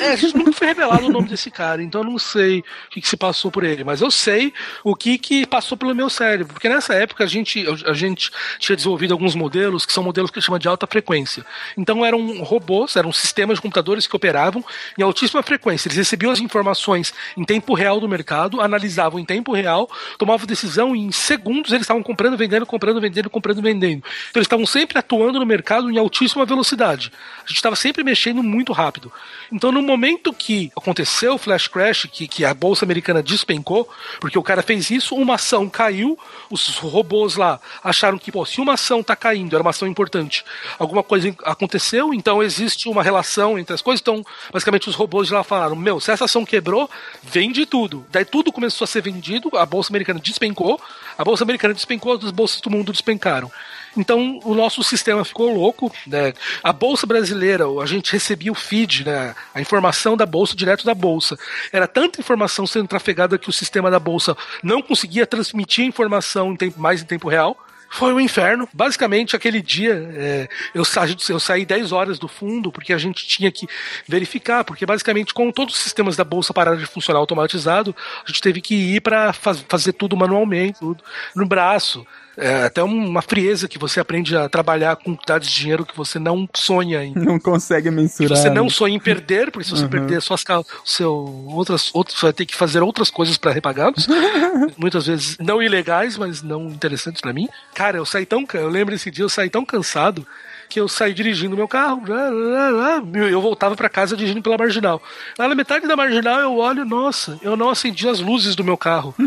é, 0.00 0.12
a 0.12 0.16
gente 0.16 0.36
nunca 0.36 0.52
foi 0.52 0.66
revelado 0.68 1.06
o 1.06 1.10
nome 1.10 1.28
desse 1.28 1.50
cara, 1.50 1.82
então 1.82 2.02
eu 2.02 2.10
não 2.10 2.18
sei 2.18 2.60
o 2.60 2.64
que, 2.90 3.00
que 3.00 3.08
se 3.08 3.16
passou 3.16 3.50
por 3.50 3.64
ele, 3.64 3.84
mas 3.84 4.00
eu 4.00 4.10
sei 4.10 4.52
o 4.84 4.94
que, 4.94 5.18
que 5.18 5.46
passou 5.46 5.76
pelo 5.78 5.94
meu 5.94 6.10
cérebro, 6.10 6.52
porque 6.54 6.68
nessa 6.68 6.94
época 6.94 7.24
a 7.24 7.26
gente, 7.26 7.64
a 7.86 7.92
gente 7.92 8.30
tinha 8.58 8.76
desenvolvido 8.76 9.12
alguns 9.12 9.34
modelos 9.34 9.86
que 9.86 9.92
são 9.92 10.02
modelos 10.02 10.30
que 10.30 10.38
a 10.38 10.40
gente 10.40 10.46
chama 10.46 10.58
de 10.58 10.68
alta 10.68 10.86
frequência. 10.86 11.44
Então 11.76 12.04
eram 12.04 12.42
robôs, 12.42 12.96
eram 12.98 13.12
sistemas 13.12 13.56
de 13.56 13.62
computadores 13.62 14.06
que 14.06 14.14
operavam 14.14 14.64
em 14.98 15.02
altíssima 15.02 15.42
frequência. 15.42 15.88
Eles 15.88 15.96
recebiam 15.96 16.30
as 16.30 16.40
informações 16.40 17.14
em 17.36 17.44
tempo 17.44 17.74
real 17.74 18.00
do 18.00 18.08
mercado, 18.08 18.60
analisavam 18.60 19.18
em 19.18 19.24
tempo 19.24 19.52
real, 19.52 19.88
tomavam 20.18 20.46
decisão 20.46 20.94
e 20.94 21.00
em 21.00 21.12
segundos 21.12 21.72
eles 21.72 21.82
estavam 21.82 22.02
comprando, 22.02 22.36
vendendo, 22.36 22.66
comprando, 22.66 23.00
vendendo, 23.00 23.30
comprando, 23.30 23.62
vendendo. 23.62 23.98
Então 24.30 24.40
eles 24.40 24.46
estavam 24.46 24.66
sempre 24.66 24.98
atuando 24.98 25.38
no 25.38 25.46
mercado 25.46 25.90
em 25.90 25.98
altíssima 25.98 26.44
velocidade. 26.44 27.12
A 27.44 27.48
gente 27.48 27.56
estava 27.56 27.76
sempre 27.76 28.02
mexendo 28.02 28.42
muito 28.42 28.72
rápido. 28.72 29.12
Então, 29.52 29.72
no 29.72 29.80
momento 29.80 30.32
que 30.32 30.70
aconteceu 30.76 31.34
o 31.34 31.38
flash 31.38 31.68
crash, 31.68 32.08
que, 32.12 32.28
que 32.28 32.44
a 32.44 32.52
bolsa 32.52 32.84
americana 32.84 33.22
despencou, 33.22 33.88
porque 34.20 34.38
o 34.38 34.42
cara 34.42 34.62
fez 34.62 34.90
isso, 34.90 35.14
uma 35.14 35.34
ação 35.34 35.68
caiu, 35.68 36.18
os 36.50 36.76
robôs 36.78 37.36
lá 37.36 37.60
acharam 37.82 38.18
que, 38.18 38.30
pô, 38.30 38.44
se 38.44 38.60
uma 38.60 38.74
ação 38.74 39.02
tá 39.02 39.16
caindo, 39.16 39.54
era 39.54 39.62
uma 39.62 39.70
ação 39.70 39.88
importante, 39.88 40.44
alguma 40.78 41.02
coisa 41.02 41.34
aconteceu, 41.44 42.12
então 42.12 42.42
existe 42.42 42.87
uma 42.90 43.02
relação 43.02 43.58
entre 43.58 43.74
as 43.74 43.82
coisas. 43.82 44.00
Então, 44.00 44.24
basicamente, 44.52 44.88
os 44.88 44.94
robôs 44.94 45.28
de 45.28 45.34
lá 45.34 45.42
falaram: 45.42 45.76
Meu, 45.76 46.00
se 46.00 46.10
essa 46.10 46.24
ação 46.24 46.44
quebrou, 46.44 46.90
vende 47.22 47.66
tudo. 47.66 48.06
Daí 48.10 48.24
tudo 48.24 48.52
começou 48.52 48.84
a 48.84 48.88
ser 48.88 49.02
vendido, 49.02 49.50
a 49.56 49.66
bolsa 49.66 49.90
americana 49.90 50.20
despencou, 50.20 50.80
a 51.16 51.24
bolsa 51.24 51.44
americana 51.44 51.74
despencou, 51.74 52.14
as 52.14 52.30
bolsas 52.30 52.60
do 52.60 52.70
mundo 52.70 52.92
despencaram. 52.92 53.50
Então 53.96 54.38
o 54.44 54.54
nosso 54.54 54.82
sistema 54.82 55.24
ficou 55.24 55.52
louco, 55.52 55.92
né? 56.06 56.32
A 56.62 56.72
bolsa 56.72 57.06
brasileira, 57.06 57.64
a 57.82 57.86
gente 57.86 58.12
recebia 58.12 58.52
o 58.52 58.54
feed, 58.54 59.04
né? 59.04 59.34
A 59.54 59.60
informação 59.60 60.16
da 60.16 60.26
bolsa 60.26 60.54
direto 60.54 60.84
da 60.84 60.94
bolsa. 60.94 61.36
Era 61.72 61.86
tanta 61.86 62.20
informação 62.20 62.66
sendo 62.66 62.86
trafegada 62.86 63.38
que 63.38 63.50
o 63.50 63.52
sistema 63.52 63.90
da 63.90 63.98
bolsa 63.98 64.36
não 64.62 64.80
conseguia 64.80 65.26
transmitir 65.26 65.84
a 65.84 65.88
informação 65.88 66.52
em 66.52 66.56
tempo, 66.56 66.80
mais 66.80 67.02
em 67.02 67.04
tempo 67.06 67.28
real. 67.28 67.56
Foi 67.90 68.12
um 68.12 68.20
inferno. 68.20 68.68
Basicamente, 68.72 69.34
aquele 69.34 69.62
dia, 69.62 70.10
é, 70.14 70.48
eu, 70.74 70.82
eu 71.28 71.40
saí 71.40 71.64
10 71.64 71.92
horas 71.92 72.18
do 72.18 72.28
fundo, 72.28 72.70
porque 72.70 72.92
a 72.92 72.98
gente 72.98 73.26
tinha 73.26 73.50
que 73.50 73.66
verificar, 74.06 74.64
porque 74.64 74.84
basicamente, 74.84 75.32
com 75.32 75.50
todos 75.50 75.74
os 75.74 75.80
sistemas 75.80 76.16
da 76.16 76.24
bolsa 76.24 76.52
pararam 76.52 76.78
de 76.78 76.86
funcionar 76.86 77.18
automatizado, 77.18 77.94
a 78.24 78.28
gente 78.28 78.42
teve 78.42 78.60
que 78.60 78.74
ir 78.74 79.00
para 79.00 79.32
faz 79.32 79.64
fazer 79.68 79.92
tudo 79.92 80.16
manualmente, 80.16 80.80
tudo 80.80 81.02
no 81.34 81.46
braço. 81.46 82.06
É 82.38 82.64
até 82.64 82.82
uma 82.82 83.20
frieza 83.20 83.66
que 83.66 83.78
você 83.78 83.98
aprende 83.98 84.36
a 84.36 84.48
trabalhar 84.48 84.94
com 84.96 85.16
quantidades 85.16 85.48
de 85.48 85.56
dinheiro 85.56 85.84
que 85.84 85.96
você 85.96 86.18
não 86.20 86.48
sonha 86.54 87.04
em. 87.04 87.12
Não 87.12 87.38
consegue 87.38 87.90
mensurar. 87.90 88.36
você 88.38 88.48
né? 88.48 88.54
não 88.54 88.70
sonha 88.70 88.94
em 88.94 89.00
perder, 89.00 89.50
porque 89.50 89.64
se 89.64 89.70
você 89.72 89.82
Uhum. 89.82 89.90
perder 89.90 90.22
suas 90.22 90.44
seu 90.84 91.12
outras 91.48 91.90
outros 91.94 92.18
você 92.18 92.26
vai 92.26 92.32
ter 92.32 92.46
que 92.46 92.54
fazer 92.54 92.82
outras 92.82 93.10
coisas 93.10 93.36
para 93.36 93.50
repagá-los. 93.52 94.06
Muitas 94.78 95.06
vezes 95.06 95.36
não 95.40 95.60
ilegais, 95.60 96.16
mas 96.16 96.42
não 96.42 96.68
interessantes 96.68 97.20
para 97.20 97.32
mim. 97.32 97.48
Cara, 97.74 97.98
eu 97.98 98.06
saí 98.06 98.24
tão, 98.24 98.46
eu 98.54 98.68
lembro 98.68 98.94
esse 98.94 99.10
dia 99.10 99.24
eu 99.24 99.28
saí 99.28 99.50
tão 99.50 99.64
cansado 99.64 100.26
que 100.68 100.78
eu 100.80 100.88
saí 100.88 101.14
dirigindo 101.14 101.56
meu 101.56 101.66
carro, 101.66 102.02
lá, 102.06 102.28
lá, 102.28 102.68
lá, 102.70 103.02
eu 103.28 103.40
voltava 103.40 103.74
para 103.74 103.88
casa 103.88 104.16
dirigindo 104.16 104.42
pela 104.42 104.58
marginal. 104.58 105.02
Lá 105.38 105.48
na 105.48 105.54
metade 105.54 105.86
da 105.86 105.96
marginal 105.96 106.40
eu 106.40 106.56
olho, 106.56 106.84
nossa, 106.84 107.38
eu 107.42 107.56
não 107.56 107.70
acendi 107.70 108.08
as 108.08 108.20
luzes 108.20 108.54
do 108.54 108.64
meu 108.64 108.76
carro. 108.76 109.14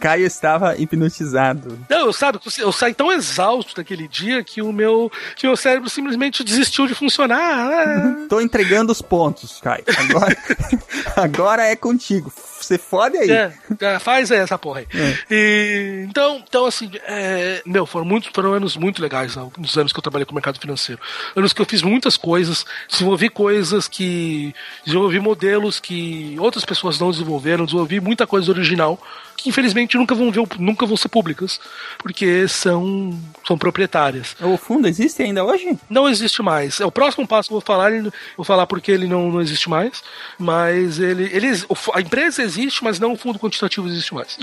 Caio 0.00 0.26
estava 0.26 0.76
hipnotizado. 0.76 1.78
Não, 1.88 2.06
eu 2.06 2.12
sabe, 2.12 2.38
eu 2.58 2.72
saí 2.72 2.94
tão 2.94 3.10
exausto 3.12 3.74
daquele 3.74 4.06
dia 4.06 4.44
que 4.44 4.62
o 4.62 4.72
meu, 4.72 5.10
que 5.34 5.46
o 5.46 5.50
meu 5.50 5.56
cérebro 5.56 5.88
simplesmente 5.90 6.44
desistiu 6.44 6.86
de 6.86 6.94
funcionar. 6.94 8.26
Tô 8.28 8.40
entregando 8.40 8.92
os 8.92 9.02
pontos, 9.02 9.60
Caio. 9.60 9.84
Agora, 9.98 10.36
agora 11.16 11.64
é 11.64 11.74
contigo. 11.76 12.32
Você 12.66 12.78
fode 12.78 13.16
aí. 13.16 13.30
É, 13.30 13.52
é, 13.80 13.98
faz 14.00 14.28
essa 14.32 14.58
porra 14.58 14.80
aí. 14.80 14.86
E, 15.30 16.04
então, 16.08 16.42
então, 16.46 16.66
assim, 16.66 16.90
é, 17.06 17.62
meu, 17.64 17.86
foram, 17.86 18.04
muito, 18.04 18.28
foram 18.32 18.52
anos 18.52 18.76
muito 18.76 19.00
legais, 19.00 19.36
né, 19.36 19.48
nos 19.56 19.78
anos 19.78 19.92
que 19.92 19.98
eu 19.98 20.02
trabalhei 20.02 20.26
com 20.26 20.32
o 20.32 20.34
mercado 20.34 20.58
financeiro. 20.58 21.00
Anos 21.36 21.52
que 21.52 21.62
eu 21.62 21.66
fiz 21.66 21.80
muitas 21.80 22.16
coisas, 22.16 22.66
desenvolvi 22.90 23.28
coisas 23.28 23.86
que. 23.86 24.52
desenvolvi 24.84 25.20
modelos 25.20 25.78
que 25.78 26.36
outras 26.40 26.64
pessoas 26.64 26.98
não 26.98 27.12
desenvolveram, 27.12 27.64
desenvolvi 27.64 28.00
muita 28.00 28.26
coisa 28.26 28.50
original 28.50 29.00
que 29.36 29.48
infelizmente 29.48 29.96
nunca 29.96 30.14
vão 30.14 30.30
ver, 30.30 30.42
nunca 30.58 30.86
vão 30.86 30.96
ser 30.96 31.08
públicas, 31.08 31.60
porque 31.98 32.48
são, 32.48 33.18
são 33.46 33.58
proprietárias. 33.58 34.36
O 34.40 34.56
fundo 34.56 34.88
existe 34.88 35.22
ainda 35.22 35.44
hoje? 35.44 35.78
Não 35.88 36.08
existe 36.08 36.42
mais. 36.42 36.80
É 36.80 36.86
o 36.86 36.90
próximo 36.90 37.26
passo 37.26 37.48
que 37.48 37.54
eu 37.54 37.60
vou 37.60 37.66
falar, 37.66 37.90
vou 38.36 38.44
falar 38.44 38.66
porque 38.66 38.90
ele 38.90 39.06
não, 39.06 39.30
não 39.30 39.40
existe 39.40 39.68
mais, 39.68 40.02
mas 40.38 40.98
ele, 40.98 41.24
ele 41.32 41.48
a 41.94 42.00
empresa 42.00 42.42
existe, 42.42 42.82
mas 42.82 42.98
não 42.98 43.12
o 43.12 43.16
fundo 43.16 43.38
quantitativo 43.38 43.88
existe 43.88 44.14
mais. 44.14 44.38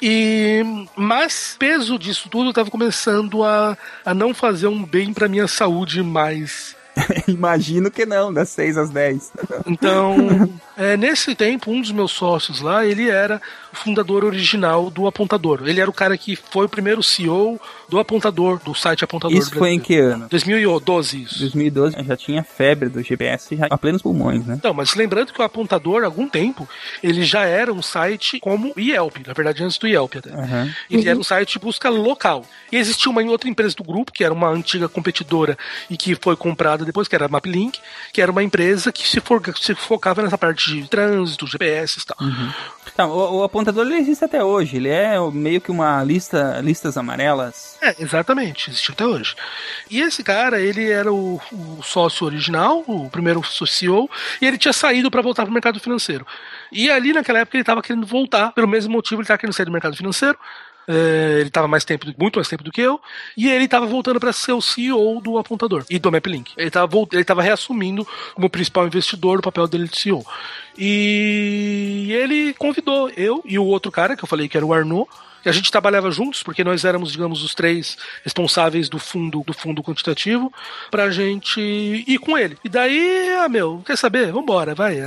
E 0.00 0.62
mas 0.96 1.56
peso 1.58 1.98
disso 1.98 2.28
tudo 2.28 2.50
estava 2.50 2.70
começando 2.70 3.42
a, 3.44 3.76
a 4.04 4.14
não 4.14 4.32
fazer 4.32 4.68
um 4.68 4.84
bem 4.84 5.12
para 5.12 5.28
minha 5.28 5.48
saúde 5.48 6.02
mais. 6.02 6.76
Imagino 7.26 7.90
que 7.90 8.04
não, 8.04 8.32
das 8.32 8.48
6 8.50 8.76
às 8.76 8.90
10. 8.90 9.32
Então, 9.66 10.16
é, 10.78 10.96
nesse 10.96 11.34
tempo, 11.34 11.70
um 11.70 11.80
dos 11.80 11.90
meus 11.90 12.12
sócios 12.12 12.60
lá, 12.60 12.86
ele 12.86 13.08
era 13.10 13.42
o 13.72 13.76
fundador 13.76 14.24
original 14.24 14.88
do 14.90 15.06
Apontador. 15.06 15.60
Ele 15.66 15.80
era 15.80 15.90
o 15.90 15.92
cara 15.92 16.16
que 16.16 16.36
foi 16.36 16.66
o 16.66 16.68
primeiro 16.68 17.02
CEO 17.02 17.60
do 17.88 17.98
Apontador, 17.98 18.58
do 18.64 18.74
site 18.74 19.04
Apontador. 19.04 19.36
Isso 19.36 19.50
foi 19.54 19.70
em 19.72 19.80
que 19.80 19.98
ano? 19.98 20.26
2012, 20.28 21.22
isso. 21.24 21.38
2012 21.40 21.96
já 22.06 22.16
tinha 22.16 22.42
febre 22.42 22.88
do 22.88 23.02
GPS 23.02 23.56
já 23.56 23.66
a 23.68 23.76
plenos 23.76 24.00
pulmões, 24.02 24.46
né? 24.46 24.54
Então, 24.58 24.72
mas 24.72 24.94
lembrando 24.94 25.32
que 25.32 25.40
o 25.40 25.44
apontador, 25.44 26.02
há 26.02 26.06
algum 26.06 26.28
tempo, 26.28 26.68
ele 27.02 27.22
já 27.24 27.44
era 27.44 27.72
um 27.72 27.82
site 27.82 28.38
como 28.40 28.72
o 28.76 28.80
Yelp, 28.80 29.16
na 29.26 29.32
verdade, 29.32 29.62
antes 29.64 29.76
do 29.78 29.86
Yelp 29.86 30.14
até. 30.16 30.30
Aham. 30.30 30.72
Ele 30.90 31.08
era 31.08 31.18
um 31.18 31.22
site 31.24 31.54
de 31.54 31.58
busca 31.58 31.88
local. 31.90 32.44
E 32.70 32.76
existia 32.76 33.10
uma 33.10 33.22
outra 33.22 33.48
empresa 33.50 33.74
do 33.74 33.82
grupo, 33.84 34.12
que 34.12 34.22
era 34.24 34.32
uma 34.32 34.48
antiga 34.48 34.88
competidora 34.88 35.58
e 35.90 35.96
que 35.96 36.14
foi 36.14 36.36
comprada 36.36 36.84
depois, 36.84 37.08
que 37.08 37.14
era 37.14 37.26
a 37.26 37.28
MapLink, 37.28 37.78
que 38.12 38.22
era 38.22 38.30
uma 38.30 38.42
empresa 38.42 38.92
que 38.92 39.06
se, 39.06 39.20
for- 39.20 39.42
se 39.60 39.74
focava 39.74 40.22
nessa 40.22 40.38
parte 40.38 40.67
de 40.68 40.88
trânsito, 40.88 41.46
GPS 41.46 41.98
e 41.98 42.04
tal. 42.06 42.16
Tá, 42.96 43.06
o, 43.06 43.38
o 43.38 43.44
apontador 43.44 43.86
ele 43.86 43.96
existe 43.96 44.24
até 44.24 44.42
hoje. 44.42 44.76
Ele 44.76 44.88
é 44.88 45.18
meio 45.32 45.60
que 45.60 45.70
uma 45.70 46.02
lista, 46.02 46.60
listas 46.62 46.96
amarelas. 46.96 47.78
É, 47.80 47.94
exatamente, 48.02 48.70
existe 48.70 48.90
até 48.90 49.06
hoje. 49.06 49.36
E 49.88 50.00
esse 50.00 50.22
cara, 50.24 50.60
ele 50.60 50.90
era 50.90 51.12
o, 51.12 51.40
o 51.52 51.82
sócio 51.82 52.26
original, 52.26 52.82
o 52.86 53.08
primeiro 53.08 53.40
CEO, 53.44 54.10
e 54.40 54.46
ele 54.46 54.58
tinha 54.58 54.72
saído 54.72 55.10
para 55.10 55.22
voltar 55.22 55.42
para 55.44 55.50
o 55.50 55.54
mercado 55.54 55.78
financeiro. 55.78 56.26
E 56.72 56.90
ali 56.90 57.12
naquela 57.12 57.38
época 57.38 57.56
ele 57.56 57.62
estava 57.62 57.82
querendo 57.82 58.06
voltar, 58.06 58.52
pelo 58.52 58.66
mesmo 58.68 58.92
motivo 58.92 59.20
ele 59.20 59.24
estava 59.24 59.38
querendo 59.38 59.54
sair 59.54 59.66
do 59.66 59.72
mercado 59.72 59.96
financeiro. 59.96 60.38
É, 60.90 61.40
ele 61.40 61.48
estava 61.48 61.68
mais 61.68 61.84
tempo, 61.84 62.06
muito 62.18 62.36
mais 62.36 62.48
tempo 62.48 62.64
do 62.64 62.72
que 62.72 62.80
eu, 62.80 62.98
e 63.36 63.50
ele 63.50 63.66
estava 63.66 63.84
voltando 63.84 64.18
para 64.18 64.32
ser 64.32 64.52
o 64.52 64.62
CEO 64.62 65.20
do 65.20 65.36
apontador 65.36 65.84
e 65.90 65.98
do 65.98 66.10
MapLink. 66.10 66.52
Ele 66.56 66.68
estava 66.68 66.88
ele 67.12 67.24
tava 67.24 67.42
reassumindo 67.42 68.08
como 68.34 68.48
principal 68.48 68.86
investidor 68.86 69.38
o 69.38 69.42
papel 69.42 69.68
dele 69.68 69.86
de 69.86 69.98
CEO. 69.98 70.24
E 70.78 72.08
ele 72.10 72.54
convidou 72.54 73.10
eu 73.10 73.42
e 73.44 73.58
o 73.58 73.64
outro 73.64 73.92
cara, 73.92 74.16
que 74.16 74.24
eu 74.24 74.28
falei 74.28 74.48
que 74.48 74.56
era 74.56 74.64
o 74.64 74.72
Arnaud, 74.72 75.06
a 75.44 75.52
gente 75.52 75.70
trabalhava 75.70 76.10
juntos, 76.10 76.42
porque 76.42 76.64
nós 76.64 76.84
éramos, 76.84 77.12
digamos, 77.12 77.42
os 77.42 77.54
três 77.54 77.96
responsáveis 78.24 78.88
do 78.88 78.98
fundo 78.98 79.42
do 79.46 79.52
fundo 79.52 79.82
quantitativo, 79.82 80.52
pra 80.90 81.10
gente 81.10 81.60
ir 81.60 82.18
com 82.18 82.36
ele. 82.36 82.56
E 82.64 82.68
daí, 82.68 83.30
ah, 83.40 83.48
meu, 83.48 83.82
quer 83.84 83.96
saber? 83.96 84.32
Vambora, 84.32 84.74
vai. 84.74 84.98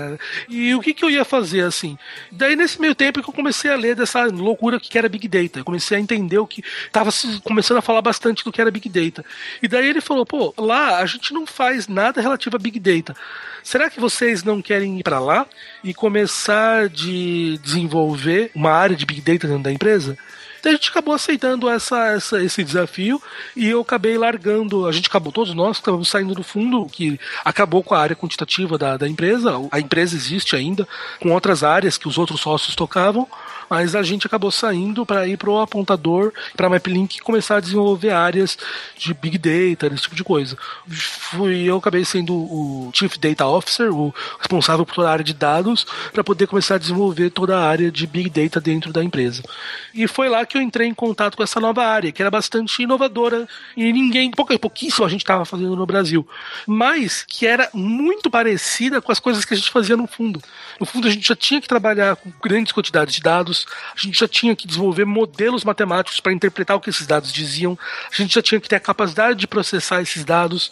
E 0.50 0.74
o 0.76 0.80
que, 0.82 0.94
que 0.94 1.04
eu 1.04 1.10
ia 1.10 1.26
fazer, 1.26 1.62
assim? 1.62 1.98
Daí, 2.32 2.56
nesse 2.56 2.80
meio 2.80 2.96
tempo 2.96 3.22
que 3.22 3.30
eu 3.30 3.34
comecei 3.34 3.72
a 3.72 3.76
ler 3.76 3.96
dessa 3.96 4.26
loucura 4.26 4.80
que 4.80 4.98
era 4.98 5.10
Big 5.10 5.28
Data. 5.28 5.60
Eu 5.60 5.66
comecei 5.66 5.98
a 5.98 6.00
entender 6.02 6.38
o 6.38 6.48
que. 6.48 6.64
Tava 6.92 7.12
se- 7.12 7.40
começando 7.42 7.78
a 7.78 7.82
falar 7.82 8.02
bastante 8.02 8.44
do 8.44 8.52
que 8.52 8.62
era 8.62 8.72
Big 8.72 8.88
Data. 8.90 9.24
E 9.62 9.68
daí 9.68 9.88
ele 9.88 10.02
falou, 10.02 10.26
pô, 10.26 10.54
lá 10.58 10.98
a 11.00 11.06
gente 11.06 11.34
não 11.34 11.46
faz 11.46 11.88
nada 11.88 12.22
relativo 12.22 12.56
a 12.56 12.60
Big 12.60 12.80
Data. 12.80 13.16
Será 13.64 13.90
que 13.90 14.00
vocês 14.00 14.44
não 14.44 14.62
querem 14.62 15.00
ir 15.00 15.04
para 15.04 15.20
lá 15.20 15.46
e 15.84 15.94
começar 15.94 16.88
de 16.90 17.58
desenvolver 17.64 18.52
uma 18.56 18.72
área 18.72 18.96
de 18.96 19.06
Big 19.06 19.22
Data 19.22 19.48
dentro 19.48 19.64
da 19.64 19.72
empresa? 19.72 20.18
Então 20.60 20.72
a 20.72 20.76
gente 20.76 20.90
acabou 20.92 21.16
aceitando 21.16 21.68
essa, 21.68 22.10
essa- 22.10 22.44
esse 22.44 22.64
desafio 22.64 23.20
e 23.56 23.68
eu 23.68 23.82
acabei 23.82 24.16
largando. 24.16 24.88
A 24.88 24.92
gente 24.92 25.08
acabou, 25.08 25.32
todos 25.34 25.56
nós 25.56 25.80
acabamos 25.80 26.08
saindo 26.08 26.36
do 26.36 26.44
fundo, 26.44 26.86
que 26.86 27.20
acabou 27.44 27.82
com 27.82 27.96
a 27.96 28.00
área 28.00 28.16
quantitativa 28.16 28.78
da, 28.78 28.96
da 28.96 29.08
empresa. 29.10 29.54
A 29.72 29.80
empresa 29.80 30.16
existe 30.16 30.56
ainda, 30.56 30.88
com 31.20 31.32
outras 31.32 31.64
áreas 31.64 31.98
que 31.98 32.08
os 32.08 32.20
outros 32.20 32.42
sócios 32.42 32.76
tocavam, 32.76 33.28
mas 33.72 33.96
a 33.96 34.04
gente 34.04 34.28
acabou 34.28 34.52
saindo 34.52 35.06
para 35.06 35.26
ir 35.26 35.38
para 35.38 35.50
o 35.50 35.58
apontador, 35.58 36.34
para 36.58 36.68
MapLink 36.68 37.20
começar 37.20 37.56
a 37.56 37.60
desenvolver 37.62 38.10
áreas 38.10 38.58
de 38.98 39.14
Big 39.14 39.38
Data, 39.38 39.88
esse 39.88 40.04
tipo 40.04 40.16
de 40.16 40.26
coisa. 40.26 40.58
Fui, 40.90 41.64
eu 41.64 41.78
acabei 41.78 42.04
sendo 42.04 42.36
o 42.36 42.92
Chief 42.94 43.18
Data 43.18 43.48
Officer, 43.48 43.90
o 43.96 44.14
responsável 44.38 44.86
por 44.86 44.96
toda 44.96 45.08
a 45.08 45.14
área 45.14 45.24
de 45.24 45.34
dados, 45.34 45.88
para 46.12 46.22
poder 46.22 46.48
começar 46.48 46.76
a 46.76 46.78
desenvolver 46.78 47.30
toda 47.30 47.58
a 47.58 47.66
área 47.66 47.90
de 47.90 48.06
Big 48.06 48.30
Data 48.30 48.60
dentro 48.60 48.92
da 48.92 49.02
empresa. 49.02 49.42
E 49.94 50.06
foi 50.06 50.28
lá 50.28 50.46
que 50.46 50.58
eu 50.58 50.62
entrei 50.62 50.90
em 50.90 50.94
contato 50.94 51.38
com 51.38 51.44
essa 51.44 51.62
nova 51.62 51.86
área, 51.86 52.12
que 52.12 52.22
era 52.22 52.30
bastante 52.30 52.84
inovadora 52.84 53.48
e 53.78 53.94
ninguém, 53.94 54.32
pouca, 54.32 54.60
pouquíssimo 54.60 55.06
a 55.06 55.10
gente 55.10 55.22
estava 55.22 55.46
fazendo 55.46 55.78
no 55.78 55.86
Brasil, 55.86 56.28
mas 56.68 57.24
que 57.26 57.48
era 57.48 57.70
muito 57.74 58.30
parecida 58.30 59.02
com 59.02 59.14
as 59.14 59.20
coisas 59.20 59.46
que 59.46 59.54
a 59.54 59.58
gente 59.58 59.72
fazia 59.72 59.96
no 59.96 60.08
fundo. 60.08 60.42
No 60.78 60.86
fundo, 60.86 61.08
a 61.08 61.12
gente 61.12 61.26
já 61.26 61.38
tinha 61.38 61.62
que 61.62 61.70
trabalhar 61.70 62.18
com 62.18 62.30
grandes 62.44 62.74
quantidades 62.74 63.16
de 63.16 63.22
dados, 63.22 63.61
a 63.96 64.00
gente 64.00 64.20
já 64.20 64.28
tinha 64.28 64.56
que 64.56 64.68
desenvolver 64.68 65.06
modelos 65.06 65.64
matemáticos 65.64 66.20
para 66.20 66.34
interpretar 66.34 66.78
o 66.78 66.80
que 66.80 66.90
esses 66.90 67.08
dados 67.08 67.32
diziam, 67.32 67.78
a 68.12 68.16
gente 68.16 68.34
já 68.34 68.42
tinha 68.42 68.60
que 68.60 68.70
ter 68.70 68.76
a 68.76 68.80
capacidade 68.80 69.40
de 69.40 69.48
processar 69.48 70.02
esses 70.02 70.24
dados. 70.24 70.72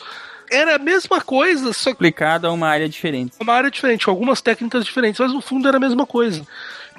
Era 0.52 0.76
a 0.76 0.80
mesma 0.80 1.22
coisa, 1.22 1.72
só 1.74 1.92
que 1.92 1.98
Aplicado 1.98 2.48
a 2.48 2.52
uma 2.52 2.68
área 2.68 2.90
diferente. 2.90 3.36
uma 3.40 3.54
área 3.54 3.70
diferente, 3.70 4.06
com 4.06 4.12
algumas 4.12 4.42
técnicas 4.42 4.84
diferentes, 4.84 5.20
mas 5.20 5.32
no 5.32 5.42
fundo 5.42 5.68
era 5.68 5.78
a 5.78 5.80
mesma 5.80 6.08
coisa. 6.08 6.46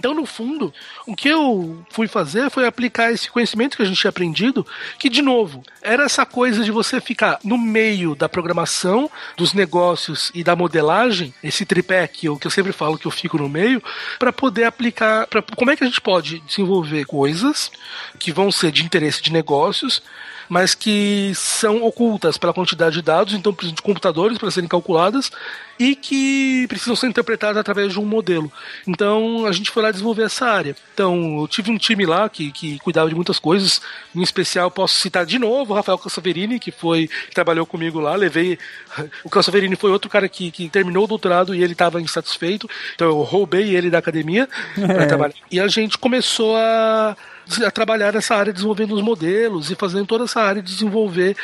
Então, 0.01 0.14
no 0.14 0.24
fundo, 0.24 0.72
o 1.06 1.14
que 1.14 1.28
eu 1.28 1.85
fui 1.90 2.09
fazer 2.09 2.48
foi 2.48 2.66
aplicar 2.66 3.12
esse 3.12 3.31
conhecimento 3.31 3.77
que 3.77 3.82
a 3.82 3.85
gente 3.85 4.01
tinha 4.01 4.09
aprendido, 4.09 4.66
que, 4.98 5.10
de 5.10 5.20
novo, 5.20 5.62
era 5.82 6.05
essa 6.05 6.24
coisa 6.24 6.64
de 6.64 6.70
você 6.70 7.02
ficar 7.02 7.39
no 7.44 7.59
meio 7.59 8.14
da 8.14 8.27
programação, 8.27 9.10
dos 9.36 9.52
negócios 9.52 10.32
e 10.35 10.43
da 10.43 10.56
modelagem, 10.56 11.35
esse 11.44 11.66
tripé 11.66 12.06
que 12.09 12.27
eu, 12.27 12.39
que 12.39 12.47
eu 12.47 12.51
sempre 12.51 12.72
falo 12.72 12.97
que 12.97 13.06
eu 13.06 13.10
fico 13.10 13.36
no 13.36 13.47
meio, 13.47 13.82
para 14.18 14.32
poder 14.32 14.64
aplicar. 14.64 15.27
Pra, 15.27 15.43
como 15.43 15.70
é 15.70 15.77
que 15.77 15.85
a 15.85 15.86
gente 15.86 16.01
pode 16.01 16.40
desenvolver 16.40 17.05
coisas 17.05 17.70
que 18.18 18.32
vão 18.32 18.51
ser 18.51 18.72
de 18.72 18.82
interesse 18.82 19.20
de 19.20 19.31
negócios, 19.31 20.02
mas 20.51 20.74
que 20.74 21.32
são 21.36 21.85
ocultas 21.85 22.36
pela 22.36 22.52
quantidade 22.52 22.97
de 22.97 23.02
dados, 23.02 23.35
então 23.35 23.55
precisam 23.55 23.77
de 23.77 23.82
computadores 23.82 24.36
para 24.36 24.51
serem 24.51 24.68
calculadas 24.68 25.31
e 25.78 25.94
que 25.94 26.66
precisam 26.66 26.97
ser 26.97 27.06
interpretadas 27.06 27.56
através 27.56 27.93
de 27.93 28.01
um 28.01 28.05
modelo. 28.05 28.52
Então 28.85 29.47
a 29.47 29.52
gente 29.52 29.70
foi 29.70 29.85
lá 29.85 29.93
desenvolver 29.93 30.24
essa 30.24 30.47
área. 30.47 30.74
Então 30.93 31.39
eu 31.40 31.47
tive 31.47 31.70
um 31.70 31.78
time 31.78 32.05
lá 32.05 32.28
que, 32.28 32.51
que 32.51 32.81
cuidava 32.81 33.09
de 33.09 33.14
muitas 33.14 33.39
coisas, 33.39 33.81
em 34.12 34.22
especial 34.22 34.72
posso 34.72 34.98
citar 34.98 35.24
de 35.24 35.39
novo 35.39 35.72
o 35.72 35.77
Rafael 35.77 35.97
Cassaverini, 35.97 36.59
que 36.59 36.72
foi 36.72 37.06
que 37.06 37.35
trabalhou 37.35 37.64
comigo 37.64 38.01
lá, 38.01 38.16
levei 38.16 38.59
o 39.22 39.31
Cassaverini 39.31 39.77
foi 39.77 39.93
outro 39.93 40.10
cara 40.10 40.28
que, 40.28 40.51
que 40.51 40.68
terminou 40.68 41.05
o 41.05 41.09
doutorado 41.09 41.55
e 41.55 41.62
ele 41.62 41.74
estava 41.74 42.01
insatisfeito, 42.01 42.68
então 42.97 43.06
eu 43.06 43.22
roubei 43.22 43.77
ele 43.77 43.89
da 43.89 43.98
academia 43.98 44.48
para 44.74 45.06
trabalhar. 45.09 45.35
E 45.48 45.60
a 45.60 45.68
gente 45.68 45.97
começou 45.97 46.56
a 46.56 47.16
a 47.64 47.70
trabalhar 47.70 48.12
nessa 48.12 48.35
área 48.35 48.52
desenvolvendo 48.52 48.94
os 48.94 49.02
modelos 49.02 49.70
e 49.70 49.74
fazendo 49.74 50.06
toda 50.06 50.24
essa 50.24 50.40
área 50.40 50.62
de 50.62 50.72
desenvolver 50.72 51.36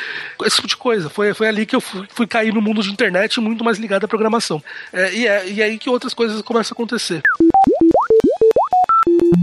esse 0.45 0.55
tipo 0.57 0.67
de 0.67 0.77
coisa. 0.77 1.09
Foi, 1.09 1.33
foi 1.33 1.47
ali 1.47 1.65
que 1.65 1.75
eu 1.75 1.81
fui, 1.81 2.07
fui 2.09 2.27
cair 2.27 2.53
no 2.53 2.61
mundo 2.61 2.81
de 2.81 2.91
internet 2.91 3.39
muito 3.39 3.63
mais 3.63 3.77
ligado 3.77 4.05
à 4.05 4.07
programação. 4.07 4.63
É, 4.91 5.13
e, 5.13 5.27
é, 5.27 5.49
e 5.49 5.61
é 5.61 5.65
aí 5.65 5.77
que 5.77 5.89
outras 5.89 6.13
coisas 6.13 6.41
começam 6.41 6.73
a 6.73 6.75
acontecer. 6.75 7.21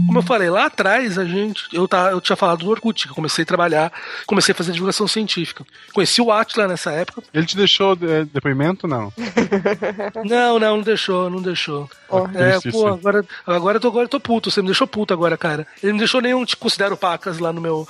Como 0.07 0.19
eu 0.19 0.23
falei, 0.23 0.49
lá 0.49 0.65
atrás 0.65 1.17
a 1.17 1.25
gente. 1.25 1.63
Eu, 1.73 1.87
tá, 1.87 2.11
eu 2.11 2.21
tinha 2.21 2.35
falado 2.35 2.59
do 2.59 2.69
Orkut, 2.69 3.05
que 3.05 3.11
eu 3.11 3.15
comecei 3.15 3.43
a 3.43 3.45
trabalhar, 3.45 3.91
comecei 4.25 4.53
a 4.53 4.55
fazer 4.55 4.71
divulgação 4.71 5.07
científica. 5.07 5.65
Conheci 5.93 6.21
o 6.21 6.31
Atila 6.31 6.67
nessa 6.67 6.91
época. 6.91 7.23
Ele 7.33 7.45
te 7.45 7.57
deixou 7.57 7.97
é, 8.01 8.25
depoimento? 8.25 8.87
Não. 8.87 9.11
Não, 10.25 10.59
não, 10.59 10.77
não 10.77 10.81
deixou, 10.81 11.29
não 11.29 11.41
deixou. 11.41 11.89
Oh. 12.09 12.27
É, 12.33 12.59
pô, 12.71 12.87
agora, 12.87 13.25
agora, 13.45 13.77
eu 13.77 13.81
tô, 13.81 13.87
agora 13.87 14.05
eu 14.05 14.09
tô 14.09 14.19
puto. 14.19 14.51
Você 14.51 14.61
me 14.61 14.67
deixou 14.67 14.87
puto 14.87 15.13
agora, 15.13 15.37
cara. 15.37 15.67
Ele 15.81 15.93
não 15.93 15.99
deixou 15.99 16.21
nenhum 16.21 16.45
te 16.45 16.55
considero 16.55 16.97
pacas 16.97 17.39
lá 17.39 17.51
no 17.51 17.61
meu. 17.61 17.87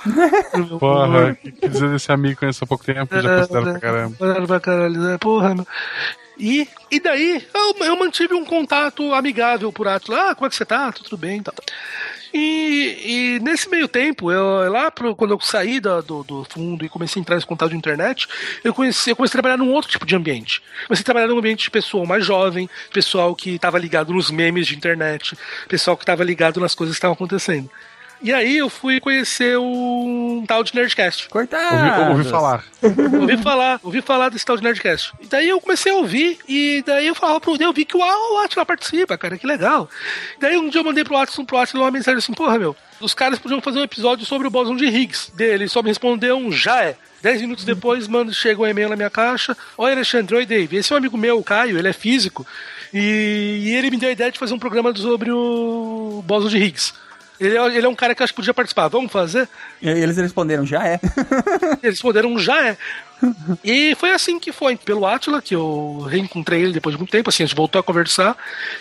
No 0.54 0.66
meu 0.66 0.78
Porra, 0.80 1.34
que 1.34 1.52
que 1.52 1.68
dizer 1.68 1.90
desse 1.90 2.10
amigo 2.12 2.34
que 2.34 2.40
conheço 2.40 2.64
há 2.64 2.66
pouco 2.66 2.84
tempo, 2.84 3.14
já 3.20 3.38
considero 3.40 3.68
é, 3.68 3.72
pra 3.72 3.80
caramba. 3.80 4.46
pra 4.46 4.60
caralho, 4.60 5.00
né? 5.00 5.18
Porra, 5.18 5.54
meu. 5.54 5.66
E, 6.38 6.68
e 6.90 7.00
daí, 7.00 7.46
eu, 7.54 7.76
eu 7.86 7.96
mantive 7.96 8.34
um 8.34 8.44
contato 8.44 9.14
amigável 9.14 9.72
por 9.72 9.88
Atlas. 9.88 10.18
Ah, 10.18 10.34
como 10.34 10.46
é 10.46 10.50
que 10.50 10.56
você 10.56 10.64
tá? 10.66 10.92
Tudo 10.92 11.16
bem, 11.16 11.42
tá. 11.42 11.52
E, 12.34 13.36
e 13.38 13.40
nesse 13.40 13.68
meio 13.70 13.88
tempo, 13.88 14.30
eu, 14.30 14.70
lá 14.70 14.90
pro, 14.90 15.16
quando 15.16 15.30
eu 15.32 15.40
saí 15.40 15.80
da- 15.80 16.02
do, 16.02 16.22
do 16.22 16.46
fundo 16.50 16.84
e 16.84 16.88
comecei 16.88 17.18
a 17.18 17.22
entrar 17.22 17.36
nesse 17.36 17.46
contato 17.46 17.70
de 17.70 17.76
internet, 17.76 18.26
eu, 18.62 18.74
conheci, 18.74 19.08
eu 19.10 19.16
comecei 19.16 19.32
a 19.38 19.40
trabalhar 19.40 19.56
num 19.56 19.72
outro 19.72 19.90
tipo 19.90 20.04
de 20.04 20.14
ambiente. 20.14 20.62
Comecei 20.86 21.02
a 21.02 21.04
trabalhar 21.04 21.28
num 21.28 21.38
ambiente 21.38 21.64
de 21.64 21.70
pessoal 21.70 22.04
mais 22.04 22.26
jovem, 22.26 22.68
pessoal 22.92 23.34
que 23.34 23.50
estava 23.54 23.78
ligado 23.78 24.12
nos 24.12 24.30
memes 24.30 24.66
de 24.66 24.76
internet, 24.76 25.36
pessoal 25.68 25.96
que 25.96 26.02
estava 26.02 26.22
ligado 26.22 26.60
nas 26.60 26.74
coisas 26.74 26.94
que 26.96 26.98
estavam 26.98 27.14
acontecendo. 27.14 27.70
E 28.22 28.32
aí 28.32 28.56
eu 28.56 28.68
fui 28.68 28.98
conhecer 28.98 29.58
um 29.58 30.44
tal 30.46 30.64
de 30.64 30.74
Nerdcast. 30.74 31.28
Cortado. 31.28 32.00
Ouvi, 32.00 32.18
ouvi 32.18 32.30
falar. 32.30 32.64
ouvi 33.20 33.36
falar, 33.42 33.80
ouvi 33.82 34.02
falar 34.02 34.28
desse 34.30 34.44
tal 34.44 34.56
de 34.56 34.62
Nerdcast. 34.62 35.12
E 35.20 35.26
daí 35.26 35.48
eu 35.48 35.60
comecei 35.60 35.92
a 35.92 35.96
ouvir, 35.96 36.38
e 36.48 36.82
daí 36.86 37.06
eu 37.06 37.14
falava 37.14 37.40
pro 37.40 37.56
eu 37.60 37.72
vi 37.72 37.84
que 37.84 37.96
o, 37.96 38.00
o 38.00 38.38
Atila 38.38 38.64
participa, 38.64 39.18
cara, 39.18 39.36
que 39.36 39.46
legal. 39.46 39.88
E 40.36 40.40
daí 40.40 40.56
um 40.56 40.68
dia 40.68 40.80
eu 40.80 40.84
mandei 40.84 41.04
pro 41.04 41.16
Atila, 41.16 41.46
pro 41.46 41.58
Atila 41.58 41.84
uma 41.84 41.90
mensagem 41.90 42.18
assim, 42.18 42.32
porra, 42.32 42.58
meu, 42.58 42.74
os 43.00 43.14
caras 43.14 43.38
podiam 43.38 43.60
fazer 43.60 43.78
um 43.78 43.84
episódio 43.84 44.24
sobre 44.24 44.46
o 44.46 44.50
bóson 44.50 44.76
de 44.76 44.86
Higgs 44.86 45.30
dele, 45.34 45.64
ele 45.64 45.68
só 45.68 45.82
me 45.82 45.88
respondeu 45.88 46.36
um 46.36 46.50
já 46.50 46.82
é. 46.82 46.96
Dez 47.22 47.40
minutos 47.40 47.64
depois, 47.64 48.06
mano, 48.06 48.32
chega 48.32 48.60
um 48.60 48.66
e-mail 48.66 48.88
na 48.88 48.96
minha 48.96 49.10
caixa. 49.10 49.56
Oi, 49.76 49.90
Alexandre, 49.90 50.36
oi, 50.36 50.46
Dave. 50.46 50.76
Esse 50.76 50.92
é 50.92 50.94
um 50.94 50.98
amigo 50.98 51.16
meu, 51.16 51.38
o 51.38 51.42
Caio, 51.42 51.78
ele 51.78 51.88
é 51.88 51.92
físico. 51.92 52.46
E, 52.92 53.62
e 53.64 53.74
ele 53.74 53.90
me 53.90 53.96
deu 53.96 54.10
a 54.10 54.12
ideia 54.12 54.30
de 54.30 54.38
fazer 54.38 54.54
um 54.54 54.58
programa 54.58 54.94
sobre 54.94 55.32
o 55.32 56.22
bóson 56.24 56.48
de 56.48 56.58
Higgs. 56.58 56.92
Ele 57.38 57.56
é, 57.56 57.76
ele 57.76 57.86
é 57.86 57.88
um 57.88 57.94
cara 57.94 58.14
que 58.14 58.22
eu 58.22 58.24
acho 58.24 58.32
que 58.32 58.36
podia 58.36 58.54
participar. 58.54 58.88
Vamos 58.88 59.12
fazer? 59.12 59.48
E 59.80 59.88
eles 59.88 60.16
responderam, 60.16 60.64
já 60.64 60.86
é. 60.86 61.00
Eles 61.82 61.96
responderam 61.96 62.38
já 62.38 62.68
é. 62.68 62.76
E 63.64 63.94
foi 63.94 64.12
assim 64.12 64.38
que 64.38 64.52
foi, 64.52 64.76
pelo 64.76 65.06
Atila, 65.06 65.40
que 65.40 65.54
eu 65.54 66.06
reencontrei 66.08 66.62
ele 66.62 66.72
depois 66.72 66.94
de 66.94 66.98
muito 66.98 67.10
tempo, 67.10 67.30
assim, 67.30 67.42
a 67.42 67.46
gente 67.46 67.56
voltou 67.56 67.80
a 67.80 67.82
conversar, 67.82 68.36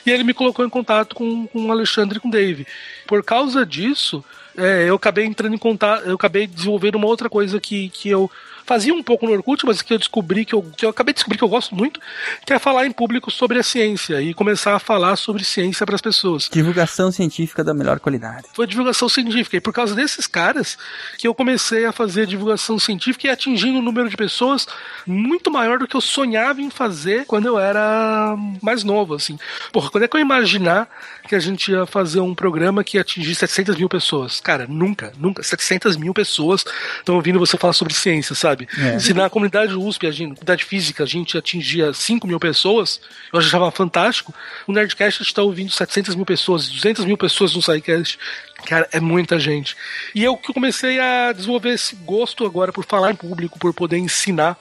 e 0.06 0.11
ele 0.11 0.23
me 0.23 0.34
colocou 0.34 0.65
em 0.65 0.69
contato 0.69 1.15
com, 1.15 1.48
com 1.48 1.68
o 1.68 1.72
Alexandre 1.72 2.18
e 2.18 2.22
com 2.22 2.27
o 2.27 2.32
Dave. 2.32 2.68
Por 3.07 3.23
causa 3.23 3.65
disso, 3.65 4.23
é, 4.57 4.90
eu 4.90 4.95
acabei 4.95 5.26
entrando 5.26 5.56
em 5.56 5.57
contato, 5.57 6.06
eu 6.06 6.15
acabei 6.15 6.48
desenvolvendo 6.48 6.95
uma 6.95 7.07
outra 7.07 7.30
coisa 7.30 7.60
que, 7.60 7.90
que 7.90 8.10
eu 8.10 8.30
fazia 8.65 8.93
um 8.93 9.03
pouco 9.03 9.25
no 9.25 9.31
Orkut, 9.31 9.65
mas 9.65 9.81
que 9.81 9.93
eu 9.93 9.97
descobri 9.99 10.43
que 10.43 10.53
eu, 10.53 10.63
que 10.75 10.85
eu 10.85 10.89
acabei 10.89 11.13
de 11.13 11.17
descobrir 11.17 11.37
que 11.37 11.43
eu 11.43 11.49
gosto 11.49 11.75
muito, 11.75 11.99
que 12.45 12.53
é 12.53 12.59
falar 12.59 12.85
em 12.85 12.91
público 12.91 13.29
sobre 13.29 13.59
a 13.59 13.63
ciência 13.63 14.21
e 14.21 14.33
começar 14.33 14.75
a 14.75 14.79
falar 14.79 15.15
sobre 15.15 15.43
ciência 15.43 15.85
para 15.85 15.95
as 15.95 16.01
pessoas 16.01 16.49
Divulgação 16.51 17.11
científica 17.11 17.63
da 17.63 17.73
melhor 17.73 17.99
qualidade. 17.99 18.47
foi 18.53 18.65
divulgação 18.67 19.07
científica. 19.07 19.57
E 19.57 19.61
por 19.61 19.73
causa 19.73 19.93
desses 19.95 20.27
caras 20.27 20.77
que 21.17 21.27
eu 21.27 21.35
comecei 21.35 21.85
a 21.85 21.91
fazer 21.91 22.25
divulgação 22.25 22.79
científica 22.79 23.27
e 23.27 23.29
atingindo 23.29 23.79
um 23.79 23.81
número 23.81 24.09
de 24.09 24.17
pessoas 24.17 24.67
muito 25.05 25.51
maior 25.51 25.77
do 25.77 25.87
que 25.87 25.95
eu 25.95 26.01
sonhava 26.01 26.61
em 26.61 26.69
fazer 26.69 27.25
quando 27.25 27.45
eu 27.45 27.59
era 27.59 28.35
mais 28.61 28.83
novo, 28.83 29.13
assim. 29.13 29.37
Porra, 29.71 29.89
quando 29.89 30.03
é 30.03 30.07
que 30.07 30.15
eu 30.17 30.21
imaginar 30.21 30.89
que 31.27 31.35
a 31.35 31.39
gente 31.39 31.72
ia 31.72 31.85
fazer 31.85 32.19
um 32.19 32.34
programa 32.34 32.84
que 32.84 32.97
ia 32.97 33.02
atingir 33.02 33.35
700 33.35 33.76
mil 33.76 33.89
pessoas? 33.89 34.39
Cara, 34.39 34.65
nunca, 34.68 35.11
nunca. 35.18 35.43
700 35.43 35.97
mil 35.97 36.14
pessoas 36.14 36.65
estão 36.97 37.15
ouvindo 37.15 37.39
você 37.39 37.57
falar 37.57 37.73
sobre 37.73 37.93
ciência, 37.93 38.35
sabe? 38.35 38.68
É. 38.77 38.99
Se 38.99 39.14
na 39.14 39.30
comunidade 39.30 39.73
USP, 39.73 40.07
a 40.07 40.11
gente, 40.11 40.30
na 40.30 40.35
comunidade 40.35 40.64
física, 40.64 41.03
a 41.03 41.07
gente 41.07 41.38
atingia 41.38 41.93
5 41.93 42.27
mil 42.27 42.39
pessoas, 42.39 43.02
eu 43.31 43.39
achava 43.39 43.69
fantástico. 43.72 44.34
O 44.68 44.72
Nerdcast 44.72 45.22
está 45.23 45.41
ouvindo 45.41 45.72
700 45.72 46.15
mil 46.15 46.26
pessoas, 46.26 46.68
200 46.69 47.06
mil 47.06 47.18
pessoas 47.18 47.56
no 47.56 47.61
SciCast. 47.61 48.19
Cara, 48.65 48.88
é 48.91 48.99
muita 48.99 49.39
gente. 49.39 49.76
E 50.14 50.23
eu 50.23 50.35
que 50.38 50.53
comecei 50.53 50.99
a 50.99 51.31
desenvolver 51.31 51.69
esse 51.69 51.95
gosto 51.95 52.45
agora 52.45 52.72
por 52.72 52.85
falar 52.85 53.11
em 53.11 53.15
público, 53.15 53.60
por 53.60 53.73
poder 53.73 53.97
ensinar 53.97 54.57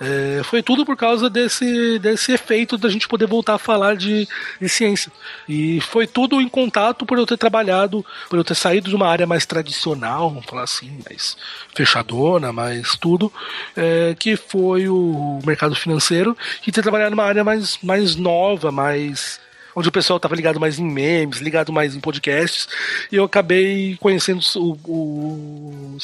É, 0.00 0.42
foi 0.44 0.62
tudo 0.62 0.84
por 0.84 0.96
causa 0.96 1.28
desse, 1.28 1.98
desse 1.98 2.32
efeito 2.32 2.78
da 2.78 2.88
gente 2.88 3.08
poder 3.08 3.26
voltar 3.26 3.54
a 3.54 3.58
falar 3.58 3.96
de, 3.96 4.28
de 4.60 4.68
ciência. 4.68 5.10
E 5.48 5.80
foi 5.80 6.06
tudo 6.06 6.40
em 6.40 6.48
contato 6.48 7.04
por 7.04 7.18
eu 7.18 7.26
ter 7.26 7.36
trabalhado, 7.36 8.04
por 8.30 8.38
eu 8.38 8.44
ter 8.44 8.54
saído 8.54 8.88
de 8.88 8.94
uma 8.94 9.08
área 9.08 9.26
mais 9.26 9.44
tradicional, 9.44 10.30
vamos 10.30 10.46
falar 10.46 10.62
assim, 10.62 11.00
mais 11.08 11.36
fechadona, 11.74 12.52
mais 12.52 12.96
tudo, 12.96 13.32
é, 13.76 14.14
que 14.16 14.36
foi 14.36 14.88
o 14.88 15.40
mercado 15.44 15.74
financeiro, 15.74 16.36
e 16.66 16.70
ter 16.70 16.82
trabalhado 16.82 17.10
numa 17.10 17.24
área 17.24 17.42
mais, 17.42 17.78
mais 17.82 18.14
nova, 18.14 18.70
mais 18.70 19.40
onde 19.74 19.88
o 19.88 19.92
pessoal 19.92 20.16
estava 20.16 20.34
ligado 20.34 20.58
mais 20.58 20.78
em 20.78 20.84
memes, 20.84 21.38
ligado 21.38 21.72
mais 21.72 21.94
em 21.94 22.00
podcasts, 22.00 22.68
e 23.12 23.16
eu 23.16 23.24
acabei 23.24 23.96
conhecendo 24.00 24.40
o, 24.56 24.72
o 24.84 25.96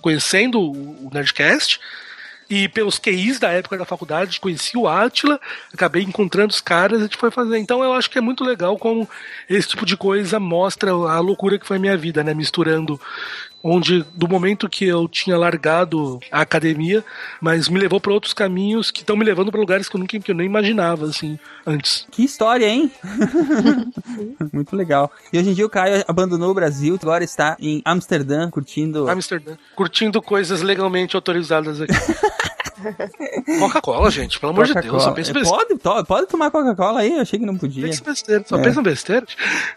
conhecendo 0.00 0.60
o 0.60 1.10
Nerdcast, 1.12 1.80
e 2.48 2.68
pelos 2.68 2.98
QIs 2.98 3.38
da 3.38 3.50
época 3.50 3.76
da 3.76 3.84
faculdade, 3.84 4.40
conheci 4.40 4.76
o 4.76 4.86
Atila, 4.86 5.40
acabei 5.72 6.02
encontrando 6.02 6.52
os 6.52 6.60
caras 6.60 6.98
e 6.98 7.02
a 7.02 7.04
gente 7.04 7.16
foi 7.16 7.30
fazer. 7.30 7.58
Então 7.58 7.82
eu 7.82 7.92
acho 7.92 8.08
que 8.08 8.18
é 8.18 8.20
muito 8.20 8.44
legal 8.44 8.78
como 8.78 9.08
esse 9.48 9.68
tipo 9.68 9.84
de 9.84 9.96
coisa 9.96 10.38
mostra 10.38 10.90
a 10.90 11.20
loucura 11.20 11.58
que 11.58 11.66
foi 11.66 11.76
a 11.76 11.80
minha 11.80 11.96
vida, 11.96 12.22
né? 12.22 12.34
Misturando 12.34 13.00
onde 13.66 14.04
do 14.14 14.28
momento 14.28 14.68
que 14.68 14.84
eu 14.84 15.08
tinha 15.08 15.36
largado 15.36 16.20
a 16.30 16.40
academia, 16.40 17.04
mas 17.40 17.68
me 17.68 17.78
levou 17.80 18.00
para 18.00 18.12
outros 18.12 18.32
caminhos 18.32 18.90
que 18.90 19.00
estão 19.00 19.16
me 19.16 19.24
levando 19.24 19.50
para 19.50 19.60
lugares 19.60 19.88
que 19.88 19.96
eu 19.96 20.00
nunca 20.00 20.18
que 20.18 20.30
eu 20.30 20.34
nem 20.34 20.46
imaginava 20.46 21.06
assim 21.06 21.38
antes. 21.66 22.06
Que 22.10 22.24
história, 22.24 22.66
hein? 22.66 22.90
Muito 24.52 24.76
legal. 24.76 25.10
E 25.32 25.38
hoje 25.38 25.50
em 25.50 25.54
dia 25.54 25.66
o 25.66 25.70
Caio 25.70 26.04
abandonou 26.06 26.50
o 26.50 26.54
Brasil, 26.54 26.96
agora 27.02 27.24
está 27.24 27.56
em 27.60 27.82
Amsterdã, 27.84 28.48
curtindo. 28.50 29.08
Amsterdã, 29.08 29.56
curtindo 29.74 30.22
coisas 30.22 30.62
legalmente 30.62 31.16
autorizadas 31.16 31.80
aqui. 31.80 31.92
Coca-Cola, 33.58 34.10
gente, 34.10 34.38
pelo 34.38 34.52
amor 34.52 34.66
de 34.66 34.74
Deus, 34.74 35.02
só 35.02 35.10
pensa 35.12 35.32
besteira. 35.32 35.66
Pode, 35.80 36.04
pode 36.06 36.26
tomar 36.28 36.50
Coca-Cola 36.50 37.00
aí, 37.00 37.14
eu 37.14 37.20
achei 37.20 37.38
que 37.38 37.46
não 37.46 37.56
podia. 37.56 37.84
Pensa 37.86 38.02
besteira, 38.04 38.44
só 38.46 38.56
É. 38.58 38.62
pensa 38.62 38.82
besteira. 38.82 39.26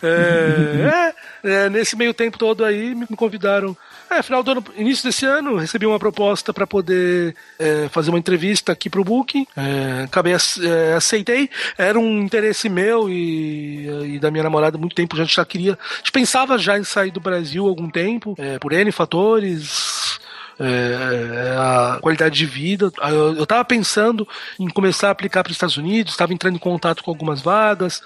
É, 0.02 1.14
é, 1.44 1.52
é, 1.66 1.70
nesse 1.70 1.96
meio 1.96 2.14
tempo 2.14 2.38
todo 2.38 2.64
aí, 2.66 2.94
me 2.96 3.08
convidaram. 3.08 3.76
É, 4.10 4.24
final 4.24 4.42
do 4.42 4.50
ano, 4.52 4.64
início 4.76 5.04
desse 5.04 5.24
ano, 5.24 5.56
recebi 5.58 5.86
uma 5.86 6.00
proposta 6.00 6.52
para 6.52 6.66
poder 6.66 7.36
é, 7.60 7.88
fazer 7.90 8.10
uma 8.10 8.18
entrevista 8.18 8.72
aqui 8.72 8.90
pro 8.90 9.04
Booking. 9.04 9.46
É, 9.56 10.04
acabei, 10.06 10.34
ace- 10.34 10.62
aceitei. 10.98 11.48
Era 11.78 12.00
um 12.00 12.20
interesse 12.22 12.68
meu 12.70 13.08
e, 13.08 14.16
e 14.16 14.20
da 14.20 14.32
minha 14.32 14.44
namorada 14.44 14.80
muito 14.80 14.96
tempo. 14.96 15.16
A 15.16 15.20
gente 15.20 15.36
já 15.36 15.46
queria. 15.46 15.74
A 15.74 15.98
gente 15.98 16.12
pensava 16.12 16.58
já 16.58 16.78
em 16.80 16.84
sair 16.84 17.12
do 17.12 17.20
Brasil 17.20 17.66
há 17.66 17.70
algum 17.70 17.88
tempo, 17.90 18.36
por 18.60 18.74
N 18.74 18.92
fatores 18.92 20.19
é, 20.60 21.56
a 21.58 22.00
qualidade 22.02 22.38
de 22.38 22.46
vida. 22.46 22.92
Eu, 23.02 23.36
eu 23.36 23.46
tava 23.46 23.64
pensando 23.64 24.28
em 24.60 24.68
começar 24.68 25.08
a 25.08 25.12
aplicar 25.12 25.44
para 25.44 25.52
os 25.52 25.56
Estados 25.56 25.78
Unidos, 25.78 26.14
estava 26.14 26.34
entrando 26.34 26.56
em 26.56 26.60
contato 26.60 27.04
com 27.04 27.12
algumas 27.12 27.42
vagas, 27.42 28.02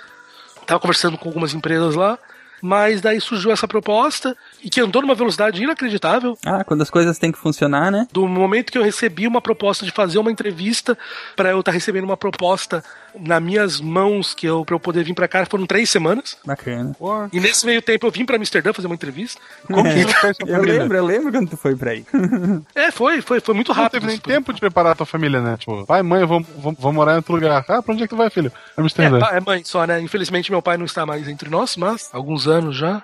estava 0.61 0.79
conversando 0.79 1.17
com 1.17 1.27
algumas 1.27 1.53
empresas 1.53 1.95
lá, 1.95 2.17
mas 2.61 3.01
daí 3.01 3.19
surgiu 3.19 3.51
essa 3.51 3.67
proposta 3.67 4.37
e 4.63 4.69
que 4.69 4.79
andou 4.81 5.01
numa 5.01 5.15
velocidade 5.15 5.61
inacreditável. 5.61 6.37
Ah, 6.45 6.63
quando 6.63 6.81
as 6.81 6.89
coisas 6.89 7.17
têm 7.19 7.31
que 7.31 7.37
funcionar, 7.37 7.91
né? 7.91 8.07
Do 8.11 8.27
momento 8.27 8.71
que 8.71 8.77
eu 8.77 8.83
recebi 8.83 9.27
uma 9.27 9.41
proposta 9.41 9.85
de 9.85 9.91
fazer 9.91 10.17
uma 10.19 10.31
entrevista 10.31 10.97
para 11.35 11.49
eu 11.51 11.59
estar 11.59 11.71
recebendo 11.71 12.05
uma 12.05 12.17
proposta 12.17 12.83
nas 13.19 13.41
minhas 13.43 13.79
mãos 13.79 14.33
que 14.33 14.47
eu 14.47 14.65
para 14.65 14.73
eu 14.73 14.79
poder 14.79 15.03
vir 15.03 15.13
para 15.13 15.27
cá 15.27 15.45
foram 15.45 15.67
três 15.67 15.87
semanas 15.87 16.35
Bacana. 16.43 16.95
E 17.31 17.39
nesse 17.39 17.63
meio 17.63 17.79
tempo 17.81 18.07
eu 18.07 18.11
vim 18.11 18.25
para 18.25 18.37
Amsterdã 18.37 18.73
fazer 18.73 18.87
uma 18.87 18.95
entrevista. 18.95 19.39
como 19.67 19.83
que 19.83 20.03
não 20.03 20.09
fez 20.13 20.37
sua 20.37 20.49
Eu 20.49 20.63
lembro, 20.63 20.97
eu 20.97 21.05
lembro 21.05 21.31
quando 21.31 21.49
tu 21.51 21.57
foi 21.57 21.75
pra 21.75 21.91
aí. 21.91 22.05
É, 22.73 22.89
foi, 22.91 23.21
foi, 23.21 23.39
foi 23.39 23.53
muito 23.53 23.67
Não 23.69 23.75
rápido. 23.75 23.91
teve 23.93 24.05
nem 24.07 24.15
isso. 24.15 24.23
tempo 24.23 24.51
de 24.53 24.59
preparar 24.59 24.93
a 24.93 24.95
tua 24.95 25.05
família, 25.05 25.39
né? 25.41 25.57
Tipo, 25.57 25.85
pai, 25.85 26.01
mãe, 26.01 26.21
eu 26.21 26.27
vou, 26.27 26.41
vou, 26.57 26.73
vou 26.77 26.93
morar 26.93 27.13
em 27.13 27.15
outro 27.17 27.33
lugar. 27.35 27.63
Ah, 27.67 27.81
pra 27.81 27.93
onde 27.93 28.03
é 28.03 28.07
que 28.07 28.09
tu 28.13 28.17
vai, 28.17 28.29
filho? 28.29 28.51
É, 28.75 28.81
Amsterdã. 28.81 29.19
pa- 29.19 29.35
é 29.35 29.39
mãe 29.39 29.61
só, 29.63 29.85
né? 29.85 29.99
Infelizmente 30.01 30.49
meu 30.51 30.61
pai 30.61 30.77
não 30.77 30.85
está 30.85 31.05
mais 31.05 31.27
entre 31.27 31.49
nós, 31.49 31.77
mas 31.77 32.09
alguns 32.13 32.47
anos 32.47 32.75
já. 32.75 33.03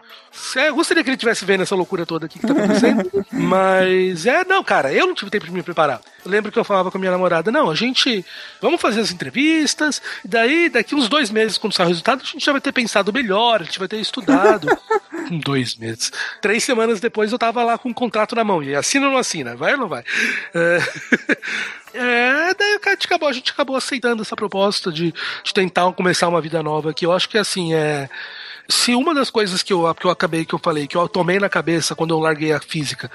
É, 0.55 0.69
eu 0.69 0.75
gostaria 0.75 1.03
que 1.03 1.09
ele 1.09 1.15
estivesse 1.15 1.45
vendo 1.45 1.63
essa 1.63 1.75
loucura 1.75 2.05
toda 2.05 2.25
aqui 2.25 2.39
que 2.39 2.47
tá 2.47 2.53
acontecendo. 2.53 3.25
mas 3.31 4.25
é, 4.25 4.43
não, 4.45 4.63
cara, 4.63 4.91
eu 4.93 5.07
não 5.07 5.13
tive 5.13 5.31
tempo 5.31 5.45
de 5.45 5.51
me 5.51 5.63
preparar. 5.63 6.01
Eu 6.23 6.31
lembro 6.31 6.51
que 6.51 6.59
eu 6.59 6.63
falava 6.63 6.91
com 6.91 6.97
a 6.97 6.99
minha 6.99 7.11
namorada, 7.11 7.51
não, 7.51 7.69
a 7.69 7.75
gente 7.75 8.25
vamos 8.61 8.81
fazer 8.81 9.01
as 9.01 9.11
entrevistas, 9.11 10.01
e 10.23 10.27
daí, 10.27 10.69
daqui 10.69 10.95
uns 10.95 11.07
dois 11.07 11.29
meses, 11.29 11.57
quando 11.57 11.73
sair 11.73 11.85
o 11.85 11.89
resultado, 11.89 12.21
a 12.21 12.25
gente 12.25 12.45
já 12.45 12.51
vai 12.51 12.61
ter 12.61 12.71
pensado 12.71 13.13
melhor, 13.13 13.61
a 13.61 13.63
gente 13.63 13.79
vai 13.79 13.87
ter 13.87 13.99
estudado. 13.99 14.67
Dois 15.43 15.75
meses. 15.75 16.11
Três 16.41 16.63
semanas 16.63 16.99
depois 16.99 17.31
eu 17.31 17.37
tava 17.37 17.63
lá 17.63 17.77
com 17.77 17.89
um 17.89 17.93
contrato 17.93 18.35
na 18.35 18.43
mão. 18.43 18.63
E 18.63 18.75
assina 18.75 19.05
ou 19.05 19.11
não 19.11 19.19
assina? 19.19 19.55
Vai 19.55 19.73
ou 19.73 19.79
não 19.79 19.87
vai? 19.87 20.03
É, 20.55 20.79
é, 21.93 22.53
daí 22.53 22.79
a 22.83 22.89
gente 22.89 23.05
acabou, 23.05 23.29
a 23.29 23.33
gente 23.33 23.51
acabou 23.51 23.75
aceitando 23.75 24.23
essa 24.23 24.35
proposta 24.35 24.91
de, 24.91 25.13
de 25.43 25.53
tentar 25.53 25.91
começar 25.93 26.27
uma 26.27 26.41
vida 26.41 26.63
nova 26.63 26.93
que 26.93 27.05
eu 27.05 27.11
acho 27.11 27.29
que 27.29 27.37
assim 27.37 27.73
é 27.73 28.09
se 28.69 28.93
uma 28.93 29.15
das 29.15 29.31
coisas 29.31 29.63
que 29.63 29.73
eu, 29.73 29.93
que 29.95 30.05
eu 30.05 30.11
acabei, 30.11 30.45
que 30.45 30.53
eu 30.53 30.59
falei, 30.59 30.85
que 30.85 30.95
eu 30.95 31.07
tomei 31.07 31.39
na 31.39 31.49
cabeça 31.49 31.95
quando 31.95 32.13
eu 32.13 32.19
larguei 32.19 32.53
a 32.53 32.59
física, 32.59 33.09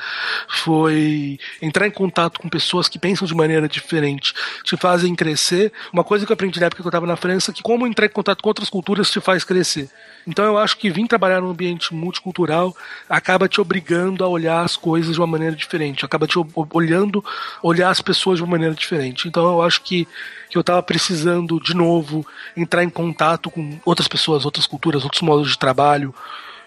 foi 0.48 1.38
entrar 1.62 1.86
em 1.86 1.92
contato 1.92 2.40
com 2.40 2.48
pessoas 2.48 2.88
que 2.88 2.98
pensam 2.98 3.26
de 3.26 3.34
maneira 3.34 3.68
diferente, 3.68 4.34
te 4.64 4.76
fazem 4.76 5.14
crescer. 5.14 5.72
Uma 5.92 6.02
coisa 6.02 6.26
que 6.26 6.32
eu 6.32 6.34
aprendi 6.34 6.58
na 6.58 6.66
época 6.66 6.82
que 6.82 6.86
eu 6.86 6.90
estava 6.90 7.06
na 7.06 7.14
França, 7.14 7.52
que 7.52 7.62
como 7.62 7.86
entrar 7.86 8.06
em 8.06 8.10
contato 8.10 8.42
com 8.42 8.48
outras 8.48 8.68
culturas 8.68 9.08
te 9.10 9.20
faz 9.20 9.44
crescer. 9.44 9.88
Então 10.26 10.44
eu 10.44 10.58
acho 10.58 10.76
que 10.76 10.90
vir 10.90 11.06
trabalhar 11.06 11.40
num 11.40 11.50
ambiente 11.50 11.94
multicultural 11.94 12.74
acaba 13.08 13.48
te 13.48 13.60
obrigando 13.60 14.24
a 14.24 14.28
olhar 14.28 14.64
as 14.64 14.76
coisas 14.76 15.14
de 15.14 15.20
uma 15.20 15.26
maneira 15.26 15.54
diferente, 15.54 16.04
acaba 16.04 16.26
te 16.26 16.38
olhando, 16.72 17.24
olhar 17.62 17.90
as 17.90 18.00
pessoas 18.00 18.38
de 18.38 18.42
uma 18.42 18.50
maneira 18.50 18.74
diferente. 18.74 19.28
Então 19.28 19.44
eu 19.44 19.62
acho 19.62 19.82
que 19.82 20.08
que 20.54 20.58
eu 20.58 20.60
estava 20.60 20.80
precisando 20.84 21.58
de 21.58 21.74
novo 21.74 22.24
entrar 22.56 22.84
em 22.84 22.88
contato 22.88 23.50
com 23.50 23.76
outras 23.84 24.06
pessoas, 24.06 24.44
outras 24.44 24.68
culturas, 24.68 25.02
outros 25.02 25.20
modos 25.20 25.50
de 25.50 25.58
trabalho 25.58 26.14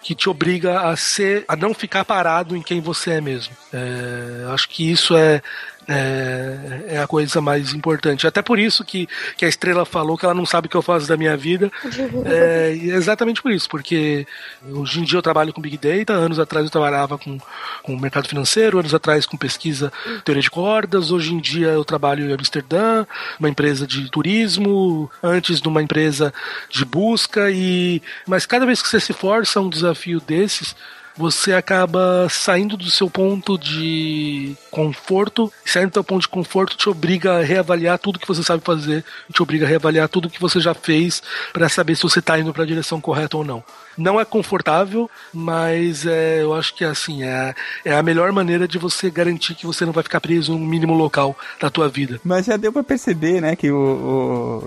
que 0.02 0.14
te 0.14 0.28
obriga 0.28 0.82
a 0.82 0.94
ser, 0.94 1.42
a 1.48 1.56
não 1.56 1.72
ficar 1.72 2.04
parado 2.04 2.54
em 2.54 2.60
quem 2.60 2.82
você 2.82 3.12
é 3.12 3.20
mesmo. 3.22 3.56
É, 3.72 4.46
acho 4.52 4.68
que 4.68 4.90
isso 4.90 5.16
é, 5.16 5.40
é 5.88 6.78
é 6.88 6.98
a 6.98 7.06
coisa 7.06 7.40
mais 7.40 7.72
importante. 7.72 8.26
Até 8.26 8.42
por 8.42 8.58
isso 8.58 8.84
que, 8.84 9.08
que 9.36 9.44
a 9.44 9.48
Estrela 9.48 9.84
falou 9.84 10.16
que 10.16 10.24
ela 10.24 10.34
não 10.34 10.46
sabe 10.46 10.66
o 10.66 10.70
que 10.70 10.76
eu 10.76 10.82
faço 10.82 11.06
da 11.06 11.16
minha 11.16 11.36
vida. 11.36 11.70
É, 12.24 12.74
e 12.74 12.90
é 12.90 12.94
exatamente 12.94 13.40
por 13.40 13.50
isso, 13.50 13.68
porque 13.68 14.26
hoje 14.70 15.00
em 15.00 15.04
dia 15.04 15.18
eu 15.18 15.22
trabalho 15.22 15.52
com 15.52 15.60
Big 15.60 15.78
Data, 15.78 16.12
anos 16.12 16.38
atrás 16.38 16.64
eu 16.64 16.70
trabalhava 16.70 17.16
com, 17.16 17.38
com 17.82 17.94
o 17.94 18.00
mercado 18.00 18.28
financeiro, 18.28 18.78
anos 18.78 18.94
atrás 18.94 19.24
com 19.24 19.36
pesquisa 19.36 19.92
teoria 20.24 20.42
de 20.42 20.50
cordas, 20.50 21.10
hoje 21.10 21.32
em 21.32 21.38
dia 21.38 21.68
eu 21.68 21.84
trabalho 21.84 22.28
em 22.28 22.32
Amsterdã, 22.32 23.06
uma 23.38 23.48
empresa 23.48 23.86
de 23.86 24.10
turismo, 24.10 25.10
antes 25.22 25.62
numa 25.62 25.82
empresa 25.82 26.32
de 26.70 26.84
busca, 26.84 27.50
e 27.50 28.02
mas 28.26 28.46
cada 28.46 28.66
vez 28.66 28.82
que 28.82 28.88
você 28.88 29.00
se 29.00 29.12
força 29.12 29.58
a 29.58 29.62
um 29.62 29.70
desafio 29.70 30.20
desses, 30.20 30.74
você 31.18 31.52
acaba 31.52 32.28
saindo 32.30 32.76
do 32.76 32.88
seu 32.88 33.10
ponto 33.10 33.58
de 33.58 34.54
conforto, 34.70 35.52
saindo 35.64 35.90
do 35.90 35.94
seu 35.94 36.04
ponto 36.04 36.22
de 36.22 36.28
conforto 36.28 36.76
te 36.76 36.88
obriga 36.88 37.38
a 37.38 37.42
reavaliar 37.42 37.98
tudo 37.98 38.20
que 38.20 38.28
você 38.28 38.42
sabe 38.42 38.62
fazer, 38.64 39.04
te 39.32 39.42
obriga 39.42 39.66
a 39.66 39.68
reavaliar 39.68 40.08
tudo 40.08 40.30
que 40.30 40.40
você 40.40 40.60
já 40.60 40.72
fez 40.72 41.20
para 41.52 41.68
saber 41.68 41.96
se 41.96 42.04
você 42.04 42.20
está 42.20 42.38
indo 42.38 42.54
para 42.54 42.62
a 42.62 42.66
direção 42.66 43.00
correta 43.00 43.36
ou 43.36 43.44
não. 43.44 43.64
Não 43.98 44.20
é 44.20 44.24
confortável, 44.24 45.10
mas 45.34 46.06
é, 46.06 46.42
eu 46.42 46.54
acho 46.54 46.74
que 46.74 46.84
assim 46.84 47.22
é, 47.24 47.54
é 47.84 47.94
a 47.94 48.02
melhor 48.02 48.30
maneira 48.32 48.66
de 48.68 48.78
você 48.78 49.10
garantir 49.10 49.54
que 49.54 49.66
você 49.66 49.84
não 49.84 49.92
vai 49.92 50.02
ficar 50.02 50.20
preso 50.20 50.52
num 50.52 50.64
mínimo 50.64 50.94
local 50.94 51.36
da 51.60 51.68
tua 51.68 51.88
vida. 51.88 52.20
Mas 52.24 52.46
já 52.46 52.56
deu 52.56 52.72
pra 52.72 52.82
perceber, 52.84 53.40
né, 53.40 53.56
que 53.56 53.70
o, 53.70 53.76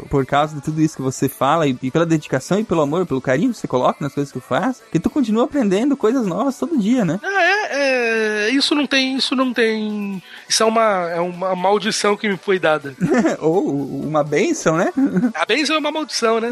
o- 0.01 0.07
por 0.09 0.25
causa 0.25 0.55
de 0.55 0.61
tudo 0.61 0.81
isso 0.81 0.95
que 0.97 1.01
você 1.01 1.27
fala 1.29 1.67
e, 1.67 1.77
e 1.81 1.89
pela 1.91 2.05
dedicação 2.05 2.59
e 2.59 2.63
pelo 2.63 2.81
amor, 2.81 3.05
pelo 3.05 3.21
carinho 3.21 3.51
que 3.51 3.57
você 3.57 3.67
coloca 3.67 3.97
nas 4.03 4.13
coisas 4.13 4.31
que 4.31 4.39
tu 4.39 4.45
faz, 4.45 4.81
que 4.91 4.99
tu 4.99 5.09
continua 5.09 5.45
aprendendo 5.45 5.95
coisas 5.97 6.25
novas 6.27 6.57
todo 6.57 6.77
dia, 6.77 7.05
né? 7.05 7.19
Ah, 7.23 7.43
é, 7.43 7.67
é, 7.71 8.30
isso 8.51 8.75
não 8.75 8.85
tem, 8.85 9.15
isso 9.15 9.35
não 9.35 9.53
tem, 9.53 10.21
isso 10.47 10.63
é 10.63 10.65
uma, 10.65 11.09
é 11.09 11.19
uma 11.19 11.55
maldição 11.55 12.15
que 12.15 12.27
me 12.27 12.37
foi 12.37 12.59
dada. 12.59 12.95
Ou 13.39 13.69
uma 14.03 14.23
benção, 14.23 14.77
né? 14.77 14.91
A 15.33 15.45
benção 15.45 15.75
é 15.75 15.79
uma 15.79 15.91
maldição, 15.91 16.39
né? 16.39 16.49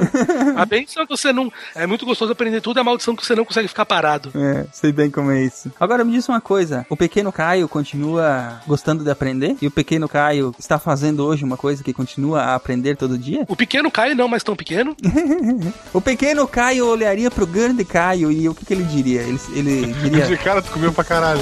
A 0.55 0.65
benção 0.65 1.03
é 1.03 1.05
que 1.05 1.15
você 1.15 1.31
não, 1.31 1.51
é 1.75 1.85
muito 1.85 2.05
gostoso 2.05 2.31
aprender 2.31 2.61
tudo, 2.61 2.77
é 2.77 2.81
a 2.81 2.83
maldição 2.83 3.15
que 3.15 3.25
você 3.25 3.35
não 3.35 3.45
consegue 3.45 3.67
ficar 3.67 3.85
parado. 3.85 4.31
É, 4.35 4.65
sei 4.71 4.91
bem 4.91 5.11
como 5.11 5.31
é 5.31 5.43
isso. 5.43 5.71
Agora 5.79 6.03
me 6.03 6.11
diz 6.11 6.27
uma 6.27 6.41
coisa: 6.41 6.85
o 6.89 6.95
pequeno 6.95 7.31
Caio 7.31 7.67
continua 7.67 8.61
gostando 8.65 9.03
de 9.03 9.11
aprender? 9.11 9.55
E 9.61 9.67
o 9.67 9.71
pequeno 9.71 10.07
Caio 10.07 10.53
está 10.57 10.79
fazendo 10.79 11.25
hoje 11.25 11.43
uma 11.43 11.57
coisa 11.57 11.83
que 11.83 11.93
continua 11.93 12.41
a 12.41 12.55
aprender 12.55 12.95
todo 12.95 13.17
dia? 13.17 13.45
O 13.47 13.55
pequeno 13.55 13.91
Caio 13.91 14.15
não, 14.15 14.27
mas 14.27 14.43
tão 14.43 14.55
pequeno. 14.55 14.95
O 15.93 16.01
pequeno 16.01 16.47
Caio 16.47 16.87
olharia 16.87 17.31
pro 17.31 17.47
grande 17.47 17.83
Caio 17.83 18.31
e 18.31 18.47
o 18.47 18.53
que, 18.53 18.65
que 18.65 18.73
ele 18.73 18.83
diria? 18.83 19.21
Ele, 19.21 19.39
ele 19.53 19.93
diria. 19.93 20.25
De 20.25 20.37
cara, 20.37 20.61
tu 20.61 20.71
comeu 20.71 20.93
pra 20.93 21.03
caralho. 21.03 21.41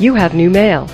You 0.00 0.16
have 0.16 0.34
new 0.36 0.50
mail. 0.50 0.84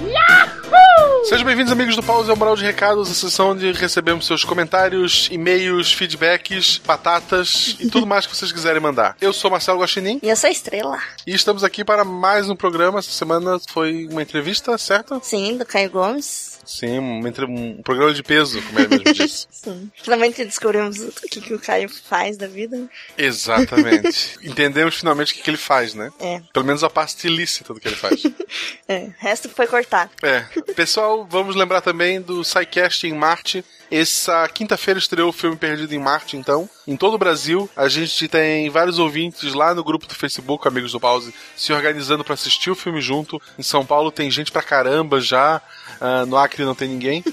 Sejam 1.25 1.47
bem-vindos, 1.47 1.73
amigos 1.73 1.97
do 1.97 2.03
Pause, 2.03 2.29
ao 2.31 2.37
Moral 2.37 2.57
de 2.57 2.63
Recados, 2.63 3.11
a 3.11 3.15
sessão 3.15 3.53
onde 3.53 3.73
recebemos 3.73 4.27
seus 4.27 4.45
comentários, 4.45 5.29
e-mails, 5.31 5.91
feedbacks, 5.95 6.77
batatas 6.87 7.75
e 7.81 7.89
tudo 7.89 8.07
mais 8.07 8.27
que 8.27 8.37
vocês 8.37 8.53
quiserem 8.53 8.83
mandar. 8.83 9.17
Eu 9.19 9.33
sou 9.33 9.51
Marcelo 9.51 9.81
Guaxinim 9.81 10.21
E 10.23 10.29
eu 10.29 10.37
sou 10.37 10.49
a 10.49 10.51
Estrela. 10.51 10.99
e 11.27 11.35
estamos 11.35 11.65
aqui 11.65 11.83
para 11.83 12.05
mais 12.05 12.51
um 12.51 12.57
programa. 12.57 12.99
Essa 12.99 13.13
semana 13.13 13.59
foi 13.71 14.07
uma 14.11 14.21
entrevista, 14.21 14.77
certo? 14.77 15.19
Sim, 15.25 15.57
do 15.57 15.65
Caio 15.65 15.89
Gomes. 15.89 16.48
Sim, 16.69 16.99
um, 16.99 17.27
um 17.27 17.83
programa 17.83 18.13
de 18.13 18.23
peso, 18.23 18.61
como 18.61 18.79
ele 18.79 18.89
mesmo 18.89 19.15
disse. 19.15 19.47
Sim. 19.51 19.91
Finalmente 20.03 20.45
descobrimos 20.45 21.01
o 21.01 21.11
que, 21.27 21.41
que 21.41 21.55
o 21.55 21.59
Caio 21.59 21.89
faz 21.89 22.37
da 22.37 22.47
vida. 22.47 22.87
Exatamente. 23.17 24.37
Entendemos 24.45 24.97
finalmente 24.97 25.33
o 25.33 25.37
que, 25.37 25.43
que 25.43 25.49
ele 25.49 25.57
faz, 25.57 25.95
né? 25.95 26.13
É, 26.21 26.43
Pelo 26.53 26.67
menos 26.67 26.85
a 26.85 26.91
parte 26.91 27.27
ilícita 27.27 27.73
do 27.73 27.81
que 27.81 27.89
ele 27.89 27.97
faz. 27.97 28.23
é. 28.87 29.05
O 29.05 29.15
resto 29.17 29.49
foi 29.49 29.67
cortado. 29.67 30.11
É. 30.23 30.41
Pessoal, 30.75 31.27
vamos 31.29 31.57
lembrar 31.57 31.81
também 31.81 32.21
do 32.21 32.45
SciCast 32.45 33.07
em 33.07 33.15
Marte. 33.15 33.65
Essa 33.91 34.47
quinta-feira 34.49 34.99
estreou 34.99 35.31
o 35.31 35.33
filme 35.33 35.57
Perdido 35.57 35.95
em 35.95 35.99
Marte, 35.99 36.37
então. 36.37 36.69
Em 36.87 36.97
todo 36.97 37.15
o 37.15 37.19
Brasil, 37.19 37.71
a 37.75 37.89
gente 37.89 38.29
tem 38.29 38.69
vários 38.69 38.99
ouvintes 38.99 39.55
lá 39.55 39.75
no 39.75 39.83
grupo 39.83 40.07
do 40.07 40.15
Facebook, 40.15 40.69
Amigos 40.69 40.93
do 40.93 41.01
Pause, 41.01 41.35
se 41.57 41.73
organizando 41.73 42.23
para 42.23 42.35
assistir 42.35 42.71
o 42.71 42.75
filme 42.75 43.01
junto. 43.01 43.41
Em 43.59 43.63
São 43.63 43.87
Paulo 43.87 44.13
tem 44.13 44.31
gente 44.31 44.53
pra 44.53 44.63
caramba 44.63 45.21
já. 45.21 45.63
Ah, 46.01 46.25
no 46.27 46.37
Acre 46.37 46.65
não 46.65 46.75
tem 46.75 46.89
ninguém. 46.89 47.25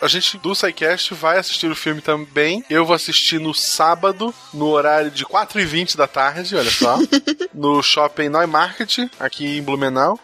A 0.00 0.08
gente 0.08 0.38
do 0.38 0.54
SciCast 0.54 1.14
vai 1.14 1.38
assistir 1.38 1.70
o 1.70 1.76
filme 1.76 2.00
também. 2.00 2.64
Eu 2.70 2.84
vou 2.84 2.94
assistir 2.94 3.38
no 3.40 3.54
sábado, 3.54 4.34
no 4.52 4.66
horário 4.68 5.10
de 5.10 5.24
4h20 5.24 5.96
da 5.96 6.06
tarde, 6.06 6.56
olha 6.56 6.70
só. 6.70 6.98
no 7.52 7.82
shopping 7.82 8.28
Neumarket, 8.28 9.08
aqui 9.20 9.58
em 9.58 9.62
Blumenau. 9.62 10.18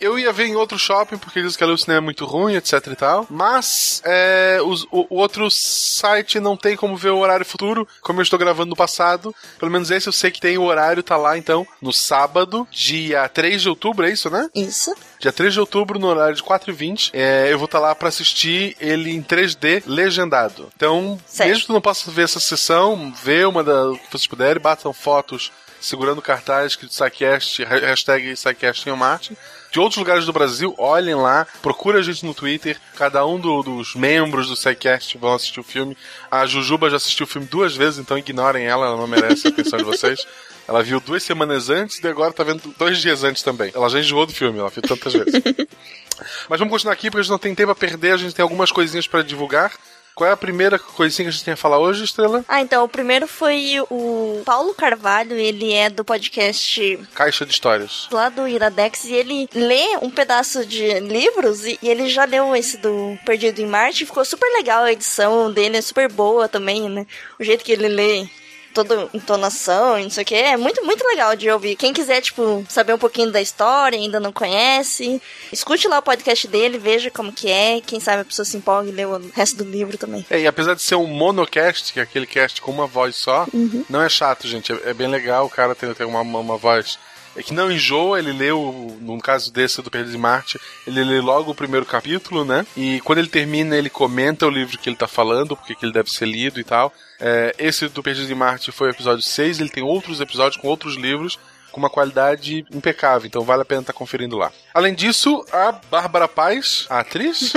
Eu 0.00 0.18
ia 0.18 0.32
ver 0.32 0.46
em 0.46 0.56
outro 0.56 0.76
shopping, 0.76 1.16
porque 1.16 1.38
eles 1.38 1.56
que 1.56 1.62
ali 1.62 1.72
o 1.72 1.78
cinema 1.78 1.98
é 1.98 2.00
muito 2.00 2.24
ruim, 2.24 2.56
etc 2.56 2.84
e 2.88 2.96
tal. 2.96 3.24
Mas 3.30 4.02
é, 4.04 4.58
os- 4.64 4.82
o, 4.90 5.06
o 5.08 5.16
outro 5.18 5.48
site 5.48 6.40
não 6.40 6.56
tem 6.56 6.76
como 6.76 6.96
ver 6.96 7.10
o 7.10 7.18
horário 7.18 7.46
futuro, 7.46 7.86
como 8.00 8.18
eu 8.18 8.24
estou 8.24 8.36
gravando 8.36 8.70
no 8.70 8.76
passado. 8.76 9.32
Pelo 9.60 9.70
menos 9.70 9.92
esse 9.92 10.08
eu 10.08 10.12
sei 10.12 10.32
que 10.32 10.40
tem 10.40 10.58
o 10.58 10.64
horário, 10.64 11.04
tá 11.04 11.16
lá 11.16 11.38
então, 11.38 11.64
no 11.80 11.92
sábado, 11.92 12.66
dia 12.68 13.28
3 13.28 13.62
de 13.62 13.68
outubro, 13.68 14.04
é 14.04 14.10
isso, 14.10 14.28
né? 14.28 14.48
Isso. 14.52 14.92
Dia 15.22 15.32
3 15.32 15.54
de 15.54 15.60
outubro, 15.60 16.00
no 16.00 16.08
horário 16.08 16.34
de 16.34 16.42
4h20, 16.42 17.10
é, 17.12 17.46
eu 17.52 17.56
vou 17.56 17.66
estar 17.66 17.78
lá 17.78 17.94
pra 17.94 18.08
assistir 18.08 18.76
ele 18.80 19.08
em 19.12 19.22
3D 19.22 19.84
legendado. 19.86 20.68
Então, 20.74 21.16
Certo. 21.24 21.48
mesmo 21.48 21.66
que 21.66 21.72
não 21.72 21.80
possa 21.80 22.10
ver 22.10 22.22
essa 22.24 22.40
sessão, 22.40 23.14
vê 23.22 23.44
uma 23.44 23.62
da 23.62 23.92
que 23.92 24.10
vocês 24.10 24.26
puderem, 24.26 24.60
batam 24.60 24.92
fotos 24.92 25.52
segurando 25.80 26.20
cartaz 26.20 26.74
que 26.76 26.86
SciCast, 26.92 27.62
ha- 27.64 27.68
hashtag 27.86 28.36
SciCast 28.36 28.88
em 28.88 28.96
Marte. 28.96 29.36
De 29.70 29.78
outros 29.80 29.96
lugares 29.98 30.26
do 30.26 30.32
Brasil, 30.32 30.74
olhem 30.76 31.14
lá, 31.14 31.46
procura 31.62 32.00
a 32.00 32.02
gente 32.02 32.26
no 32.26 32.34
Twitter. 32.34 32.76
Cada 32.96 33.24
um 33.24 33.38
do- 33.38 33.62
dos 33.62 33.94
membros 33.94 34.48
do 34.48 34.56
SciCast 34.56 35.16
vão 35.18 35.34
assistir 35.34 35.60
o 35.60 35.64
filme. 35.64 35.96
A 36.30 36.44
Jujuba 36.46 36.90
já 36.90 36.96
assistiu 36.96 37.24
o 37.24 37.28
filme 37.28 37.46
duas 37.46 37.74
vezes, 37.76 37.98
então 38.00 38.18
ignorem 38.18 38.64
ela, 38.66 38.86
ela 38.86 38.96
não 38.96 39.06
merece 39.06 39.46
a 39.46 39.50
atenção 39.50 39.78
de 39.78 39.84
vocês. 39.84 40.26
Ela 40.72 40.82
viu 40.82 40.98
duas 41.00 41.22
semanas 41.22 41.68
antes 41.68 41.98
e 41.98 42.08
agora 42.08 42.32
tá 42.32 42.42
vendo 42.42 42.74
dois 42.78 42.96
dias 42.96 43.22
antes 43.22 43.42
também. 43.42 43.70
Ela 43.74 43.90
já 43.90 44.00
enjoou 44.00 44.24
do 44.24 44.32
filme, 44.32 44.58
ela 44.58 44.70
viu 44.70 44.80
tantas 44.80 45.12
vezes. 45.12 45.34
Mas 46.48 46.58
vamos 46.58 46.72
continuar 46.72 46.94
aqui 46.94 47.10
porque 47.10 47.20
a 47.20 47.22
gente 47.22 47.30
não 47.30 47.38
tem 47.38 47.54
tempo 47.54 47.72
a 47.72 47.74
perder, 47.74 48.12
a 48.12 48.16
gente 48.16 48.34
tem 48.34 48.42
algumas 48.42 48.72
coisinhas 48.72 49.06
pra 49.06 49.20
divulgar. 49.20 49.70
Qual 50.14 50.28
é 50.28 50.32
a 50.32 50.36
primeira 50.36 50.78
coisinha 50.78 51.26
que 51.26 51.28
a 51.28 51.32
gente 51.32 51.44
tem 51.44 51.52
a 51.52 51.58
falar 51.58 51.78
hoje, 51.78 52.04
Estrela? 52.04 52.42
Ah, 52.48 52.62
então, 52.62 52.84
o 52.84 52.88
primeiro 52.88 53.26
foi 53.26 53.74
o 53.90 54.40
Paulo 54.46 54.72
Carvalho, 54.72 55.36
ele 55.36 55.74
é 55.74 55.90
do 55.90 56.02
podcast 56.06 56.98
Caixa 57.14 57.44
de 57.44 57.52
histórias. 57.52 58.08
lá 58.10 58.30
do 58.30 58.48
Iradex 58.48 59.04
e 59.04 59.12
ele 59.12 59.48
lê 59.54 59.98
um 60.00 60.08
pedaço 60.10 60.64
de 60.64 61.00
livros 61.00 61.66
e, 61.66 61.78
e 61.82 61.88
ele 61.88 62.08
já 62.08 62.24
leu 62.24 62.56
esse 62.56 62.78
do 62.78 63.18
Perdido 63.26 63.60
em 63.60 63.66
Marte. 63.66 64.06
Ficou 64.06 64.24
super 64.24 64.50
legal 64.54 64.84
a 64.84 64.92
edição 64.92 65.52
dele, 65.52 65.76
é 65.76 65.82
super 65.82 66.10
boa 66.10 66.48
também, 66.48 66.88
né? 66.88 67.06
O 67.38 67.44
jeito 67.44 67.62
que 67.62 67.72
ele 67.72 67.88
lê. 67.88 68.26
Toda 68.72 69.08
entonação 69.12 69.98
e 69.98 70.04
não 70.04 70.10
sei 70.10 70.22
o 70.22 70.26
que. 70.26 70.34
É 70.34 70.56
muito, 70.56 70.84
muito 70.84 71.06
legal 71.06 71.36
de 71.36 71.50
ouvir. 71.50 71.76
Quem 71.76 71.92
quiser, 71.92 72.20
tipo, 72.20 72.64
saber 72.68 72.94
um 72.94 72.98
pouquinho 72.98 73.30
da 73.30 73.40
história, 73.40 73.98
ainda 73.98 74.18
não 74.18 74.32
conhece, 74.32 75.20
escute 75.52 75.88
lá 75.88 75.98
o 75.98 76.02
podcast 76.02 76.48
dele, 76.48 76.78
veja 76.78 77.10
como 77.10 77.32
que 77.32 77.50
é. 77.50 77.80
Quem 77.80 78.00
sabe 78.00 78.22
a 78.22 78.24
pessoa 78.24 78.44
se 78.44 78.56
empolga 78.56 78.88
e 78.88 78.92
lê 78.92 79.04
o 79.04 79.30
resto 79.34 79.56
do 79.56 79.64
livro 79.64 79.98
também. 79.98 80.24
É, 80.30 80.40
e 80.40 80.46
apesar 80.46 80.74
de 80.74 80.82
ser 80.82 80.94
um 80.94 81.06
monocast, 81.06 81.92
que 81.92 82.00
é 82.00 82.02
aquele 82.02 82.26
cast 82.26 82.60
com 82.60 82.70
uma 82.70 82.86
voz 82.86 83.16
só, 83.16 83.46
não 83.88 84.02
é 84.02 84.08
chato, 84.08 84.46
gente. 84.46 84.72
É, 84.72 84.90
é 84.90 84.94
bem 84.94 85.08
legal 85.08 85.46
o 85.46 85.50
cara 85.50 85.74
ter, 85.74 85.94
ter 85.94 86.04
uma, 86.04 86.20
uma 86.20 86.56
voz. 86.56 86.98
É 87.34 87.42
que 87.42 87.54
não 87.54 87.70
enjoa, 87.70 88.18
ele 88.18 88.32
leu, 88.32 88.96
no 89.00 89.18
caso 89.18 89.52
desse 89.52 89.80
do 89.80 89.90
Perdido 89.90 90.16
em 90.16 90.20
Marte, 90.20 90.60
ele 90.86 91.02
lê 91.02 91.20
logo 91.20 91.50
o 91.50 91.54
primeiro 91.54 91.86
capítulo, 91.86 92.44
né? 92.44 92.66
E 92.76 93.00
quando 93.00 93.18
ele 93.18 93.28
termina, 93.28 93.76
ele 93.76 93.88
comenta 93.88 94.46
o 94.46 94.50
livro 94.50 94.78
que 94.78 94.88
ele 94.88 94.96
tá 94.96 95.08
falando, 95.08 95.56
porque 95.56 95.74
que 95.74 95.84
ele 95.84 95.92
deve 95.92 96.10
ser 96.10 96.26
lido 96.26 96.60
e 96.60 96.64
tal. 96.64 96.92
É, 97.18 97.54
esse 97.58 97.88
do 97.88 98.02
Perdido 98.02 98.30
em 98.30 98.34
Marte 98.34 98.70
foi 98.70 98.88
o 98.88 98.90
episódio 98.90 99.22
6, 99.22 99.60
ele 99.60 99.70
tem 99.70 99.82
outros 99.82 100.20
episódios 100.20 100.60
com 100.60 100.68
outros 100.68 100.96
livros 100.96 101.38
com 101.72 101.80
uma 101.80 101.90
qualidade 101.90 102.64
impecável, 102.70 103.26
então 103.26 103.42
vale 103.42 103.62
a 103.62 103.64
pena 103.64 103.80
estar 103.80 103.92
conferindo 103.92 104.36
lá. 104.36 104.52
Além 104.72 104.94
disso, 104.94 105.44
a 105.50 105.72
Bárbara 105.72 106.28
Paz, 106.28 106.86
a 106.88 107.00
atriz, 107.00 107.52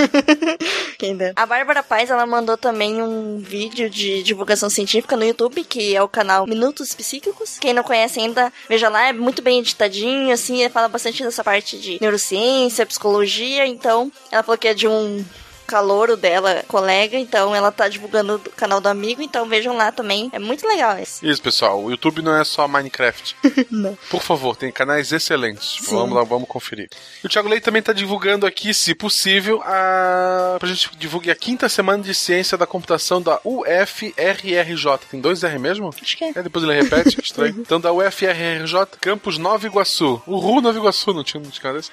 Quem 0.98 1.16
dera. 1.16 1.34
A 1.36 1.44
Bárbara 1.44 1.82
Paz, 1.82 2.10
ela 2.10 2.26
mandou 2.26 2.56
também 2.56 3.02
um 3.02 3.38
vídeo 3.38 3.90
de 3.90 4.22
divulgação 4.22 4.70
científica 4.70 5.16
no 5.16 5.24
YouTube, 5.24 5.62
que 5.64 5.94
é 5.94 6.02
o 6.02 6.08
canal 6.08 6.46
Minutos 6.46 6.94
Psíquicos. 6.94 7.58
Quem 7.58 7.74
não 7.74 7.82
conhece 7.82 8.18
ainda, 8.18 8.52
veja 8.68 8.88
lá, 8.88 9.08
é 9.08 9.12
muito 9.12 9.42
bem 9.42 9.58
editadinho, 9.58 10.32
assim, 10.32 10.60
ele 10.60 10.70
fala 10.70 10.88
bastante 10.88 11.22
dessa 11.22 11.44
parte 11.44 11.78
de 11.78 11.98
neurociência, 12.00 12.86
psicologia, 12.86 13.66
então 13.66 14.10
ela 14.30 14.42
falou 14.42 14.58
que 14.58 14.68
é 14.68 14.74
de 14.74 14.88
um 14.88 15.24
calouro 15.66 16.16
dela, 16.16 16.64
colega, 16.68 17.18
então 17.18 17.54
ela 17.54 17.72
tá 17.72 17.88
divulgando 17.88 18.36
o 18.36 18.50
canal 18.50 18.80
do 18.80 18.88
amigo, 18.88 19.20
então 19.20 19.46
vejam 19.46 19.76
lá 19.76 19.90
também. 19.92 20.30
É 20.32 20.38
muito 20.38 20.66
legal 20.66 20.98
esse. 20.98 21.26
Isso, 21.28 21.42
pessoal. 21.42 21.82
O 21.82 21.90
YouTube 21.90 22.22
não 22.22 22.36
é 22.36 22.44
só 22.44 22.66
Minecraft. 22.68 23.36
Não. 23.70 23.98
Por 24.10 24.22
favor, 24.22 24.56
tem 24.56 24.70
canais 24.70 25.12
excelentes. 25.12 25.78
Sim. 25.80 25.96
Vamos 25.96 26.16
lá, 26.16 26.24
vamos 26.24 26.48
conferir. 26.48 26.88
E 27.22 27.26
o 27.26 27.28
Thiago 27.28 27.48
Leite 27.48 27.64
também 27.64 27.80
está 27.80 27.92
divulgando 27.92 28.46
aqui, 28.46 28.72
se 28.72 28.94
possível, 28.94 29.60
a... 29.64 30.56
pra 30.58 30.68
gente 30.68 30.90
divulgue 30.96 31.30
a 31.30 31.34
quinta 31.34 31.68
semana 31.68 32.02
de 32.02 32.14
ciência 32.14 32.56
da 32.56 32.66
computação 32.66 33.20
da 33.20 33.40
UFRRJ. 33.44 34.98
Tem 35.10 35.20
dois 35.20 35.42
R 35.42 35.58
mesmo? 35.58 35.90
Acho 36.00 36.16
que 36.16 36.24
é. 36.24 36.32
É, 36.34 36.42
depois 36.42 36.64
ele 36.64 36.74
repete, 36.74 37.16
que 37.16 37.22
estranho. 37.24 37.56
Então, 37.58 37.80
da 37.80 37.92
UFRRJ, 37.92 38.86
Campus 39.00 39.38
Nova 39.38 39.66
Iguaçu. 39.66 40.22
Uhul, 40.26 40.60
Nova 40.60 40.78
Iguaçu, 40.78 41.12
não 41.12 41.24
tinha, 41.24 41.42
não 41.42 41.50
tinha 41.50 41.72
desse. 41.72 41.90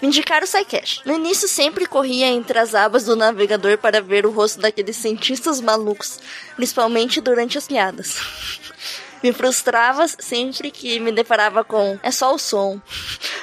Indicaram 0.01 0.43
o 0.43 0.47
SciCash. 0.47 1.01
No 1.05 1.13
início 1.13 1.47
sempre 1.47 1.85
corria 1.85 2.27
entre 2.27 2.59
as 2.59 2.75
abas 2.75 3.05
do 3.05 3.15
navegador 3.15 3.77
para 3.77 4.01
ver 4.01 4.25
o 4.25 4.31
rosto 4.31 4.59
daqueles 4.59 4.97
cientistas 4.97 5.61
malucos, 5.61 6.19
principalmente 6.55 7.21
durante 7.21 7.57
as 7.57 7.67
piadas. 7.67 8.17
Me 9.23 9.31
frustrava 9.31 10.05
sempre 10.07 10.69
que 10.69 10.99
me 10.99 11.11
deparava 11.11 11.63
com 11.63 11.97
é 12.03 12.11
só 12.11 12.35
o 12.35 12.37
som. 12.37 12.79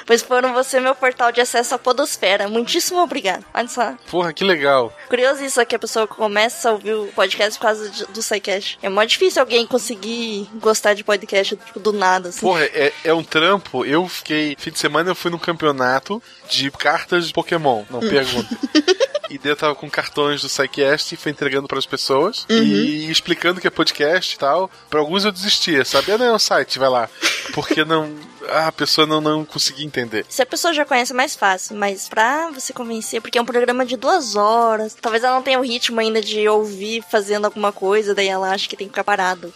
Pois 0.03 0.21
foram 0.21 0.51
você 0.51 0.79
meu 0.79 0.93
portal 0.95 1.31
de 1.31 1.39
acesso 1.39 1.75
à 1.75 1.77
podosfera. 1.77 2.49
Muitíssimo 2.49 2.99
obrigado. 2.99 3.45
Olha 3.53 3.67
só. 3.67 3.93
Porra, 4.09 4.33
que 4.33 4.43
legal. 4.43 4.91
Curioso 5.07 5.41
isso 5.45 5.63
que 5.65 5.75
a 5.75 5.79
pessoa 5.79 6.05
começa 6.05 6.67
a 6.69 6.73
ouvir 6.73 6.93
o 6.95 7.07
podcast 7.15 7.57
por 7.57 7.67
causa 7.67 7.89
de- 7.89 8.05
do 8.07 8.21
SciCast. 8.21 8.77
É 8.81 8.89
mó 8.89 9.03
difícil 9.05 9.41
alguém 9.41 9.65
conseguir 9.65 10.49
gostar 10.55 10.95
de 10.95 11.03
podcast 11.03 11.55
tipo, 11.55 11.79
do 11.79 11.93
nada, 11.93 12.29
assim. 12.29 12.41
Porra, 12.41 12.63
é, 12.63 12.91
é 13.05 13.13
um 13.13 13.23
trampo. 13.23 13.85
Eu 13.85 14.05
fiquei. 14.09 14.55
Fim 14.59 14.71
de 14.71 14.79
semana 14.79 15.11
eu 15.11 15.15
fui 15.15 15.31
num 15.31 15.37
campeonato 15.37 16.21
de 16.49 16.69
cartas 16.71 17.27
de 17.27 17.33
Pokémon. 17.33 17.83
Não 17.89 17.99
pergunta. 18.01 18.49
E 19.31 19.37
daí 19.37 19.53
eu 19.53 19.55
tava 19.55 19.73
com 19.75 19.89
cartões 19.89 20.41
do 20.41 20.49
SciCast 20.49 21.13
e 21.13 21.17
fui 21.17 21.31
entregando 21.31 21.67
pras 21.67 21.85
pessoas 21.85 22.45
e 22.49 23.09
explicando 23.09 23.61
que 23.61 23.67
é 23.67 23.69
podcast 23.69 24.35
e 24.35 24.37
tal. 24.37 24.69
Pra 24.89 24.99
alguns 24.99 25.23
eu 25.23 25.31
desistia, 25.31 25.85
sabe? 25.85 26.11
Ah, 26.11 26.17
não, 26.17 26.25
é 26.25 26.33
o 26.33 26.39
site, 26.39 26.77
vai 26.77 26.89
lá. 26.89 27.09
Porque 27.53 27.85
não. 27.85 28.13
Ah, 28.49 28.67
a 28.67 28.71
pessoa 28.71 29.07
não, 29.07 29.21
não 29.21 29.45
conseguia 29.45 29.85
entender. 29.85 30.25
Se 30.29 30.41
a 30.41 30.45
pessoa 30.45 30.73
já 30.73 30.85
conhece, 30.85 31.11
é 31.11 31.15
mais 31.15 31.35
fácil. 31.35 31.75
Mas 31.75 32.07
pra 32.07 32.49
você 32.51 32.73
convencer, 32.73 33.21
porque 33.21 33.37
é 33.37 33.41
um 33.41 33.45
programa 33.45 33.85
de 33.85 33.97
duas 33.97 34.35
horas. 34.35 34.95
Talvez 34.99 35.23
ela 35.23 35.35
não 35.35 35.43
tenha 35.43 35.59
o 35.59 35.63
ritmo 35.63 35.99
ainda 35.99 36.21
de 36.21 36.47
ouvir 36.47 37.03
fazendo 37.09 37.45
alguma 37.45 37.71
coisa, 37.71 38.15
daí 38.15 38.27
ela 38.27 38.51
acha 38.51 38.67
que 38.67 38.75
tem 38.75 38.87
que 38.87 38.93
ficar 38.93 39.03
parado. 39.03 39.53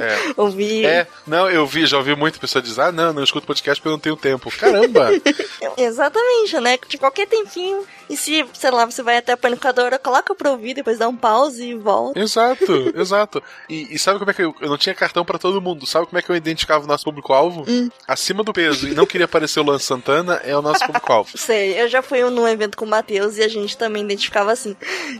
É. 0.00 0.34
ouvir. 0.40 0.84
É, 0.84 1.06
não, 1.26 1.50
eu 1.50 1.66
vi, 1.66 1.86
já 1.86 1.96
ouvi 1.96 2.14
muita 2.14 2.38
pessoa 2.38 2.62
dizer, 2.62 2.80
ah, 2.80 2.92
não, 2.92 3.12
não 3.12 3.24
escuto 3.24 3.46
podcast 3.46 3.80
porque 3.80 3.88
eu 3.88 3.92
não 3.92 3.98
tenho 3.98 4.16
tempo. 4.16 4.50
Caramba! 4.56 5.10
Exatamente, 5.76 6.58
né? 6.60 6.78
De 6.88 6.98
qualquer 6.98 7.26
tempinho. 7.26 7.84
E 8.08 8.16
se, 8.16 8.44
sei 8.52 8.70
lá, 8.70 8.84
você 8.84 9.02
vai 9.02 9.16
até 9.16 9.32
a 9.32 9.36
panificadora, 9.36 9.98
coloca 9.98 10.34
pra 10.34 10.50
ouvir, 10.50 10.74
depois 10.74 10.98
dá 10.98 11.08
um 11.08 11.16
pause 11.16 11.64
e 11.64 11.74
volta. 11.74 12.18
Exato, 12.18 12.92
exato. 12.94 13.42
E, 13.68 13.94
e 13.94 13.98
sabe 13.98 14.18
como 14.18 14.30
é 14.30 14.34
que 14.34 14.42
eu, 14.42 14.54
eu 14.60 14.68
não 14.68 14.78
tinha 14.78 14.94
cartão 14.94 15.24
pra 15.24 15.38
todo 15.38 15.60
mundo? 15.60 15.86
Sabe 15.86 16.06
como 16.06 16.18
é 16.18 16.22
que 16.22 16.30
eu 16.30 16.36
identificava 16.36 16.84
o 16.84 16.86
nosso 16.86 17.04
público-alvo? 17.04 17.64
Acima 18.14 18.44
do 18.44 18.52
peso 18.52 18.86
e 18.86 18.94
não 18.94 19.06
queria 19.06 19.24
aparecer 19.24 19.58
o 19.58 19.64
Luan 19.64 19.78
Santana 19.80 20.40
é 20.44 20.56
o 20.56 20.62
nosso 20.62 20.86
público-alvo. 20.86 21.30
Sei, 21.36 21.80
eu 21.80 21.88
já 21.88 22.00
fui 22.00 22.22
num 22.30 22.46
evento 22.46 22.76
com 22.76 22.84
o 22.84 22.88
Matheus 22.88 23.38
e 23.38 23.42
a 23.42 23.48
gente 23.48 23.76
também 23.76 24.04
identificava 24.04 24.52
assim. 24.52 24.76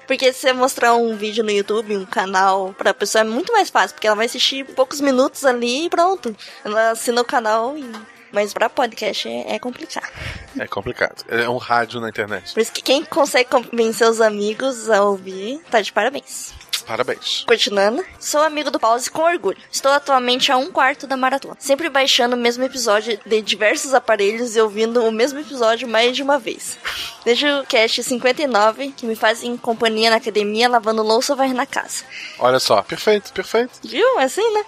Porque 0.06 0.32
se 0.32 0.42
você 0.42 0.52
mostrar 0.52 0.94
um 0.94 1.16
vídeo 1.16 1.42
no 1.42 1.50
YouTube, 1.50 1.96
um 1.96 2.04
canal, 2.06 2.72
pra 2.78 2.94
pessoa 2.94 3.22
é 3.22 3.24
muito 3.24 3.52
mais 3.52 3.68
fácil, 3.68 3.96
porque 3.96 4.06
ela 4.06 4.14
vai 4.14 4.26
assistir 4.26 4.64
poucos 4.64 5.00
minutos 5.00 5.44
ali 5.44 5.86
e 5.86 5.90
pronto. 5.90 6.36
Ela 6.64 6.92
assina 6.92 7.20
o 7.20 7.24
canal 7.24 7.76
e. 7.76 7.84
Mas 8.30 8.54
pra 8.54 8.68
podcast 8.68 9.28
é, 9.28 9.56
é 9.56 9.58
complicado. 9.58 10.12
É 10.56 10.66
complicado. 10.68 11.24
É 11.26 11.48
um 11.48 11.56
rádio 11.56 12.00
na 12.00 12.08
internet. 12.08 12.54
Por 12.54 12.60
isso 12.60 12.72
que 12.72 12.82
quem 12.82 13.04
consegue 13.04 13.50
convencer 13.50 14.08
os 14.08 14.20
amigos 14.20 14.88
a 14.88 15.02
ouvir, 15.02 15.60
tá 15.68 15.80
de 15.80 15.92
parabéns. 15.92 16.53
Parabéns. 16.86 17.44
Continuando, 17.47 18.05
sou 18.19 18.43
amigo 18.43 18.70
do 18.70 18.78
Pause 18.78 19.11
com 19.11 19.23
orgulho. 19.23 19.56
Estou 19.70 19.90
atualmente 19.90 20.52
a 20.52 20.56
um 20.56 20.70
quarto 20.70 21.06
da 21.06 21.16
maratona, 21.16 21.56
sempre 21.59 21.89
baixando 21.89 22.36
o 22.36 22.39
mesmo 22.39 22.65
episódio 22.65 23.19
de 23.24 23.43
diversos 23.43 23.94
aparelhos 23.94 24.55
e 24.56 24.61
ouvindo 24.61 25.02
o 25.05 25.12
mesmo 25.12 25.39
episódio 25.39 25.89
mais 25.89 26.15
de 26.16 26.23
uma 26.23 26.39
vez. 26.39 26.77
Desde 27.24 27.47
o 27.47 27.65
cast 27.65 28.02
59, 28.02 28.93
que 28.97 29.06
me 29.06 29.16
fazem 29.16 29.56
companhia 29.56 30.11
na 30.11 30.16
academia, 30.16 30.69
lavando 30.69 31.02
louça 31.02 31.32
ou 31.32 31.36
varrendo 31.36 31.56
na 31.56 31.66
casa. 31.66 32.05
Olha 32.39 32.61
só, 32.61 32.82
perfeito, 32.82 33.32
perfeito. 33.32 33.73
Viu? 33.82 34.20
É 34.20 34.24
assim, 34.24 34.48
né? 34.52 34.65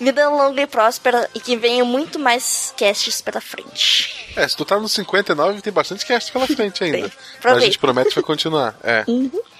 Vida 0.00 0.28
longa 0.28 0.60
e 0.60 0.66
próspera 0.66 1.30
e 1.34 1.38
que 1.38 1.56
venham 1.56 1.86
muito 1.86 2.18
mais 2.18 2.74
casts 2.76 3.20
pela 3.20 3.40
frente. 3.40 4.32
É, 4.34 4.48
se 4.48 4.56
tu 4.56 4.64
tá 4.64 4.80
no 4.80 4.88
59, 4.88 5.60
tem 5.60 5.72
bastante 5.72 6.04
cast 6.04 6.32
pela 6.32 6.46
frente 6.46 6.82
ainda. 6.84 7.12
Mas 7.44 7.56
a 7.56 7.60
gente 7.60 7.78
promete 7.78 8.08
que 8.08 8.14
vai 8.16 8.24
continuar. 8.24 8.74
É. 8.82 9.04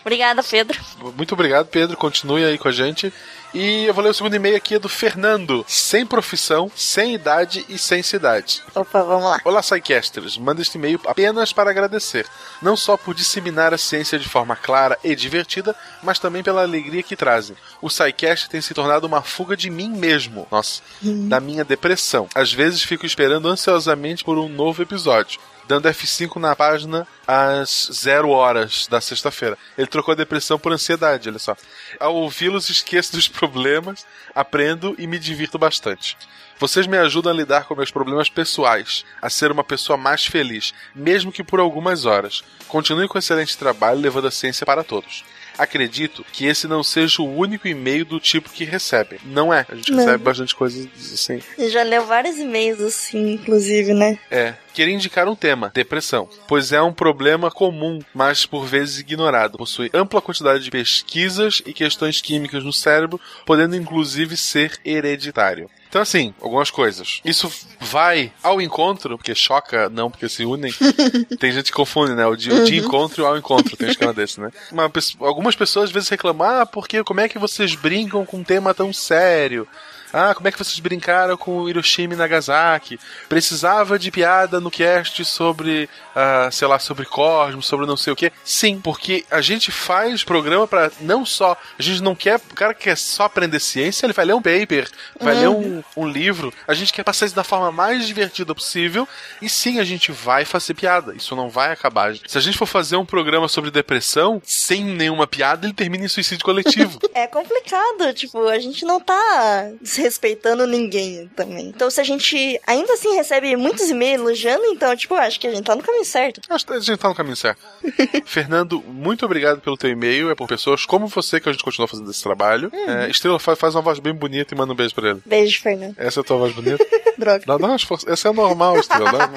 Obrigada, 0.03 0.43
Pedro. 0.43 0.79
Muito 1.17 1.33
obrigado, 1.33 1.67
Pedro. 1.67 1.97
Continue 1.97 2.45
aí 2.45 2.59
com 2.59 2.69
a 2.69 2.73
gente. 2.73 3.13
E 3.55 3.85
eu 3.85 3.93
vou 3.93 4.03
ler 4.03 4.11
o 4.11 4.15
segundo 4.15 4.35
e-mail 4.35 4.57
aqui 4.57 4.77
é 4.77 4.79
do 4.79 4.89
Fernando. 4.89 5.65
Sem 5.69 6.07
profissão, 6.07 6.71
sem 6.75 7.15
idade 7.15 7.65
e 7.69 7.79
sem 7.79 8.03
cidade. 8.03 8.63
Opa, 8.75 9.03
vamos 9.03 9.25
lá. 9.25 9.41
Olá, 9.45 9.61
Psycasters. 9.61 10.39
Manda 10.39 10.63
este 10.63 10.79
e-mail 10.79 10.99
apenas 11.07 11.53
para 11.53 11.71
agradecer. 11.71 12.27
Não 12.63 12.77
só 12.77 12.97
por 12.97 13.15
disseminar 13.15 13.75
a 13.75 13.79
ciência 13.79 14.19
de 14.19 14.29
forma 14.29 14.57
clara 14.57 14.99
e 15.05 15.15
divertida, 15.15 15.77
mas 16.03 16.19
também 16.19 16.43
pela 16.43 16.63
alegria 16.63 17.03
que 17.03 17.15
trazem. 17.15 17.57
O 17.81 17.89
Psycast 17.89 18.49
tem 18.49 18.61
se 18.61 18.73
tornado 18.73 19.07
uma 19.07 19.23
fuga 19.23 19.57
de 19.57 19.69
mim 19.69 19.91
mesmo. 19.91 20.49
Nossa, 20.51 20.83
da 21.03 21.39
minha 21.39 21.65
depressão. 21.65 22.29
Às 22.35 22.53
vezes 22.53 22.83
fico 22.83 23.05
esperando 23.05 23.49
ansiosamente 23.49 24.25
por 24.25 24.39
um 24.39 24.49
novo 24.49 24.83
episódio. 24.83 25.39
Dando 25.73 25.89
F5 25.89 26.37
na 26.37 26.55
página 26.55 27.09
às 27.27 27.89
zero 27.91 28.29
horas 28.29 28.87
da 28.89 29.01
sexta-feira. 29.01 29.57
Ele 29.79 29.87
trocou 29.87 30.13
a 30.13 30.15
depressão 30.15 30.59
por 30.59 30.71
ansiedade, 30.71 31.31
olha 31.31 31.39
só. 31.39 31.57
Ao 31.99 32.15
ouvi-los, 32.15 32.69
esqueço 32.69 33.13
dos 33.13 33.27
problemas, 33.27 34.05
aprendo 34.35 34.95
e 34.99 35.07
me 35.07 35.19
divirto 35.19 35.59
bastante. 35.59 36.15
Vocês 36.61 36.87
me 36.87 36.99
ajudam 36.99 37.33
a 37.33 37.35
lidar 37.35 37.65
com 37.65 37.75
meus 37.75 37.91
problemas 37.91 38.29
pessoais, 38.29 39.03
a 39.23 39.31
ser 39.31 39.51
uma 39.51 39.65
pessoa 39.65 39.97
mais 39.97 40.27
feliz, 40.27 40.75
mesmo 40.95 41.33
que 41.33 41.43
por 41.43 41.59
algumas 41.59 42.05
horas. 42.05 42.45
Continue 42.69 43.09
com 43.09 43.17
o 43.17 43.19
excelente 43.19 43.57
trabalho 43.57 43.99
levando 43.99 44.27
a 44.27 44.31
ciência 44.31 44.67
para 44.67 44.85
todos. 44.85 45.25
Acredito 45.57 46.23
que 46.33 46.47
esse 46.47 46.67
não 46.67 46.83
seja 46.83 47.23
o 47.23 47.35
único 47.35 47.67
e-mail 47.67 48.05
do 48.05 48.21
tipo 48.21 48.51
que 48.51 48.65
recebem. 48.65 49.19
Não 49.25 49.53
é. 49.53 49.65
A 49.69 49.75
gente 49.75 49.91
Não. 49.91 49.99
recebe 49.99 50.23
bastante 50.23 50.55
coisas 50.55 50.87
assim. 51.15 51.43
Já 51.71 51.83
leu 51.83 52.05
vários 52.07 52.37
e-mails 52.39 52.81
assim, 52.81 53.33
inclusive, 53.33 53.95
né? 53.95 54.19
É. 54.31 54.55
Queria 54.73 54.95
indicar 54.95 55.29
um 55.29 55.35
tema, 55.35 55.71
depressão, 55.75 56.29
pois 56.49 56.73
é 56.73 56.81
um 56.81 56.93
problema 56.93 57.51
comum, 57.51 57.99
mas 58.15 58.47
por 58.47 58.65
vezes 58.65 59.01
ignorado. 59.01 59.59
Possui 59.59 59.91
ampla 59.93 60.21
quantidade 60.21 60.65
de 60.65 60.71
pesquisas 60.71 61.63
e 61.67 61.73
questões 61.73 62.21
químicas 62.21 62.65
no 62.65 62.73
cérebro, 62.73 63.21
podendo 63.45 63.77
inclusive 63.77 64.37
ser 64.37 64.81
hereditário. 64.85 65.69
Então, 65.93 66.01
assim, 66.01 66.33
algumas 66.41 66.71
coisas. 66.71 67.21
Isso 67.23 67.53
vai 67.79 68.33
ao 68.43 68.63
encontro, 68.63 69.19
porque 69.19 69.35
choca, 69.35 69.91
não, 69.91 70.11
porque 70.11 70.27
se 70.27 70.43
unem. 70.43 70.73
Tem 71.39 71.53
gente 71.53 71.67
que 71.67 71.77
confunde, 71.77 72.15
né? 72.15 72.27
O 72.27 72.35
de, 72.35 72.51
o 72.51 72.65
de 72.65 72.79
encontro 72.79 73.21
e 73.21 73.23
o 73.23 73.27
ao 73.27 73.37
encontro, 73.37 73.77
tem 73.77 73.91
esquema 73.91 74.15
desse, 74.15 74.41
né? 74.41 74.51
Uma 74.71 74.91
algumas 75.21 75.55
pessoas 75.55 75.91
às 75.91 75.91
vezes 75.91 76.09
reclamam, 76.09 76.49
ah, 76.49 76.65
porque 76.65 77.05
como 77.05 77.21
é 77.21 77.29
que 77.29 77.39
vocês 77.39 77.75
brincam 77.75 78.25
com 78.25 78.39
um 78.39 78.45
tema 78.45 78.73
tão 78.73 78.91
sério? 78.91 79.69
Ah, 80.13 80.35
como 80.35 80.49
é 80.49 80.53
que 80.53 80.59
vocês 80.59 80.79
brincaram 80.79 81.37
com 81.37 81.69
Hiroshima 81.69 82.15
e 82.15 82.17
Nagasaki? 82.17 82.99
Precisava 83.29 83.99
de 83.99 84.11
piada 84.11 84.61
no 84.61 84.71
cast 84.71 85.25
sobre, 85.25 85.89
ah, 86.15 86.49
sei 86.53 86.69
lá, 86.69 86.79
sobre 86.79 87.07
Cosmos, 87.07 87.67
sobre 87.67 87.87
não 87.87 87.97
sei 87.97 88.13
o 88.13 88.17
que. 88.17 88.33
Sim, 88.45 88.81
porque 88.81 89.25
a 89.31 89.41
gente 89.41 89.71
faz 89.71 90.23
programa 90.23 90.67
pra 90.67 90.91
não 91.01 91.25
só. 91.25 91.57
A 91.79 91.83
gente 91.83 92.03
não 92.03 92.15
quer. 92.15 92.37
O 92.37 92.55
cara 92.55 92.75
que 92.75 92.85
quer 92.85 92.97
só 92.97 93.25
aprender 93.25 93.61
ciência, 93.61 94.07
ele 94.07 94.13
vai 94.13 94.25
ler 94.25 94.35
um 94.35 94.43
paper, 94.43 94.89
vai 95.21 95.35
ler 95.35 95.49
um, 95.49 95.83
um 95.97 96.07
livro. 96.07 96.53
A 96.67 96.75
gente 96.75 96.93
quer 96.93 97.03
passar 97.03 97.27
isso 97.27 97.35
da 97.35 97.45
forma 97.45 97.73
mais 97.73 98.07
divertida 98.07 98.55
possível. 98.55 99.09
E 99.41 99.49
sim, 99.49 99.79
a 99.79 99.85
gente 99.85 100.13
vai 100.13 100.45
fazer 100.45 100.75
piada. 100.75 101.15
Isso 101.15 101.35
não 101.35 101.49
vai 101.49 101.73
acabar. 101.73 102.15
Se 102.27 102.37
a 102.37 102.41
gente 102.41 102.59
for 102.59 102.67
fazer 102.67 102.97
um 102.97 103.07
programa 103.07 103.49
sobre 103.49 103.71
depressão, 103.71 104.41
sem 104.45 104.85
nenhuma 104.85 105.27
piada, 105.27 105.67
ele 105.67 105.75
termina 105.75 106.05
em 106.05 106.09
suicídio 106.09 106.45
coletivo. 106.45 106.99
É 107.15 107.27
complicado, 107.27 108.13
tipo, 108.15 108.49
a 108.49 108.59
gente 108.59 108.85
não 108.87 108.99
tá 108.99 109.71
desrespeitando 110.03 110.67
ninguém 110.67 111.31
também. 111.37 111.69
Então, 111.69 111.89
se 111.91 112.01
a 112.01 112.05
gente 112.05 112.61
ainda 112.67 112.93
assim 112.95 113.15
recebe 113.15 113.55
muitos 113.57 113.89
e-mails 113.89 114.21
elogiando, 114.21 114.65
então, 114.67 114.95
tipo, 114.97 115.15
acho 115.15 115.39
que 115.39 115.47
a 115.47 115.51
gente 115.55 115.65
tá 115.65 115.75
no 115.77 115.83
caminho 115.83 116.05
certo. 116.05 116.41
Acho 116.51 116.67
que 116.67 116.73
a 116.73 116.81
gente 116.81 116.99
tá 116.99 117.09
no 117.09 117.15
caminho 117.15 117.37
certo. 117.37 117.61
Fernando, 118.27 118.83
muito 118.87 119.25
obrigado 119.25 119.61
pelo 119.61 119.77
teu 119.77 119.91
e-mail. 119.91 120.31
É 120.31 120.35
por 120.35 120.49
pessoas 120.49 120.85
como 120.85 121.07
você 121.07 121.41
que 121.41 121.49
a 121.49 121.53
gente 121.53 121.65
continua 121.65 121.87
fazendo 121.89 122.11
esse 122.11 122.23
trabalho. 122.23 122.71
É, 122.73 123.09
Estrela 123.11 123.39
fa- 123.39 123.57
faz 123.57 123.75
uma 123.75 123.83
voz 123.83 123.99
bem 123.99 124.13
bonita 124.15 124.55
e 124.55 124.59
manda 124.59 124.73
um 124.73 124.77
beijo 124.77 124.95
pra 124.95 125.11
ele. 125.11 125.23
Beijo, 125.25 125.61
Fernando. 125.63 125.95
Essa 125.97 126.21
é 126.21 126.23
a 126.23 126.25
tua 126.25 126.37
voz 126.39 126.53
bonita? 126.53 126.85
Droga. 127.19 127.57
Uma 127.67 127.77
esforça. 127.77 128.11
Essa 128.11 128.29
é 128.29 128.33
normal, 128.33 128.79
Estrela. 128.79 129.11
Uma- 129.29 129.31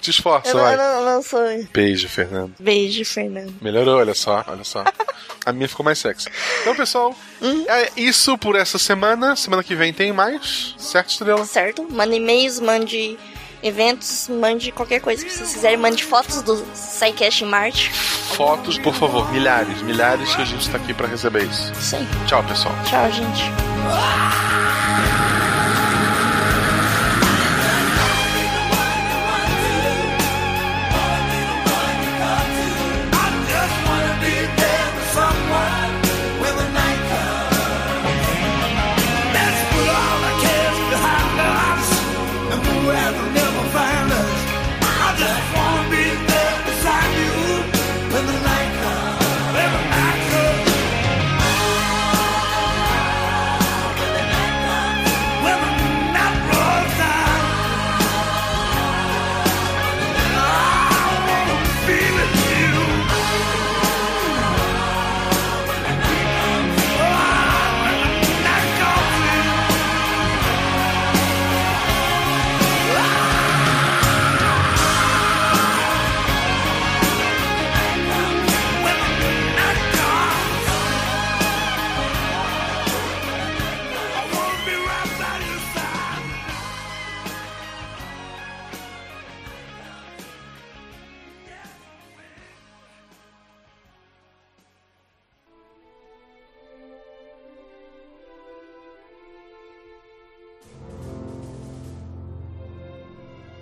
Te 0.00 0.10
esforça, 0.10 0.48
Eu 0.48 0.54
não, 0.56 0.62
vai. 0.64 0.74
eu 0.74 0.78
não, 0.78 1.04
não 1.04 1.22
sou. 1.22 1.40
Beijo, 1.72 2.08
Fernando. 2.08 2.52
Beijo, 2.58 3.04
Fernando. 3.04 3.54
Melhorou, 3.62 3.98
olha 3.98 4.14
só, 4.14 4.44
olha 4.48 4.64
só. 4.64 4.82
A 5.46 5.52
minha 5.52 5.68
ficou 5.68 5.84
mais 5.84 5.98
sexy. 5.98 6.28
Então, 6.60 6.74
pessoal, 6.74 7.14
é 7.68 7.88
isso 7.96 8.36
por 8.38 8.56
essa 8.56 8.78
semana. 8.78 9.36
Semana 9.36 9.62
que 9.62 9.74
vem 9.76 9.92
tem 9.92 10.01
mais, 10.10 10.74
certo, 10.78 11.10
Estrela? 11.10 11.44
Certo? 11.44 11.86
Mande 11.90 12.16
e-mails, 12.16 12.58
mande 12.58 13.18
eventos, 13.62 14.28
mande 14.28 14.72
qualquer 14.72 15.00
coisa 15.00 15.24
que 15.24 15.32
vocês 15.32 15.52
quiserem. 15.52 15.76
Mande 15.76 16.04
fotos 16.04 16.42
do 16.42 16.64
SciCast 16.74 17.44
em 17.44 17.46
Marte. 17.46 17.92
Fotos, 17.92 18.78
por 18.78 18.94
favor, 18.94 19.30
milhares, 19.30 19.80
milhares 19.82 20.34
que 20.34 20.42
a 20.42 20.44
gente 20.44 20.68
tá 20.68 20.78
aqui 20.78 20.92
pra 20.92 21.06
receber 21.06 21.44
isso. 21.44 21.72
Aí. 21.94 22.06
Tchau, 22.26 22.42
pessoal. 22.44 22.74
Tchau, 22.84 23.10
gente. 23.12 23.42